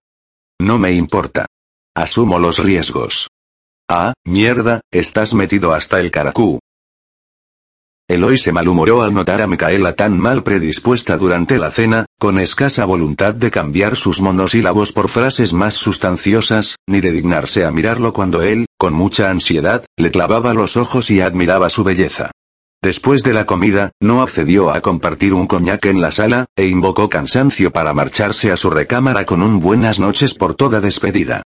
No 0.62 0.80
me 0.80 0.94
importa. 0.94 1.46
Asumo 1.94 2.40
los 2.40 2.60
riesgos. 2.60 3.28
Ah, 3.90 4.14
mierda, 4.24 4.80
estás 4.94 5.34
metido 5.34 5.74
hasta 5.74 6.00
el 6.00 6.10
caracú. 6.10 6.60
Eloy 8.08 8.38
se 8.38 8.54
malhumoró 8.54 9.02
al 9.02 9.14
notar 9.14 9.42
a 9.42 9.48
Micaela 9.48 9.92
tan 9.92 10.18
mal 10.18 10.44
predispuesta 10.44 11.18
durante 11.18 11.58
la 11.58 11.72
cena, 11.72 12.06
con 12.18 12.40
escasa 12.40 12.86
voluntad 12.86 13.34
de 13.34 13.52
cambiar 13.52 13.98
sus 13.98 14.22
monosílabos 14.22 14.94
por 14.94 15.10
frases 15.10 15.52
más 15.52 15.74
sustanciosas, 15.74 16.78
ni 16.88 17.02
de 17.02 17.12
dignarse 17.12 17.66
a 17.66 17.72
mirarlo 17.72 18.14
cuando 18.14 18.42
él, 18.42 18.68
con 18.78 18.94
mucha 18.94 19.30
ansiedad, 19.30 19.84
le 19.98 20.12
clavaba 20.12 20.54
los 20.54 20.78
ojos 20.78 21.12
y 21.12 21.20
admiraba 21.20 21.70
su 21.70 21.84
belleza. 21.84 22.32
Después 22.84 23.24
de 23.24 23.32
la 23.32 23.46
comida, 23.46 23.92
no 24.02 24.22
accedió 24.22 24.70
a 24.70 24.82
compartir 24.82 25.34
un 25.34 25.48
coñac 25.48 25.86
en 25.86 26.02
la 26.02 26.12
sala, 26.12 26.48
e 26.58 26.68
invocó 26.68 27.08
cansancio 27.08 27.72
para 27.72 27.94
marcharse 27.94 28.52
a 28.52 28.58
su 28.58 28.70
recámara 28.70 29.24
con 29.24 29.42
un 29.42 29.62
buenas 29.62 30.02
noches 30.02 30.34
por 30.34 30.56
toda 30.56 30.82
despedida. 30.82 31.44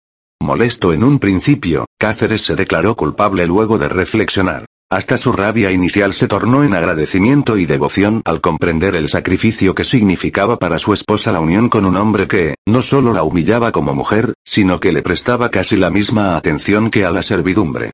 Molesto 0.42 0.92
en 0.92 1.06
un 1.06 1.20
principio, 1.20 1.86
Cáceres 1.98 2.42
se 2.42 2.58
declaró 2.58 2.98
culpable 2.98 3.48
luego 3.48 3.78
de 3.78 3.88
reflexionar. 3.88 4.66
Hasta 4.90 5.18
su 5.18 5.32
rabia 5.32 5.72
inicial 5.72 6.12
se 6.12 6.28
tornó 6.28 6.66
en 6.66 6.74
agradecimiento 6.74 7.56
y 7.56 7.66
devoción 7.66 8.22
al 8.26 8.42
comprender 8.42 8.96
el 8.96 9.08
sacrificio 9.08 9.74
que 9.74 9.86
significaba 9.86 10.60
para 10.60 10.80
su 10.80 10.92
esposa 10.92 11.32
la 11.32 11.40
unión 11.40 11.70
con 11.70 11.86
un 11.86 11.96
hombre 11.96 12.28
que, 12.28 12.56
no 12.68 12.82
solo 12.82 13.14
la 13.14 13.24
humillaba 13.24 13.72
como 13.72 13.96
mujer, 13.96 14.34
sino 14.44 14.82
que 14.82 14.92
le 14.92 15.02
prestaba 15.02 15.50
casi 15.50 15.78
la 15.78 15.92
misma 15.92 16.36
atención 16.36 16.92
que 16.92 17.06
a 17.06 17.12
la 17.12 17.24
servidumbre. 17.24 17.92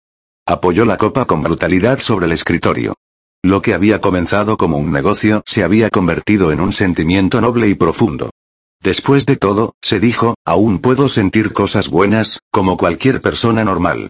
Apoyó 0.47 0.85
la 0.85 0.97
copa 0.97 1.25
con 1.25 1.43
brutalidad 1.43 1.99
sobre 1.99 2.25
el 2.25 2.31
escritorio. 2.31 2.95
Lo 3.43 3.61
que 3.61 3.73
había 3.73 4.01
comenzado 4.01 4.57
como 4.57 4.77
un 4.77 4.91
negocio 4.91 5.43
se 5.45 5.63
había 5.63 5.89
convertido 5.89 6.51
en 6.51 6.59
un 6.59 6.73
sentimiento 6.73 7.39
noble 7.39 7.67
y 7.67 7.75
profundo. 7.75 8.29
Después 8.81 9.25
de 9.25 9.35
todo, 9.35 9.73
se 9.81 9.99
dijo, 9.99 10.35
aún 10.45 10.79
puedo 10.79 11.09
sentir 11.09 11.53
cosas 11.53 11.89
buenas, 11.89 12.39
como 12.51 12.77
cualquier 12.77 13.21
persona 13.21 13.63
normal. 13.63 14.09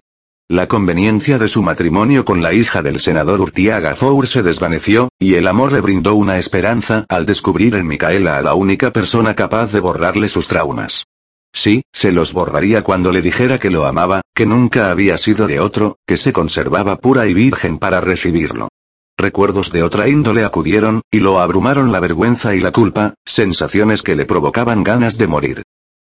La 0.50 0.66
conveniencia 0.66 1.36
de 1.36 1.48
su 1.48 1.62
matrimonio 1.62 2.24
con 2.24 2.42
la 2.42 2.54
hija 2.54 2.80
del 2.82 3.00
senador 3.00 3.40
Urtiaga 3.40 3.94
Four 3.94 4.26
se 4.26 4.42
desvaneció, 4.42 5.10
y 5.18 5.34
el 5.34 5.46
amor 5.46 5.72
le 5.72 5.82
brindó 5.82 6.14
una 6.14 6.38
esperanza 6.38 7.04
al 7.10 7.26
descubrir 7.26 7.74
en 7.74 7.86
Micaela 7.86 8.38
a 8.38 8.42
la 8.42 8.54
única 8.54 8.90
persona 8.90 9.34
capaz 9.34 9.72
de 9.72 9.80
borrarle 9.80 10.28
sus 10.28 10.48
traumas. 10.48 11.04
Sí, 11.52 11.82
se 11.92 12.12
los 12.12 12.32
borraría 12.32 12.82
cuando 12.82 13.12
le 13.12 13.20
dijera 13.20 13.58
que 13.58 13.68
lo 13.68 13.84
amaba, 13.84 14.22
que 14.34 14.46
nunca 14.46 14.90
había 14.90 15.18
sido 15.18 15.46
de 15.46 15.60
otro, 15.60 15.98
que 16.06 16.16
se 16.16 16.32
conservaba 16.32 16.96
pura 16.96 17.26
y 17.26 17.34
virgen 17.34 17.78
para 17.78 18.00
recibirlo. 18.00 18.68
Recuerdos 19.18 19.72
de 19.72 19.82
otra 19.82 20.08
índole 20.08 20.44
acudieron, 20.44 21.02
y 21.10 21.18
lo 21.18 21.40
abrumaron 21.40 21.90
la 21.90 21.98
vergüenza 21.98 22.54
y 22.54 22.60
la 22.60 22.70
culpa, 22.70 23.14
sensaciones 23.26 24.02
que 24.02 24.14
le 24.14 24.26
provocaban 24.26 24.84
ganas 24.84 25.18
de 25.18 25.26
morir. 25.26 25.62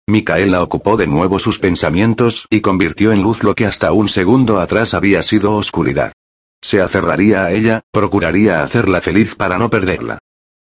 Micaela 0.08 0.64
ocupó 0.64 0.98
de 0.98 1.06
nuevo 1.06 1.38
sus 1.38 1.60
pensamientos 1.60 2.48
y 2.50 2.62
convirtió 2.62 3.12
en 3.12 3.22
luz 3.22 3.44
lo 3.44 3.54
que 3.54 3.68
hasta 3.68 3.92
un 3.92 4.10
segundo 4.10 4.60
atrás 4.60 4.96
había 4.96 5.22
sido 5.22 5.56
oscuridad. 5.56 6.12
Se 6.60 6.82
aferraría 6.82 7.46
a 7.46 7.52
ella, 7.52 7.82
procuraría 7.92 8.64
hacerla 8.64 9.00
feliz 9.00 9.36
para 9.36 9.60
no 9.60 9.70
perderla. 9.70 10.18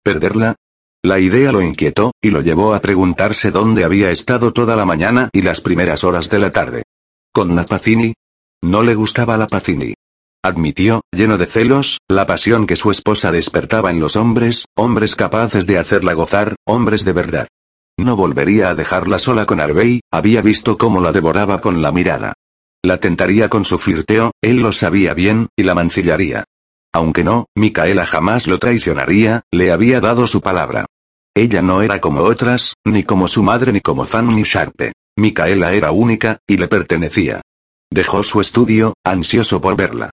¿Perderla? 0.01 0.55
La 1.03 1.19
idea 1.19 1.51
lo 1.51 1.61
inquietó, 1.61 2.13
y 2.21 2.31
lo 2.31 2.39
llevó 2.39 2.73
a 2.73 2.79
preguntarse 2.79 3.51
dónde 3.51 3.83
había 3.83 4.09
estado 4.09 4.53
toda 4.53 4.77
la 4.77 4.85
mañana 4.85 5.29
y 5.33 5.41
las 5.41 5.59
primeras 5.59 6.05
horas 6.05 6.29
de 6.29 6.39
la 6.39 6.51
tarde. 6.51 6.83
¿Con 7.33 7.53
Napacini? 7.53 8.13
No 8.61 8.83
le 8.83 8.95
gustaba 8.95 9.37
la 9.37 9.47
Pacini. 9.47 9.93
Admitió, 10.43 11.01
lleno 11.11 11.37
de 11.37 11.45
celos, 11.45 11.97
la 12.07 12.25
pasión 12.25 12.67
que 12.67 12.75
su 12.75 12.91
esposa 12.91 13.31
despertaba 13.31 13.91
en 13.91 13.99
los 13.99 14.15
hombres, 14.15 14.65
hombres 14.75 15.15
capaces 15.15 15.67
de 15.67 15.77
hacerla 15.77 16.13
gozar, 16.13 16.55
hombres 16.65 17.03
de 17.03 17.13
verdad. 17.13 17.47
No 17.99 18.15
volvería 18.15 18.69
a 18.69 18.75
dejarla 18.75 19.19
sola 19.19 19.45
con 19.45 19.59
Arbey, 19.59 20.01
había 20.11 20.41
visto 20.41 20.77
cómo 20.77 21.01
la 21.01 21.11
devoraba 21.11 21.59
con 21.59 21.81
la 21.81 21.91
mirada. 21.91 22.33
La 22.83 22.99
tentaría 22.99 23.49
con 23.49 23.65
su 23.65 23.77
flirteo, 23.79 24.31
él 24.41 24.57
lo 24.57 24.71
sabía 24.71 25.13
bien, 25.13 25.47
y 25.57 25.63
la 25.63 25.75
mancillaría. 25.75 26.45
Aunque 26.93 27.23
no, 27.23 27.47
Micaela 27.55 28.05
jamás 28.05 28.47
lo 28.47 28.59
traicionaría, 28.59 29.41
le 29.51 29.71
había 29.71 29.99
dado 29.99 30.27
su 30.27 30.41
palabra. 30.41 30.85
Ella 31.35 31.61
no 31.61 31.81
era 31.81 31.99
como 31.99 32.21
otras, 32.21 32.75
ni 32.85 33.03
como 33.03 33.27
su 33.27 33.43
madre 33.43 33.71
ni 33.73 33.81
como 33.81 34.05
Fanny 34.05 34.43
Sharpe. 34.43 34.93
Micaela 35.17 35.73
era 35.73 35.91
única, 35.91 36.39
y 36.47 36.57
le 36.57 36.67
pertenecía. 36.67 37.41
Dejó 37.91 38.23
su 38.23 38.41
estudio, 38.41 38.93
ansioso 39.03 39.59
por 39.59 39.75
verla. 39.75 40.11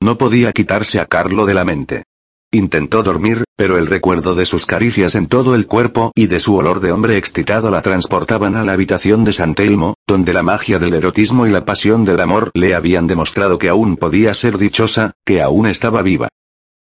No 0.00 0.16
podía 0.16 0.52
quitarse 0.52 1.00
a 1.00 1.06
Carlo 1.06 1.44
de 1.44 1.54
la 1.54 1.64
mente. 1.64 2.04
Intentó 2.50 3.02
dormir, 3.02 3.44
pero 3.56 3.76
el 3.76 3.86
recuerdo 3.86 4.34
de 4.34 4.46
sus 4.46 4.64
caricias 4.64 5.14
en 5.14 5.26
todo 5.26 5.54
el 5.54 5.66
cuerpo 5.66 6.12
y 6.14 6.28
de 6.28 6.40
su 6.40 6.56
olor 6.56 6.80
de 6.80 6.92
hombre 6.92 7.18
excitado 7.18 7.70
la 7.70 7.82
transportaban 7.82 8.56
a 8.56 8.64
la 8.64 8.72
habitación 8.72 9.24
de 9.24 9.34
San 9.34 9.54
Telmo, 9.54 9.96
donde 10.06 10.32
la 10.32 10.42
magia 10.42 10.78
del 10.78 10.94
erotismo 10.94 11.46
y 11.46 11.50
la 11.50 11.66
pasión 11.66 12.06
del 12.06 12.20
amor 12.20 12.50
le 12.54 12.74
habían 12.74 13.06
demostrado 13.06 13.58
que 13.58 13.68
aún 13.68 13.98
podía 13.98 14.32
ser 14.32 14.56
dichosa, 14.56 15.12
que 15.26 15.42
aún 15.42 15.66
estaba 15.66 16.00
viva. 16.00 16.28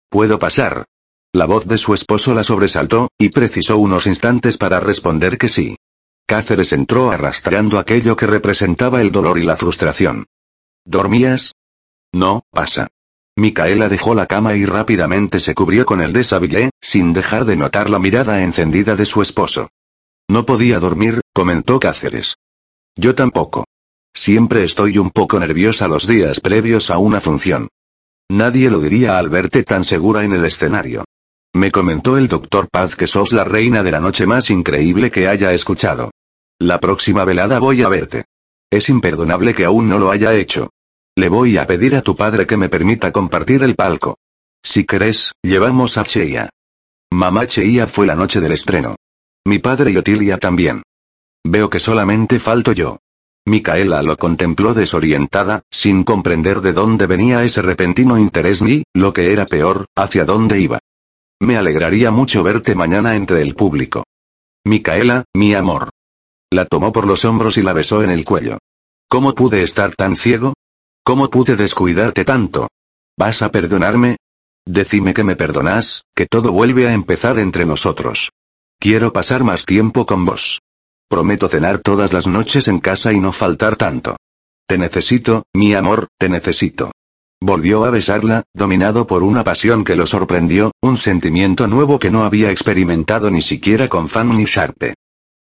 ¿Puedo 0.09 0.39
pasar? 0.39 0.85
La 1.33 1.45
voz 1.45 1.67
de 1.67 1.77
su 1.77 1.93
esposo 1.93 2.33
la 2.33 2.45
sobresaltó, 2.45 3.09
y 3.17 3.29
precisó 3.29 3.77
unos 3.77 4.07
instantes 4.07 4.55
para 4.57 4.79
responder 4.79 5.37
que 5.37 5.49
sí. 5.49 5.75
Cáceres 6.25 6.71
entró 6.71 7.11
arrastrando 7.11 7.77
aquello 7.77 8.15
que 8.15 8.27
representaba 8.27 9.01
el 9.01 9.11
dolor 9.11 9.37
y 9.37 9.43
la 9.43 9.57
frustración. 9.57 10.27
¿Dormías? 10.85 11.51
No, 12.13 12.43
pasa. 12.51 12.87
Micaela 13.37 13.87
dejó 13.87 14.15
la 14.15 14.25
cama 14.25 14.55
y 14.55 14.65
rápidamente 14.65 15.39
se 15.39 15.53
cubrió 15.53 15.85
con 15.85 16.01
el 16.01 16.11
desabillé, 16.11 16.71
sin 16.81 17.13
dejar 17.13 17.45
de 17.45 17.55
notar 17.55 17.87
la 17.87 17.99
mirada 17.99 18.41
encendida 18.41 18.95
de 18.95 19.05
su 19.05 19.21
esposo. 19.21 19.69
No 20.27 20.43
podía 20.45 20.79
dormir, 20.79 21.21
comentó 21.33 21.79
Cáceres. 21.79 22.35
Yo 22.95 23.13
tampoco. 23.13 23.65
Siempre 24.11 24.63
estoy 24.63 24.97
un 24.97 25.11
poco 25.11 25.39
nerviosa 25.39 25.87
los 25.87 26.07
días 26.07 26.39
previos 26.39 26.89
a 26.89 26.97
una 26.97 27.21
función. 27.21 27.67
Nadie 28.27 28.71
lo 28.71 28.79
diría 28.79 29.19
al 29.19 29.29
verte 29.29 29.61
tan 29.61 29.83
segura 29.83 30.23
en 30.23 30.33
el 30.33 30.43
escenario. 30.43 31.05
Me 31.53 31.69
comentó 31.71 32.17
el 32.17 32.27
doctor 32.27 32.67
Paz 32.71 32.95
que 32.95 33.05
sos 33.05 33.33
la 33.33 33.43
reina 33.43 33.83
de 33.83 33.91
la 33.91 33.99
noche 33.99 34.25
más 34.25 34.49
increíble 34.49 35.11
que 35.11 35.27
haya 35.27 35.53
escuchado. 35.53 36.09
La 36.59 36.79
próxima 36.79 37.23
velada 37.23 37.59
voy 37.59 37.83
a 37.83 37.89
verte. 37.89 38.25
Es 38.71 38.89
imperdonable 38.89 39.53
que 39.53 39.65
aún 39.65 39.87
no 39.87 39.99
lo 39.99 40.09
haya 40.09 40.33
hecho. 40.33 40.71
Le 41.17 41.29
voy 41.29 41.57
a 41.57 41.65
pedir 41.65 41.95
a 41.95 42.03
tu 42.03 42.15
padre 42.15 42.45
que 42.45 42.57
me 42.57 42.69
permita 42.69 43.11
compartir 43.11 43.63
el 43.63 43.75
palco. 43.75 44.19
Si 44.63 44.85
querés, 44.85 45.31
llevamos 45.41 45.97
a 45.97 46.03
Cheia. 46.03 46.51
Mamá 47.11 47.47
Cheia 47.47 47.87
fue 47.87 48.05
la 48.05 48.13
noche 48.13 48.39
del 48.39 48.51
estreno. 48.51 48.95
Mi 49.43 49.57
padre 49.57 49.89
y 49.89 49.97
Otilia 49.97 50.37
también. 50.37 50.83
Veo 51.43 51.71
que 51.71 51.79
solamente 51.79 52.39
falto 52.39 52.71
yo. 52.71 52.99
Micaela 53.47 54.03
lo 54.03 54.15
contempló 54.15 54.75
desorientada, 54.75 55.63
sin 55.71 56.03
comprender 56.03 56.61
de 56.61 56.73
dónde 56.73 57.07
venía 57.07 57.43
ese 57.43 57.63
repentino 57.63 58.19
interés 58.19 58.61
ni, 58.61 58.83
lo 58.93 59.11
que 59.11 59.33
era 59.33 59.47
peor, 59.47 59.87
hacia 59.95 60.23
dónde 60.23 60.59
iba. 60.59 60.77
Me 61.39 61.57
alegraría 61.57 62.11
mucho 62.11 62.43
verte 62.43 62.75
mañana 62.75 63.15
entre 63.15 63.41
el 63.41 63.55
público. 63.55 64.03
Micaela, 64.65 65.25
mi 65.33 65.55
amor. 65.55 65.89
La 66.51 66.65
tomó 66.65 66.91
por 66.91 67.07
los 67.07 67.25
hombros 67.25 67.57
y 67.57 67.63
la 67.63 67.73
besó 67.73 68.03
en 68.03 68.11
el 68.11 68.23
cuello. 68.23 68.59
¿Cómo 69.09 69.33
pude 69.33 69.63
estar 69.63 69.95
tan 69.95 70.15
ciego? 70.15 70.53
¿Cómo 71.07 71.29
pude 71.29 71.55
descuidarte 71.55 72.25
tanto? 72.25 72.67
¿Vas 73.17 73.41
a 73.41 73.49
perdonarme? 73.49 74.17
Decime 74.65 75.13
que 75.13 75.23
me 75.23 75.37
perdonas, 75.37 76.03
que 76.13 76.25
todo 76.25 76.51
vuelve 76.51 76.85
a 76.85 76.91
empezar 76.91 77.39
entre 77.39 77.65
nosotros. 77.65 78.31
Quiero 78.77 79.13
pasar 79.13 79.45
más 79.45 79.65
tiempo 79.65 80.05
con 80.05 80.25
vos. 80.25 80.59
Prometo 81.07 81.47
cenar 81.47 81.79
todas 81.79 82.11
las 82.11 82.27
noches 82.27 82.67
en 82.67 82.81
casa 82.81 83.13
y 83.13 83.21
no 83.21 83.31
faltar 83.31 83.77
tanto. 83.77 84.17
Te 84.67 84.77
necesito, 84.77 85.43
mi 85.53 85.73
amor, 85.73 86.09
te 86.19 86.27
necesito. 86.27 86.91
Volvió 87.39 87.85
a 87.85 87.89
besarla, 87.89 88.43
dominado 88.53 89.07
por 89.07 89.23
una 89.23 89.45
pasión 89.45 89.85
que 89.85 89.95
lo 89.95 90.07
sorprendió, 90.07 90.73
un 90.81 90.97
sentimiento 90.97 91.69
nuevo 91.69 91.99
que 91.99 92.11
no 92.11 92.25
había 92.25 92.51
experimentado 92.51 93.31
ni 93.31 93.41
siquiera 93.41 93.87
con 93.87 94.09
Fanny 94.09 94.43
Sharpe. 94.43 94.93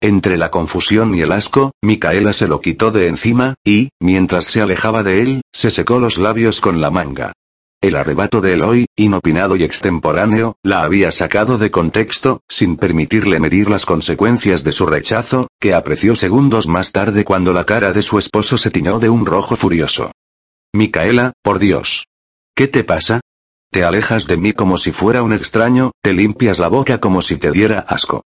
Entre 0.02 0.38
la 0.38 0.52
confusión 0.52 1.16
y 1.16 1.22
el 1.22 1.32
asco, 1.32 1.72
Micaela 1.82 2.34
se 2.34 2.48
lo 2.48 2.62
quitó 2.62 2.91
de 2.91 3.08
encima, 3.08 3.56
y, 3.64 3.89
mientras 4.00 4.46
se 4.46 4.62
alejaba 4.62 5.04
de 5.04 5.22
él, 5.22 5.41
se 5.54 5.72
secó 5.72 6.00
los 6.00 6.18
labios 6.18 6.62
con 6.62 6.82
la 6.82 6.91
manga. 6.91 7.34
El 7.82 7.96
arrebato 7.96 8.41
de 8.41 8.54
Eloy, 8.54 8.88
inopinado 8.96 9.56
y 9.56 9.64
extemporáneo, 9.64 10.56
la 10.64 10.84
había 10.84 11.12
sacado 11.12 11.58
de 11.58 11.70
contexto, 11.72 12.41
sin 12.50 12.78
permitirle 12.78 13.39
medir 13.39 13.70
las 13.70 13.86
consecuencias 13.86 14.64
de 14.64 14.72
su 14.72 14.86
rechazo, 14.86 15.50
que 15.60 15.74
apreció 15.74 16.16
segundos 16.16 16.68
más 16.68 16.91
tarde 16.91 17.24
cuando 17.24 17.54
la 17.54 17.66
cara 17.66 17.93
de 17.93 18.02
su 18.02 18.18
esposo 18.18 18.58
se 18.58 18.72
tiñó 18.72 19.00
de 19.00 19.10
un 19.10 19.26
rojo 19.26 19.56
furioso. 19.56 20.12
Micaela, 20.74 21.34
por 21.43 21.60
Dios. 21.60 22.08
¿Qué 22.56 22.68
te 22.68 22.84
pasa? 22.84 23.22
Te 23.72 23.84
alejas 23.84 24.26
de 24.26 24.38
mí 24.38 24.54
como 24.54 24.78
si 24.78 24.91
fuera 24.91 25.22
un 25.22 25.34
extraño, 25.34 25.91
te 26.02 26.14
limpias 26.14 26.60
la 26.60 26.70
boca 26.70 27.00
como 27.00 27.22
si 27.22 27.38
te 27.38 27.52
diera 27.52 27.80
asco. 27.80 28.24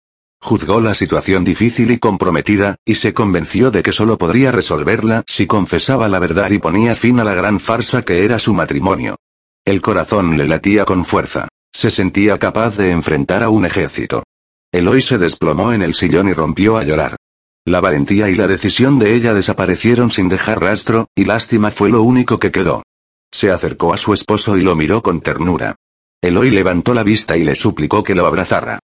Juzgó 0.47 0.81
la 0.81 0.95
situación 0.95 1.43
difícil 1.43 1.91
y 1.91 1.99
comprometida, 1.99 2.77
y 2.85 2.95
se 2.95 3.13
convenció 3.13 3.73
de 3.73 3.83
que 3.83 3.91
solo 3.91 4.17
podría 4.17 4.53
resolverla 4.53 5.25
si 5.27 5.49
confesaba 5.49 6.09
la 6.09 6.21
verdad 6.21 6.53
y 6.53 6.61
ponía 6.61 6.95
fin 6.95 7.19
a 7.19 7.25
la 7.25 7.35
gran 7.35 7.59
farsa 7.59 8.03
que 8.03 8.25
era 8.25 8.39
su 8.39 8.55
matrimonio. 8.55 9.17
El 9.65 9.83
corazón 9.83 10.39
le 10.39 10.47
latía 10.47 10.85
con 10.85 11.05
fuerza. 11.05 11.49
Se 11.73 11.91
sentía 11.91 12.39
capaz 12.39 12.77
de 12.77 12.93
enfrentar 12.93 13.43
a 13.43 13.49
un 13.49 13.67
ejército. 13.67 14.23
Eloy 14.71 15.03
se 15.03 15.19
desplomó 15.19 15.73
en 15.73 15.83
el 15.83 15.95
sillón 15.95 16.29
y 16.29 16.33
rompió 16.33 16.77
a 16.77 16.85
llorar. 16.85 17.17
La 17.65 17.81
valentía 17.81 18.31
y 18.31 18.37
la 18.37 18.47
decisión 18.47 19.01
de 19.01 19.17
ella 19.17 19.35
desaparecieron 19.35 20.13
sin 20.13 20.29
dejar 20.29 20.61
rastro, 20.61 21.09
y 21.17 21.25
lástima 21.25 21.73
fue 21.73 21.91
lo 21.91 22.03
único 22.03 22.39
que 22.39 22.53
quedó. 22.53 22.85
Se 23.33 23.51
acercó 23.51 23.93
a 23.93 23.97
su 23.97 24.15
esposo 24.15 24.57
y 24.57 24.63
lo 24.63 24.77
miró 24.77 25.03
con 25.03 25.23
ternura. 25.23 25.75
Eloy 26.23 26.51
levantó 26.51 26.95
la 26.95 27.03
vista 27.03 27.37
y 27.37 27.43
le 27.43 27.57
suplicó 27.57 28.05
que 28.05 28.15
lo 28.15 28.27
abrazara. 28.27 28.79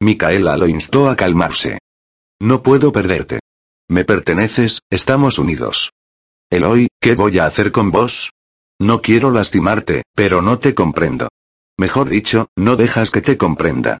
Micaela 0.00 0.56
lo 0.56 0.68
instó 0.68 1.10
a 1.10 1.16
calmarse. 1.16 1.78
No 2.40 2.62
puedo 2.62 2.92
perderte. 2.92 3.40
Me 3.88 4.04
perteneces, 4.04 4.80
estamos 4.90 5.38
unidos. 5.38 5.90
Eloy, 6.50 6.88
¿qué 7.00 7.14
voy 7.14 7.38
a 7.38 7.46
hacer 7.46 7.72
con 7.72 7.90
vos? 7.90 8.30
No 8.80 9.02
quiero 9.02 9.32
lastimarte, 9.32 10.04
pero 10.14 10.40
no 10.40 10.60
te 10.60 10.74
comprendo. 10.74 11.28
Mejor 11.76 12.08
dicho, 12.08 12.46
no 12.56 12.76
dejas 12.76 13.10
que 13.10 13.22
te 13.22 13.36
comprenda. 13.36 13.98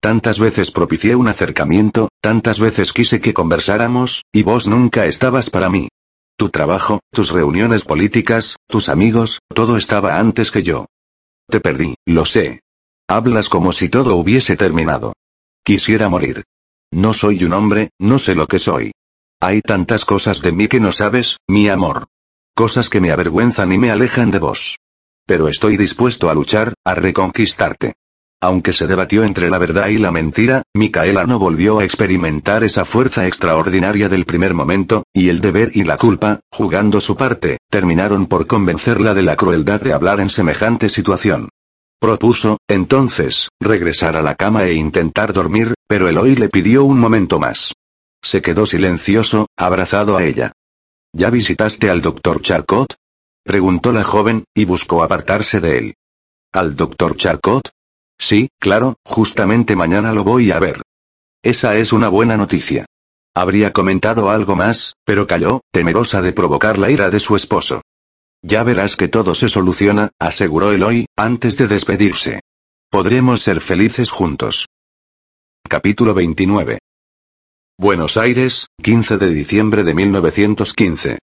Tantas 0.00 0.38
veces 0.38 0.70
propicié 0.70 1.16
un 1.16 1.26
acercamiento, 1.26 2.08
tantas 2.22 2.60
veces 2.60 2.92
quise 2.92 3.20
que 3.20 3.34
conversáramos, 3.34 4.22
y 4.32 4.44
vos 4.44 4.68
nunca 4.68 5.06
estabas 5.06 5.50
para 5.50 5.68
mí. 5.68 5.88
Tu 6.36 6.48
trabajo, 6.48 7.00
tus 7.12 7.30
reuniones 7.30 7.84
políticas, 7.84 8.56
tus 8.68 8.88
amigos, 8.88 9.40
todo 9.52 9.76
estaba 9.76 10.18
antes 10.18 10.50
que 10.50 10.62
yo. 10.62 10.86
Te 11.48 11.60
perdí, 11.60 11.96
lo 12.06 12.24
sé. 12.24 12.60
Hablas 13.08 13.48
como 13.48 13.72
si 13.72 13.88
todo 13.88 14.14
hubiese 14.14 14.56
terminado. 14.56 15.12
Quisiera 15.64 16.08
morir. 16.08 16.44
No 16.90 17.12
soy 17.12 17.44
un 17.44 17.52
hombre, 17.52 17.90
no 17.98 18.18
sé 18.18 18.34
lo 18.34 18.46
que 18.46 18.58
soy. 18.58 18.92
Hay 19.40 19.60
tantas 19.60 20.04
cosas 20.04 20.42
de 20.42 20.52
mí 20.52 20.68
que 20.68 20.80
no 20.80 20.92
sabes, 20.92 21.36
mi 21.48 21.68
amor. 21.68 22.06
Cosas 22.54 22.88
que 22.88 23.00
me 23.00 23.10
avergüenzan 23.10 23.72
y 23.72 23.78
me 23.78 23.90
alejan 23.90 24.30
de 24.30 24.38
vos. 24.38 24.78
Pero 25.26 25.48
estoy 25.48 25.76
dispuesto 25.76 26.28
a 26.30 26.34
luchar, 26.34 26.74
a 26.84 26.94
reconquistarte. 26.94 27.94
Aunque 28.42 28.72
se 28.72 28.86
debatió 28.86 29.22
entre 29.24 29.50
la 29.50 29.58
verdad 29.58 29.88
y 29.88 29.98
la 29.98 30.10
mentira, 30.10 30.62
Micaela 30.74 31.24
no 31.24 31.38
volvió 31.38 31.78
a 31.78 31.84
experimentar 31.84 32.64
esa 32.64 32.86
fuerza 32.86 33.26
extraordinaria 33.26 34.08
del 34.08 34.24
primer 34.24 34.54
momento, 34.54 35.04
y 35.12 35.28
el 35.28 35.40
deber 35.40 35.70
y 35.74 35.84
la 35.84 35.98
culpa, 35.98 36.40
jugando 36.50 37.02
su 37.02 37.16
parte, 37.16 37.58
terminaron 37.70 38.26
por 38.26 38.46
convencerla 38.46 39.12
de 39.12 39.22
la 39.22 39.36
crueldad 39.36 39.82
de 39.82 39.92
hablar 39.92 40.20
en 40.20 40.30
semejante 40.30 40.88
situación. 40.88 41.50
Propuso, 42.00 42.56
entonces, 42.66 43.50
regresar 43.60 44.16
a 44.16 44.22
la 44.22 44.34
cama 44.34 44.64
e 44.64 44.72
intentar 44.72 45.34
dormir, 45.34 45.74
pero 45.86 46.08
Eloy 46.08 46.34
le 46.34 46.48
pidió 46.48 46.82
un 46.84 46.98
momento 46.98 47.38
más. 47.38 47.74
Se 48.22 48.40
quedó 48.40 48.64
silencioso, 48.64 49.48
abrazado 49.54 50.16
a 50.16 50.24
ella. 50.24 50.52
¿Ya 51.12 51.28
visitaste 51.28 51.90
al 51.90 52.00
doctor 52.00 52.40
Charcot? 52.40 52.94
Preguntó 53.44 53.92
la 53.92 54.02
joven, 54.02 54.44
y 54.54 54.64
buscó 54.64 55.02
apartarse 55.02 55.60
de 55.60 55.76
él. 55.76 55.94
¿Al 56.52 56.74
doctor 56.74 57.16
Charcot? 57.16 57.68
Sí, 58.18 58.48
claro, 58.58 58.96
justamente 59.04 59.76
mañana 59.76 60.12
lo 60.12 60.24
voy 60.24 60.52
a 60.52 60.58
ver. 60.58 60.80
Esa 61.42 61.76
es 61.76 61.92
una 61.92 62.08
buena 62.08 62.38
noticia. 62.38 62.86
Habría 63.34 63.74
comentado 63.74 64.30
algo 64.30 64.56
más, 64.56 64.94
pero 65.04 65.26
calló, 65.26 65.60
temerosa 65.70 66.22
de 66.22 66.32
provocar 66.32 66.78
la 66.78 66.90
ira 66.90 67.10
de 67.10 67.20
su 67.20 67.36
esposo. 67.36 67.82
Ya 68.42 68.62
verás 68.62 68.96
que 68.96 69.08
todo 69.08 69.34
se 69.34 69.48
soluciona, 69.48 70.10
aseguró 70.18 70.72
Eloy, 70.72 71.06
antes 71.16 71.58
de 71.58 71.68
despedirse. 71.68 72.40
Podremos 72.90 73.42
ser 73.42 73.60
felices 73.60 74.10
juntos. 74.10 74.66
Capítulo 75.68 76.14
29. 76.14 76.78
Buenos 77.78 78.16
Aires, 78.16 78.68
15 78.82 79.18
de 79.18 79.30
diciembre 79.30 79.84
de 79.84 79.94
1915. 79.94 81.18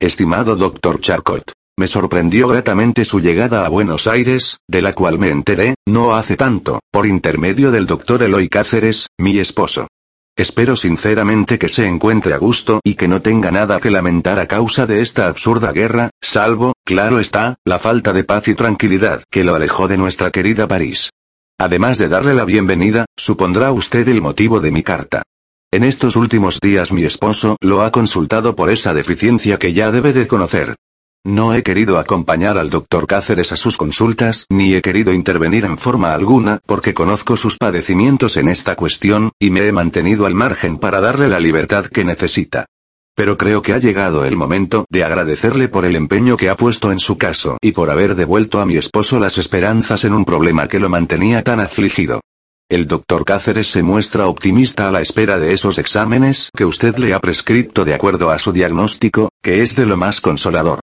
Estimado 0.00 0.54
Dr. 0.56 1.00
Charcot. 1.00 1.52
Me 1.76 1.88
sorprendió 1.88 2.48
gratamente 2.48 3.04
su 3.04 3.18
llegada 3.18 3.66
a 3.66 3.68
Buenos 3.68 4.06
Aires, 4.06 4.58
de 4.68 4.82
la 4.82 4.94
cual 4.94 5.18
me 5.18 5.30
enteré, 5.30 5.74
no 5.86 6.14
hace 6.14 6.36
tanto, 6.36 6.80
por 6.92 7.06
intermedio 7.06 7.72
del 7.72 7.86
doctor 7.86 8.22
Eloy 8.22 8.48
Cáceres, 8.48 9.08
mi 9.18 9.38
esposo. 9.38 9.88
Espero 10.36 10.76
sinceramente 10.76 11.58
que 11.58 11.68
se 11.68 11.86
encuentre 11.86 12.32
a 12.32 12.38
gusto 12.38 12.80
y 12.82 12.94
que 12.94 13.06
no 13.06 13.20
tenga 13.20 13.50
nada 13.50 13.80
que 13.80 13.90
lamentar 13.90 14.38
a 14.38 14.46
causa 14.46 14.86
de 14.86 15.02
esta 15.02 15.26
absurda 15.26 15.72
guerra, 15.72 16.08
salvo, 16.22 16.72
claro 16.84 17.20
está, 17.20 17.56
la 17.66 17.78
falta 17.78 18.14
de 18.14 18.24
paz 18.24 18.48
y 18.48 18.54
tranquilidad 18.54 19.24
que 19.30 19.44
lo 19.44 19.54
alejó 19.54 19.88
de 19.88 19.98
nuestra 19.98 20.30
querida 20.30 20.66
París. 20.66 21.10
Además 21.58 21.98
de 21.98 22.08
darle 22.08 22.32
la 22.32 22.46
bienvenida, 22.46 23.04
supondrá 23.14 23.72
usted 23.72 24.08
el 24.08 24.22
motivo 24.22 24.60
de 24.60 24.72
mi 24.72 24.82
carta. 24.82 25.22
En 25.70 25.84
estos 25.84 26.16
últimos 26.16 26.60
días 26.60 26.92
mi 26.92 27.04
esposo 27.04 27.56
lo 27.60 27.82
ha 27.82 27.92
consultado 27.92 28.56
por 28.56 28.70
esa 28.70 28.94
deficiencia 28.94 29.58
que 29.58 29.74
ya 29.74 29.90
debe 29.90 30.14
de 30.14 30.26
conocer. 30.26 30.76
No 31.24 31.54
he 31.54 31.62
querido 31.62 32.00
acompañar 32.00 32.58
al 32.58 32.68
doctor 32.68 33.06
Cáceres 33.06 33.52
a 33.52 33.56
sus 33.56 33.76
consultas, 33.76 34.44
ni 34.50 34.74
he 34.74 34.82
querido 34.82 35.12
intervenir 35.12 35.64
en 35.64 35.78
forma 35.78 36.14
alguna, 36.14 36.58
porque 36.66 36.94
conozco 36.94 37.36
sus 37.36 37.58
padecimientos 37.58 38.36
en 38.36 38.48
esta 38.48 38.74
cuestión, 38.74 39.30
y 39.38 39.50
me 39.50 39.64
he 39.64 39.70
mantenido 39.70 40.26
al 40.26 40.34
margen 40.34 40.78
para 40.78 41.00
darle 41.00 41.28
la 41.28 41.38
libertad 41.38 41.86
que 41.86 42.04
necesita. 42.04 42.66
Pero 43.14 43.38
creo 43.38 43.62
que 43.62 43.72
ha 43.72 43.78
llegado 43.78 44.24
el 44.24 44.36
momento 44.36 44.84
de 44.90 45.04
agradecerle 45.04 45.68
por 45.68 45.84
el 45.84 45.94
empeño 45.94 46.36
que 46.36 46.48
ha 46.48 46.56
puesto 46.56 46.90
en 46.90 46.98
su 46.98 47.18
caso 47.18 47.56
y 47.60 47.70
por 47.70 47.90
haber 47.90 48.16
devuelto 48.16 48.60
a 48.60 48.66
mi 48.66 48.76
esposo 48.76 49.20
las 49.20 49.38
esperanzas 49.38 50.04
en 50.04 50.14
un 50.14 50.24
problema 50.24 50.66
que 50.66 50.80
lo 50.80 50.88
mantenía 50.88 51.44
tan 51.44 51.60
afligido. 51.60 52.20
El 52.68 52.88
doctor 52.88 53.24
Cáceres 53.24 53.70
se 53.70 53.84
muestra 53.84 54.26
optimista 54.26 54.88
a 54.88 54.90
la 54.90 55.02
espera 55.02 55.38
de 55.38 55.52
esos 55.52 55.78
exámenes 55.78 56.50
que 56.56 56.64
usted 56.64 56.96
le 56.96 57.14
ha 57.14 57.20
prescrito 57.20 57.84
de 57.84 57.94
acuerdo 57.94 58.30
a 58.30 58.40
su 58.40 58.50
diagnóstico, 58.50 59.28
que 59.40 59.62
es 59.62 59.76
de 59.76 59.86
lo 59.86 59.96
más 59.96 60.20
consolador. 60.20 60.80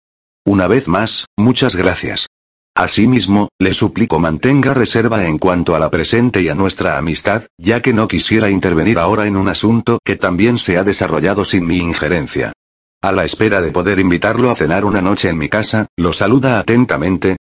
Una 0.48 0.66
vez 0.66 0.88
más, 0.88 1.26
muchas 1.36 1.76
gracias. 1.76 2.26
Asimismo, 2.74 3.50
le 3.58 3.74
suplico 3.74 4.18
mantenga 4.18 4.72
reserva 4.72 5.26
en 5.26 5.36
cuanto 5.36 5.76
a 5.76 5.78
la 5.78 5.90
presente 5.90 6.40
y 6.40 6.48
a 6.48 6.54
nuestra 6.54 6.96
amistad, 6.96 7.42
ya 7.58 7.82
que 7.82 7.92
no 7.92 8.08
quisiera 8.08 8.48
intervenir 8.48 8.98
ahora 8.98 9.26
en 9.26 9.36
un 9.36 9.48
asunto 9.48 9.98
que 10.02 10.16
también 10.16 10.56
se 10.56 10.78
ha 10.78 10.84
desarrollado 10.84 11.44
sin 11.44 11.66
mi 11.66 11.76
injerencia. 11.76 12.54
A 13.02 13.12
la 13.12 13.26
espera 13.26 13.60
de 13.60 13.72
poder 13.72 13.98
invitarlo 13.98 14.50
a 14.50 14.54
cenar 14.54 14.86
una 14.86 15.02
noche 15.02 15.28
en 15.28 15.36
mi 15.36 15.50
casa, 15.50 15.88
lo 15.98 16.14
saluda 16.14 16.58
atentamente. 16.58 17.36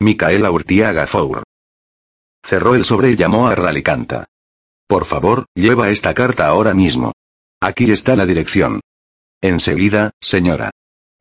Micaela 0.00 0.50
Urtiaga 0.50 1.06
Four. 1.06 1.44
Cerró 2.44 2.74
el 2.74 2.84
sobre 2.84 3.12
y 3.12 3.14
llamó 3.14 3.46
a 3.46 3.54
Ralicanta. 3.54 4.24
Por 4.88 5.04
favor, 5.04 5.46
lleva 5.54 5.90
esta 5.90 6.14
carta 6.14 6.48
ahora 6.48 6.74
mismo. 6.74 7.12
Aquí 7.60 7.92
está 7.92 8.16
la 8.16 8.26
dirección. 8.26 8.80
Enseguida, 9.40 10.10
señora. 10.20 10.72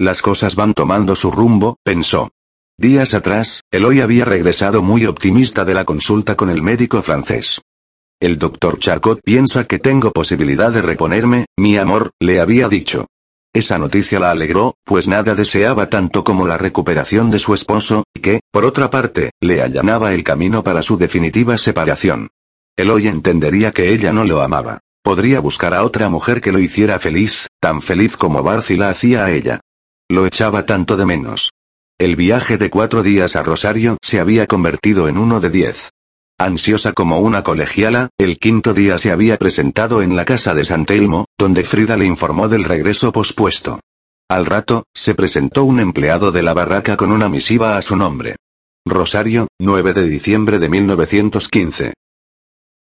Las 0.01 0.21
cosas 0.21 0.55
van 0.55 0.73
tomando 0.73 1.13
su 1.13 1.29
rumbo, 1.29 1.75
pensó. 1.83 2.31
Días 2.77 3.13
atrás, 3.13 3.63
Eloy 3.69 3.99
había 3.99 4.23
regresado 4.23 4.81
muy 4.81 5.05
optimista 5.05 5.65
de 5.65 5.73
la 5.73 5.83
consulta 5.83 6.37
con 6.37 6.49
el 6.49 6.61
médico 6.61 7.01
francés. 7.01 7.59
El 8.21 8.37
doctor 8.37 8.79
Charcot 8.79 9.19
piensa 9.21 9.65
que 9.65 9.77
tengo 9.77 10.11
posibilidad 10.11 10.71
de 10.71 10.81
reponerme, 10.81 11.47
mi 11.57 11.75
amor, 11.77 12.11
le 12.21 12.39
había 12.39 12.69
dicho. 12.69 13.07
Esa 13.53 13.77
noticia 13.77 14.21
la 14.21 14.31
alegró, 14.31 14.75
pues 14.85 15.09
nada 15.09 15.35
deseaba 15.35 15.89
tanto 15.89 16.23
como 16.23 16.47
la 16.47 16.57
recuperación 16.57 17.29
de 17.29 17.39
su 17.39 17.53
esposo, 17.53 18.05
que, 18.21 18.39
por 18.51 18.63
otra 18.63 18.89
parte, 18.89 19.31
le 19.41 19.61
allanaba 19.61 20.13
el 20.13 20.23
camino 20.23 20.63
para 20.63 20.81
su 20.81 20.97
definitiva 20.97 21.57
separación. 21.57 22.29
Eloy 22.77 23.09
entendería 23.09 23.73
que 23.73 23.91
ella 23.91 24.13
no 24.13 24.23
lo 24.23 24.41
amaba. 24.41 24.79
Podría 25.03 25.41
buscar 25.41 25.73
a 25.73 25.83
otra 25.83 26.07
mujer 26.07 26.39
que 26.39 26.53
lo 26.53 26.59
hiciera 26.59 26.99
feliz, 26.99 27.47
tan 27.59 27.81
feliz 27.81 28.15
como 28.15 28.43
Barcy 28.43 28.77
la 28.77 28.89
hacía 28.89 29.25
a 29.25 29.31
ella. 29.31 29.59
Lo 30.11 30.25
echaba 30.25 30.65
tanto 30.65 30.97
de 30.97 31.05
menos. 31.05 31.51
El 31.99 32.15
viaje 32.15 32.57
de 32.57 32.71
cuatro 32.71 33.03
días 33.03 33.35
a 33.35 33.43
Rosario 33.43 33.97
se 34.01 34.19
había 34.19 34.47
convertido 34.47 35.07
en 35.07 35.19
uno 35.19 35.39
de 35.39 35.51
diez. 35.51 35.91
Ansiosa 36.39 36.93
como 36.93 37.19
una 37.19 37.43
colegiala, 37.43 38.09
el 38.17 38.39
quinto 38.39 38.73
día 38.73 38.97
se 38.97 39.11
había 39.11 39.37
presentado 39.37 40.01
en 40.01 40.15
la 40.15 40.25
casa 40.25 40.55
de 40.55 40.65
San 40.65 40.85
Telmo, 40.85 41.25
donde 41.37 41.63
Frida 41.63 41.95
le 41.95 42.05
informó 42.05 42.47
del 42.47 42.63
regreso 42.63 43.11
pospuesto. 43.11 43.81
Al 44.31 44.47
rato, 44.47 44.85
se 44.95 45.13
presentó 45.13 45.63
un 45.63 45.79
empleado 45.79 46.31
de 46.31 46.41
la 46.41 46.55
barraca 46.55 46.97
con 46.97 47.11
una 47.11 47.29
misiva 47.29 47.77
a 47.77 47.81
su 47.83 47.95
nombre. 47.95 48.37
Rosario, 48.87 49.47
9 49.59 49.93
de 49.93 50.03
diciembre 50.05 50.57
de 50.57 50.69
1915. 50.69 51.93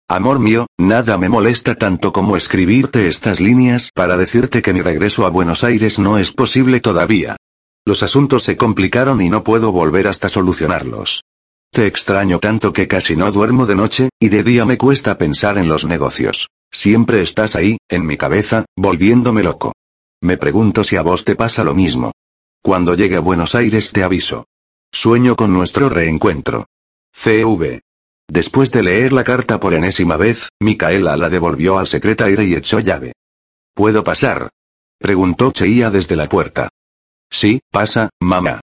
Amor 0.08 0.38
mío, 0.38 0.68
nada 0.78 1.18
me 1.18 1.30
molesta 1.30 1.74
tanto 1.74 2.14
como 2.14 2.38
escribirte 2.38 3.08
estas 3.08 3.40
líneas 3.40 3.90
para 3.92 4.18
decirte 4.18 4.62
que 4.62 4.72
mi 4.72 4.84
regreso 4.84 5.26
a 5.26 5.32
Buenos 5.32 5.64
Aires 5.64 5.98
no 5.98 6.20
es 6.20 6.32
posible 6.32 6.80
todavía. 6.80 7.38
Los 7.88 8.04
asuntos 8.04 8.44
se 8.44 8.56
complicaron 8.56 9.20
y 9.20 9.30
no 9.30 9.44
puedo 9.44 9.72
volver 9.72 10.08
hasta 10.08 10.30
solucionarlos. 10.30 11.24
Te 11.72 11.88
extraño 11.88 12.40
tanto 12.40 12.72
que 12.72 12.88
casi 12.88 13.16
no 13.16 13.32
duermo 13.32 13.66
de 13.66 13.76
noche, 13.76 14.10
y 14.20 14.30
de 14.30 14.44
día 14.44 14.64
me 14.64 14.78
cuesta 14.78 15.18
pensar 15.18 15.58
en 15.58 15.68
los 15.68 15.86
negocios. 15.86 16.50
Siempre 16.72 17.22
estás 17.22 17.56
ahí, 17.56 17.78
en 17.90 18.06
mi 18.06 18.16
cabeza, 18.16 18.66
volviéndome 18.78 19.42
loco. 19.42 19.74
Me 20.22 20.38
pregunto 20.38 20.84
si 20.84 20.98
a 20.98 21.02
vos 21.02 21.26
te 21.26 21.36
pasa 21.36 21.64
lo 21.64 21.74
mismo. 21.74 22.12
Cuando 22.62 22.94
llegue 22.94 23.16
a 23.16 23.22
Buenos 23.22 23.56
Aires 23.56 23.92
te 23.92 24.04
aviso. 24.04 24.46
Sueño 24.92 25.36
con 25.36 25.52
nuestro 25.52 25.90
reencuentro. 25.90 26.68
CV. 27.12 27.82
Después 28.28 28.72
de 28.72 28.84
leer 28.84 29.14
la 29.14 29.24
carta 29.24 29.60
por 29.60 29.74
enésima 29.74 30.18
vez, 30.18 30.50
Micaela 30.60 31.16
la 31.16 31.30
devolvió 31.30 31.78
al 31.78 31.88
secretaire 31.88 32.44
y 32.44 32.56
echó 32.56 32.80
llave. 32.80 33.14
¿Puedo 33.74 34.04
pasar? 34.04 34.50
Preguntó 35.00 35.52
Cheía 35.52 35.90
desde 35.90 36.16
la 36.16 36.28
puerta. 36.28 36.70
Sí, 37.30 37.60
pasa, 37.72 38.10
mamá. 38.20 38.62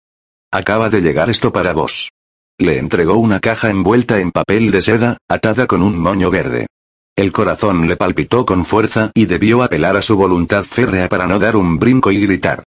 Acaba 0.52 0.90
de 0.90 1.02
llegar 1.02 1.30
esto 1.30 1.52
para 1.52 1.74
vos. 1.74 2.10
Le 2.58 2.80
entregó 2.80 3.16
una 3.16 3.40
caja 3.40 3.70
envuelta 3.70 4.20
en 4.20 4.32
papel 4.32 4.72
de 4.72 4.82
seda, 4.82 5.18
atada 5.28 5.68
con 5.68 5.82
un 5.82 6.00
moño 6.00 6.32
verde. 6.32 6.68
El 7.16 7.32
corazón 7.32 7.88
le 7.88 7.96
palpitó 7.96 8.46
con 8.46 8.66
fuerza 8.66 9.12
y 9.14 9.26
debió 9.26 9.64
apelar 9.64 9.96
a 9.96 10.02
su 10.02 10.18
voluntad 10.18 10.64
férrea 10.64 11.08
para 11.08 11.28
no 11.28 11.40
dar 11.40 11.56
un 11.56 11.80
brinco 11.80 12.12
y 12.12 12.20
gritar. 12.20 12.64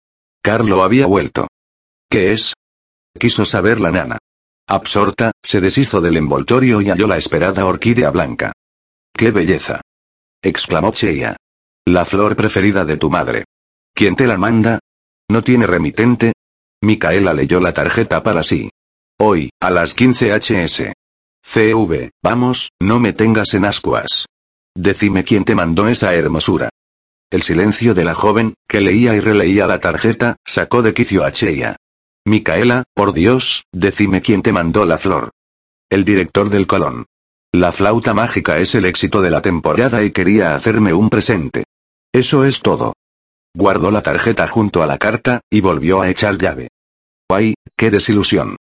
Carlo 0.41 0.83
había 0.83 1.05
vuelto. 1.05 1.47
¿Qué 2.09 2.33
es? 2.33 2.53
Quiso 3.17 3.45
saber 3.45 3.79
la 3.79 3.91
nana. 3.91 4.17
Absorta, 4.67 5.31
se 5.43 5.59
deshizo 5.59 5.99
del 5.99 6.17
envoltorio 6.17 6.81
y 6.81 6.89
halló 6.89 7.07
la 7.07 7.17
esperada 7.17 7.65
orquídea 7.65 8.11
blanca. 8.11 8.53
¡Qué 9.13 9.31
belleza! 9.31 9.81
exclamó 10.41 10.91
Cheia. 10.91 11.35
La 11.85 12.05
flor 12.05 12.35
preferida 12.35 12.85
de 12.85 12.97
tu 12.97 13.09
madre. 13.09 13.45
¿Quién 13.93 14.15
te 14.15 14.25
la 14.25 14.37
manda? 14.37 14.79
¿No 15.29 15.43
tiene 15.43 15.67
remitente? 15.67 16.33
Micaela 16.81 17.33
leyó 17.33 17.59
la 17.59 17.73
tarjeta 17.73 18.23
para 18.23 18.43
sí. 18.43 18.69
Hoy, 19.19 19.49
a 19.61 19.69
las 19.69 19.93
15 19.93 20.33
hs. 20.37 20.93
CV, 21.45 22.11
vamos, 22.23 22.69
no 22.81 22.99
me 22.99 23.13
tengas 23.13 23.53
en 23.53 23.65
ascuas. 23.65 24.25
Decime 24.75 25.23
quién 25.23 25.43
te 25.43 25.55
mandó 25.55 25.87
esa 25.87 26.13
hermosura. 26.15 26.69
El 27.29 27.41
silencio 27.41 27.93
de 27.93 28.05
la 28.05 28.15
joven, 28.15 28.55
que 28.67 28.81
leía 28.81 29.15
y 29.15 29.19
releía 29.19 29.67
la 29.67 29.79
tarjeta, 29.79 30.37
sacó 30.45 30.81
de 30.81 30.93
quicio 30.93 31.23
a 31.23 31.31
Cheia. 31.31 31.75
Micaela, 32.25 32.85
por 32.93 33.11
Dios, 33.11 33.65
decime 33.73 34.21
quién 34.21 34.41
te 34.41 34.53
mandó 34.53 34.85
la 34.85 34.97
flor. 34.97 35.31
El 35.89 36.05
director 36.05 36.49
del 36.49 36.67
Colón. 36.67 37.05
La 37.51 37.73
flauta 37.73 38.13
mágica 38.13 38.59
es 38.59 38.75
el 38.75 38.85
éxito 38.85 39.21
de 39.21 39.29
la 39.29 39.41
temporada 39.41 40.03
y 40.03 40.11
quería 40.11 40.55
hacerme 40.55 40.93
un 40.93 41.09
presente. 41.09 41.65
Eso 42.13 42.45
es 42.45 42.61
todo. 42.61 42.93
Guardó 43.53 43.91
la 43.91 44.01
tarjeta 44.01 44.47
junto 44.47 44.81
a 44.81 44.87
la 44.87 44.97
carta, 44.97 45.41
y 45.51 45.59
volvió 45.59 46.01
a 46.01 46.09
echar 46.09 46.37
llave. 46.37 46.69
¡Ay, 47.29 47.55
qué 47.75 47.91
desilusión! 47.91 48.55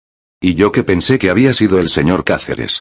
Y 0.41 0.53
yo 0.53 0.72
que 0.72 0.84
pensé 0.84 1.20
que 1.20 1.30
había 1.30 1.53
sido 1.53 1.80
el 1.80 1.89
señor 1.89 2.24
Cáceres. 2.24 2.80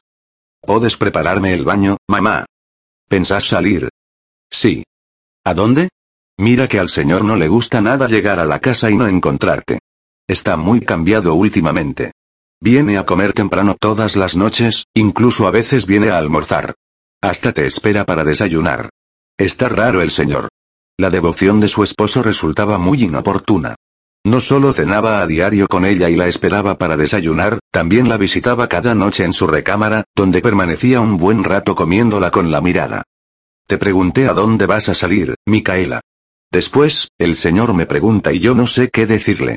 ¿Puedes 0.61 0.95
prepararme 0.95 1.53
el 1.53 1.65
baño, 1.65 1.97
mamá? 2.07 2.45
¿Pensás 3.09 3.45
salir? 3.45 3.89
Sí. 4.49 4.83
¿A 5.43 5.53
dónde? 5.53 5.89
Mira 6.37 6.67
que 6.67 6.79
al 6.79 6.89
señor 6.89 7.25
no 7.25 7.35
le 7.35 7.49
gusta 7.49 7.81
nada 7.81 8.07
llegar 8.07 8.39
a 8.39 8.45
la 8.45 8.59
casa 8.59 8.89
y 8.89 8.95
no 8.95 9.07
encontrarte. 9.07 9.79
Está 10.29 10.57
muy 10.57 10.81
cambiado 10.81 11.33
últimamente. 11.33 12.11
Viene 12.61 12.99
a 12.99 13.05
comer 13.07 13.33
temprano 13.33 13.75
todas 13.79 14.15
las 14.15 14.35
noches, 14.35 14.85
incluso 14.93 15.47
a 15.47 15.51
veces 15.51 15.87
viene 15.87 16.11
a 16.11 16.19
almorzar. 16.19 16.75
Hasta 17.19 17.51
te 17.51 17.65
espera 17.65 18.05
para 18.05 18.23
desayunar. 18.23 18.91
Está 19.39 19.69
raro 19.69 20.03
el 20.03 20.11
señor. 20.11 20.49
La 20.99 21.09
devoción 21.09 21.59
de 21.59 21.67
su 21.67 21.83
esposo 21.83 22.21
resultaba 22.21 22.77
muy 22.77 23.05
inoportuna. 23.05 23.73
No 24.23 24.39
solo 24.39 24.71
cenaba 24.71 25.19
a 25.19 25.25
diario 25.25 25.67
con 25.67 25.83
ella 25.83 26.11
y 26.11 26.15
la 26.15 26.27
esperaba 26.27 26.77
para 26.77 26.95
desayunar, 26.95 27.57
también 27.71 28.07
la 28.07 28.17
visitaba 28.17 28.69
cada 28.69 28.93
noche 28.93 29.23
en 29.23 29.33
su 29.33 29.47
recámara, 29.47 30.03
donde 30.15 30.43
permanecía 30.43 31.01
un 31.01 31.17
buen 31.17 31.43
rato 31.43 31.73
comiéndola 31.73 32.29
con 32.29 32.51
la 32.51 32.61
mirada. 32.61 33.01
Te 33.65 33.79
pregunté 33.79 34.27
a 34.27 34.35
dónde 34.35 34.67
vas 34.67 34.89
a 34.89 34.93
salir, 34.93 35.33
Micaela. 35.47 36.01
Después, 36.51 37.07
el 37.17 37.35
señor 37.35 37.73
me 37.73 37.87
pregunta 37.87 38.31
y 38.31 38.37
yo 38.37 38.53
no 38.53 38.67
sé 38.67 38.89
qué 38.89 39.07
decirle. 39.07 39.55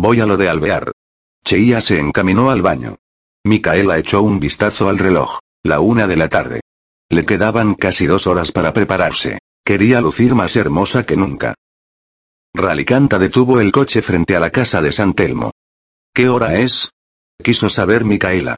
Voy 0.00 0.20
a 0.20 0.26
lo 0.26 0.36
de 0.36 0.48
alvear. 0.48 0.92
Cheia 1.44 1.80
se 1.80 1.98
encaminó 1.98 2.52
al 2.52 2.62
baño. 2.62 2.98
Micaela 3.44 3.98
echó 3.98 4.22
un 4.22 4.38
vistazo 4.38 4.88
al 4.88 4.96
reloj. 4.96 5.40
La 5.64 5.80
una 5.80 6.06
de 6.06 6.14
la 6.14 6.28
tarde. 6.28 6.60
Le 7.10 7.26
quedaban 7.26 7.74
casi 7.74 8.06
dos 8.06 8.28
horas 8.28 8.52
para 8.52 8.72
prepararse. 8.72 9.40
Quería 9.64 10.00
lucir 10.00 10.36
más 10.36 10.54
hermosa 10.54 11.02
que 11.02 11.16
nunca. 11.16 11.54
Ralicanta 12.54 13.18
detuvo 13.18 13.60
el 13.60 13.72
coche 13.72 14.00
frente 14.00 14.36
a 14.36 14.40
la 14.40 14.50
casa 14.50 14.80
de 14.80 14.92
San 14.92 15.14
Telmo. 15.14 15.50
¿Qué 16.14 16.28
hora 16.28 16.60
es? 16.60 16.90
Quiso 17.42 17.68
saber 17.68 18.04
Micaela. 18.04 18.54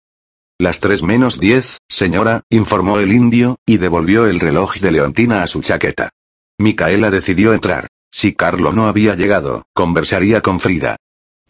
Las 0.58 0.80
tres 0.80 1.02
menos 1.02 1.40
diez, 1.40 1.78
señora, 1.88 2.42
informó 2.50 2.98
el 2.98 3.12
indio, 3.12 3.56
y 3.64 3.78
devolvió 3.78 4.26
el 4.26 4.40
reloj 4.40 4.76
de 4.76 4.90
Leontina 4.90 5.42
a 5.42 5.46
su 5.46 5.62
chaqueta. 5.62 6.10
Micaela 6.58 7.10
decidió 7.10 7.54
entrar. 7.54 7.86
Si 8.12 8.34
Carlo 8.34 8.72
no 8.74 8.88
había 8.88 9.14
llegado, 9.14 9.64
conversaría 9.72 10.42
con 10.42 10.60
Frida. 10.60 10.98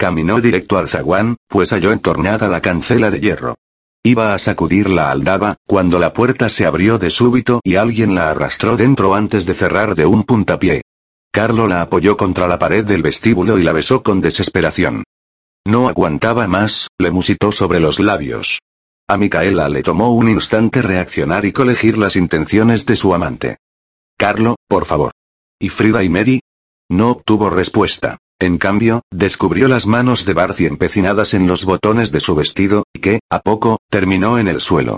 Caminó 0.01 0.41
directo 0.41 0.79
al 0.79 0.89
zaguán, 0.89 1.37
pues 1.47 1.75
halló 1.75 1.93
entornada 1.93 2.49
la 2.49 2.63
cancela 2.63 3.11
de 3.11 3.21
hierro. 3.21 3.57
Iba 4.03 4.33
a 4.33 4.39
sacudir 4.39 4.89
la 4.89 5.11
aldaba, 5.11 5.57
cuando 5.67 5.99
la 5.99 6.15
puerta 6.15 6.49
se 6.49 6.65
abrió 6.65 6.99
de 6.99 7.11
súbito 7.11 7.61
y 7.63 7.77
alguien 7.77 8.15
la 8.15 8.31
arrastró 8.31 8.79
dentro 8.79 9.15
antes 9.15 9.45
de 9.45 9.53
cerrar 9.53 9.95
de 9.95 10.07
un 10.07 10.23
puntapié. 10.23 10.81
Carlo 11.31 11.69
la 11.69 11.83
apoyó 11.83 12.17
contra 12.17 12.49
la 12.49 12.59
pared 12.59 12.83
del 12.83 13.03
vestíbulo 13.03 13.59
y 13.59 13.63
la 13.63 13.75
besó 13.75 14.03
con 14.03 14.23
desesperación. 14.23 15.05
No 15.67 15.87
aguantaba 15.87 16.49
más, 16.49 16.89
le 16.99 17.11
musitó 17.11 17.53
sobre 17.53 17.79
los 17.79 18.01
labios. 18.01 18.61
A 19.07 19.19
Micaela 19.19 19.69
le 19.69 19.83
tomó 19.83 20.15
un 20.15 20.31
instante 20.31 20.81
reaccionar 20.81 21.45
y 21.45 21.53
colegir 21.53 21.99
las 21.99 22.17
intenciones 22.17 22.87
de 22.87 22.97
su 22.97 23.15
amante. 23.15 23.59
Carlo, 24.17 24.57
por 24.67 24.87
favor. 24.87 25.13
¿Y 25.61 25.69
Frida 25.69 26.03
y 26.03 26.09
Mary? 26.09 26.41
No 26.89 27.11
obtuvo 27.11 27.51
respuesta. 27.51 28.17
En 28.41 28.57
cambio, 28.57 29.03
descubrió 29.11 29.69
las 29.69 29.87
manos 29.87 30.25
de 30.25 30.33
Barcy 30.33 30.65
empecinadas 30.65 31.35
en 31.35 31.47
los 31.47 31.67
botones 31.67 32.11
de 32.11 32.21
su 32.21 32.35
vestido, 32.35 32.85
que, 32.99 33.21
a 33.31 33.41
poco, 33.41 33.77
terminó 33.91 34.39
en 34.39 34.49
el 34.49 34.63
suelo. 34.63 34.97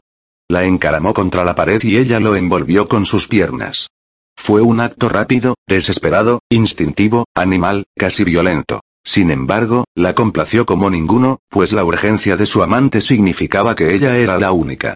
La 0.49 0.65
encaramó 0.65 1.13
contra 1.13 1.45
la 1.45 1.57
pared 1.57 1.83
y 1.83 1.97
ella 1.97 2.21
lo 2.21 2.37
envolvió 2.37 2.87
con 2.87 3.05
sus 3.05 3.27
piernas. 3.27 3.89
Fue 4.37 4.61
un 4.61 4.79
acto 4.79 5.09
rápido, 5.09 5.57
desesperado, 5.67 6.39
instintivo, 6.51 7.25
animal, 7.35 7.85
casi 7.99 8.23
violento. 8.23 8.81
Sin 9.05 9.33
embargo, 9.33 9.87
la 9.97 10.15
complació 10.15 10.65
como 10.65 10.89
ninguno, 10.89 11.41
pues 11.49 11.73
la 11.73 11.85
urgencia 11.85 12.37
de 12.37 12.47
su 12.47 12.63
amante 12.63 13.01
significaba 13.01 13.75
que 13.75 13.93
ella 13.93 14.17
era 14.19 14.39
la 14.39 14.53
única. 14.53 14.95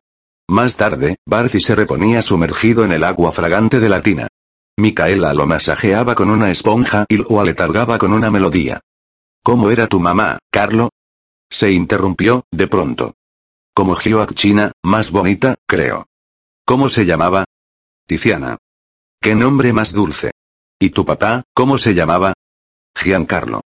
Más 0.49 0.77
tarde, 0.77 1.17
Barcy 1.27 1.61
se 1.61 1.75
reponía 1.75 2.23
sumergido 2.23 2.85
en 2.85 2.93
el 2.93 3.03
agua 3.03 3.33
fragante 3.33 3.81
de 3.81 3.89
la 3.89 4.03
tina. 4.03 4.29
Micaela 4.79 5.33
lo 5.33 5.47
masajeaba 5.47 6.15
con 6.15 6.29
una 6.29 6.51
esponja 6.51 7.07
y 7.09 7.17
lo 7.17 7.41
aletargaba 7.41 7.99
con 7.99 8.13
una 8.13 8.31
melodía. 8.31 8.81
¿Cómo 9.43 9.71
era 9.71 9.87
tu 9.87 10.01
mamá, 10.01 10.39
Carlo? 10.51 10.91
Se 11.51 11.73
interrumpió, 11.73 12.45
de 12.51 12.69
pronto. 12.69 13.15
Como 13.75 13.97
China, 14.35 14.73
más 14.83 15.11
bonita, 15.11 15.55
creo. 15.67 16.07
¿Cómo 16.67 16.89
se 16.89 17.07
llamaba? 17.07 17.45
Tiziana. 18.07 18.59
¿Qué 19.21 19.35
nombre 19.35 19.73
más 19.73 19.93
dulce? 19.93 20.33
¿Y 20.79 20.91
tu 20.91 21.05
papá, 21.05 21.45
cómo 21.55 21.79
se 21.79 21.95
llamaba? 21.95 22.35
Giancarlo. 22.95 23.63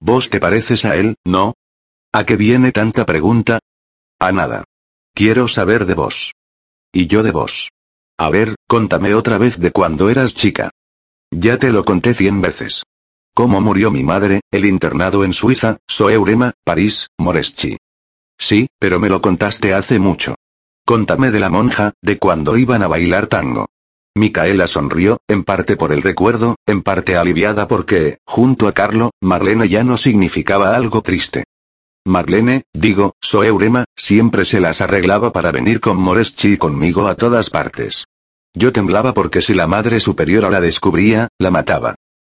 ¿Vos 0.00 0.30
te 0.30 0.40
pareces 0.40 0.84
a 0.84 0.96
él, 0.96 1.16
no? 1.24 1.54
¿A 2.12 2.24
qué 2.24 2.36
viene 2.36 2.70
tanta 2.70 3.04
pregunta? 3.06 3.58
A 4.20 4.30
nada. 4.30 4.64
Quiero 5.14 5.48
saber 5.48 5.86
de 5.86 5.94
vos. 5.94 6.32
Y 6.92 7.06
yo 7.06 7.22
de 7.22 7.32
vos. 7.32 7.70
A 8.18 8.30
ver, 8.30 8.54
contame 8.68 9.14
otra 9.14 9.38
vez 9.38 9.58
de 9.58 9.72
cuando 9.72 10.08
eras 10.08 10.34
chica. 10.34 10.70
Ya 11.32 11.58
te 11.58 11.70
lo 11.70 11.84
conté 11.84 12.14
cien 12.14 12.40
veces. 12.40 12.84
Cómo 13.34 13.60
murió 13.60 13.90
mi 13.90 14.04
madre, 14.04 14.40
el 14.52 14.64
internado 14.64 15.24
en 15.24 15.32
Suiza, 15.32 15.78
Soeurema, 15.88 16.52
París, 16.64 17.08
Moreschi. 17.18 17.76
Sí, 18.38 18.68
pero 18.78 19.00
me 19.00 19.08
lo 19.08 19.20
contaste 19.20 19.74
hace 19.74 19.98
mucho. 19.98 20.36
Contame 20.86 21.32
de 21.32 21.40
la 21.40 21.50
monja, 21.50 21.92
de 22.02 22.18
cuando 22.18 22.56
iban 22.56 22.82
a 22.82 22.86
bailar 22.86 23.26
tango. 23.26 23.66
Micaela 24.16 24.68
sonrió, 24.68 25.18
en 25.26 25.42
parte 25.42 25.76
por 25.76 25.92
el 25.92 26.02
recuerdo, 26.02 26.54
en 26.66 26.82
parte 26.82 27.16
aliviada 27.16 27.66
porque, 27.66 28.18
junto 28.24 28.68
a 28.68 28.72
Carlo, 28.72 29.10
Marlene 29.20 29.68
ya 29.68 29.82
no 29.82 29.96
significaba 29.96 30.76
algo 30.76 31.02
triste. 31.02 31.42
Marlene, 32.06 32.64
digo, 32.74 33.14
Soeurema, 33.22 33.84
siempre 33.96 34.44
se 34.44 34.60
las 34.60 34.82
arreglaba 34.82 35.32
para 35.32 35.52
venir 35.52 35.80
con 35.80 35.96
Moreschi 35.96 36.58
conmigo 36.58 37.08
a 37.08 37.14
todas 37.14 37.48
partes. 37.48 38.04
Yo 38.54 38.72
temblaba 38.72 39.14
porque 39.14 39.40
si 39.40 39.54
la 39.54 39.66
madre 39.66 40.00
superiora 40.00 40.50
la 40.50 40.60
descubría, 40.60 41.28
la 41.38 41.50
mataba. 41.50 41.94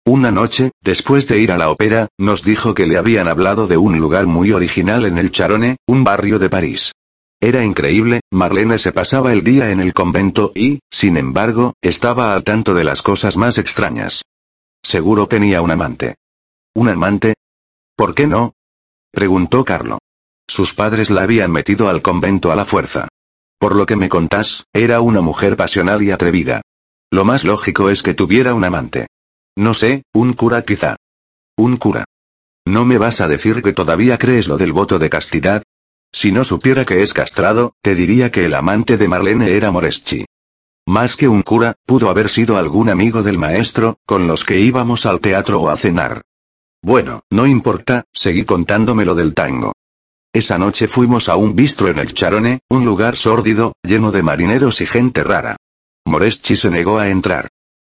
Una 0.06 0.30
noche, 0.30 0.72
después 0.82 1.28
de 1.28 1.40
ir 1.40 1.52
a 1.52 1.58
la 1.58 1.72
ópera, 1.72 2.10
nos 2.20 2.44
dijo 2.44 2.76
que 2.76 2.86
le 2.86 2.98
habían 2.98 3.28
hablado 3.28 3.66
de 3.66 3.78
un 3.78 4.00
lugar 4.00 4.28
muy 4.28 4.52
original 4.52 5.04
en 5.06 5.18
el 5.18 5.32
Charone, 5.32 5.78
un 5.88 6.04
barrio 6.04 6.38
de 6.38 6.50
París. 6.50 6.92
Era 7.42 7.66
increíble, 7.66 8.22
Marlene 8.32 8.78
se 8.78 8.92
pasaba 8.92 9.34
el 9.34 9.44
día 9.44 9.72
en 9.72 9.82
el 9.82 9.94
convento 9.94 10.52
y, 10.54 10.80
sin 10.92 11.18
embargo, 11.18 11.74
estaba 11.82 12.36
al 12.36 12.44
tanto 12.44 12.76
de 12.76 12.84
las 12.84 13.02
cosas 13.02 13.36
más 13.36 13.58
extrañas. 13.58 14.22
Seguro 14.84 15.28
tenía 15.28 15.64
un 15.64 15.72
amante. 15.72 16.16
¿Un 16.76 16.90
amante? 16.90 17.34
¿Por 17.96 18.14
qué 18.14 18.28
no? 18.28 18.54
Preguntó 19.16 19.64
Carlo. 19.64 20.00
Sus 20.46 20.74
padres 20.74 21.10
la 21.10 21.22
habían 21.22 21.50
metido 21.50 21.88
al 21.88 22.02
convento 22.02 22.52
a 22.52 22.56
la 22.58 22.66
fuerza. 22.66 23.08
Por 23.58 23.74
lo 23.74 23.86
que 23.86 23.96
me 23.96 24.10
contás, 24.10 24.66
era 24.74 25.00
una 25.00 25.22
mujer 25.22 25.56
pasional 25.56 26.04
y 26.04 26.12
atrevida. 26.12 26.62
Lo 27.12 27.24
más 27.24 27.46
lógico 27.46 27.90
es 27.90 28.04
que 28.04 28.14
tuviera 28.14 28.54
un 28.54 28.66
amante. 28.66 29.08
No 29.56 29.74
sé, 29.74 30.04
un 30.14 30.34
cura 30.34 30.64
quizá. 30.64 30.98
Un 31.56 31.78
cura. 31.78 32.04
¿No 32.66 32.84
me 32.84 32.98
vas 32.98 33.22
a 33.22 33.30
decir 33.30 33.64
que 33.64 33.72
todavía 33.72 34.18
crees 34.18 34.50
lo 34.50 34.58
del 34.58 34.74
voto 34.74 35.00
de 35.00 35.10
castidad? 35.10 35.64
Si 36.12 36.34
no 36.34 36.44
supiera 36.44 36.84
que 36.84 37.02
es 37.02 37.14
castrado, 37.14 37.72
te 37.82 37.96
diría 37.96 38.32
que 38.32 38.44
el 38.44 38.54
amante 38.54 38.98
de 38.98 39.08
Marlene 39.08 39.56
era 39.56 39.72
Moreschi. 39.72 40.26
Más 40.86 41.16
que 41.16 41.30
un 41.30 41.42
cura, 41.42 41.76
pudo 41.86 42.10
haber 42.10 42.30
sido 42.30 42.58
algún 42.58 42.90
amigo 42.90 43.24
del 43.24 43.38
maestro, 43.38 43.98
con 44.06 44.28
los 44.28 44.44
que 44.44 44.60
íbamos 44.60 45.06
al 45.06 45.22
teatro 45.22 45.62
o 45.62 45.70
a 45.70 45.78
cenar. 45.78 46.22
Bueno, 46.86 47.24
no 47.32 47.48
importa, 47.48 48.06
seguí 48.14 48.46
contándome 48.46 49.06
lo 49.06 49.16
del 49.16 49.34
tango. 49.34 49.74
Esa 50.32 50.60
noche 50.60 50.88
fuimos 50.88 51.30
a 51.30 51.36
un 51.36 51.56
bistro 51.56 51.88
en 51.88 51.98
el 51.98 52.14
Charone, 52.14 52.60
un 52.70 52.86
lugar 52.86 53.16
sórdido, 53.16 53.74
lleno 53.82 54.12
de 54.12 54.22
marineros 54.22 54.82
y 54.82 54.86
gente 54.86 55.24
rara. 55.24 55.58
Moreschi 56.06 56.56
se 56.56 56.70
negó 56.70 57.00
a 57.00 57.10
entrar. 57.10 57.48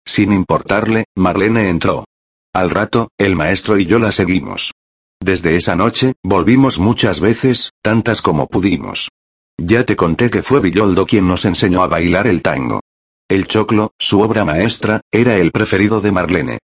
Sin 0.05 0.31
importarle, 0.31 1.05
Marlene 1.15 1.69
entró. 1.69 2.05
Al 2.53 2.69
rato, 2.69 3.09
el 3.17 3.35
maestro 3.35 3.79
y 3.79 3.87
yo 3.87 3.97
la 3.97 4.11
seguimos. 4.11 4.73
Desde 5.19 5.57
esa 5.57 5.75
noche, 5.75 6.13
volvimos 6.23 6.77
muchas 6.77 7.19
veces, 7.19 7.71
tantas 7.81 8.21
como 8.21 8.45
pudimos. 8.45 9.09
Ya 9.57 9.85
te 9.85 9.95
conté 9.95 10.29
que 10.29 10.43
fue 10.43 10.59
Villoldo 10.59 11.07
quien 11.07 11.27
nos 11.27 11.45
enseñó 11.45 11.81
a 11.81 11.87
bailar 11.87 12.27
el 12.27 12.43
tango. 12.43 12.81
El 13.27 13.47
choclo, 13.47 13.93
su 13.97 14.21
obra 14.21 14.45
maestra, 14.45 15.01
era 15.11 15.37
el 15.37 15.51
preferido 15.51 15.99
de 15.99 16.11
Marlene. 16.11 16.59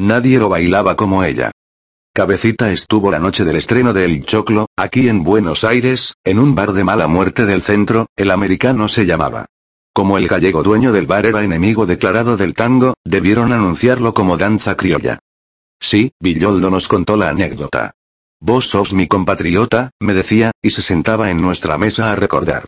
Nadie 0.00 0.38
lo 0.38 0.48
bailaba 0.48 0.96
como 0.96 1.24
ella. 1.24 1.50
Cabecita 2.16 2.70
estuvo 2.70 3.10
la 3.10 3.18
noche 3.18 3.44
del 3.44 3.56
estreno 3.56 3.92
de 3.92 4.04
El 4.04 4.24
Choclo, 4.24 4.68
aquí 4.76 5.08
en 5.08 5.24
Buenos 5.24 5.64
Aires, 5.64 6.14
en 6.22 6.38
un 6.38 6.54
bar 6.54 6.72
de 6.72 6.84
mala 6.84 7.08
muerte 7.08 7.44
del 7.44 7.60
centro, 7.60 8.06
el 8.14 8.30
americano 8.30 8.86
se 8.86 9.04
llamaba. 9.04 9.46
Como 9.92 10.16
el 10.16 10.28
gallego 10.28 10.62
dueño 10.62 10.92
del 10.92 11.08
bar 11.08 11.26
era 11.26 11.42
enemigo 11.42 11.86
declarado 11.86 12.36
del 12.36 12.54
tango, 12.54 12.94
debieron 13.04 13.52
anunciarlo 13.52 14.14
como 14.14 14.36
danza 14.36 14.76
criolla. 14.76 15.18
Sí, 15.80 16.12
Villoldo 16.20 16.70
nos 16.70 16.86
contó 16.86 17.16
la 17.16 17.30
anécdota. 17.30 17.94
Vos 18.40 18.68
sos 18.68 18.94
mi 18.94 19.08
compatriota, 19.08 19.90
me 19.98 20.14
decía, 20.14 20.52
y 20.62 20.70
se 20.70 20.82
sentaba 20.82 21.32
en 21.32 21.40
nuestra 21.40 21.78
mesa 21.78 22.12
a 22.12 22.14
recordar. 22.14 22.66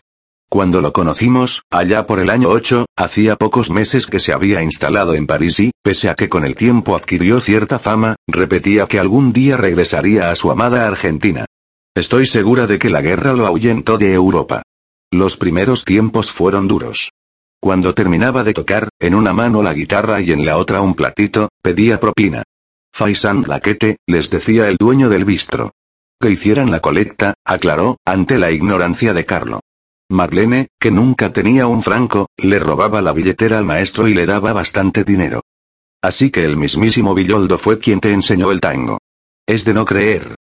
Cuando 0.49 0.81
lo 0.81 0.93
conocimos, 0.93 1.63
allá 1.71 2.07
por 2.07 2.21
el 2.21 2.31
año 2.31 2.51
8, 2.51 2.87
hacía 2.97 3.37
pocos 3.37 3.69
meses 3.71 4.07
que 4.07 4.21
se 4.21 4.33
había 4.33 4.63
instalado 4.63 5.15
en 5.15 5.27
París 5.27 5.59
y, 5.59 5.73
pese 5.83 6.09
a 6.09 6.15
que 6.15 6.29
con 6.29 6.45
el 6.45 6.55
tiempo 6.55 6.95
adquirió 6.95 7.41
cierta 7.41 7.81
fama, 7.81 8.15
repetía 8.29 8.87
que 8.87 9.01
algún 9.01 9.33
día 9.33 9.57
regresaría 9.57 10.31
a 10.31 10.37
su 10.37 10.53
amada 10.53 10.87
Argentina. 10.87 11.47
Estoy 11.97 12.27
segura 12.27 12.67
de 12.67 12.79
que 12.79 12.91
la 12.91 13.03
guerra 13.03 13.33
lo 13.33 13.47
ahuyentó 13.47 13.99
de 13.99 14.15
Europa. 14.15 14.63
Los 15.13 15.37
primeros 15.37 15.85
tiempos 15.85 16.31
fueron 16.31 16.69
duros. 16.69 17.11
Cuando 17.61 17.95
terminaba 17.95 18.45
de 18.45 18.55
tocar, 18.55 18.89
en 19.01 19.15
una 19.15 19.33
mano 19.33 19.63
la 19.63 19.75
guitarra 19.75 20.21
y 20.21 20.31
en 20.31 20.47
la 20.47 20.59
otra 20.59 20.81
un 20.81 20.95
platito, 20.95 21.49
pedía 21.61 21.99
propina. 21.99 22.45
Faisan 22.95 23.43
Laquete, 23.47 23.97
les 24.07 24.31
decía 24.31 24.69
el 24.69 24.77
dueño 24.77 25.09
del 25.09 25.25
bistro. 25.25 25.73
Que 26.21 26.31
hicieran 26.31 26.71
la 26.71 26.81
colecta, 26.81 27.35
aclaró, 27.45 27.97
ante 28.07 28.39
la 28.39 28.53
ignorancia 28.53 29.13
de 29.13 29.25
Carlo. 29.25 29.61
Marlene, 30.09 30.69
que 30.79 30.91
nunca 30.91 31.33
tenía 31.33 31.67
un 31.67 31.83
franco, 31.83 32.29
le 32.37 32.59
robaba 32.59 33.03
la 33.03 33.13
billetera 33.13 33.59
al 33.59 33.65
maestro 33.65 34.07
y 34.07 34.15
le 34.15 34.27
daba 34.27 34.53
bastante 34.53 35.03
dinero. 35.03 35.43
Así 36.01 36.31
que 36.31 36.45
el 36.45 36.57
mismísimo 36.57 37.15
Villoldo 37.15 37.59
fue 37.59 37.79
quien 37.79 38.01
te 38.01 38.13
enseñó 38.13 38.53
el 38.53 38.61
tango. 38.61 38.99
Es 39.47 39.65
de 39.65 39.75
no 39.75 39.85
creer. 39.85 40.37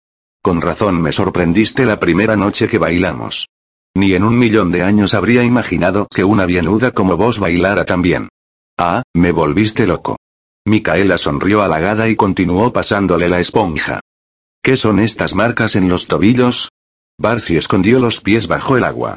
Con 0.42 0.60
razón 0.60 1.00
me 1.00 1.12
sorprendiste 1.12 1.84
la 1.86 2.00
primera 2.00 2.36
noche 2.36 2.66
que 2.66 2.78
bailamos. 2.78 3.46
Ni 3.94 4.14
en 4.14 4.24
un 4.24 4.36
millón 4.36 4.72
de 4.72 4.82
años 4.82 5.14
habría 5.14 5.44
imaginado 5.44 6.08
que 6.12 6.24
una 6.24 6.46
bienuda 6.46 6.90
como 6.90 7.16
vos 7.16 7.38
bailara 7.38 7.84
tan 7.84 8.02
bien. 8.02 8.28
Ah, 8.78 9.02
me 9.14 9.30
volviste 9.30 9.86
loco. 9.86 10.16
Micaela 10.64 11.18
sonrió 11.18 11.62
halagada 11.62 12.08
y 12.08 12.16
continuó 12.16 12.72
pasándole 12.72 13.28
la 13.28 13.38
esponja. 13.38 14.00
¿Qué 14.62 14.76
son 14.76 14.98
estas 14.98 15.34
marcas 15.34 15.76
en 15.76 15.88
los 15.88 16.06
tobillos? 16.06 16.70
Barcy 17.18 17.56
escondió 17.56 18.00
los 18.00 18.20
pies 18.20 18.48
bajo 18.48 18.76
el 18.76 18.84
agua. 18.84 19.16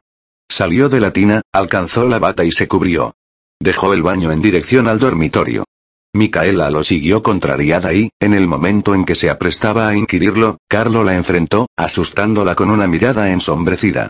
Salió 0.50 0.89
de 0.89 1.00
la 1.00 1.12
tina, 1.12 1.41
alcanzó 1.54 2.08
la 2.08 2.20
bata 2.20 2.43
y 2.43 2.52
se 2.52 2.68
cubrió. 2.68 3.14
Dejó 3.60 3.93
el 3.93 4.04
baño 4.04 4.32
en 4.32 4.41
dirección 4.41 4.88
al 4.88 5.00
dormitorio. 5.00 5.66
Micaela 6.14 6.70
lo 6.70 6.84
siguió 6.84 7.22
contrariada 7.24 7.93
y, 7.93 8.10
en 8.22 8.34
el 8.34 8.48
momento 8.48 8.96
en 8.96 9.04
que 9.04 9.16
se 9.16 9.30
aprestaba 9.30 9.89
a 9.89 9.96
inquirirlo, 9.96 10.60
Carlo 10.70 11.04
la 11.04 11.16
enfrentó, 11.16 11.68
asustándola 11.78 12.56
con 12.56 12.70
una 12.70 12.88
mirada 12.88 13.32
ensombrecida. 13.32 14.10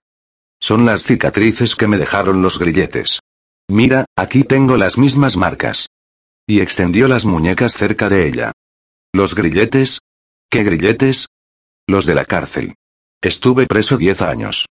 Son 0.61 0.85
las 0.85 1.03
cicatrices 1.03 1.75
que 1.75 1.87
me 1.87 1.97
dejaron 1.97 2.41
los 2.41 2.59
grilletes. 2.59 3.19
Mira, 3.67 4.05
aquí 4.15 4.43
tengo 4.43 4.77
las 4.77 4.97
mismas 4.97 5.35
marcas. 5.35 5.87
Y 6.47 6.61
extendió 6.61 7.07
las 7.07 7.25
muñecas 7.25 7.73
cerca 7.73 8.07
de 8.07 8.27
ella. 8.27 8.51
¿Los 9.11 9.33
grilletes? 9.33 9.99
¿Qué 10.49 10.63
grilletes? 10.63 11.27
Los 11.87 12.05
de 12.05 12.13
la 12.13 12.25
cárcel. 12.25 12.75
Estuve 13.21 13.65
preso 13.65 13.97
diez 13.97 14.21
años. 14.21 14.67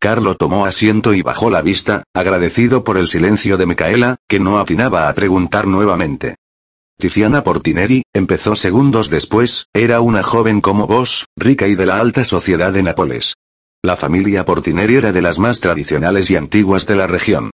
Carlo 0.00 0.36
tomó 0.36 0.64
asiento 0.64 1.12
y 1.12 1.22
bajó 1.22 1.50
la 1.50 1.60
vista, 1.60 2.04
agradecido 2.14 2.84
por 2.84 2.98
el 2.98 3.08
silencio 3.08 3.56
de 3.56 3.66
Micaela, 3.66 4.16
que 4.28 4.38
no 4.38 4.60
atinaba 4.60 5.08
a 5.08 5.14
preguntar 5.14 5.66
nuevamente. 5.66 6.36
Tiziana 6.98 7.42
Portineri, 7.42 8.04
empezó 8.12 8.54
segundos 8.54 9.10
después, 9.10 9.66
era 9.72 10.00
una 10.00 10.22
joven 10.22 10.60
como 10.60 10.86
vos, 10.86 11.26
rica 11.36 11.66
y 11.66 11.74
de 11.74 11.86
la 11.86 11.98
alta 11.98 12.24
sociedad 12.24 12.72
de 12.72 12.82
Nápoles. 12.82 13.34
La 13.82 13.96
familia 13.96 14.44
Portineri 14.44 14.96
era 14.96 15.12
de 15.12 15.22
las 15.22 15.38
más 15.38 15.60
tradicionales 15.60 16.30
y 16.30 16.36
antiguas 16.36 16.86
de 16.86 16.96
la 16.96 17.06
región. 17.06 17.50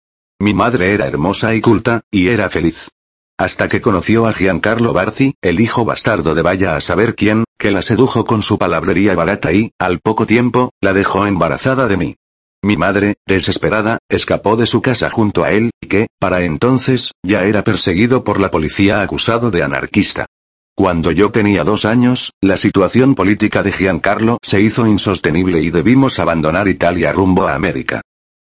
Mi 0.41 0.55
madre 0.55 0.93
era 0.93 1.07
hermosa 1.07 1.55
y 1.55 1.61
culta, 1.61 2.03
y 2.11 2.29
era 2.29 2.49
feliz. 2.51 2.89
Hasta 3.37 3.69
que 3.69 3.81
conoció 3.81 4.27
a 4.27 4.33
Giancarlo 4.33 4.93
Barzi, 4.93 5.35
el 5.43 5.61
hijo 5.61 5.85
bastardo 5.85 6.35
de 6.35 6.43
vaya 6.43 6.77
a 6.77 6.81
saber 6.81 7.15
quién, 7.15 7.45
que 7.57 7.71
la 7.71 7.83
sedujo 7.83 8.25
con 8.25 8.43
su 8.43 8.59
palabrería 8.59 9.15
barata 9.15 9.53
y, 9.53 9.71
al 9.79 10.01
poco 10.01 10.27
tiempo, 10.27 10.71
la 10.81 10.93
dejó 10.93 11.27
embarazada 11.27 11.87
de 11.87 11.97
mí. 11.97 12.17
Mi 12.63 12.77
madre, 12.77 13.15
desesperada, 13.27 13.99
escapó 14.09 14.57
de 14.57 14.67
su 14.67 14.83
casa 14.83 15.11
junto 15.11 15.45
a 15.45 15.53
él, 15.53 15.71
que, 15.89 16.09
para 16.19 16.43
entonces, 16.43 17.13
ya 17.23 17.45
era 17.45 17.63
perseguido 17.63 18.25
por 18.25 18.41
la 18.41 18.51
policía 18.51 19.01
acusado 19.01 19.51
de 19.51 19.63
anarquista. 19.63 20.27
Cuando 20.75 21.13
yo 21.13 21.31
tenía 21.31 21.65
dos 21.65 21.85
años, 21.85 22.33
la 22.41 22.57
situación 22.57 23.15
política 23.15 23.63
de 23.63 23.73
Giancarlo 23.73 24.39
se 24.43 24.61
hizo 24.61 24.87
insostenible 24.87 25.61
y 25.61 25.71
debimos 25.71 26.19
abandonar 26.19 26.69
Italia 26.69 27.13
rumbo 27.13 27.47
a 27.47 27.55
América. 27.55 28.01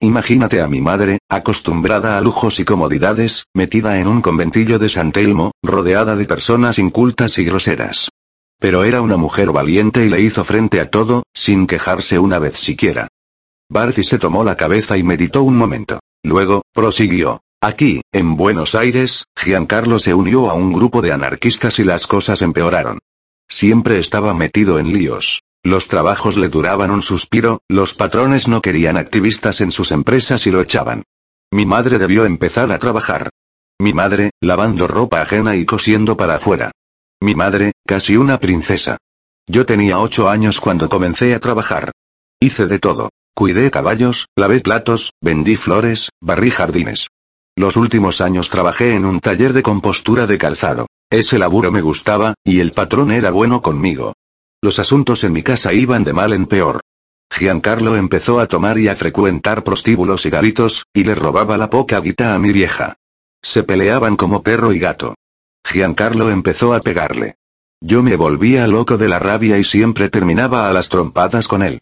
Imagínate 0.01 0.61
a 0.61 0.69
mi 0.69 0.81
madre, 0.81 1.19
acostumbrada 1.29 2.17
a 2.17 2.21
lujos 2.21 2.61
y 2.61 2.65
comodidades, 2.65 3.45
metida 3.55 3.99
en 3.99 4.07
un 4.07 4.21
conventillo 4.21 4.79
de 4.79 4.89
San 4.89 5.11
Telmo, 5.13 5.53
rodeada 5.63 6.17
de 6.17 6.25
personas 6.25 6.79
incultas 6.79 7.39
y 7.39 7.45
groseras. 7.45 8.09
Pero 8.61 8.85
era 8.85 9.03
una 9.03 9.17
mujer 9.17 9.51
valiente 9.51 10.05
y 10.07 10.09
le 10.09 10.21
hizo 10.21 10.45
frente 10.45 10.81
a 10.81 10.91
todo, 10.91 11.25
sin 11.35 11.67
quejarse 11.67 12.19
una 12.19 12.39
vez 12.39 12.59
siquiera. 12.59 13.09
Barty 13.71 14.03
se 14.03 14.19
tomó 14.19 14.45
la 14.45 14.57
cabeza 14.57 14.97
y 14.97 15.03
meditó 15.03 15.43
un 15.43 15.57
momento. 15.57 16.01
Luego, 16.25 16.63
prosiguió. 16.73 17.43
Aquí, 17.61 18.01
en 18.13 18.37
Buenos 18.37 18.75
Aires, 18.75 19.27
Giancarlo 19.37 19.99
se 19.99 20.15
unió 20.15 20.49
a 20.49 20.55
un 20.55 20.73
grupo 20.73 21.03
de 21.03 21.13
anarquistas 21.13 21.79
y 21.79 21.85
las 21.85 22.07
cosas 22.07 22.41
empeoraron. 22.41 22.99
Siempre 23.49 23.99
estaba 23.99 24.33
metido 24.33 24.79
en 24.79 24.93
líos. 24.93 25.43
Los 25.65 25.89
trabajos 25.89 26.37
le 26.37 26.49
duraban 26.49 26.91
un 26.91 27.03
suspiro, 27.03 27.61
los 27.69 27.95
patrones 27.95 28.49
no 28.49 28.63
querían 28.63 28.97
activistas 28.97 29.61
en 29.61 29.71
sus 29.71 29.91
empresas 29.91 30.47
y 30.47 30.51
lo 30.51 30.61
echaban. 30.61 31.03
Mi 31.51 31.67
madre 31.67 31.99
debió 31.99 32.25
empezar 32.25 32.71
a 32.71 32.79
trabajar. 32.79 33.31
Mi 33.81 33.93
madre, 33.93 34.31
lavando 34.41 34.87
ropa 34.87 35.21
ajena 35.21 35.57
y 35.57 35.67
cosiendo 35.67 36.17
para 36.17 36.37
afuera. 36.37 36.71
Mi 37.21 37.35
madre, 37.35 37.73
casi 37.87 38.17
una 38.17 38.39
princesa. 38.39 38.97
Yo 39.47 39.67
tenía 39.67 39.99
ocho 39.99 40.29
años 40.29 40.61
cuando 40.61 40.89
comencé 40.89 41.35
a 41.35 41.41
trabajar. 41.41 41.91
Hice 42.41 42.67
de 42.67 42.79
todo. 42.79 43.11
Cuidé 43.39 43.71
caballos, 43.71 44.27
lavé 44.37 44.59
platos, 44.59 45.13
vendí 45.23 45.55
flores, 45.55 46.09
barrí 46.21 46.51
jardines. 46.51 47.07
Los 47.57 47.77
últimos 47.77 48.21
años 48.21 48.51
trabajé 48.51 48.97
en 48.97 49.05
un 49.05 49.21
taller 49.21 49.53
de 49.53 49.63
compostura 49.63 50.27
de 50.27 50.39
calzado. 50.39 50.89
Ese 51.09 51.39
laburo 51.39 51.71
me 51.71 51.81
gustaba, 51.81 52.35
y 52.45 52.59
el 52.59 52.73
patrón 52.73 53.13
era 53.13 53.31
bueno 53.31 53.63
conmigo. 53.63 54.15
Los 54.61 54.81
asuntos 54.81 55.23
en 55.23 55.35
mi 55.35 55.45
casa 55.45 55.73
iban 55.73 56.03
de 56.03 56.13
mal 56.13 56.33
en 56.33 56.47
peor. 56.47 56.81
Giancarlo 57.31 57.95
empezó 57.95 58.41
a 58.41 58.49
tomar 58.49 58.77
y 58.77 58.89
a 58.89 58.97
frecuentar 58.97 59.63
prostíbulos 59.63 60.27
y 60.27 60.31
garitos, 60.31 60.87
y 60.93 61.05
le 61.05 61.15
robaba 61.15 61.57
la 61.57 61.71
poca 61.71 62.01
guita 62.01 62.35
a 62.35 62.41
mi 62.41 62.51
vieja. 62.51 62.97
Se 63.41 63.63
peleaban 63.63 64.17
como 64.17 64.43
perro 64.43 64.73
y 64.73 64.81
gato. 64.81 65.15
Giancarlo 65.65 66.29
empezó 66.31 66.75
a 66.75 66.81
pegarle. 66.81 67.37
Yo 67.81 68.03
me 68.03 68.17
volvía 68.17 68.67
loco 68.67 68.99
de 68.99 69.07
la 69.07 69.21
rabia 69.21 69.59
y 69.59 69.63
siempre 69.63 70.09
terminaba 70.11 70.69
a 70.69 70.73
las 70.73 70.89
trompadas 70.89 71.47
con 71.47 71.63
él. 71.63 71.79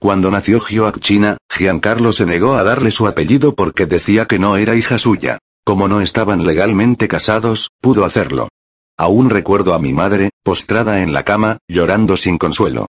Cuando 0.00 0.30
nació 0.30 0.60
Gioacchina, 0.60 1.38
Giancarlo 1.50 2.12
se 2.12 2.24
negó 2.24 2.54
a 2.54 2.62
darle 2.62 2.92
su 2.92 3.08
apellido 3.08 3.54
porque 3.54 3.86
decía 3.86 4.26
que 4.26 4.38
no 4.38 4.56
era 4.56 4.76
hija 4.76 4.96
suya. 4.98 5.38
Como 5.64 5.88
no 5.88 6.00
estaban 6.00 6.46
legalmente 6.46 7.08
casados, 7.08 7.70
pudo 7.80 8.04
hacerlo. 8.04 8.48
Aún 8.96 9.28
recuerdo 9.28 9.74
a 9.74 9.78
mi 9.78 9.92
madre, 9.92 10.30
postrada 10.44 11.02
en 11.02 11.12
la 11.12 11.24
cama, 11.24 11.58
llorando 11.68 12.16
sin 12.16 12.38
consuelo. 12.38 12.86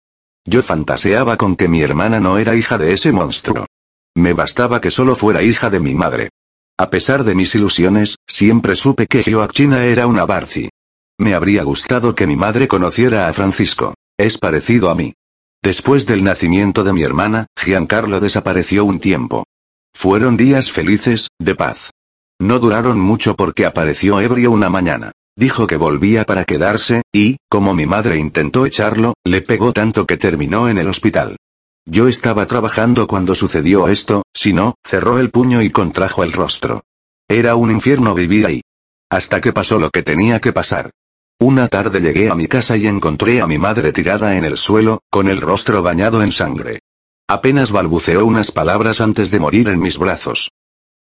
Yo 0.45 0.61
fantaseaba 0.61 1.37
con 1.37 1.55
que 1.55 1.67
mi 1.67 1.81
hermana 1.81 2.19
no 2.19 2.37
era 2.37 2.55
hija 2.55 2.77
de 2.77 2.93
ese 2.93 3.11
monstruo. 3.11 3.65
Me 4.15 4.33
bastaba 4.33 4.81
que 4.81 4.91
solo 4.91 5.15
fuera 5.15 5.43
hija 5.43 5.69
de 5.69 5.79
mi 5.79 5.93
madre. 5.93 6.29
A 6.77 6.89
pesar 6.89 7.23
de 7.23 7.35
mis 7.35 7.55
ilusiones, 7.55 8.17
siempre 8.27 8.75
supe 8.75 9.07
que 9.07 9.23
Joachina 9.23 9.85
era 9.85 10.07
una 10.07 10.25
Barci. 10.25 10.69
Me 11.17 11.33
habría 11.33 11.63
gustado 11.63 12.15
que 12.15 12.27
mi 12.27 12.35
madre 12.35 12.67
conociera 12.67 13.27
a 13.27 13.33
Francisco. 13.33 13.95
Es 14.17 14.37
parecido 14.37 14.89
a 14.89 14.95
mí. 14.95 15.13
Después 15.63 16.05
del 16.05 16.23
nacimiento 16.23 16.83
de 16.83 16.93
mi 16.93 17.03
hermana, 17.03 17.47
Giancarlo 17.57 18.19
desapareció 18.19 18.85
un 18.85 18.99
tiempo. 18.99 19.45
Fueron 19.93 20.37
días 20.37 20.71
felices, 20.71 21.29
de 21.39 21.55
paz. 21.55 21.91
No 22.39 22.59
duraron 22.59 22.99
mucho 22.99 23.35
porque 23.35 23.65
apareció 23.65 24.19
ebrio 24.21 24.51
una 24.51 24.69
mañana. 24.69 25.11
Dijo 25.35 25.67
que 25.67 25.77
volvía 25.77 26.23
para 26.23 26.45
quedarse, 26.45 27.03
y, 27.13 27.37
como 27.49 27.73
mi 27.73 27.85
madre 27.85 28.17
intentó 28.17 28.65
echarlo, 28.65 29.13
le 29.23 29.41
pegó 29.41 29.73
tanto 29.73 30.05
que 30.05 30.17
terminó 30.17 30.69
en 30.69 30.77
el 30.77 30.87
hospital. 30.87 31.37
Yo 31.85 32.07
estaba 32.07 32.47
trabajando 32.47 33.07
cuando 33.07 33.33
sucedió 33.33 33.87
esto, 33.87 34.23
si 34.33 34.51
no, 34.51 34.75
cerró 34.83 35.19
el 35.19 35.31
puño 35.31 35.61
y 35.61 35.69
contrajo 35.69 36.23
el 36.23 36.33
rostro. 36.33 36.83
Era 37.27 37.55
un 37.55 37.71
infierno 37.71 38.13
vivir 38.13 38.45
ahí. 38.45 38.61
Hasta 39.09 39.39
que 39.41 39.53
pasó 39.53 39.79
lo 39.79 39.89
que 39.89 40.03
tenía 40.03 40.41
que 40.41 40.53
pasar. 40.53 40.91
Una 41.39 41.67
tarde 41.67 42.01
llegué 42.01 42.29
a 42.29 42.35
mi 42.35 42.47
casa 42.47 42.77
y 42.77 42.87
encontré 42.87 43.41
a 43.41 43.47
mi 43.47 43.59
madre 43.59 43.93
tirada 43.93 44.37
en 44.37 44.43
el 44.43 44.57
suelo, 44.57 45.03
con 45.11 45.27
el 45.27 45.39
rostro 45.39 45.83
bañado 45.83 46.23
en 46.23 46.31
sangre. 46.31 46.79
Apenas 47.27 47.71
balbuceó 47.71 48.25
unas 48.25 48.51
palabras 48.51 49.01
antes 49.01 49.29
de 49.29 49.39
morir 49.39 49.67
en 49.67 49.79
mis 49.79 49.99
brazos. 49.99 50.49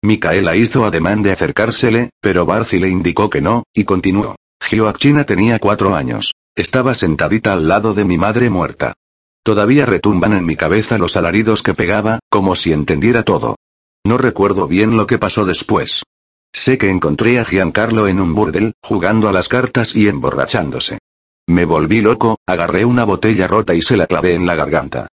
Micaela 0.04 0.56
hizo 0.56 0.86
ademán 0.86 1.24
de 1.24 1.32
acercársele, 1.32 2.12
pero 2.22 2.46
Barcy 2.46 2.78
le 2.78 2.90
indicó 2.90 3.30
que 3.30 3.42
no, 3.42 3.64
y 3.74 3.86
continuó. 3.86 4.36
Gioachina 4.62 5.24
tenía 5.24 5.58
cuatro 5.58 5.96
años. 5.96 6.34
Estaba 6.56 6.94
sentadita 6.94 7.54
al 7.54 7.68
lado 7.68 7.96
de 7.96 8.06
mi 8.06 8.20
madre 8.20 8.52
muerta. 8.52 8.94
Todavía 9.44 9.88
retumban 9.88 10.34
en 10.34 10.46
mi 10.46 10.56
cabeza 10.56 11.00
los 11.00 11.18
alaridos 11.18 11.64
que 11.64 11.74
pegaba, 11.74 12.20
como 12.30 12.56
si 12.56 12.72
entendiera 12.72 13.24
todo. 13.24 13.56
No 14.06 14.20
recuerdo 14.20 14.68
bien 14.68 14.96
lo 14.96 15.08
que 15.08 15.18
pasó 15.18 15.46
después. 15.46 16.04
Sé 16.54 16.78
que 16.78 16.90
encontré 16.90 17.40
a 17.40 17.46
Giancarlo 17.46 18.08
en 18.08 18.20
un 18.20 18.34
burdel, 18.36 18.74
jugando 18.82 19.30
a 19.30 19.32
las 19.32 19.48
cartas 19.48 19.96
y 19.96 20.08
emborrachándose. 20.08 21.00
Me 21.48 21.66
volví 21.66 22.02
loco, 22.02 22.38
agarré 22.48 22.86
una 22.86 23.04
botella 23.06 23.48
rota 23.48 23.74
y 23.74 23.82
se 23.82 23.98
la 23.98 24.08
clavé 24.08 24.36
en 24.36 24.46
la 24.46 24.56
garganta. 24.56 25.08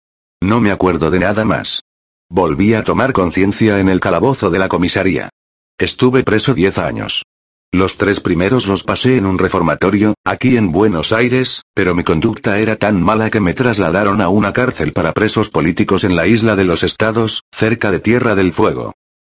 No 0.42 0.62
me 0.62 0.72
acuerdo 0.72 1.12
de 1.12 1.20
nada 1.20 1.46
más. 1.46 1.82
Volví 2.30 2.74
a 2.74 2.84
tomar 2.84 3.14
conciencia 3.14 3.80
en 3.80 3.90
el 3.90 4.00
calabozo 4.00 4.50
de 4.50 4.60
la 4.60 4.68
comisaría. 4.68 5.30
Estuve 5.78 6.24
preso 6.24 6.54
diez 6.54 6.78
años. 6.78 7.24
Los 7.72 7.98
tres 7.98 8.20
primeros 8.20 8.68
los 8.68 8.84
pasé 8.84 9.18
en 9.18 9.26
un 9.26 9.40
reformatorio, 9.40 10.14
aquí 10.24 10.58
en 10.58 10.72
Buenos 10.72 11.12
Aires, 11.12 11.64
pero 11.74 11.96
mi 11.96 12.04
conducta 12.04 12.60
era 12.60 12.76
tan 12.76 13.02
mala 13.02 13.32
que 13.32 13.40
me 13.40 13.56
trasladaron 13.56 14.22
a 14.22 14.30
una 14.30 14.54
cárcel 14.54 14.94
para 14.94 15.12
presos 15.12 15.50
políticos 15.50 16.04
en 16.04 16.16
la 16.16 16.28
isla 16.28 16.56
de 16.56 16.66
los 16.66 16.84
Estados, 16.84 17.44
cerca 17.52 17.90
de 17.90 18.00
Tierra 18.00 18.36
del 18.36 18.54
Fuego. 18.54 18.94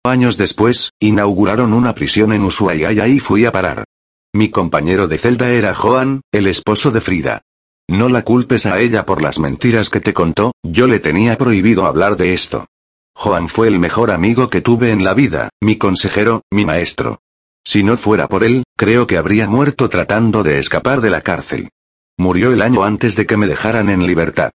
Años 0.09 0.36
después, 0.36 0.92
inauguraron 1.00 1.72
una 1.72 1.94
prisión 1.94 2.32
en 2.32 2.44
Ushuaia 2.44 2.92
y 2.92 3.00
ahí 3.00 3.18
fui 3.18 3.44
a 3.44 3.52
parar. 3.52 3.84
Mi 4.32 4.50
compañero 4.50 5.09
de 5.09 5.18
celda 5.18 5.50
era 5.50 5.74
Joan, 5.74 6.20
el 6.32 6.46
esposo 6.46 6.90
de 6.90 7.00
Frida. 7.00 7.42
No 7.88 8.09
la 8.09 8.22
culpes 8.22 8.66
a 8.66 8.80
ella 8.80 9.07
por 9.07 9.22
las 9.22 9.38
mentiras 9.38 9.90
que 9.90 10.00
te 10.00 10.12
contó, 10.12 10.52
yo 10.62 10.86
le 10.86 10.98
tenía 10.98 11.36
prohibido 11.36 11.86
hablar 11.86 12.16
de 12.16 12.34
esto. 12.34 12.66
Juan 13.14 13.48
fue 13.48 13.68
el 13.68 13.78
mejor 13.78 14.11
amigo 14.11 14.50
que 14.50 14.61
tuve 14.61 14.90
en 14.90 15.04
la 15.04 15.14
vida, 15.14 15.48
mi 15.61 15.78
consejero, 15.78 16.42
mi 16.50 16.64
maestro. 16.64 17.20
Si 17.64 17.82
no 17.82 17.96
fuera 17.96 18.28
por 18.28 18.44
él, 18.44 18.64
creo 18.76 19.07
que 19.07 19.16
habría 19.16 19.48
muerto 19.48 19.88
tratando 19.88 20.42
de 20.42 20.59
escapar 20.59 21.00
de 21.00 21.11
la 21.11 21.22
cárcel. 21.22 21.70
Murió 22.18 22.52
el 22.52 22.62
año 22.62 22.84
antes 22.84 23.16
de 23.16 23.26
que 23.26 23.36
me 23.36 23.46
dejaran 23.46 23.88
en 23.88 24.07
libertad. 24.07 24.50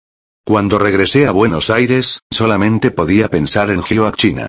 Cuando 0.44 0.78
regresé 0.78 1.26
a 1.26 1.30
Buenos 1.32 1.70
Aires, 1.70 2.20
solamente 2.30 2.90
podía 2.90 3.28
pensar 3.28 3.70
en 3.70 3.82
Gioachina. 3.82 4.48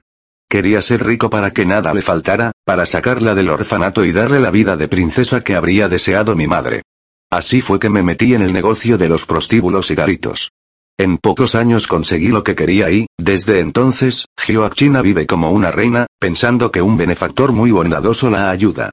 Quería 0.52 0.82
ser 0.82 1.06
rico 1.06 1.30
para 1.30 1.52
que 1.52 1.66
nada 1.66 1.94
le 1.94 2.02
faltara, 2.02 2.52
Para 2.66 2.86
sacarla 2.86 3.34
del 3.36 3.48
orfanato 3.48 4.04
y 4.04 4.12
darle 4.12 4.42
la 4.42 4.52
vida 4.52 4.76
de 4.76 4.90
princesa 4.90 5.40
que 5.40 5.56
habría 5.56 5.88
deseado 5.88 6.36
mi 6.36 6.46
madre. 6.46 6.82
Así 7.32 7.62
fue 7.62 7.80
que 7.80 7.90
me 7.90 8.04
metí 8.04 8.34
en 8.34 8.42
el 8.42 8.52
negocio 8.52 8.98
de 8.98 9.08
los 9.08 9.26
prostíbulos 9.26 9.92
y 9.92 9.96
garitos. 9.96 10.52
En 10.98 11.20
pocos 11.20 11.56
años 11.56 11.88
conseguí 11.88 12.28
lo 12.28 12.44
que 12.44 12.54
quería 12.54 12.92
y, 12.92 13.08
desde 13.18 13.60
entonces, 13.60 14.26
China 14.74 15.02
vive 15.02 15.26
como 15.26 15.52
una 15.52 15.72
reina, 15.72 16.08
pensando 16.20 16.70
que 16.70 16.82
un 16.82 16.98
benefactor 16.98 17.54
muy 17.54 17.72
bondadoso 17.72 18.30
la 18.30 18.50
ayuda. 18.50 18.90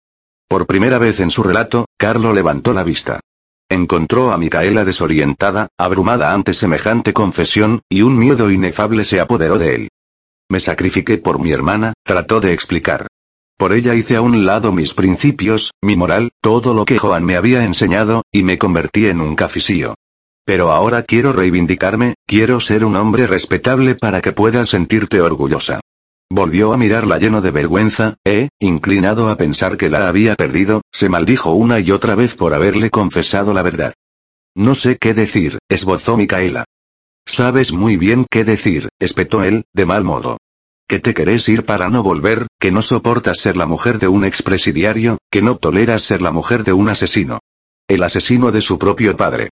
Por 0.48 0.64
primera 0.68 0.98
vez 0.98 1.18
en 1.18 1.32
su 1.32 1.42
relato, 1.42 1.86
Carlo 1.98 2.32
levantó 2.32 2.72
la 2.72 2.84
vista. 2.84 3.18
Encontró 3.68 4.30
a 4.30 4.38
Micaela 4.38 4.84
desorientada, 4.84 5.66
abrumada 5.76 6.32
ante 6.32 6.54
semejante 6.54 7.12
confesión, 7.12 7.80
y 7.88 8.02
un 8.02 8.16
miedo 8.16 8.48
inefable 8.48 9.04
se 9.04 9.18
apoderó 9.18 9.58
de 9.58 9.74
él. 9.74 9.88
Me 10.50 10.60
sacrifiqué 10.60 11.18
por 11.18 11.40
mi 11.40 11.52
hermana, 11.52 11.92
trató 12.02 12.40
de 12.40 12.54
explicar. 12.54 13.06
Por 13.58 13.72
ella 13.72 13.94
hice 13.94 14.16
a 14.16 14.22
un 14.22 14.46
lado 14.46 14.72
mis 14.72 14.94
principios, 14.94 15.72
mi 15.82 15.94
moral, 15.94 16.30
todo 16.40 16.72
lo 16.72 16.84
que 16.84 16.98
Joan 16.98 17.24
me 17.24 17.36
había 17.36 17.64
enseñado, 17.64 18.22
y 18.32 18.44
me 18.44 18.56
convertí 18.56 19.06
en 19.06 19.20
un 19.20 19.36
cafisío. 19.36 19.94
Pero 20.46 20.72
ahora 20.72 21.02
quiero 21.02 21.34
reivindicarme, 21.34 22.14
quiero 22.26 22.60
ser 22.60 22.84
un 22.84 22.96
hombre 22.96 23.26
respetable 23.26 23.94
para 23.94 24.22
que 24.22 24.32
puedas 24.32 24.70
sentirte 24.70 25.20
orgullosa. 25.20 25.80
Volvió 26.30 26.72
a 26.72 26.78
mirarla 26.78 27.18
lleno 27.18 27.42
de 27.42 27.50
vergüenza, 27.50 28.16
e, 28.24 28.48
inclinado 28.58 29.28
a 29.28 29.36
pensar 29.36 29.76
que 29.76 29.90
la 29.90 30.08
había 30.08 30.34
perdido, 30.34 30.80
se 30.90 31.10
maldijo 31.10 31.52
una 31.52 31.80
y 31.80 31.90
otra 31.90 32.14
vez 32.14 32.36
por 32.36 32.54
haberle 32.54 32.88
confesado 32.90 33.52
la 33.52 33.62
verdad. 33.62 33.92
No 34.54 34.74
sé 34.74 34.96
qué 34.98 35.12
decir, 35.12 35.58
esbozó 35.68 36.16
Micaela. 36.16 36.64
Sabes 37.28 37.72
muy 37.72 37.98
bien 37.98 38.24
qué 38.30 38.42
decir, 38.42 38.88
espetó 38.98 39.44
él, 39.44 39.66
de 39.74 39.84
mal 39.84 40.02
modo. 40.02 40.38
Que 40.88 40.98
te 40.98 41.12
querés 41.12 41.46
ir 41.50 41.66
para 41.66 41.90
no 41.90 42.02
volver, 42.02 42.46
que 42.58 42.72
no 42.72 42.80
soportas 42.80 43.38
ser 43.38 43.54
la 43.54 43.66
mujer 43.66 43.98
de 43.98 44.08
un 44.08 44.24
expresidiario, 44.24 45.18
que 45.30 45.42
no 45.42 45.58
toleras 45.58 46.02
ser 46.02 46.22
la 46.22 46.32
mujer 46.32 46.64
de 46.64 46.72
un 46.72 46.88
asesino. 46.88 47.40
El 47.86 48.02
asesino 48.02 48.50
de 48.50 48.62
su 48.62 48.78
propio 48.78 49.14
padre. 49.14 49.50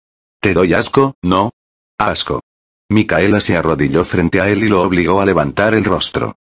¿Te 0.42 0.56
doy 0.56 0.74
asco, 0.74 1.14
no? 1.22 1.52
Asco. 2.00 2.42
Micaela 2.90 3.40
se 3.40 3.56
arrodilló 3.56 4.04
frente 4.04 4.42
a 4.42 4.50
él 4.50 4.64
y 4.64 4.68
lo 4.68 4.82
obligó 4.82 5.22
a 5.22 5.26
levantar 5.28 5.76
el 5.76 5.86
rostro. 5.86 6.38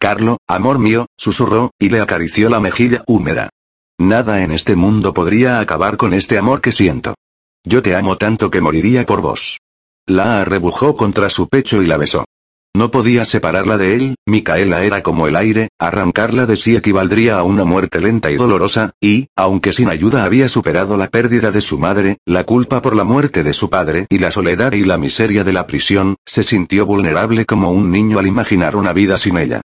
Carlo, 0.00 0.38
amor 0.48 0.80
mío, 0.80 1.06
susurró, 1.16 1.70
y 1.78 1.88
le 1.88 2.00
acarició 2.00 2.50
la 2.50 2.58
mejilla 2.58 3.04
húmeda. 3.06 3.48
Nada 3.96 4.42
en 4.42 4.50
este 4.50 4.74
mundo 4.74 5.14
podría 5.14 5.60
acabar 5.60 5.96
con 5.96 6.12
este 6.14 6.36
amor 6.36 6.60
que 6.60 6.72
siento. 6.72 7.14
Yo 7.62 7.80
te 7.80 7.94
amo 7.94 8.18
tanto 8.18 8.50
que 8.50 8.60
moriría 8.60 9.06
por 9.06 9.20
vos. 9.20 9.58
La 10.06 10.42
arrebujó 10.42 10.96
contra 10.96 11.30
su 11.30 11.48
pecho 11.48 11.82
y 11.82 11.86
la 11.86 11.96
besó. 11.96 12.26
No 12.76 12.90
podía 12.90 13.24
separarla 13.24 13.78
de 13.78 13.94
él, 13.94 14.16
Micaela 14.26 14.84
era 14.84 15.02
como 15.02 15.28
el 15.28 15.36
aire, 15.36 15.68
arrancarla 15.78 16.44
de 16.44 16.56
sí 16.56 16.76
equivaldría 16.76 17.38
a 17.38 17.44
una 17.44 17.64
muerte 17.64 18.00
lenta 18.00 18.30
y 18.30 18.36
dolorosa, 18.36 18.90
y, 19.00 19.28
aunque 19.34 19.72
sin 19.72 19.88
ayuda 19.88 20.24
había 20.24 20.48
superado 20.48 20.98
la 20.98 21.08
pérdida 21.08 21.52
de 21.52 21.60
su 21.60 21.78
madre, 21.78 22.18
la 22.26 22.44
culpa 22.44 22.82
por 22.82 22.96
la 22.96 23.04
muerte 23.04 23.44
de 23.44 23.54
su 23.54 23.70
padre 23.70 24.06
y 24.10 24.18
la 24.18 24.30
soledad 24.30 24.72
y 24.72 24.84
la 24.84 24.98
miseria 24.98 25.42
de 25.42 25.52
la 25.52 25.66
prisión, 25.66 26.16
se 26.26 26.42
sintió 26.42 26.84
vulnerable 26.84 27.46
como 27.46 27.70
un 27.70 27.90
niño 27.90 28.18
al 28.18 28.26
imaginar 28.26 28.76
una 28.76 28.92
vida 28.92 29.16
sin 29.16 29.38
ella. 29.38 29.62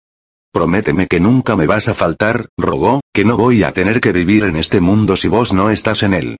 Prométeme 0.50 1.08
que 1.08 1.20
nunca 1.20 1.56
me 1.56 1.66
vas 1.66 1.88
a 1.88 1.94
faltar, 1.94 2.48
rogó, 2.56 3.00
que 3.12 3.24
no 3.24 3.36
voy 3.36 3.64
a 3.64 3.72
tener 3.72 4.00
que 4.00 4.12
vivir 4.12 4.44
en 4.44 4.56
este 4.56 4.80
mundo 4.80 5.16
si 5.16 5.28
vos 5.28 5.52
no 5.52 5.70
estás 5.70 6.04
en 6.04 6.14
él. 6.14 6.36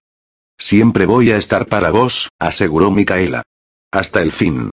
Siempre 0.58 1.06
voy 1.06 1.32
a 1.32 1.36
estar 1.36 1.66
para 1.66 1.90
vos, 1.90 2.28
aseguró 2.38 2.90
Micaela. 2.90 3.42
Hasta 3.92 4.22
el 4.22 4.32
fin. 4.32 4.70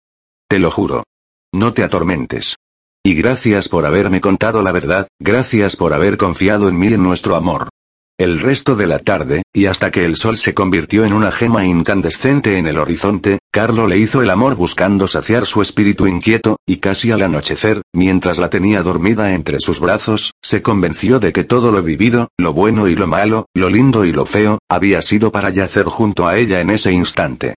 Te 0.48 0.58
lo 0.58 0.70
juro. 0.70 1.04
No 1.52 1.74
te 1.74 1.82
atormentes. 1.82 2.56
Y 3.04 3.14
gracias 3.14 3.68
por 3.68 3.84
haberme 3.84 4.22
contado 4.22 4.62
la 4.62 4.72
verdad, 4.72 5.08
gracias 5.20 5.76
por 5.76 5.92
haber 5.92 6.16
confiado 6.16 6.70
en 6.70 6.78
mí 6.78 6.88
y 6.88 6.94
en 6.94 7.02
nuestro 7.02 7.36
amor. 7.36 7.68
El 8.18 8.40
resto 8.40 8.76
de 8.76 8.86
la 8.86 8.98
tarde, 8.98 9.42
y 9.54 9.66
hasta 9.66 9.90
que 9.90 10.06
el 10.06 10.16
sol 10.16 10.38
se 10.38 10.54
convirtió 10.54 11.04
en 11.04 11.12
una 11.12 11.32
gema 11.32 11.66
incandescente 11.66 12.56
en 12.56 12.66
el 12.66 12.78
horizonte, 12.78 13.38
Carlo 13.50 13.86
le 13.86 13.98
hizo 13.98 14.22
el 14.22 14.30
amor 14.30 14.56
buscando 14.56 15.06
saciar 15.06 15.44
su 15.44 15.60
espíritu 15.60 16.06
inquieto, 16.06 16.56
y 16.66 16.76
casi 16.76 17.10
al 17.10 17.22
anochecer, 17.22 17.82
mientras 17.94 18.38
la 18.38 18.48
tenía 18.48 18.82
dormida 18.82 19.34
entre 19.34 19.60
sus 19.60 19.80
brazos, 19.80 20.32
se 20.42 20.62
convenció 20.62 21.18
de 21.18 21.32
que 21.32 21.44
todo 21.44 21.72
lo 21.72 21.82
vivido, 21.82 22.28
lo 22.38 22.54
bueno 22.54 22.88
y 22.88 22.94
lo 22.94 23.06
malo, 23.06 23.46
lo 23.54 23.68
lindo 23.68 24.04
y 24.06 24.12
lo 24.12 24.24
feo, 24.24 24.58
había 24.70 25.02
sido 25.02 25.30
para 25.30 25.50
yacer 25.50 25.86
junto 25.86 26.26
a 26.26 26.38
ella 26.38 26.60
en 26.60 26.70
ese 26.70 26.92
instante. 26.92 27.54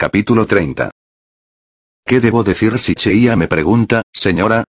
Capítulo 0.00 0.46
30 0.46 0.90
¿Qué 2.06 2.20
debo 2.20 2.42
decir 2.42 2.78
si 2.78 2.94
Cheia 2.94 3.36
me 3.36 3.48
pregunta, 3.48 4.00
señora? 4.14 4.64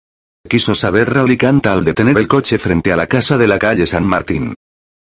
Quiso 0.46 0.76
saber 0.76 1.14
Ralicanta 1.14 1.72
al 1.72 1.86
detener 1.86 2.18
el 2.18 2.28
coche 2.28 2.60
frente 2.60 2.92
a 2.92 2.98
la 2.98 3.08
casa 3.08 3.38
de 3.38 3.48
la 3.48 3.58
calle 3.58 3.88
San 3.88 4.06
Martín. 4.06 4.56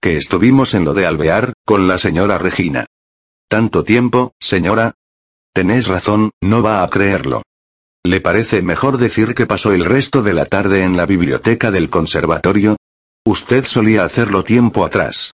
Que 0.01 0.17
estuvimos 0.17 0.75
en 0.75 0.85
lo 0.85 0.95
de 0.95 1.05
Alvear, 1.05 1.55
con 1.67 1.89
la 1.89 1.99
señora 1.99 2.39
Regina. 2.39 2.87
¿Tanto 3.49 3.83
tiempo, 3.83 4.35
señora? 4.39 4.95
Tenés 5.53 5.89
razón, 5.89 6.31
no 6.41 6.63
va 6.63 6.85
a 6.85 6.91
creerlo. 6.91 7.43
¿Le 8.05 8.21
parece 8.21 8.63
mejor 8.63 8.99
decir 8.99 9.35
que 9.35 9.47
pasó 9.47 9.73
el 9.73 9.85
resto 9.85 10.23
de 10.23 10.33
la 10.33 10.47
tarde 10.47 10.85
en 10.85 10.97
la 10.97 11.07
biblioteca 11.07 11.73
del 11.73 11.91
conservatorio? 11.91 12.77
Usted 13.27 13.65
solía 13.65 14.05
hacerlo 14.05 14.45
tiempo 14.45 14.87
atrás. 14.87 15.33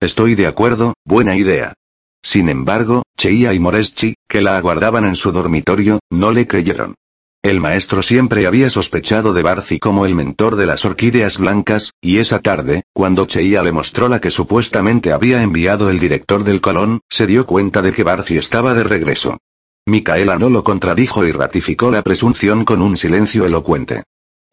Estoy 0.00 0.36
de 0.36 0.46
acuerdo, 0.46 0.94
buena 1.04 1.34
idea. 1.34 1.74
Sin 2.22 2.48
embargo, 2.48 3.02
Cheia 3.16 3.52
y 3.52 3.58
Moreschi, 3.58 4.14
que 4.28 4.40
la 4.40 4.56
aguardaban 4.56 5.04
en 5.04 5.14
su 5.14 5.32
dormitorio, 5.32 6.00
no 6.10 6.30
le 6.30 6.46
creyeron. 6.46 6.94
El 7.42 7.58
maestro 7.58 8.02
siempre 8.02 8.46
había 8.46 8.70
sospechado 8.70 9.32
de 9.32 9.42
Barcy 9.42 9.80
como 9.80 10.06
el 10.06 10.14
mentor 10.14 10.54
de 10.54 10.66
las 10.66 10.84
orquídeas 10.84 11.38
blancas, 11.38 11.90
y 12.00 12.18
esa 12.18 12.40
tarde, 12.40 12.84
cuando 12.94 13.26
Cheia 13.26 13.64
le 13.64 13.72
mostró 13.72 14.08
la 14.08 14.20
que 14.20 14.30
supuestamente 14.30 15.12
había 15.12 15.42
enviado 15.42 15.90
el 15.90 15.98
director 15.98 16.44
del 16.44 16.60
Colón, 16.60 17.00
se 17.10 17.26
dio 17.26 17.44
cuenta 17.44 17.82
de 17.82 17.92
que 17.92 18.04
Barcy 18.04 18.38
estaba 18.38 18.74
de 18.74 18.84
regreso. 18.84 19.38
Micaela 19.86 20.38
no 20.38 20.50
lo 20.50 20.62
contradijo 20.62 21.26
y 21.26 21.32
ratificó 21.32 21.90
la 21.90 22.02
presunción 22.02 22.64
con 22.64 22.80
un 22.80 22.96
silencio 22.96 23.44
elocuente. 23.44 24.04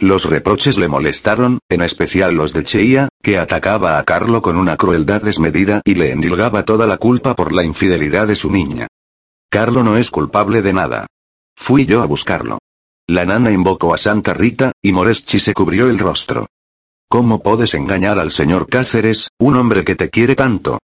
Los 0.02 0.24
reproches 0.24 0.78
le 0.78 0.88
molestaron, 0.88 1.60
en 1.68 1.82
especial 1.82 2.34
los 2.34 2.54
de 2.54 2.64
Cheia, 2.64 3.10
que 3.22 3.38
atacaba 3.38 4.00
a 4.00 4.06
Carlo 4.06 4.42
con 4.42 4.56
una 4.56 4.78
crueldad 4.78 5.22
desmedida 5.22 5.82
y 5.84 5.96
le 5.96 6.14
endilgaba 6.14 6.64
toda 6.64 6.88
la 6.88 6.96
culpa 6.96 7.36
por 7.36 7.52
la 7.52 7.66
infidelidad 7.66 8.26
de 8.26 8.38
su 8.38 8.50
niña. 8.50 8.88
Carlo 9.50 9.84
no 9.84 9.98
es 9.98 10.10
culpable 10.10 10.62
de 10.62 10.72
nada. 10.72 11.08
Fui 11.58 11.86
yo 11.86 12.02
a 12.02 12.06
buscarlo. 12.06 12.60
La 13.08 13.26
nana 13.26 13.52
invocó 13.52 13.94
a 13.94 13.98
Santa 13.98 14.34
Rita, 14.34 14.72
y 14.82 14.94
Moreschi 14.94 15.38
se 15.40 15.54
cubrió 15.54 15.90
el 15.90 16.00
rostro. 16.00 16.48
¿Cómo 17.10 17.44
puedes 17.44 17.74
engañar 17.74 18.20
al 18.20 18.32
señor 18.32 18.70
Cáceres, 18.70 19.28
un 19.38 19.58
hombre 19.58 19.84
que 19.84 19.96
te 19.96 20.10
quiere 20.10 20.36
tanto? 20.36 20.80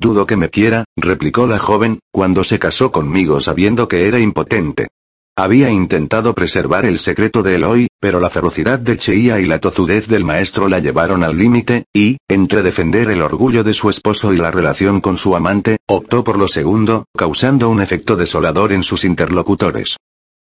Dudo 0.00 0.26
que 0.26 0.36
me 0.36 0.50
quiera, 0.50 0.84
replicó 0.96 1.46
la 1.46 1.60
joven, 1.60 2.00
cuando 2.10 2.42
se 2.42 2.58
casó 2.58 2.90
conmigo 2.90 3.40
sabiendo 3.40 3.86
que 3.86 4.08
era 4.08 4.18
impotente. 4.18 4.88
Había 5.36 5.70
intentado 5.70 6.34
preservar 6.34 6.84
el 6.86 6.98
secreto 6.98 7.44
de 7.44 7.54
Eloy, 7.56 7.87
pero 8.00 8.20
la 8.20 8.30
ferocidad 8.30 8.78
de 8.78 8.96
Cheia 8.96 9.40
y 9.40 9.46
la 9.46 9.58
tozudez 9.58 10.06
del 10.08 10.24
maestro 10.24 10.68
la 10.68 10.78
llevaron 10.78 11.24
al 11.24 11.36
límite, 11.36 11.84
y, 11.92 12.18
entre 12.28 12.62
defender 12.62 13.10
el 13.10 13.22
orgullo 13.22 13.64
de 13.64 13.74
su 13.74 13.90
esposo 13.90 14.32
y 14.32 14.36
la 14.36 14.50
relación 14.50 15.00
con 15.00 15.16
su 15.16 15.34
amante, 15.34 15.78
optó 15.86 16.24
por 16.24 16.38
lo 16.38 16.48
segundo, 16.48 17.06
causando 17.16 17.68
un 17.68 17.80
efecto 17.80 18.16
desolador 18.16 18.72
en 18.72 18.82
sus 18.82 19.04
interlocutores. 19.04 19.96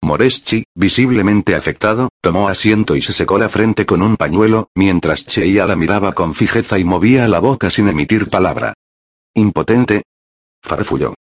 Moreschi, 0.02 0.64
visiblemente 0.74 1.54
afectado, 1.54 2.10
tomó 2.20 2.48
asiento 2.48 2.94
y 2.94 3.00
se 3.00 3.12
secó 3.12 3.38
la 3.38 3.48
frente 3.48 3.86
con 3.86 4.02
un 4.02 4.16
pañuelo, 4.16 4.68
mientras 4.74 5.26
Cheia 5.26 5.66
la 5.66 5.76
miraba 5.76 6.12
con 6.12 6.34
fijeza 6.34 6.78
y 6.78 6.84
movía 6.84 7.26
la 7.26 7.38
boca 7.38 7.70
sin 7.70 7.88
emitir 7.88 8.28
palabra. 8.28 8.74
Impotente. 9.34 10.02
Farfulló. 10.62 11.14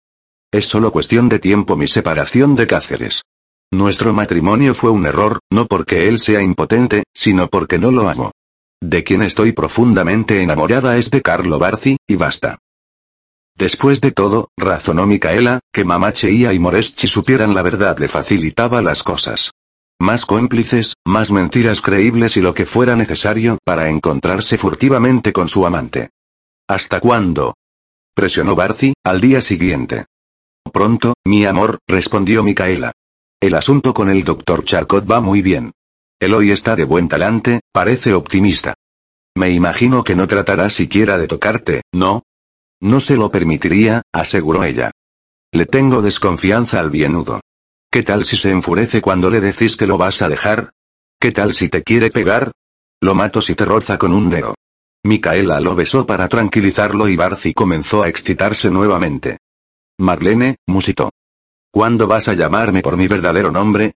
Es 0.52 0.66
solo 0.66 0.90
cuestión 0.90 1.28
de 1.28 1.38
tiempo 1.38 1.76
mi 1.76 1.86
separación 1.86 2.56
de 2.56 2.66
Cáceres. 2.66 3.22
Nuestro 3.72 4.12
matrimonio 4.12 4.74
fue 4.74 4.90
un 4.90 5.06
error, 5.06 5.38
no 5.48 5.66
porque 5.66 6.08
él 6.08 6.18
sea 6.18 6.42
impotente, 6.42 7.04
sino 7.14 7.46
porque 7.46 7.78
no 7.78 7.92
lo 7.92 8.08
amo. 8.08 8.32
De 8.82 9.04
quien 9.04 9.22
estoy 9.22 9.52
profundamente 9.52 10.42
enamorada 10.42 10.96
es 10.96 11.10
de 11.10 11.22
Carlo 11.22 11.60
Barci, 11.60 11.96
y 12.08 12.16
basta. 12.16 12.58
Después 13.56 14.00
de 14.00 14.10
todo, 14.10 14.48
razonó 14.56 15.06
Micaela, 15.06 15.60
que 15.72 15.84
mamá 15.84 16.12
Cheia 16.12 16.52
y 16.52 16.58
Moreschi 16.58 17.06
supieran 17.06 17.54
la 17.54 17.62
verdad 17.62 17.96
le 17.98 18.08
facilitaba 18.08 18.82
las 18.82 19.04
cosas. 19.04 19.52
Más 20.00 20.26
cómplices, 20.26 20.94
más 21.06 21.30
mentiras 21.30 21.80
creíbles 21.80 22.36
y 22.36 22.40
lo 22.40 22.54
que 22.54 22.66
fuera 22.66 22.96
necesario 22.96 23.58
para 23.64 23.88
encontrarse 23.88 24.58
furtivamente 24.58 25.32
con 25.32 25.46
su 25.46 25.64
amante. 25.64 26.08
¿Hasta 26.66 26.98
cuándo? 26.98 27.54
Presionó 28.14 28.56
Barci, 28.56 28.94
al 29.04 29.20
día 29.20 29.40
siguiente. 29.40 30.06
Pronto, 30.72 31.14
mi 31.24 31.44
amor, 31.44 31.78
respondió 31.86 32.42
Micaela. 32.42 32.92
El 33.42 33.54
asunto 33.54 33.94
con 33.94 34.10
el 34.10 34.22
doctor 34.22 34.64
Charcot 34.64 35.10
va 35.10 35.22
muy 35.22 35.40
bien. 35.40 35.72
hoy 36.20 36.50
está 36.50 36.76
de 36.76 36.84
buen 36.84 37.08
talante, 37.08 37.60
parece 37.72 38.12
optimista. 38.12 38.74
Me 39.34 39.50
imagino 39.50 40.04
que 40.04 40.14
no 40.14 40.28
tratará 40.28 40.68
siquiera 40.68 41.16
de 41.16 41.26
tocarte, 41.26 41.80
¿no? 41.90 42.24
No 42.82 43.00
se 43.00 43.16
lo 43.16 43.30
permitiría, 43.30 44.02
aseguró 44.12 44.62
ella. 44.64 44.90
Le 45.52 45.64
tengo 45.64 46.02
desconfianza 46.02 46.80
al 46.80 46.90
bienudo. 46.90 47.40
¿Qué 47.90 48.02
tal 48.02 48.26
si 48.26 48.36
se 48.36 48.50
enfurece 48.50 49.00
cuando 49.00 49.30
le 49.30 49.40
decís 49.40 49.78
que 49.78 49.86
lo 49.86 49.96
vas 49.96 50.20
a 50.20 50.28
dejar? 50.28 50.72
¿Qué 51.18 51.32
tal 51.32 51.54
si 51.54 51.70
te 51.70 51.82
quiere 51.82 52.10
pegar? 52.10 52.52
Lo 53.00 53.14
mato 53.14 53.40
si 53.40 53.54
te 53.54 53.64
roza 53.64 53.96
con 53.96 54.12
un 54.12 54.28
dedo. 54.28 54.54
Micaela 55.02 55.60
lo 55.60 55.74
besó 55.74 56.04
para 56.04 56.28
tranquilizarlo 56.28 57.08
y 57.08 57.16
Barcy 57.16 57.54
comenzó 57.54 58.02
a 58.02 58.08
excitarse 58.08 58.70
nuevamente. 58.70 59.38
Marlene, 59.98 60.56
musitó. 60.66 61.10
¿Cuándo 61.72 62.08
vas 62.08 62.26
a 62.26 62.34
llamarme 62.34 62.82
por 62.82 62.96
mi 62.96 63.06
verdadero 63.06 63.52
nombre? 63.52 63.92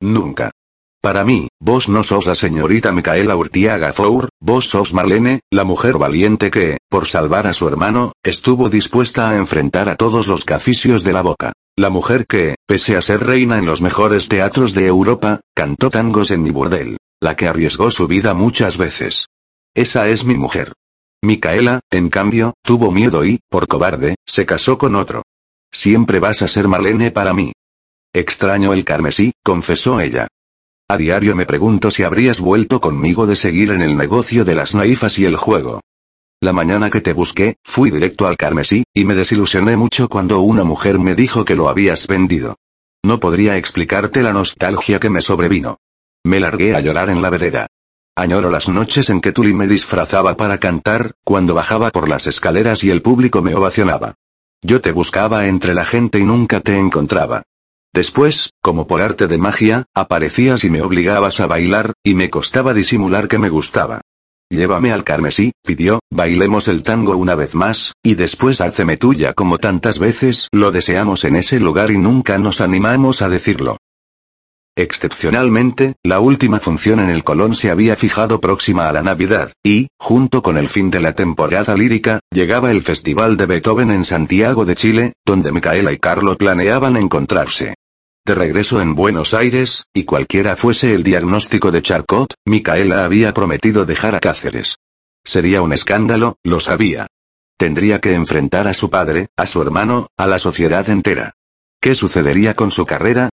Nunca. 0.00 0.52
Para 1.00 1.24
mí, 1.24 1.48
vos 1.60 1.88
no 1.88 2.04
sos 2.04 2.26
la 2.26 2.36
señorita 2.36 2.92
Micaela 2.92 3.36
Urtiaga 3.36 3.92
Four, 3.92 4.28
vos 4.40 4.68
sos 4.68 4.94
Marlene, 4.94 5.40
la 5.50 5.64
mujer 5.64 5.98
valiente 5.98 6.50
que, 6.50 6.78
por 6.88 7.06
salvar 7.06 7.48
a 7.48 7.52
su 7.52 7.66
hermano, 7.66 8.12
estuvo 8.22 8.68
dispuesta 8.68 9.30
a 9.30 9.36
enfrentar 9.36 9.88
a 9.88 9.96
todos 9.96 10.28
los 10.28 10.44
caficios 10.44 11.02
de 11.02 11.12
la 11.12 11.22
boca. 11.22 11.52
La 11.76 11.90
mujer 11.90 12.24
que, 12.26 12.54
pese 12.66 12.96
a 12.96 13.02
ser 13.02 13.24
reina 13.24 13.58
en 13.58 13.66
los 13.66 13.82
mejores 13.82 14.28
teatros 14.28 14.72
de 14.74 14.86
Europa, 14.86 15.40
cantó 15.54 15.90
tangos 15.90 16.30
en 16.30 16.42
mi 16.42 16.50
burdel. 16.50 16.98
La 17.20 17.34
que 17.34 17.48
arriesgó 17.48 17.90
su 17.90 18.06
vida 18.06 18.34
muchas 18.34 18.78
veces. 18.78 19.26
Esa 19.74 20.08
es 20.08 20.24
mi 20.24 20.36
mujer. 20.36 20.72
Micaela, 21.22 21.80
en 21.90 22.10
cambio, 22.10 22.54
tuvo 22.62 22.92
miedo 22.92 23.24
y, 23.24 23.40
por 23.48 23.66
cobarde, 23.66 24.14
se 24.24 24.46
casó 24.46 24.78
con 24.78 24.94
otro. 24.94 25.22
Siempre 25.70 26.20
vas 26.20 26.42
a 26.42 26.48
ser 26.48 26.68
Marlene 26.68 27.10
para 27.10 27.34
mí. 27.34 27.52
Extraño 28.12 28.72
el 28.72 28.84
carmesí, 28.84 29.32
confesó 29.44 30.00
ella. 30.00 30.28
A 30.88 30.96
diario 30.96 31.36
me 31.36 31.44
pregunto 31.44 31.90
si 31.90 32.02
habrías 32.02 32.40
vuelto 32.40 32.80
conmigo 32.80 33.26
de 33.26 33.36
seguir 33.36 33.70
en 33.70 33.82
el 33.82 33.96
negocio 33.96 34.44
de 34.44 34.54
las 34.54 34.74
naifas 34.74 35.18
y 35.18 35.26
el 35.26 35.36
juego. 35.36 35.80
La 36.40 36.52
mañana 36.52 36.88
que 36.88 37.00
te 37.00 37.12
busqué, 37.12 37.56
fui 37.64 37.90
directo 37.90 38.26
al 38.26 38.36
carmesí, 38.36 38.84
y 38.94 39.04
me 39.04 39.14
desilusioné 39.14 39.76
mucho 39.76 40.08
cuando 40.08 40.40
una 40.40 40.64
mujer 40.64 40.98
me 40.98 41.14
dijo 41.14 41.44
que 41.44 41.56
lo 41.56 41.68
habías 41.68 42.06
vendido. 42.06 42.56
No 43.04 43.20
podría 43.20 43.56
explicarte 43.56 44.22
la 44.22 44.32
nostalgia 44.32 44.98
que 44.98 45.10
me 45.10 45.20
sobrevino. 45.20 45.78
Me 46.24 46.40
largué 46.40 46.74
a 46.74 46.80
llorar 46.80 47.10
en 47.10 47.22
la 47.22 47.30
vereda. 47.30 47.66
Añoro 48.16 48.50
las 48.50 48.68
noches 48.68 49.10
en 49.10 49.20
que 49.20 49.32
Tuli 49.32 49.52
me 49.52 49.66
disfrazaba 49.66 50.36
para 50.36 50.58
cantar, 50.58 51.14
cuando 51.24 51.54
bajaba 51.54 51.90
por 51.90 52.08
las 52.08 52.26
escaleras 52.26 52.82
y 52.82 52.90
el 52.90 53.02
público 53.02 53.42
me 53.42 53.54
ovacionaba. 53.54 54.14
Yo 54.62 54.80
te 54.80 54.90
buscaba 54.90 55.46
entre 55.46 55.72
la 55.72 55.84
gente 55.84 56.18
y 56.18 56.24
nunca 56.24 56.60
te 56.60 56.76
encontraba. 56.78 57.42
Después, 57.94 58.50
como 58.60 58.86
por 58.86 59.00
arte 59.02 59.28
de 59.28 59.38
magia, 59.38 59.86
aparecías 59.94 60.64
y 60.64 60.70
me 60.70 60.82
obligabas 60.82 61.40
a 61.40 61.46
bailar, 61.46 61.92
y 62.02 62.14
me 62.14 62.28
costaba 62.28 62.74
disimular 62.74 63.28
que 63.28 63.38
me 63.38 63.48
gustaba. 63.48 64.02
Llévame 64.50 64.92
al 64.92 65.04
carmesí, 65.04 65.52
pidió, 65.62 66.00
bailemos 66.10 66.68
el 66.68 66.82
tango 66.82 67.16
una 67.16 67.34
vez 67.34 67.54
más, 67.54 67.92
y 68.02 68.14
después 68.14 68.60
háceme 68.60 68.96
tuya 68.96 69.32
como 69.32 69.58
tantas 69.58 69.98
veces 69.98 70.48
lo 70.52 70.70
deseamos 70.72 71.24
en 71.24 71.36
ese 71.36 71.60
lugar 71.60 71.90
y 71.90 71.98
nunca 71.98 72.38
nos 72.38 72.60
animamos 72.60 73.22
a 73.22 73.28
decirlo. 73.28 73.76
Excepcionalmente, 74.78 75.96
la 76.04 76.20
última 76.20 76.60
función 76.60 77.00
en 77.00 77.10
el 77.10 77.24
Colón 77.24 77.56
se 77.56 77.68
había 77.68 77.96
fijado 77.96 78.40
próxima 78.40 78.88
a 78.88 78.92
la 78.92 79.02
Navidad, 79.02 79.50
y, 79.64 79.88
junto 79.98 80.40
con 80.40 80.56
el 80.56 80.68
fin 80.68 80.88
de 80.92 81.00
la 81.00 81.14
temporada 81.14 81.74
lírica, 81.74 82.20
llegaba 82.30 82.70
el 82.70 82.82
Festival 82.82 83.36
de 83.36 83.46
Beethoven 83.46 83.90
en 83.90 84.04
Santiago 84.04 84.64
de 84.64 84.76
Chile, 84.76 85.14
donde 85.26 85.50
Micaela 85.50 85.90
y 85.90 85.98
Carlo 85.98 86.38
planeaban 86.38 86.96
encontrarse. 86.96 87.74
De 88.24 88.36
regreso 88.36 88.80
en 88.80 88.94
Buenos 88.94 89.34
Aires, 89.34 89.82
y 89.92 90.04
cualquiera 90.04 90.54
fuese 90.54 90.94
el 90.94 91.02
diagnóstico 91.02 91.72
de 91.72 91.82
Charcot, 91.82 92.34
Micaela 92.46 93.04
había 93.04 93.34
prometido 93.34 93.84
dejar 93.84 94.14
a 94.14 94.20
Cáceres. 94.20 94.76
Sería 95.24 95.60
un 95.60 95.72
escándalo, 95.72 96.36
lo 96.44 96.60
sabía. 96.60 97.08
Tendría 97.58 98.00
que 98.00 98.14
enfrentar 98.14 98.68
a 98.68 98.74
su 98.74 98.90
padre, 98.90 99.26
a 99.36 99.46
su 99.46 99.60
hermano, 99.60 100.06
a 100.16 100.28
la 100.28 100.38
sociedad 100.38 100.88
entera. 100.88 101.32
¿Qué 101.80 101.96
sucedería 101.96 102.54
con 102.54 102.70
su 102.70 102.86
carrera? 102.86 103.28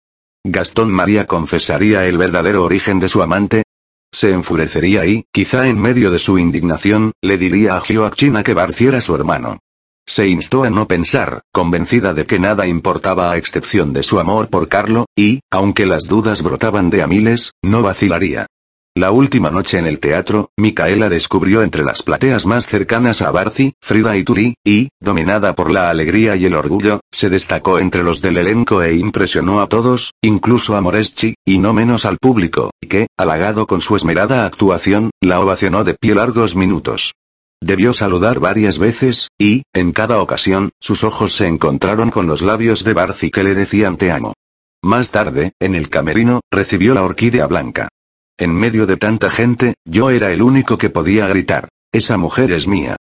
Gastón 0.45 0.91
María 0.91 1.25
confesaría 1.25 2.05
el 2.05 2.17
verdadero 2.17 2.63
origen 2.63 2.99
de 2.99 3.07
su 3.07 3.23
amante. 3.23 3.63
Se 4.11 4.31
enfurecería 4.31 5.05
y, 5.05 5.25
quizá 5.31 5.67
en 5.67 5.79
medio 5.79 6.11
de 6.11 6.19
su 6.19 6.37
indignación, 6.37 7.13
le 7.21 7.37
diría 7.37 7.77
a 7.77 7.79
Joaquina 7.79 8.43
que 8.43 8.53
Barciera 8.53 8.99
su 8.99 9.15
hermano. 9.15 9.59
Se 10.05 10.27
instó 10.27 10.65
a 10.65 10.69
no 10.69 10.85
pensar, 10.85 11.43
convencida 11.53 12.13
de 12.13 12.25
que 12.25 12.39
nada 12.39 12.67
importaba 12.67 13.31
a 13.31 13.37
excepción 13.37 13.93
de 13.93 14.03
su 14.03 14.19
amor 14.19 14.49
por 14.49 14.67
Carlo, 14.67 15.05
y, 15.15 15.39
aunque 15.49 15.85
las 15.85 16.09
dudas 16.09 16.43
brotaban 16.43 16.89
de 16.89 17.03
a 17.03 17.07
miles, 17.07 17.53
no 17.63 17.81
vacilaría. 17.81 18.47
La 18.95 19.09
última 19.09 19.49
noche 19.49 19.79
en 19.79 19.87
el 19.87 19.99
teatro, 19.99 20.51
Micaela 20.55 21.09
descubrió 21.09 21.63
entre 21.63 21.83
las 21.83 22.03
plateas 22.03 22.45
más 22.45 22.67
cercanas 22.67 23.23
a 23.23 23.31
Barci, 23.31 23.73
Frida 23.81 24.15
y 24.17 24.23
Turi, 24.23 24.53
y, 24.63 24.89
dominada 24.99 25.55
por 25.55 25.71
la 25.71 25.89
alegría 25.89 26.35
y 26.35 26.45
el 26.45 26.53
orgullo, 26.53 26.99
se 27.11 27.31
destacó 27.31 27.79
entre 27.79 28.03
los 28.03 28.21
del 28.21 28.37
elenco 28.37 28.83
e 28.83 28.93
impresionó 28.93 29.61
a 29.61 29.67
todos, 29.67 30.13
incluso 30.21 30.75
a 30.75 30.81
Moreschi, 30.81 31.33
y 31.43 31.57
no 31.57 31.73
menos 31.73 32.05
al 32.05 32.19
público, 32.19 32.69
que, 32.87 33.07
halagado 33.17 33.65
con 33.65 33.81
su 33.81 33.95
esmerada 33.95 34.45
actuación, 34.45 35.09
la 35.21 35.39
ovacionó 35.39 35.83
de 35.83 35.95
pie 35.95 36.13
largos 36.13 36.55
minutos. 36.55 37.13
Debió 37.59 37.93
saludar 37.93 38.39
varias 38.39 38.77
veces, 38.77 39.29
y, 39.39 39.63
en 39.73 39.91
cada 39.91 40.21
ocasión, 40.21 40.69
sus 40.79 41.03
ojos 41.03 41.33
se 41.33 41.47
encontraron 41.47 42.11
con 42.11 42.27
los 42.27 42.43
labios 42.43 42.83
de 42.83 42.93
Barci 42.93 43.31
que 43.31 43.43
le 43.43 43.55
decían 43.55 43.97
te 43.97 44.11
amo. 44.11 44.33
Más 44.83 45.09
tarde, 45.09 45.53
en 45.59 45.73
el 45.73 45.89
camerino, 45.89 46.41
recibió 46.51 46.93
la 46.93 47.01
orquídea 47.01 47.47
blanca. 47.47 47.89
En 48.37 48.51
medio 48.51 48.87
de 48.87 48.97
tanta 48.97 49.29
gente, 49.29 49.75
yo 49.85 50.09
era 50.09 50.31
el 50.31 50.41
único 50.41 50.77
que 50.77 50.89
podía 50.89 51.27
gritar. 51.27 51.69
Esa 51.91 52.17
mujer 52.17 52.51
es 52.51 52.67
mía. 52.67 52.95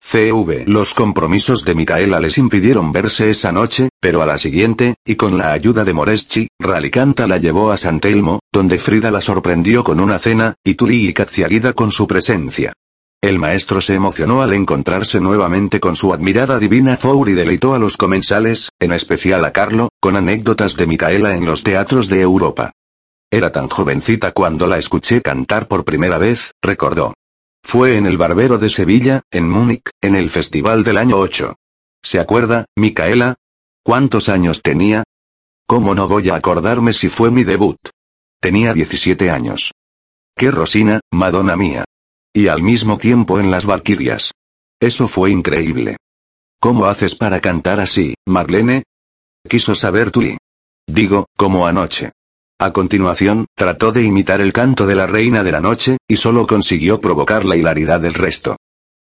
CV. 0.00 0.64
Los 0.66 0.94
compromisos 0.94 1.64
de 1.64 1.74
Micaela 1.74 2.20
les 2.20 2.38
impidieron 2.38 2.92
verse 2.92 3.30
esa 3.30 3.52
noche, 3.52 3.90
pero 4.00 4.22
a 4.22 4.26
la 4.26 4.38
siguiente, 4.38 4.94
y 5.04 5.16
con 5.16 5.36
la 5.36 5.52
ayuda 5.52 5.84
de 5.84 5.92
Moreschi, 5.92 6.48
Ralicanta 6.58 7.26
la 7.26 7.36
llevó 7.36 7.70
a 7.70 7.76
San 7.76 8.00
Telmo, 8.00 8.40
donde 8.50 8.78
Frida 8.78 9.10
la 9.10 9.20
sorprendió 9.20 9.84
con 9.84 10.00
una 10.00 10.18
cena, 10.18 10.54
y 10.64 10.74
Turi 10.74 11.08
y 11.08 11.12
Cazziaguida 11.12 11.74
con 11.74 11.90
su 11.90 12.06
presencia. 12.06 12.72
El 13.20 13.38
maestro 13.38 13.80
se 13.82 13.94
emocionó 13.94 14.42
al 14.42 14.54
encontrarse 14.54 15.20
nuevamente 15.20 15.80
con 15.80 15.96
su 15.96 16.14
admirada 16.14 16.58
divina 16.58 16.96
Four 16.96 17.28
y 17.28 17.32
deleitó 17.32 17.74
a 17.74 17.78
los 17.78 17.96
comensales, 17.96 18.70
en 18.78 18.92
especial 18.92 19.44
a 19.44 19.52
Carlo, 19.52 19.88
con 20.00 20.16
anécdotas 20.16 20.76
de 20.76 20.86
Micaela 20.86 21.34
en 21.34 21.44
los 21.44 21.64
teatros 21.64 22.08
de 22.08 22.22
Europa. 22.22 22.70
Era 23.30 23.52
tan 23.52 23.68
jovencita 23.68 24.32
cuando 24.32 24.66
la 24.66 24.78
escuché 24.78 25.20
cantar 25.20 25.68
por 25.68 25.84
primera 25.84 26.16
vez, 26.16 26.52
recordó. 26.62 27.14
Fue 27.62 27.96
en 27.96 28.06
el 28.06 28.16
Barbero 28.16 28.56
de 28.56 28.70
Sevilla, 28.70 29.20
en 29.30 29.48
Múnich, 29.48 29.90
en 30.00 30.14
el 30.14 30.30
festival 30.30 30.82
del 30.82 30.96
año 30.96 31.18
8. 31.18 31.54
¿Se 32.02 32.20
acuerda, 32.20 32.64
Micaela? 32.76 33.34
¿Cuántos 33.82 34.30
años 34.30 34.62
tenía? 34.62 35.02
¿Cómo 35.66 35.94
no 35.94 36.08
voy 36.08 36.30
a 36.30 36.36
acordarme 36.36 36.94
si 36.94 37.10
fue 37.10 37.30
mi 37.30 37.44
debut? 37.44 37.76
Tenía 38.40 38.72
17 38.72 39.30
años. 39.30 39.72
¡Qué 40.34 40.50
Rosina, 40.50 41.00
Madonna 41.12 41.56
mía! 41.56 41.84
Y 42.32 42.48
al 42.48 42.62
mismo 42.62 42.96
tiempo 42.96 43.38
en 43.40 43.50
las 43.50 43.66
Valquirias. 43.66 44.32
Eso 44.80 45.08
fue 45.08 45.30
increíble. 45.30 45.96
¿Cómo 46.60 46.86
haces 46.86 47.14
para 47.14 47.40
cantar 47.40 47.80
así, 47.80 48.14
Marlene? 48.26 48.84
Quiso 49.46 49.74
saber 49.74 50.10
tú. 50.10 50.22
Digo, 50.86 51.26
como 51.36 51.66
anoche. 51.66 52.12
A 52.60 52.72
continuación, 52.72 53.46
trató 53.54 53.92
de 53.92 54.02
imitar 54.02 54.40
el 54.40 54.52
canto 54.52 54.88
de 54.88 54.96
la 54.96 55.06
reina 55.06 55.44
de 55.44 55.52
la 55.52 55.60
noche, 55.60 55.98
y 56.08 56.16
solo 56.16 56.48
consiguió 56.48 57.00
provocar 57.00 57.44
la 57.44 57.54
hilaridad 57.54 58.00
del 58.00 58.14
resto. 58.14 58.56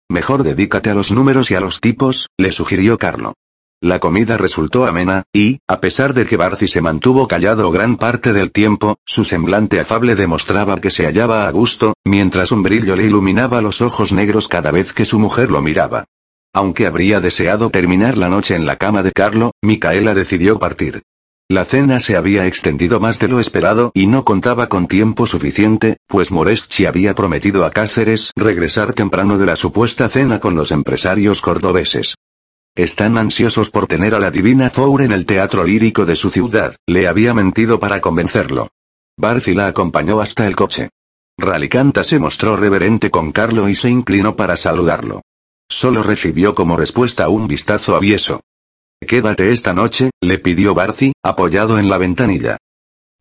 Mejor 0.09 0.45
dedícate 0.45 0.89
a 0.91 0.95
los 0.95 1.11
números 1.11 1.51
y 1.51 1.57
a 1.57 1.61
los 1.61 1.81
tipos, 1.81 2.29
le 2.39 2.53
sugirió 2.53 2.97
Carlo. 2.97 3.35
La 3.83 3.99
comida 3.99 4.37
resultó 4.37 4.87
amena, 4.87 5.25
y, 5.33 5.59
a 5.67 5.81
pesar 5.81 6.15
de 6.15 6.27
que 6.27 6.37
Barcy 6.37 6.69
se 6.69 6.81
mantuvo 6.81 7.27
callado 7.27 7.73
gran 7.73 7.97
parte 7.97 8.33
del 8.33 8.53
tiempo, 8.53 8.99
su 9.05 9.25
semblante 9.25 9.81
afable 9.81 10.15
demostraba 10.15 10.81
que 10.81 10.91
se 10.91 11.07
hallaba 11.07 11.49
a 11.49 11.51
gusto, 11.51 11.95
mientras 12.05 12.53
un 12.53 12.63
brillo 12.63 12.95
le 12.95 13.07
iluminaba 13.07 13.63
los 13.63 13.81
ojos 13.81 14.13
negros 14.13 14.47
cada 14.47 14.71
vez 14.71 14.93
que 14.93 15.05
su 15.05 15.19
mujer 15.19 15.51
lo 15.51 15.61
miraba. 15.61 16.05
Aunque 16.53 16.87
habría 16.87 17.19
deseado 17.19 17.71
terminar 17.71 18.17
la 18.17 18.29
noche 18.29 18.55
en 18.55 18.65
la 18.65 18.77
cama 18.77 19.03
de 19.03 19.11
Carlo, 19.11 19.53
Micaela 19.61 20.15
decidió 20.15 20.59
partir. 20.61 21.03
La 21.51 21.65
cena 21.65 21.99
se 21.99 22.15
había 22.15 22.47
extendido 22.47 23.01
más 23.01 23.19
de 23.19 23.27
lo 23.27 23.41
esperado 23.41 23.91
y 23.93 24.07
no 24.07 24.25
contaba 24.25 24.69
con 24.69 24.87
tiempo 24.87 25.27
suficiente, 25.27 25.97
pues 26.07 26.31
Moreschi 26.31 26.87
había 26.87 27.13
prometido 27.17 27.65
a 27.65 27.73
Cáceres 27.73 28.31
regresar 28.37 28.95
temprano 28.95 29.37
de 29.37 29.47
la 29.47 29.57
supuesta 29.57 30.09
cena 30.09 30.39
con 30.39 30.55
los 30.55 30.71
empresarios 30.71 31.41
cordobeses. 31.41 32.15
Están 32.77 33.19
ansiosos 33.19 33.71
por 33.71 33.89
tener 33.89 34.15
a 34.15 34.21
la 34.21 34.31
divina 34.31 34.71
Four 34.71 35.03
en 35.03 35.11
el 35.11 35.27
teatro 35.27 35.65
lírico 35.65 36.07
de 36.07 36.15
su 36.15 36.31
ciudad, 36.31 36.77
le 36.87 37.09
había 37.09 37.35
mentido 37.35 37.81
para 37.81 38.01
convencerlo. 38.01 38.69
Barcy 39.19 39.53
la 39.53 39.67
acompañó 39.67 40.21
hasta 40.21 40.47
el 40.47 40.55
coche. 40.55 40.91
Ralicanta 41.37 42.05
se 42.05 42.21
mostró 42.21 42.57
reverente 42.57 43.11
con 43.11 43.33
Carlo 43.33 43.69
y 43.69 43.75
se 43.75 43.91
inclinó 43.91 44.37
para 44.37 44.57
saludarlo. 44.57 45.23
Solo 45.69 46.05
recibió 46.05 46.55
como 46.55 46.77
respuesta 46.77 47.29
un 47.29 47.49
vistazo 47.49 47.97
avieso. 47.97 48.41
Quédate 49.07 49.53
esta 49.53 49.73
noche, 49.73 50.11
le 50.21 50.39
pidió 50.39 50.75
Barcy, 50.75 51.13
apoyado 51.25 51.79
en 51.79 51.89
la 51.89 51.99
ventanilla. 51.99 52.59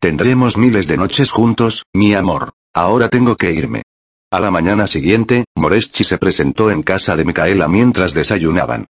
Tendremos 0.00 0.56
miles 0.56 0.86
de 0.86 0.96
noches 0.96 1.30
juntos, 1.30 1.84
mi 1.92 2.14
amor. 2.14 2.52
Ahora 2.74 3.08
tengo 3.08 3.36
que 3.36 3.52
irme. 3.52 3.82
A 4.30 4.38
la 4.38 4.50
mañana 4.50 4.86
siguiente, 4.86 5.44
Moreschi 5.56 6.04
se 6.04 6.18
presentó 6.18 6.70
en 6.70 6.82
casa 6.82 7.16
de 7.16 7.24
Micaela 7.24 7.66
mientras 7.66 8.14
desayunaban. 8.14 8.86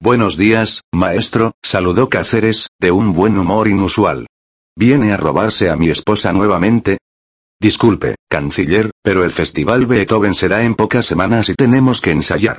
Buenos 0.00 0.36
días, 0.36 0.82
maestro, 0.92 1.52
saludó 1.62 2.10
Cáceres, 2.10 2.68
de 2.78 2.90
un 2.90 3.14
buen 3.14 3.38
humor 3.38 3.68
inusual. 3.68 4.26
¿Viene 4.76 5.12
a 5.12 5.16
robarse 5.16 5.70
a 5.70 5.76
mi 5.76 5.88
esposa 5.88 6.32
nuevamente? 6.32 6.98
Disculpe, 7.60 8.16
canciller, 8.28 8.90
pero 9.02 9.24
el 9.24 9.32
festival 9.32 9.86
Beethoven 9.86 10.34
será 10.34 10.64
en 10.64 10.74
pocas 10.74 11.06
semanas 11.06 11.48
y 11.48 11.54
tenemos 11.54 12.02
que 12.02 12.10
ensayar. 12.10 12.58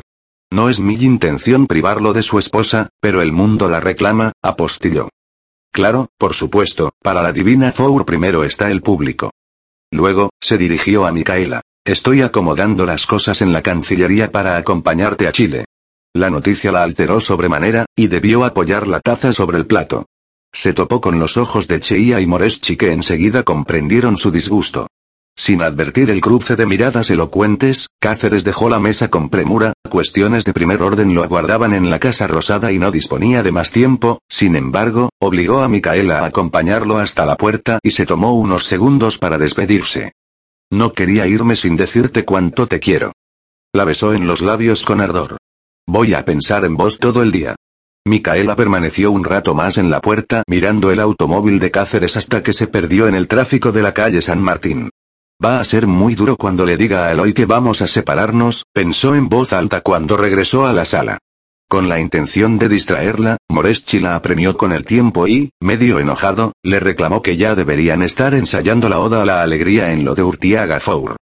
No 0.52 0.70
es 0.70 0.80
mi 0.80 0.94
intención 0.96 1.68
privarlo 1.68 2.14
de 2.14 2.24
su 2.24 2.40
esposa, 2.40 2.90
pero 3.00 3.22
el 3.22 3.32
mundo 3.32 3.70
la 3.70 3.80
reclama, 3.80 4.32
apostilló. 4.42 5.10
Claro, 5.72 6.10
por 6.18 6.34
supuesto, 6.34 6.94
para 7.02 7.22
la 7.22 7.34
divina 7.34 7.72
Four 7.72 8.06
primero 8.06 8.44
está 8.44 8.72
el 8.72 8.82
público. 8.82 9.32
Luego, 9.92 10.30
se 10.42 10.58
dirigió 10.58 11.06
a 11.06 11.12
Micaela. 11.12 11.62
Estoy 11.86 12.22
acomodando 12.22 12.86
las 12.86 13.06
cosas 13.06 13.42
en 13.42 13.54
la 13.54 13.62
Cancillería 13.62 14.32
para 14.32 14.58
acompañarte 14.58 15.28
a 15.28 15.32
Chile. 15.32 15.66
La 16.16 16.30
noticia 16.30 16.72
la 16.72 16.84
alteró 16.84 17.20
sobremanera, 17.20 17.86
y 17.96 18.08
debió 18.08 18.46
apoyar 18.46 18.88
la 18.88 19.02
taza 19.02 19.34
sobre 19.34 19.58
el 19.58 19.68
plato. 19.68 20.06
Se 20.54 20.74
topó 20.74 21.02
con 21.02 21.20
los 21.20 21.36
ojos 21.36 21.68
de 21.68 21.82
Cheia 21.82 22.22
y 22.22 22.28
Moreschi 22.28 22.78
que 22.78 22.94
enseguida 22.94 23.44
comprendieron 23.44 24.16
su 24.16 24.32
disgusto. 24.32 24.88
Sin 25.38 25.62
advertir 25.62 26.10
el 26.10 26.22
cruce 26.22 26.56
de 26.56 26.66
miradas 26.66 27.10
elocuentes, 27.10 27.90
Cáceres 27.99 28.44
dejó 28.44 28.70
la 28.70 28.80
mesa 28.80 29.10
con 29.10 29.30
premura, 29.30 29.74
cuestiones 29.90 30.45
de 30.45 30.53
primer 30.53 30.82
orden 30.82 31.14
lo 31.14 31.24
aguardaban 31.24 31.74
en 31.74 31.90
la 31.90 31.99
Casa 31.99 32.26
Rosada 32.26 32.72
y 32.72 32.80
no 32.80 32.90
disponía 32.90 33.44
de 33.44 33.52
más 33.52 33.72
tiempo, 33.72 34.20
sin 34.30 34.56
embargo, 34.56 35.10
obligó 35.20 35.62
a 35.62 35.68
Micaela 35.68 36.20
a 36.20 36.26
acompañarlo 36.26 36.98
hasta 36.98 37.26
la 37.26 37.36
puerta 37.36 37.80
y 37.84 37.91
se 37.91 38.06
tomó 38.06 38.34
unos 38.34 38.66
segundos 38.66 39.18
para 39.18 39.38
despedirse. 39.38 40.14
No 40.72 40.94
quería 40.94 41.28
irme 41.28 41.56
sin 41.56 41.76
decirte 41.76 42.26
cuánto 42.26 42.66
te 42.66 42.80
quiero. 42.80 43.12
La 43.74 43.86
besó 43.86 44.14
en 44.14 44.26
los 44.26 44.41
labios 44.41 44.86
con 44.86 45.02
ardor. 45.02 45.38
Voy 45.86 46.14
a 46.14 46.26
pensar 46.26 46.66
en 46.66 46.76
vos 46.76 46.98
todo 46.98 47.22
el 47.22 47.32
día. 47.32 47.56
Micaela 48.07 48.56
permaneció 48.56 49.12
un 49.12 49.24
rato 49.24 49.53
más 49.53 49.78
en 49.78 49.90
la 49.90 49.99
puerta 49.99 50.44
mirando 50.48 50.91
el 50.91 50.99
automóvil 50.99 51.60
de 51.60 51.72
Cáceres 51.72 52.18
hasta 52.18 52.41
que 52.41 52.53
se 52.53 52.68
perdió 52.68 53.07
en 53.07 53.16
el 53.16 53.28
tráfico 53.28 53.72
de 53.72 53.82
la 53.82 53.94
calle 53.94 54.22
San 54.22 54.41
Martín. 54.41 54.90
Va 55.44 55.60
a 55.60 55.66
ser 55.66 55.86
muy 55.86 56.16
duro 56.16 56.38
cuando 56.38 56.66
le 56.66 56.78
diga 56.78 57.06
a 57.06 57.12
Eloy 57.12 57.34
que 57.34 57.45
vamos 57.45 57.82
a 57.82 57.88
separarnos, 57.88 58.66
pensó 58.74 59.16
en 59.16 59.28
voz 59.28 59.52
alta 59.52 59.82
cuando 59.82 60.16
regresó 60.16 60.66
a 60.66 60.74
la 60.74 60.86
sala. 60.86 61.18
Con 61.68 61.90
la 61.90 61.99
intención 61.99 62.57
de 62.57 62.70
distraerla, 62.70 63.38
Moreschi 63.49 63.99
la 63.99 64.16
apremió 64.16 64.56
con 64.56 64.72
el 64.72 64.86
tiempo 64.86 65.28
y, 65.28 65.49
medio 65.60 65.99
enojado, 65.99 66.53
le 66.64 66.80
reclamó 66.80 67.22
que 67.22 67.38
ya 67.38 67.56
deberían 67.56 68.02
estar 68.02 68.34
ensayando 68.34 68.88
la 68.88 68.99
oda 68.99 69.24
a 69.24 69.26
la 69.26 69.41
alegría 69.41 69.91
en 69.91 70.06
lo 70.06 70.16
de 70.16 70.24
Urtiaga 70.24 70.80
Four. 70.80 71.18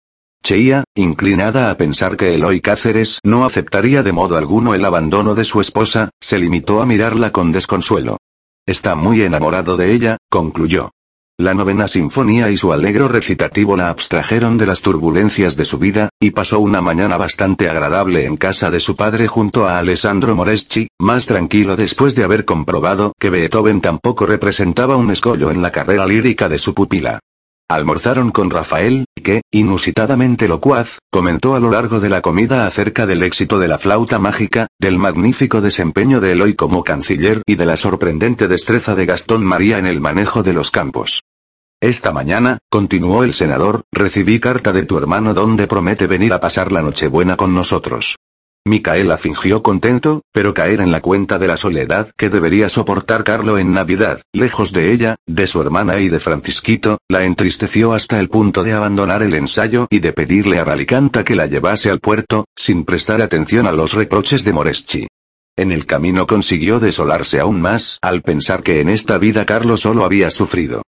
Cheia, 0.43 0.85
inclinada 0.95 1.69
a 1.69 1.77
pensar 1.77 2.17
que 2.17 2.33
Eloy 2.33 2.61
Cáceres 2.61 3.19
no 3.23 3.45
aceptaría 3.45 4.01
de 4.01 4.13
modo 4.13 4.37
alguno 4.37 4.73
el 4.73 4.85
abandono 4.85 5.35
de 5.35 5.45
su 5.45 5.61
esposa, 5.61 6.09
se 6.19 6.39
limitó 6.39 6.81
a 6.81 6.85
mirarla 6.85 7.31
con 7.31 7.51
desconsuelo. 7.51 8.17
Está 8.65 8.95
muy 8.95 9.21
enamorado 9.21 9.77
de 9.77 9.91
ella, 9.91 10.17
concluyó. 10.29 10.91
La 11.39 11.53
novena 11.53 11.87
sinfonía 11.87 12.51
y 12.51 12.57
su 12.57 12.73
alegro 12.73 13.07
recitativo 13.07 13.77
la 13.77 13.87
abstrajeron 13.87 14.57
de 14.57 14.65
las 14.65 14.81
turbulencias 14.81 15.55
de 15.55 15.63
su 15.63 15.79
vida, 15.79 16.09
y 16.19 16.31
pasó 16.31 16.59
una 16.59 16.81
mañana 16.81 17.15
bastante 17.15 17.69
agradable 17.69 18.25
en 18.25 18.35
casa 18.35 18.69
de 18.69 18.81
su 18.81 18.97
padre 18.97 19.29
junto 19.29 19.65
a 19.65 19.79
Alessandro 19.79 20.35
Moreschi, 20.35 20.89
más 20.99 21.27
tranquilo 21.27 21.77
después 21.77 22.13
de 22.13 22.25
haber 22.25 22.43
comprobado 22.43 23.13
que 23.17 23.29
Beethoven 23.29 23.79
tampoco 23.79 24.25
representaba 24.25 24.97
un 24.97 25.11
escollo 25.11 25.49
en 25.49 25.61
la 25.61 25.71
carrera 25.71 26.05
lírica 26.05 26.49
de 26.49 26.59
su 26.59 26.73
pupila. 26.73 27.21
Almorzaron 27.69 28.31
con 28.31 28.49
Rafael, 28.49 29.05
que, 29.23 29.41
inusitadamente 29.49 30.49
locuaz, 30.49 30.97
comentó 31.09 31.55
a 31.55 31.61
lo 31.61 31.71
largo 31.71 32.01
de 32.01 32.09
la 32.09 32.19
comida 32.19 32.67
acerca 32.67 33.05
del 33.05 33.23
éxito 33.23 33.59
de 33.59 33.69
la 33.69 33.77
flauta 33.77 34.19
mágica, 34.19 34.67
del 34.77 34.97
magnífico 34.97 35.61
desempeño 35.61 36.19
de 36.19 36.33
Eloy 36.33 36.55
como 36.55 36.83
canciller 36.83 37.43
y 37.45 37.55
de 37.55 37.65
la 37.65 37.77
sorprendente 37.77 38.49
destreza 38.49 38.93
de 38.93 39.05
Gastón 39.05 39.45
María 39.45 39.77
en 39.77 39.85
el 39.85 40.01
manejo 40.01 40.43
de 40.43 40.51
los 40.51 40.69
campos. 40.69 41.21
Esta 41.81 42.11
mañana, 42.11 42.57
continuó 42.69 43.23
el 43.23 43.33
senador, 43.33 43.83
recibí 43.93 44.41
carta 44.41 44.73
de 44.73 44.83
tu 44.83 44.97
hermano 44.97 45.33
donde 45.33 45.65
promete 45.65 46.07
venir 46.07 46.33
a 46.33 46.41
pasar 46.41 46.73
la 46.73 46.81
Nochebuena 46.81 47.37
con 47.37 47.53
nosotros. 47.55 48.17
Micaela 48.65 49.17
fingió 49.17 49.63
contento, 49.63 50.23
pero 50.33 50.53
caer 50.53 50.81
en 50.81 50.91
la 50.91 50.99
cuenta 50.99 51.39
de 51.39 51.47
la 51.47 51.55
soledad 51.55 52.11
que 52.17 52.29
debería 52.29 52.67
soportar 52.67 53.23
Carlo 53.23 53.57
en 53.57 53.71
Navidad, 53.71 54.21
lejos 54.33 54.73
de 54.73 54.91
ella, 54.91 55.15
de 55.25 55.47
su 55.47 55.61
hermana 55.61 55.99
y 55.99 56.09
de 56.09 56.19
Francisquito, 56.19 56.97
la 57.07 57.23
entristeció 57.23 57.93
hasta 57.93 58.19
el 58.19 58.27
punto 58.27 58.63
de 58.63 58.73
abandonar 58.73 59.23
el 59.23 59.33
ensayo 59.33 59.87
y 59.89 59.99
de 59.99 60.11
pedirle 60.11 60.59
a 60.59 60.65
Ralicanta 60.65 61.23
que 61.23 61.37
la 61.37 61.47
llevase 61.47 61.89
al 61.89 62.01
puerto, 62.01 62.43
sin 62.57 62.83
prestar 62.83 63.21
atención 63.21 63.65
a 63.67 63.71
los 63.71 63.93
reproches 63.93 64.43
de 64.43 64.51
Moreschi. 64.51 65.07
En 65.57 65.71
el 65.71 65.85
camino 65.85 66.27
consiguió 66.27 66.81
desolarse 66.81 67.39
aún 67.39 67.61
más 67.61 67.99
al 68.01 68.21
pensar 68.21 68.63
que 68.63 68.81
en 68.81 68.89
esta 68.89 69.17
vida 69.17 69.45
Carlo 69.45 69.77
solo 69.77 70.03
había 70.03 70.29
sufrido. 70.29 70.81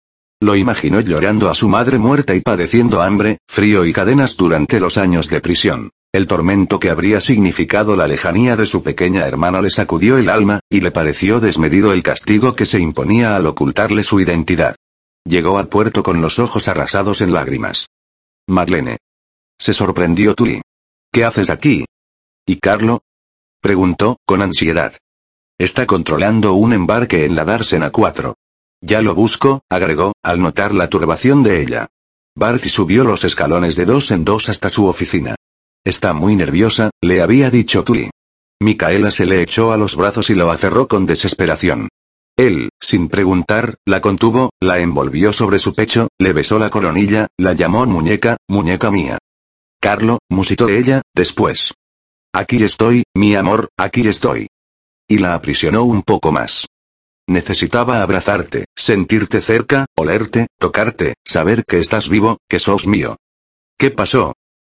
Lo 0.40 0.54
imaginó 0.54 1.00
llorando 1.00 1.50
a 1.50 1.54
su 1.54 1.68
madre 1.68 1.98
muerta 1.98 2.34
y 2.36 2.40
padeciendo 2.40 3.02
hambre, 3.02 3.38
frío 3.48 3.84
y 3.84 3.92
cadenas 3.92 4.36
durante 4.36 4.78
los 4.78 4.96
años 4.96 5.28
de 5.28 5.40
prisión. 5.40 5.90
El 6.12 6.26
tormento 6.26 6.78
que 6.78 6.90
habría 6.90 7.20
significado 7.20 7.96
la 7.96 8.06
lejanía 8.06 8.56
de 8.56 8.64
su 8.64 8.82
pequeña 8.82 9.26
hermana 9.26 9.60
le 9.60 9.70
sacudió 9.70 10.16
el 10.16 10.28
alma, 10.28 10.60
y 10.70 10.80
le 10.80 10.92
pareció 10.92 11.40
desmedido 11.40 11.92
el 11.92 12.02
castigo 12.02 12.54
que 12.54 12.66
se 12.66 12.78
imponía 12.78 13.34
al 13.34 13.46
ocultarle 13.46 14.04
su 14.04 14.20
identidad. 14.20 14.76
Llegó 15.24 15.58
al 15.58 15.68
puerto 15.68 16.02
con 16.02 16.22
los 16.22 16.38
ojos 16.38 16.68
arrasados 16.68 17.20
en 17.20 17.32
lágrimas. 17.32 17.88
Marlene. 18.46 18.98
Se 19.58 19.74
sorprendió 19.74 20.34
Tuli. 20.34 20.62
¿Qué 21.12 21.24
haces 21.24 21.50
aquí? 21.50 21.84
¿Y 22.46 22.56
Carlo? 22.56 23.02
Preguntó, 23.60 24.18
con 24.24 24.40
ansiedad. 24.40 24.94
Está 25.58 25.84
controlando 25.84 26.54
un 26.54 26.72
embarque 26.72 27.24
en 27.24 27.34
la 27.34 27.44
Darsena 27.44 27.90
4. 27.90 28.36
Ya 28.80 29.02
lo 29.02 29.14
busco, 29.14 29.62
agregó, 29.68 30.12
al 30.22 30.40
notar 30.40 30.72
la 30.74 30.88
turbación 30.88 31.42
de 31.42 31.62
ella. 31.62 31.88
Barty 32.36 32.68
subió 32.68 33.04
los 33.04 33.24
escalones 33.24 33.74
de 33.74 33.84
dos 33.84 34.10
en 34.12 34.24
dos 34.24 34.48
hasta 34.48 34.70
su 34.70 34.86
oficina. 34.86 35.34
Está 35.84 36.12
muy 36.12 36.36
nerviosa, 36.36 36.90
le 37.00 37.20
había 37.22 37.50
dicho 37.50 37.82
Tuli. 37.82 38.10
Micaela 38.60 39.10
se 39.10 39.26
le 39.26 39.42
echó 39.42 39.72
a 39.72 39.76
los 39.76 39.96
brazos 39.96 40.30
y 40.30 40.34
lo 40.34 40.50
aferró 40.50 40.86
con 40.86 41.06
desesperación. 41.06 41.88
Él, 42.36 42.70
sin 42.80 43.08
preguntar, 43.08 43.76
la 43.84 44.00
contuvo, 44.00 44.50
la 44.60 44.78
envolvió 44.78 45.32
sobre 45.32 45.58
su 45.58 45.74
pecho, 45.74 46.08
le 46.18 46.32
besó 46.32 46.60
la 46.60 46.70
coronilla, 46.70 47.26
la 47.36 47.52
llamó 47.54 47.84
muñeca, 47.86 48.36
muñeca 48.48 48.92
mía. 48.92 49.18
Carlo, 49.80 50.18
musitó 50.28 50.68
ella, 50.68 51.02
después. 51.14 51.74
Aquí 52.32 52.62
estoy, 52.62 53.02
mi 53.14 53.34
amor, 53.34 53.70
aquí 53.76 54.06
estoy. 54.06 54.48
Y 55.08 55.18
la 55.18 55.34
aprisionó 55.34 55.82
un 55.82 56.02
poco 56.02 56.30
más. 56.30 56.66
Necesitaba 57.28 58.00
abrazarte, 58.00 58.64
sentirte 58.74 59.42
cerca, 59.42 59.84
olerte, 59.94 60.46
tocarte, 60.58 61.14
saber 61.26 61.64
que 61.66 61.78
estás 61.78 62.08
vivo, 62.08 62.38
que 62.48 62.58
sos 62.58 62.86
mío. 62.86 63.16
¿Qué 63.76 63.90
pasó? 63.90 64.32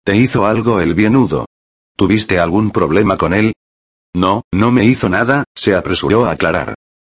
¿Te 0.04 0.16
hizo 0.16 0.48
algo 0.48 0.82
el 0.82 0.96
bienudo? 0.96 1.46
¿Tuviste 1.96 2.40
algún 2.40 2.72
problema 2.72 3.18
con 3.18 3.36
él? 3.36 3.54
No, 4.16 4.42
no 4.52 4.72
me 4.72 4.84
hizo 4.86 5.10
nada, 5.10 5.44
se 5.56 5.76
apresuró 5.76 6.26
a 6.26 6.32
aclarar. 6.32 6.74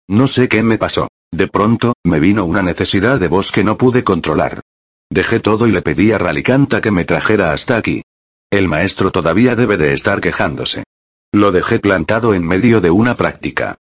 No 0.08 0.28
sé 0.28 0.48
qué 0.48 0.62
me 0.62 0.78
pasó. 0.78 1.08
De 1.32 1.48
pronto, 1.48 1.94
me 2.04 2.20
vino 2.20 2.46
una 2.46 2.62
necesidad 2.62 3.20
de 3.20 3.28
voz 3.28 3.52
que 3.52 3.64
no 3.64 3.76
pude 3.76 4.04
controlar. 4.04 4.62
Dejé 5.10 5.40
todo 5.40 5.66
y 5.66 5.72
le 5.72 5.82
pedí 5.82 6.12
a 6.12 6.20
Ralicanta 6.20 6.80
que 6.80 6.92
me 6.92 7.06
trajera 7.06 7.54
hasta 7.54 7.76
aquí. 7.76 8.04
El 8.52 8.68
maestro 8.68 9.12
todavía 9.12 9.56
debe 9.56 9.78
de 9.78 9.94
estar 9.94 10.22
quejándose. 10.22 10.84
Lo 11.32 11.52
dejé 11.52 11.80
plantado 11.80 12.36
en 12.36 12.46
medio 12.46 12.82
de 12.82 12.92
una 12.92 13.16
práctica. 13.16 13.78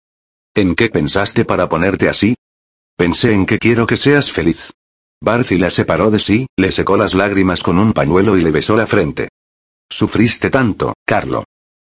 ¿En 0.55 0.75
qué 0.75 0.91
pensaste 0.91 1.47
para 1.47 1.69
ponerte 1.69 2.11
así? 2.11 2.35
Pensé 2.97 3.33
en 3.33 3.47
que 3.47 3.59
quiero 3.59 3.87
que 3.87 3.97
seas 3.97 4.31
feliz. 4.31 4.73
Barcy 5.23 5.57
la 5.57 5.71
separó 5.71 6.11
de 6.11 6.19
sí, 6.19 6.47
le 6.59 6.73
secó 6.73 6.99
las 6.99 7.15
lágrimas 7.15 7.63
con 7.63 7.79
un 7.79 7.95
pañuelo 7.95 8.37
y 8.37 8.43
le 8.43 8.51
besó 8.51 8.77
la 8.77 8.87
frente. 8.87 9.29
Sufriste 9.91 10.51
tanto, 10.51 10.95
Carlo. 11.07 11.45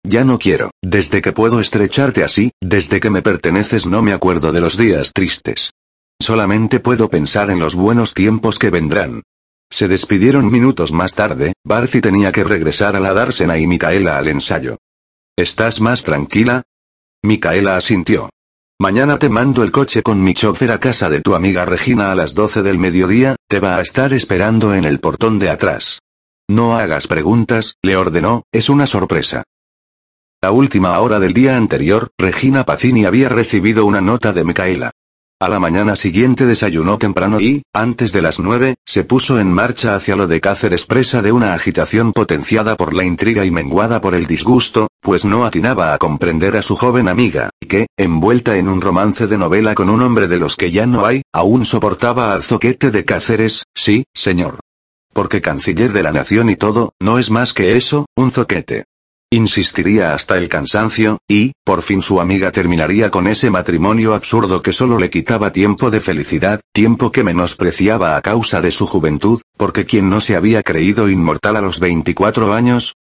Ya 0.05 0.25
no 0.25 0.39
quiero. 0.39 0.71
Desde 0.81 1.23
que 1.23 1.33
puedo 1.33 1.59
estrecharte 1.59 2.23
así, 2.23 2.53
desde 2.61 3.01
que 3.01 3.11
me 3.11 3.23
perteneces 3.23 3.87
no 3.87 4.01
me 4.01 4.13
acuerdo 4.13 4.53
de 4.53 4.61
los 4.61 4.77
días 4.77 5.13
tristes. 5.13 5.73
Solamente 6.21 6.79
puedo 6.79 7.11
pensar 7.11 7.51
en 7.51 7.59
los 7.59 7.75
buenos 7.75 8.15
tiempos 8.15 8.61
que 8.61 8.71
vendrán. 8.71 9.23
Se 9.71 9.89
despidieron 9.89 10.53
minutos 10.53 10.93
más 10.93 11.15
tarde, 11.15 11.55
Barcy 11.65 12.01
tenía 12.01 12.31
que 12.31 12.45
regresar 12.45 12.95
a 12.95 13.01
la 13.01 13.13
dársena 13.13 13.59
y 13.59 13.67
Micaela 13.67 14.19
al 14.19 14.29
ensayo. 14.29 14.77
¿Estás 15.37 15.81
más 15.81 16.05
tranquila? 16.05 16.63
Micaela 17.23 17.77
asintió. 17.77 18.29
Mañana 18.83 19.17
te 19.17 19.29
mando 19.29 19.63
el 19.63 19.71
coche 19.71 20.03
con 20.03 20.21
mi 20.25 20.35
chofer 20.35 20.73
a 20.73 20.81
casa 20.81 21.09
de 21.09 21.21
tu 21.21 21.37
amiga 21.37 21.65
Regina 21.65 22.11
a 22.11 22.17
las 22.17 22.35
12 22.35 22.65
del 22.65 22.81
mediodía, 22.81 23.37
te 23.49 23.61
va 23.61 23.77
a 23.77 23.81
estar 23.81 24.13
esperando 24.13 24.75
en 24.75 24.83
el 24.83 24.99
portón 24.99 25.39
de 25.39 25.51
atrás. 25.51 26.01
No 26.49 26.77
hagas 26.77 27.07
preguntas, 27.07 27.77
le 27.81 27.97
ordenó, 27.97 28.43
es 28.51 28.69
una 28.69 28.89
sorpresa. 28.89 29.45
A 30.43 30.51
última 30.51 30.99
hora 30.99 31.21
del 31.21 31.33
día 31.33 31.57
anterior, 31.57 32.11
Regina 32.19 32.65
Pacini 32.65 33.05
había 33.05 33.29
recibido 33.29 33.87
una 33.87 34.01
nota 34.01 34.33
de 34.33 34.43
Micaela. 34.43 34.91
A 35.43 35.49
la 35.49 35.59
mañana 35.59 35.97
siguiente 35.97 36.47
desayunó 36.47 36.99
temprano 36.99 37.41
y, 37.41 37.65
antes 37.75 38.13
de 38.13 38.23
las 38.23 38.39
nueve, 38.39 38.77
se 38.87 39.03
puso 39.03 39.41
en 39.41 39.53
marcha 39.53 39.97
hacia 39.97 40.15
lo 40.15 40.29
de 40.29 40.41
Cáceres 40.41 40.87
presa 40.87 41.21
de 41.21 41.33
una 41.33 41.53
agitación 41.55 42.13
potenciada 42.13 42.77
por 42.77 42.95
la 42.95 43.03
intriga 43.03 43.45
y 43.45 43.51
menguada 43.51 44.01
por 44.01 44.15
el 44.15 44.29
disgusto, 44.29 44.87
pues 45.01 45.25
no 45.25 45.45
atinaba 45.45 45.95
a 45.95 45.99
comprender 45.99 46.57
a 46.57 46.63
su 46.63 46.77
joven 46.77 47.09
amiga, 47.09 47.51
que, 47.69 47.89
envuelta 47.99 48.57
en 48.57 48.69
un 48.69 48.81
romance 48.81 49.27
de 49.27 49.37
novela 49.37 49.75
con 49.75 49.91
un 49.91 50.03
hombre 50.03 50.29
de 50.29 50.39
los 50.39 50.55
que 50.55 50.71
ya 50.71 50.87
no 50.87 51.07
hay, 51.07 51.23
aún 51.35 51.65
soportaba 51.65 52.33
al 52.33 52.45
zoquete 52.45 52.93
de 52.93 53.05
Cáceres, 53.05 53.65
sí, 53.75 54.05
señor. 54.15 54.61
porque 55.13 55.41
canciller 55.41 55.93
de 55.93 56.05
la 56.05 56.13
nación 56.13 56.51
y 56.51 56.57
todo, 56.57 56.93
no 57.01 57.19
es 57.19 57.33
más 57.33 57.53
que 57.53 57.77
eso, 57.77 58.07
un 58.15 58.31
zoquete. 58.31 58.85
Insistiría 59.33 60.13
hasta 60.13 60.37
el 60.37 60.51
cansancio, 60.51 61.17
y, 61.27 61.53
por 61.65 61.81
fin 61.81 62.03
su 62.03 62.21
amiga 62.21 62.51
terminaría 62.51 63.11
con 63.11 63.27
ese 63.27 63.49
matrimonio 63.49 64.13
absurdo 64.13 64.61
que 64.61 64.73
solo 64.73 64.99
le 64.99 65.09
quitaba 65.09 65.53
tiempo 65.53 65.91
de 65.91 66.01
felicidad, 66.01 66.61
tiempo 66.71 67.11
que 67.11 67.25
menospreciaba 67.25 68.15
a 68.15 68.21
causa 68.21 68.61
de 68.61 68.71
su 68.71 68.87
juventud, 68.87 69.41
porque 69.57 69.87
quien 69.87 70.11
no 70.11 70.21
se 70.21 70.37
había 70.37 70.63
creído 70.63 71.09
inmortal 71.09 71.57
a 71.57 71.63
los 71.63 71.81
24 71.81 72.53
años, 72.53 72.95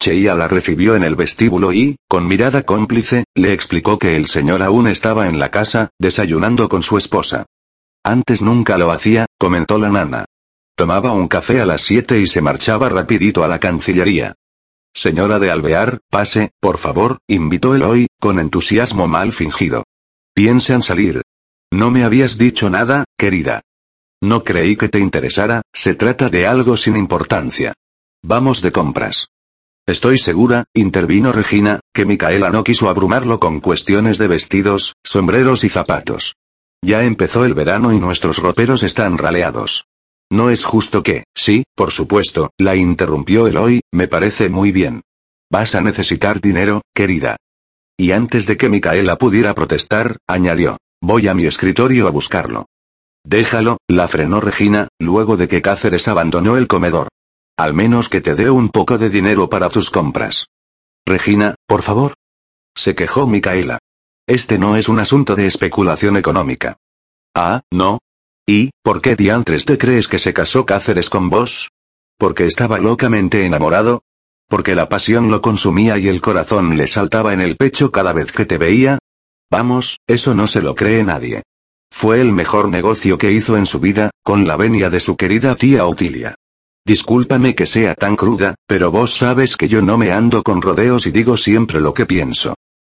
Cheia 0.00 0.34
la 0.34 0.48
recibió 0.48 0.96
en 0.96 1.04
el 1.04 1.14
vestíbulo 1.14 1.72
y, 1.72 1.94
con 2.08 2.26
mirada 2.26 2.64
cómplice, 2.64 3.22
le 3.36 3.52
explicó 3.52 3.96
que 4.00 4.16
el 4.16 4.26
señor 4.26 4.64
aún 4.64 4.88
estaba 4.88 5.28
en 5.28 5.38
la 5.38 5.52
casa, 5.52 5.90
desayunando 6.00 6.68
con 6.68 6.82
su 6.82 6.98
esposa. 6.98 7.46
Antes 8.02 8.42
nunca 8.42 8.76
lo 8.76 8.90
hacía, 8.90 9.26
comentó 9.38 9.78
la 9.78 9.90
nana. 9.90 10.24
Tomaba 10.74 11.12
un 11.12 11.28
café 11.28 11.60
a 11.60 11.64
las 11.64 11.82
siete 11.82 12.18
y 12.18 12.26
se 12.26 12.40
marchaba 12.40 12.88
rapidito 12.88 13.44
a 13.44 13.48
la 13.48 13.60
cancillería. 13.60 14.34
Señora 14.96 15.38
de 15.38 15.50
Alvear, 15.50 15.98
pase, 16.08 16.52
por 16.58 16.78
favor, 16.78 17.18
invitó 17.28 17.74
Eloy, 17.74 18.06
con 18.18 18.38
entusiasmo 18.38 19.06
mal 19.06 19.34
fingido. 19.34 19.84
Piensan 20.34 20.82
salir. 20.82 21.20
No 21.70 21.90
me 21.90 22.02
habías 22.02 22.38
dicho 22.38 22.70
nada, 22.70 23.04
querida. 23.18 23.60
No 24.22 24.42
creí 24.42 24.74
que 24.74 24.88
te 24.88 24.98
interesara, 24.98 25.60
se 25.74 25.94
trata 25.94 26.30
de 26.30 26.46
algo 26.46 26.78
sin 26.78 26.96
importancia. 26.96 27.74
Vamos 28.22 28.62
de 28.62 28.72
compras. 28.72 29.26
Estoy 29.86 30.18
segura, 30.18 30.64
intervino 30.72 31.30
Regina, 31.30 31.80
que 31.92 32.06
Micaela 32.06 32.48
no 32.48 32.64
quiso 32.64 32.88
abrumarlo 32.88 33.38
con 33.38 33.60
cuestiones 33.60 34.16
de 34.16 34.28
vestidos, 34.28 34.94
sombreros 35.04 35.62
y 35.64 35.68
zapatos. 35.68 36.36
Ya 36.80 37.04
empezó 37.04 37.44
el 37.44 37.52
verano 37.52 37.92
y 37.92 37.98
nuestros 37.98 38.38
roperos 38.38 38.82
están 38.82 39.18
raleados. 39.18 39.84
No 40.30 40.50
es 40.50 40.64
justo 40.64 41.02
que, 41.02 41.24
sí, 41.34 41.64
por 41.74 41.92
supuesto, 41.92 42.50
la 42.58 42.74
interrumpió 42.74 43.46
Eloy, 43.46 43.80
me 43.92 44.08
parece 44.08 44.48
muy 44.48 44.72
bien. 44.72 45.02
Vas 45.50 45.74
a 45.74 45.80
necesitar 45.80 46.40
dinero, 46.40 46.82
querida. 46.94 47.36
Y 47.96 48.10
antes 48.12 48.46
de 48.46 48.56
que 48.56 48.68
Micaela 48.68 49.16
pudiera 49.16 49.54
protestar, 49.54 50.18
añadió, 50.26 50.78
voy 51.00 51.28
a 51.28 51.34
mi 51.34 51.46
escritorio 51.46 52.08
a 52.08 52.10
buscarlo. 52.10 52.66
Déjalo, 53.24 53.78
la 53.88 54.08
frenó 54.08 54.40
Regina, 54.40 54.88
luego 54.98 55.36
de 55.36 55.48
que 55.48 55.62
Cáceres 55.62 56.08
abandonó 56.08 56.56
el 56.56 56.66
comedor. 56.66 57.08
Al 57.56 57.72
menos 57.72 58.08
que 58.08 58.20
te 58.20 58.34
dé 58.34 58.50
un 58.50 58.68
poco 58.68 58.98
de 58.98 59.08
dinero 59.08 59.48
para 59.48 59.70
tus 59.70 59.90
compras. 59.90 60.46
Regina, 61.06 61.54
por 61.66 61.82
favor. 61.82 62.14
Se 62.76 62.94
quejó 62.94 63.26
Micaela. 63.26 63.78
Este 64.26 64.58
no 64.58 64.76
es 64.76 64.88
un 64.88 64.98
asunto 64.98 65.36
de 65.36 65.46
especulación 65.46 66.16
económica. 66.16 66.76
Ah, 67.34 67.62
no, 67.72 68.00
¿Y, 68.48 68.70
por 68.84 69.02
qué 69.02 69.16
diantres 69.16 69.64
te 69.64 69.76
crees 69.76 70.06
que 70.06 70.20
se 70.20 70.32
casó 70.32 70.64
Cáceres 70.64 71.10
con 71.10 71.30
vos? 71.30 71.70
¿Porque 72.16 72.46
estaba 72.46 72.78
locamente 72.78 73.44
enamorado? 73.44 74.04
¿Porque 74.48 74.76
la 74.76 74.88
pasión 74.88 75.32
lo 75.32 75.42
consumía 75.42 75.98
y 75.98 76.06
el 76.06 76.20
corazón 76.20 76.76
le 76.76 76.86
saltaba 76.86 77.32
en 77.32 77.40
el 77.40 77.56
pecho 77.56 77.90
cada 77.90 78.12
vez 78.12 78.30
que 78.30 78.46
te 78.46 78.56
veía? 78.56 78.98
Vamos, 79.50 79.98
eso 80.06 80.36
no 80.36 80.46
se 80.46 80.62
lo 80.62 80.76
cree 80.76 81.02
nadie. 81.02 81.42
Fue 81.90 82.20
el 82.20 82.32
mejor 82.32 82.68
negocio 82.68 83.18
que 83.18 83.32
hizo 83.32 83.56
en 83.56 83.66
su 83.66 83.80
vida, 83.80 84.10
con 84.22 84.46
la 84.46 84.56
venia 84.56 84.90
de 84.90 85.00
su 85.00 85.16
querida 85.16 85.56
tía 85.56 85.84
Otilia. 85.84 86.36
Discúlpame 86.86 87.56
que 87.56 87.66
sea 87.66 87.96
tan 87.96 88.14
cruda, 88.14 88.54
pero 88.68 88.92
vos 88.92 89.16
sabes 89.16 89.56
que 89.56 89.66
yo 89.66 89.82
no 89.82 89.98
me 89.98 90.12
ando 90.12 90.44
con 90.44 90.62
rodeos 90.62 91.06
y 91.06 91.10
digo 91.10 91.36
siempre 91.36 91.80
lo 91.80 91.94
que 91.94 92.06
pienso. 92.06 92.54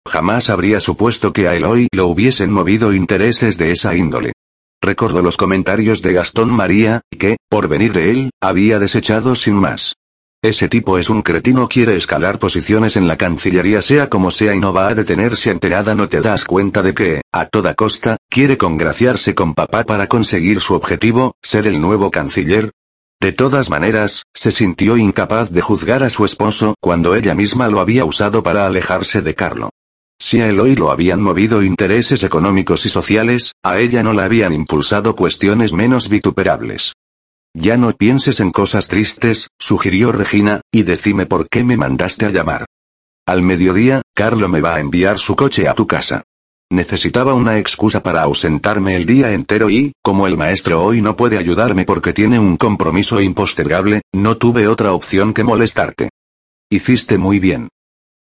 Jamás 0.06 0.50
habría 0.50 0.82
supuesto 0.82 1.32
que 1.32 1.48
a 1.48 1.56
Eloy 1.56 1.88
lo 1.94 2.08
hubiesen 2.08 2.52
movido 2.52 2.94
intereses 2.94 3.58
de 3.58 3.72
esa 3.72 3.96
índole. 3.96 4.34
Recordó 4.82 5.22
los 5.22 5.38
comentarios 5.38 6.02
de 6.02 6.14
Gastón 6.14 6.50
María, 6.50 7.02
que, 7.18 7.38
por 7.50 7.68
venir 7.68 7.94
de 7.94 8.12
él, 8.12 8.30
había 8.42 8.80
desechado 8.80 9.36
sin 9.36 9.56
más. 9.56 9.94
Ese 10.44 10.70
tipo 10.70 11.00
es 11.00 11.10
un 11.10 11.24
cretino, 11.24 11.68
quiere 11.68 11.96
escalar 11.96 12.38
posiciones 12.38 12.96
en 12.96 13.08
la 13.08 13.18
Cancillería 13.18 13.82
sea 13.82 14.08
como 14.08 14.30
sea 14.30 14.54
y 14.54 14.60
no 14.60 14.72
va 14.72 14.88
a 14.88 14.96
detenerse 14.96 15.50
enterada 15.50 15.96
no 15.96 16.10
te 16.10 16.22
das 16.22 16.46
cuenta 16.46 16.84
de 16.84 16.94
que, 16.94 17.22
a 17.34 17.48
toda 17.48 17.74
costa, 17.74 18.18
quiere 18.30 18.56
congraciarse 18.56 19.34
con 19.34 19.56
papá 19.56 19.84
para 19.84 20.08
conseguir 20.08 20.62
su 20.62 20.76
objetivo, 20.76 21.36
ser 21.42 21.66
el 21.66 21.82
nuevo 21.82 22.12
canciller. 22.12 22.72
De 23.20 23.32
todas 23.32 23.72
maneras, 23.72 24.24
se 24.32 24.52
sintió 24.52 24.96
incapaz 24.96 25.50
de 25.50 25.62
juzgar 25.62 26.04
a 26.04 26.12
su 26.12 26.24
esposo 26.24 26.76
cuando 26.80 27.16
ella 27.16 27.34
misma 27.34 27.68
lo 27.68 27.80
había 27.80 28.06
usado 28.06 28.44
para 28.44 28.68
alejarse 28.68 29.24
de 29.24 29.34
Carlo. 29.34 29.72
Si 30.20 30.42
a 30.42 30.50
Eloy 30.50 30.76
lo 30.76 30.92
habían 30.92 31.22
movido 31.22 31.64
intereses 31.64 32.24
económicos 32.24 32.86
y 32.86 32.90
sociales, 32.90 33.54
a 33.64 33.80
ella 33.80 34.04
no 34.04 34.14
la 34.14 34.26
habían 34.26 34.54
impulsado 34.54 35.16
cuestiones 35.16 35.74
menos 35.74 36.10
vituperables. 36.10 36.94
Ya 37.54 37.78
no 37.78 37.92
pienses 37.94 38.40
en 38.40 38.52
cosas 38.52 38.88
tristes, 38.88 39.48
sugirió 39.58 40.12
Regina, 40.12 40.62
y 40.72 40.84
decime 40.84 41.26
por 41.26 41.48
qué 41.50 41.64
me 41.64 41.78
mandaste 41.78 42.26
a 42.26 42.32
llamar. 42.32 42.66
Al 43.26 43.42
mediodía, 43.42 44.02
Carlo 44.14 44.48
me 44.48 44.62
va 44.62 44.76
a 44.76 44.80
enviar 44.80 45.20
su 45.20 45.36
coche 45.36 45.68
a 45.68 45.74
tu 45.74 45.88
casa. 45.88 46.24
Necesitaba 46.70 47.34
una 47.34 47.58
excusa 47.58 48.04
para 48.04 48.24
ausentarme 48.24 48.96
el 48.96 49.06
día 49.06 49.32
entero 49.32 49.70
y, 49.70 49.94
como 50.04 50.28
el 50.28 50.38
maestro 50.38 50.84
hoy 50.84 51.02
no 51.02 51.16
puede 51.16 51.38
ayudarme 51.38 51.86
porque 51.86 52.12
tiene 52.12 52.40
un 52.40 52.58
compromiso 52.58 53.22
impostergable, 53.22 54.02
no 54.14 54.38
tuve 54.38 54.68
otra 54.68 54.92
opción 54.94 55.34
que 55.34 55.46
molestarte. 55.46 56.10
Hiciste 56.70 57.18
muy 57.18 57.40
bien. 57.40 57.70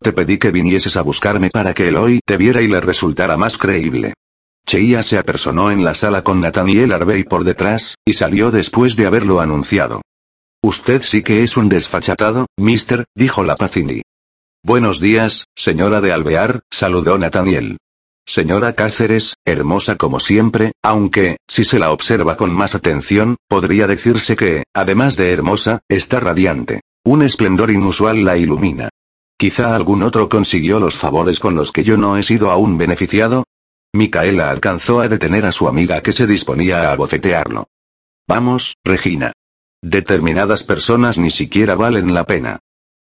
Te 0.01 0.13
pedí 0.13 0.39
que 0.39 0.51
vinieses 0.51 0.97
a 0.97 1.03
buscarme 1.03 1.51
para 1.51 1.75
que 1.75 1.89
Eloy 1.89 2.21
te 2.25 2.37
viera 2.37 2.61
y 2.61 2.69
le 2.69 2.81
resultara 2.81 3.37
más 3.37 3.59
creíble. 3.59 4.15
Cheia 4.67 5.03
se 5.03 5.17
apersonó 5.17 5.71
en 5.71 5.85
la 5.85 5.95
sala 5.95 6.23
con 6.23 6.41
Nathaniel 6.41 6.93
Arbey 6.93 7.25
por 7.25 7.45
detrás, 7.45 7.95
y 8.05 8.15
salió 8.15 8.51
después 8.51 8.97
de 8.97 9.07
haberlo 9.07 9.41
anunciado. 9.41 10.03
Usted 10.63 11.03
sí 11.03 11.23
que 11.23 11.45
es 11.45 11.57
un 11.57 11.69
desfachatado, 11.69 12.47
mister, 12.59 13.05
dijo 13.15 13.45
la 13.45 13.57
Pacini. 13.57 14.03
Buenos 14.65 15.01
días, 15.01 15.45
señora 15.55 16.01
de 16.01 16.13
Alvear, 16.13 16.61
saludó 16.71 17.19
Nathaniel. 17.19 17.79
Señora 18.27 18.73
Cáceres, 18.73 19.35
hermosa 19.45 19.95
como 19.95 20.19
siempre, 20.19 20.73
aunque, 20.83 21.37
si 21.47 21.65
se 21.65 21.79
la 21.79 21.93
observa 21.93 22.37
con 22.37 22.53
más 22.53 22.75
atención, 22.75 23.37
podría 23.49 23.87
decirse 23.87 24.35
que, 24.35 24.65
además 24.75 25.17
de 25.17 25.33
hermosa, 25.33 25.79
está 25.89 26.19
radiante. 26.19 26.81
Un 27.05 27.23
esplendor 27.23 27.71
inusual 27.71 28.25
la 28.25 28.37
ilumina. 28.37 28.89
Quizá 29.39 29.77
algún 29.77 30.03
otro 30.03 30.29
consiguió 30.29 30.81
los 30.81 30.97
favores 30.97 31.41
con 31.41 31.55
los 31.55 31.71
que 31.71 31.85
yo 31.85 31.97
no 31.97 32.17
he 32.17 32.23
sido 32.23 32.51
aún 32.51 32.79
beneficiado. 32.79 33.45
Micaela 33.93 34.51
alcanzó 34.51 35.01
a 35.01 35.09
detener 35.09 35.45
a 35.45 35.53
su 35.53 35.69
amiga 35.69 36.03
que 36.03 36.13
se 36.13 36.27
disponía 36.27 36.91
a 36.91 36.97
bofetearlo. 36.97 37.69
Vamos, 38.27 38.77
Regina. 38.83 39.33
Determinadas 39.83 40.65
personas 40.65 41.19
ni 41.19 41.31
siquiera 41.31 41.75
valen 41.75 42.15
la 42.15 42.25
pena. 42.25 42.61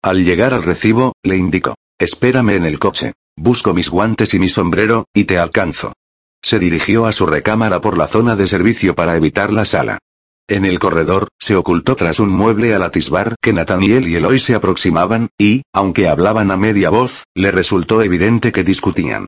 Al 0.03 0.25
llegar 0.25 0.55
al 0.55 0.63
recibo, 0.63 1.15
le 1.23 1.37
indicó. 1.37 1.75
Espérame 1.99 2.51
en 2.51 2.67
el 2.67 2.79
coche. 2.79 3.13
Busco 3.37 3.73
mis 3.73 3.89
guantes 3.89 4.35
y 4.35 4.39
mi 4.39 4.49
sombrero, 4.49 5.07
y 5.15 5.25
te 5.25 5.39
alcanzo. 5.39 5.95
Se 6.43 6.59
dirigió 6.59 7.07
a 7.07 7.13
su 7.13 7.27
recámara 7.27 7.81
por 7.81 7.97
la 7.97 8.07
zona 8.07 8.37
de 8.37 8.47
servicio 8.47 8.95
para 8.95 9.17
evitar 9.17 9.53
la 9.53 9.65
sala. 9.65 9.99
En 10.51 10.65
el 10.65 10.81
corredor, 10.81 11.29
se 11.39 11.55
ocultó 11.55 11.95
tras 11.95 12.19
un 12.19 12.29
mueble 12.29 12.75
al 12.75 12.83
atisbar 12.83 13.37
que 13.41 13.53
Nathaniel 13.53 14.09
y 14.09 14.17
Eloy 14.17 14.41
se 14.41 14.57
aproximaban, 14.57 15.29
y, 15.39 15.63
aunque 15.73 16.09
hablaban 16.09 16.51
a 16.51 16.57
media 16.57 16.91
voz, 16.91 17.23
le 17.37 17.53
resultó 17.53 18.03
evidente 18.03 18.51
que 18.51 18.65
discutían. 18.65 19.27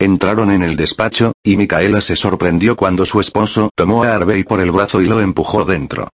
Entraron 0.00 0.50
en 0.50 0.64
el 0.64 0.74
despacho, 0.74 1.32
y 1.44 1.56
Micaela 1.56 2.00
se 2.00 2.16
sorprendió 2.16 2.74
cuando 2.74 3.06
su 3.06 3.20
esposo 3.20 3.70
tomó 3.76 4.02
a 4.02 4.16
Harvey 4.16 4.42
por 4.42 4.60
el 4.60 4.72
brazo 4.72 5.00
y 5.00 5.06
lo 5.06 5.20
empujó 5.20 5.64
dentro. 5.64 6.08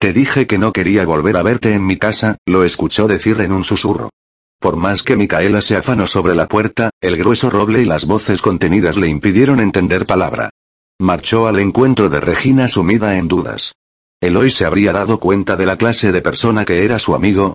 Te 0.00 0.12
dije 0.12 0.48
que 0.48 0.58
no 0.58 0.72
quería 0.72 1.04
volver 1.06 1.36
a 1.36 1.44
verte 1.44 1.72
en 1.72 1.86
mi 1.86 1.96
casa, 1.96 2.38
lo 2.44 2.64
escuchó 2.64 3.06
decir 3.06 3.40
en 3.40 3.52
un 3.52 3.62
susurro. 3.62 4.10
Por 4.58 4.74
más 4.74 5.04
que 5.04 5.14
Micaela 5.14 5.60
se 5.60 5.76
afanó 5.76 6.08
sobre 6.08 6.34
la 6.34 6.48
puerta, 6.48 6.90
el 7.00 7.16
grueso 7.16 7.50
roble 7.50 7.82
y 7.82 7.84
las 7.84 8.06
voces 8.06 8.42
contenidas 8.42 8.96
le 8.96 9.06
impidieron 9.06 9.60
entender 9.60 10.06
palabra. 10.06 10.50
Marchó 10.98 11.46
al 11.46 11.60
encuentro 11.60 12.08
de 12.08 12.18
Regina 12.18 12.66
sumida 12.66 13.16
en 13.16 13.28
dudas. 13.28 13.74
Eloy 14.22 14.52
se 14.52 14.64
habría 14.64 14.92
dado 14.92 15.18
cuenta 15.18 15.56
de 15.56 15.66
la 15.66 15.76
clase 15.76 16.12
de 16.12 16.22
persona 16.22 16.64
que 16.64 16.84
era 16.84 17.00
su 17.00 17.16
amigo. 17.16 17.54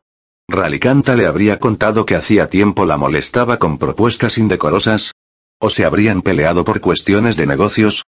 Ralicanta 0.50 1.16
le 1.16 1.26
habría 1.26 1.62
contado 1.62 2.06
que 2.06 2.16
hacía 2.16 2.50
tiempo 2.50 2.86
la 2.86 2.98
molestaba 2.98 3.58
con 3.58 3.78
propuestas 3.78 4.38
indecorosas. 4.38 5.14
¿O 5.62 5.70
se 5.70 5.86
habrían 5.86 6.22
peleado 6.22 6.66
por 6.66 6.82
cuestiones 6.82 7.38
de 7.38 7.48
negocios? 7.48 8.04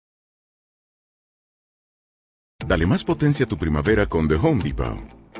Dale 2.65 2.87
más 2.87 3.03
potencia 3.03 3.45
a 3.45 3.49
tu 3.49 3.59
primavera 3.59 4.07
con 4.07 4.29
The 4.29 4.37
Home 4.37 4.63
Depot. 4.63 5.24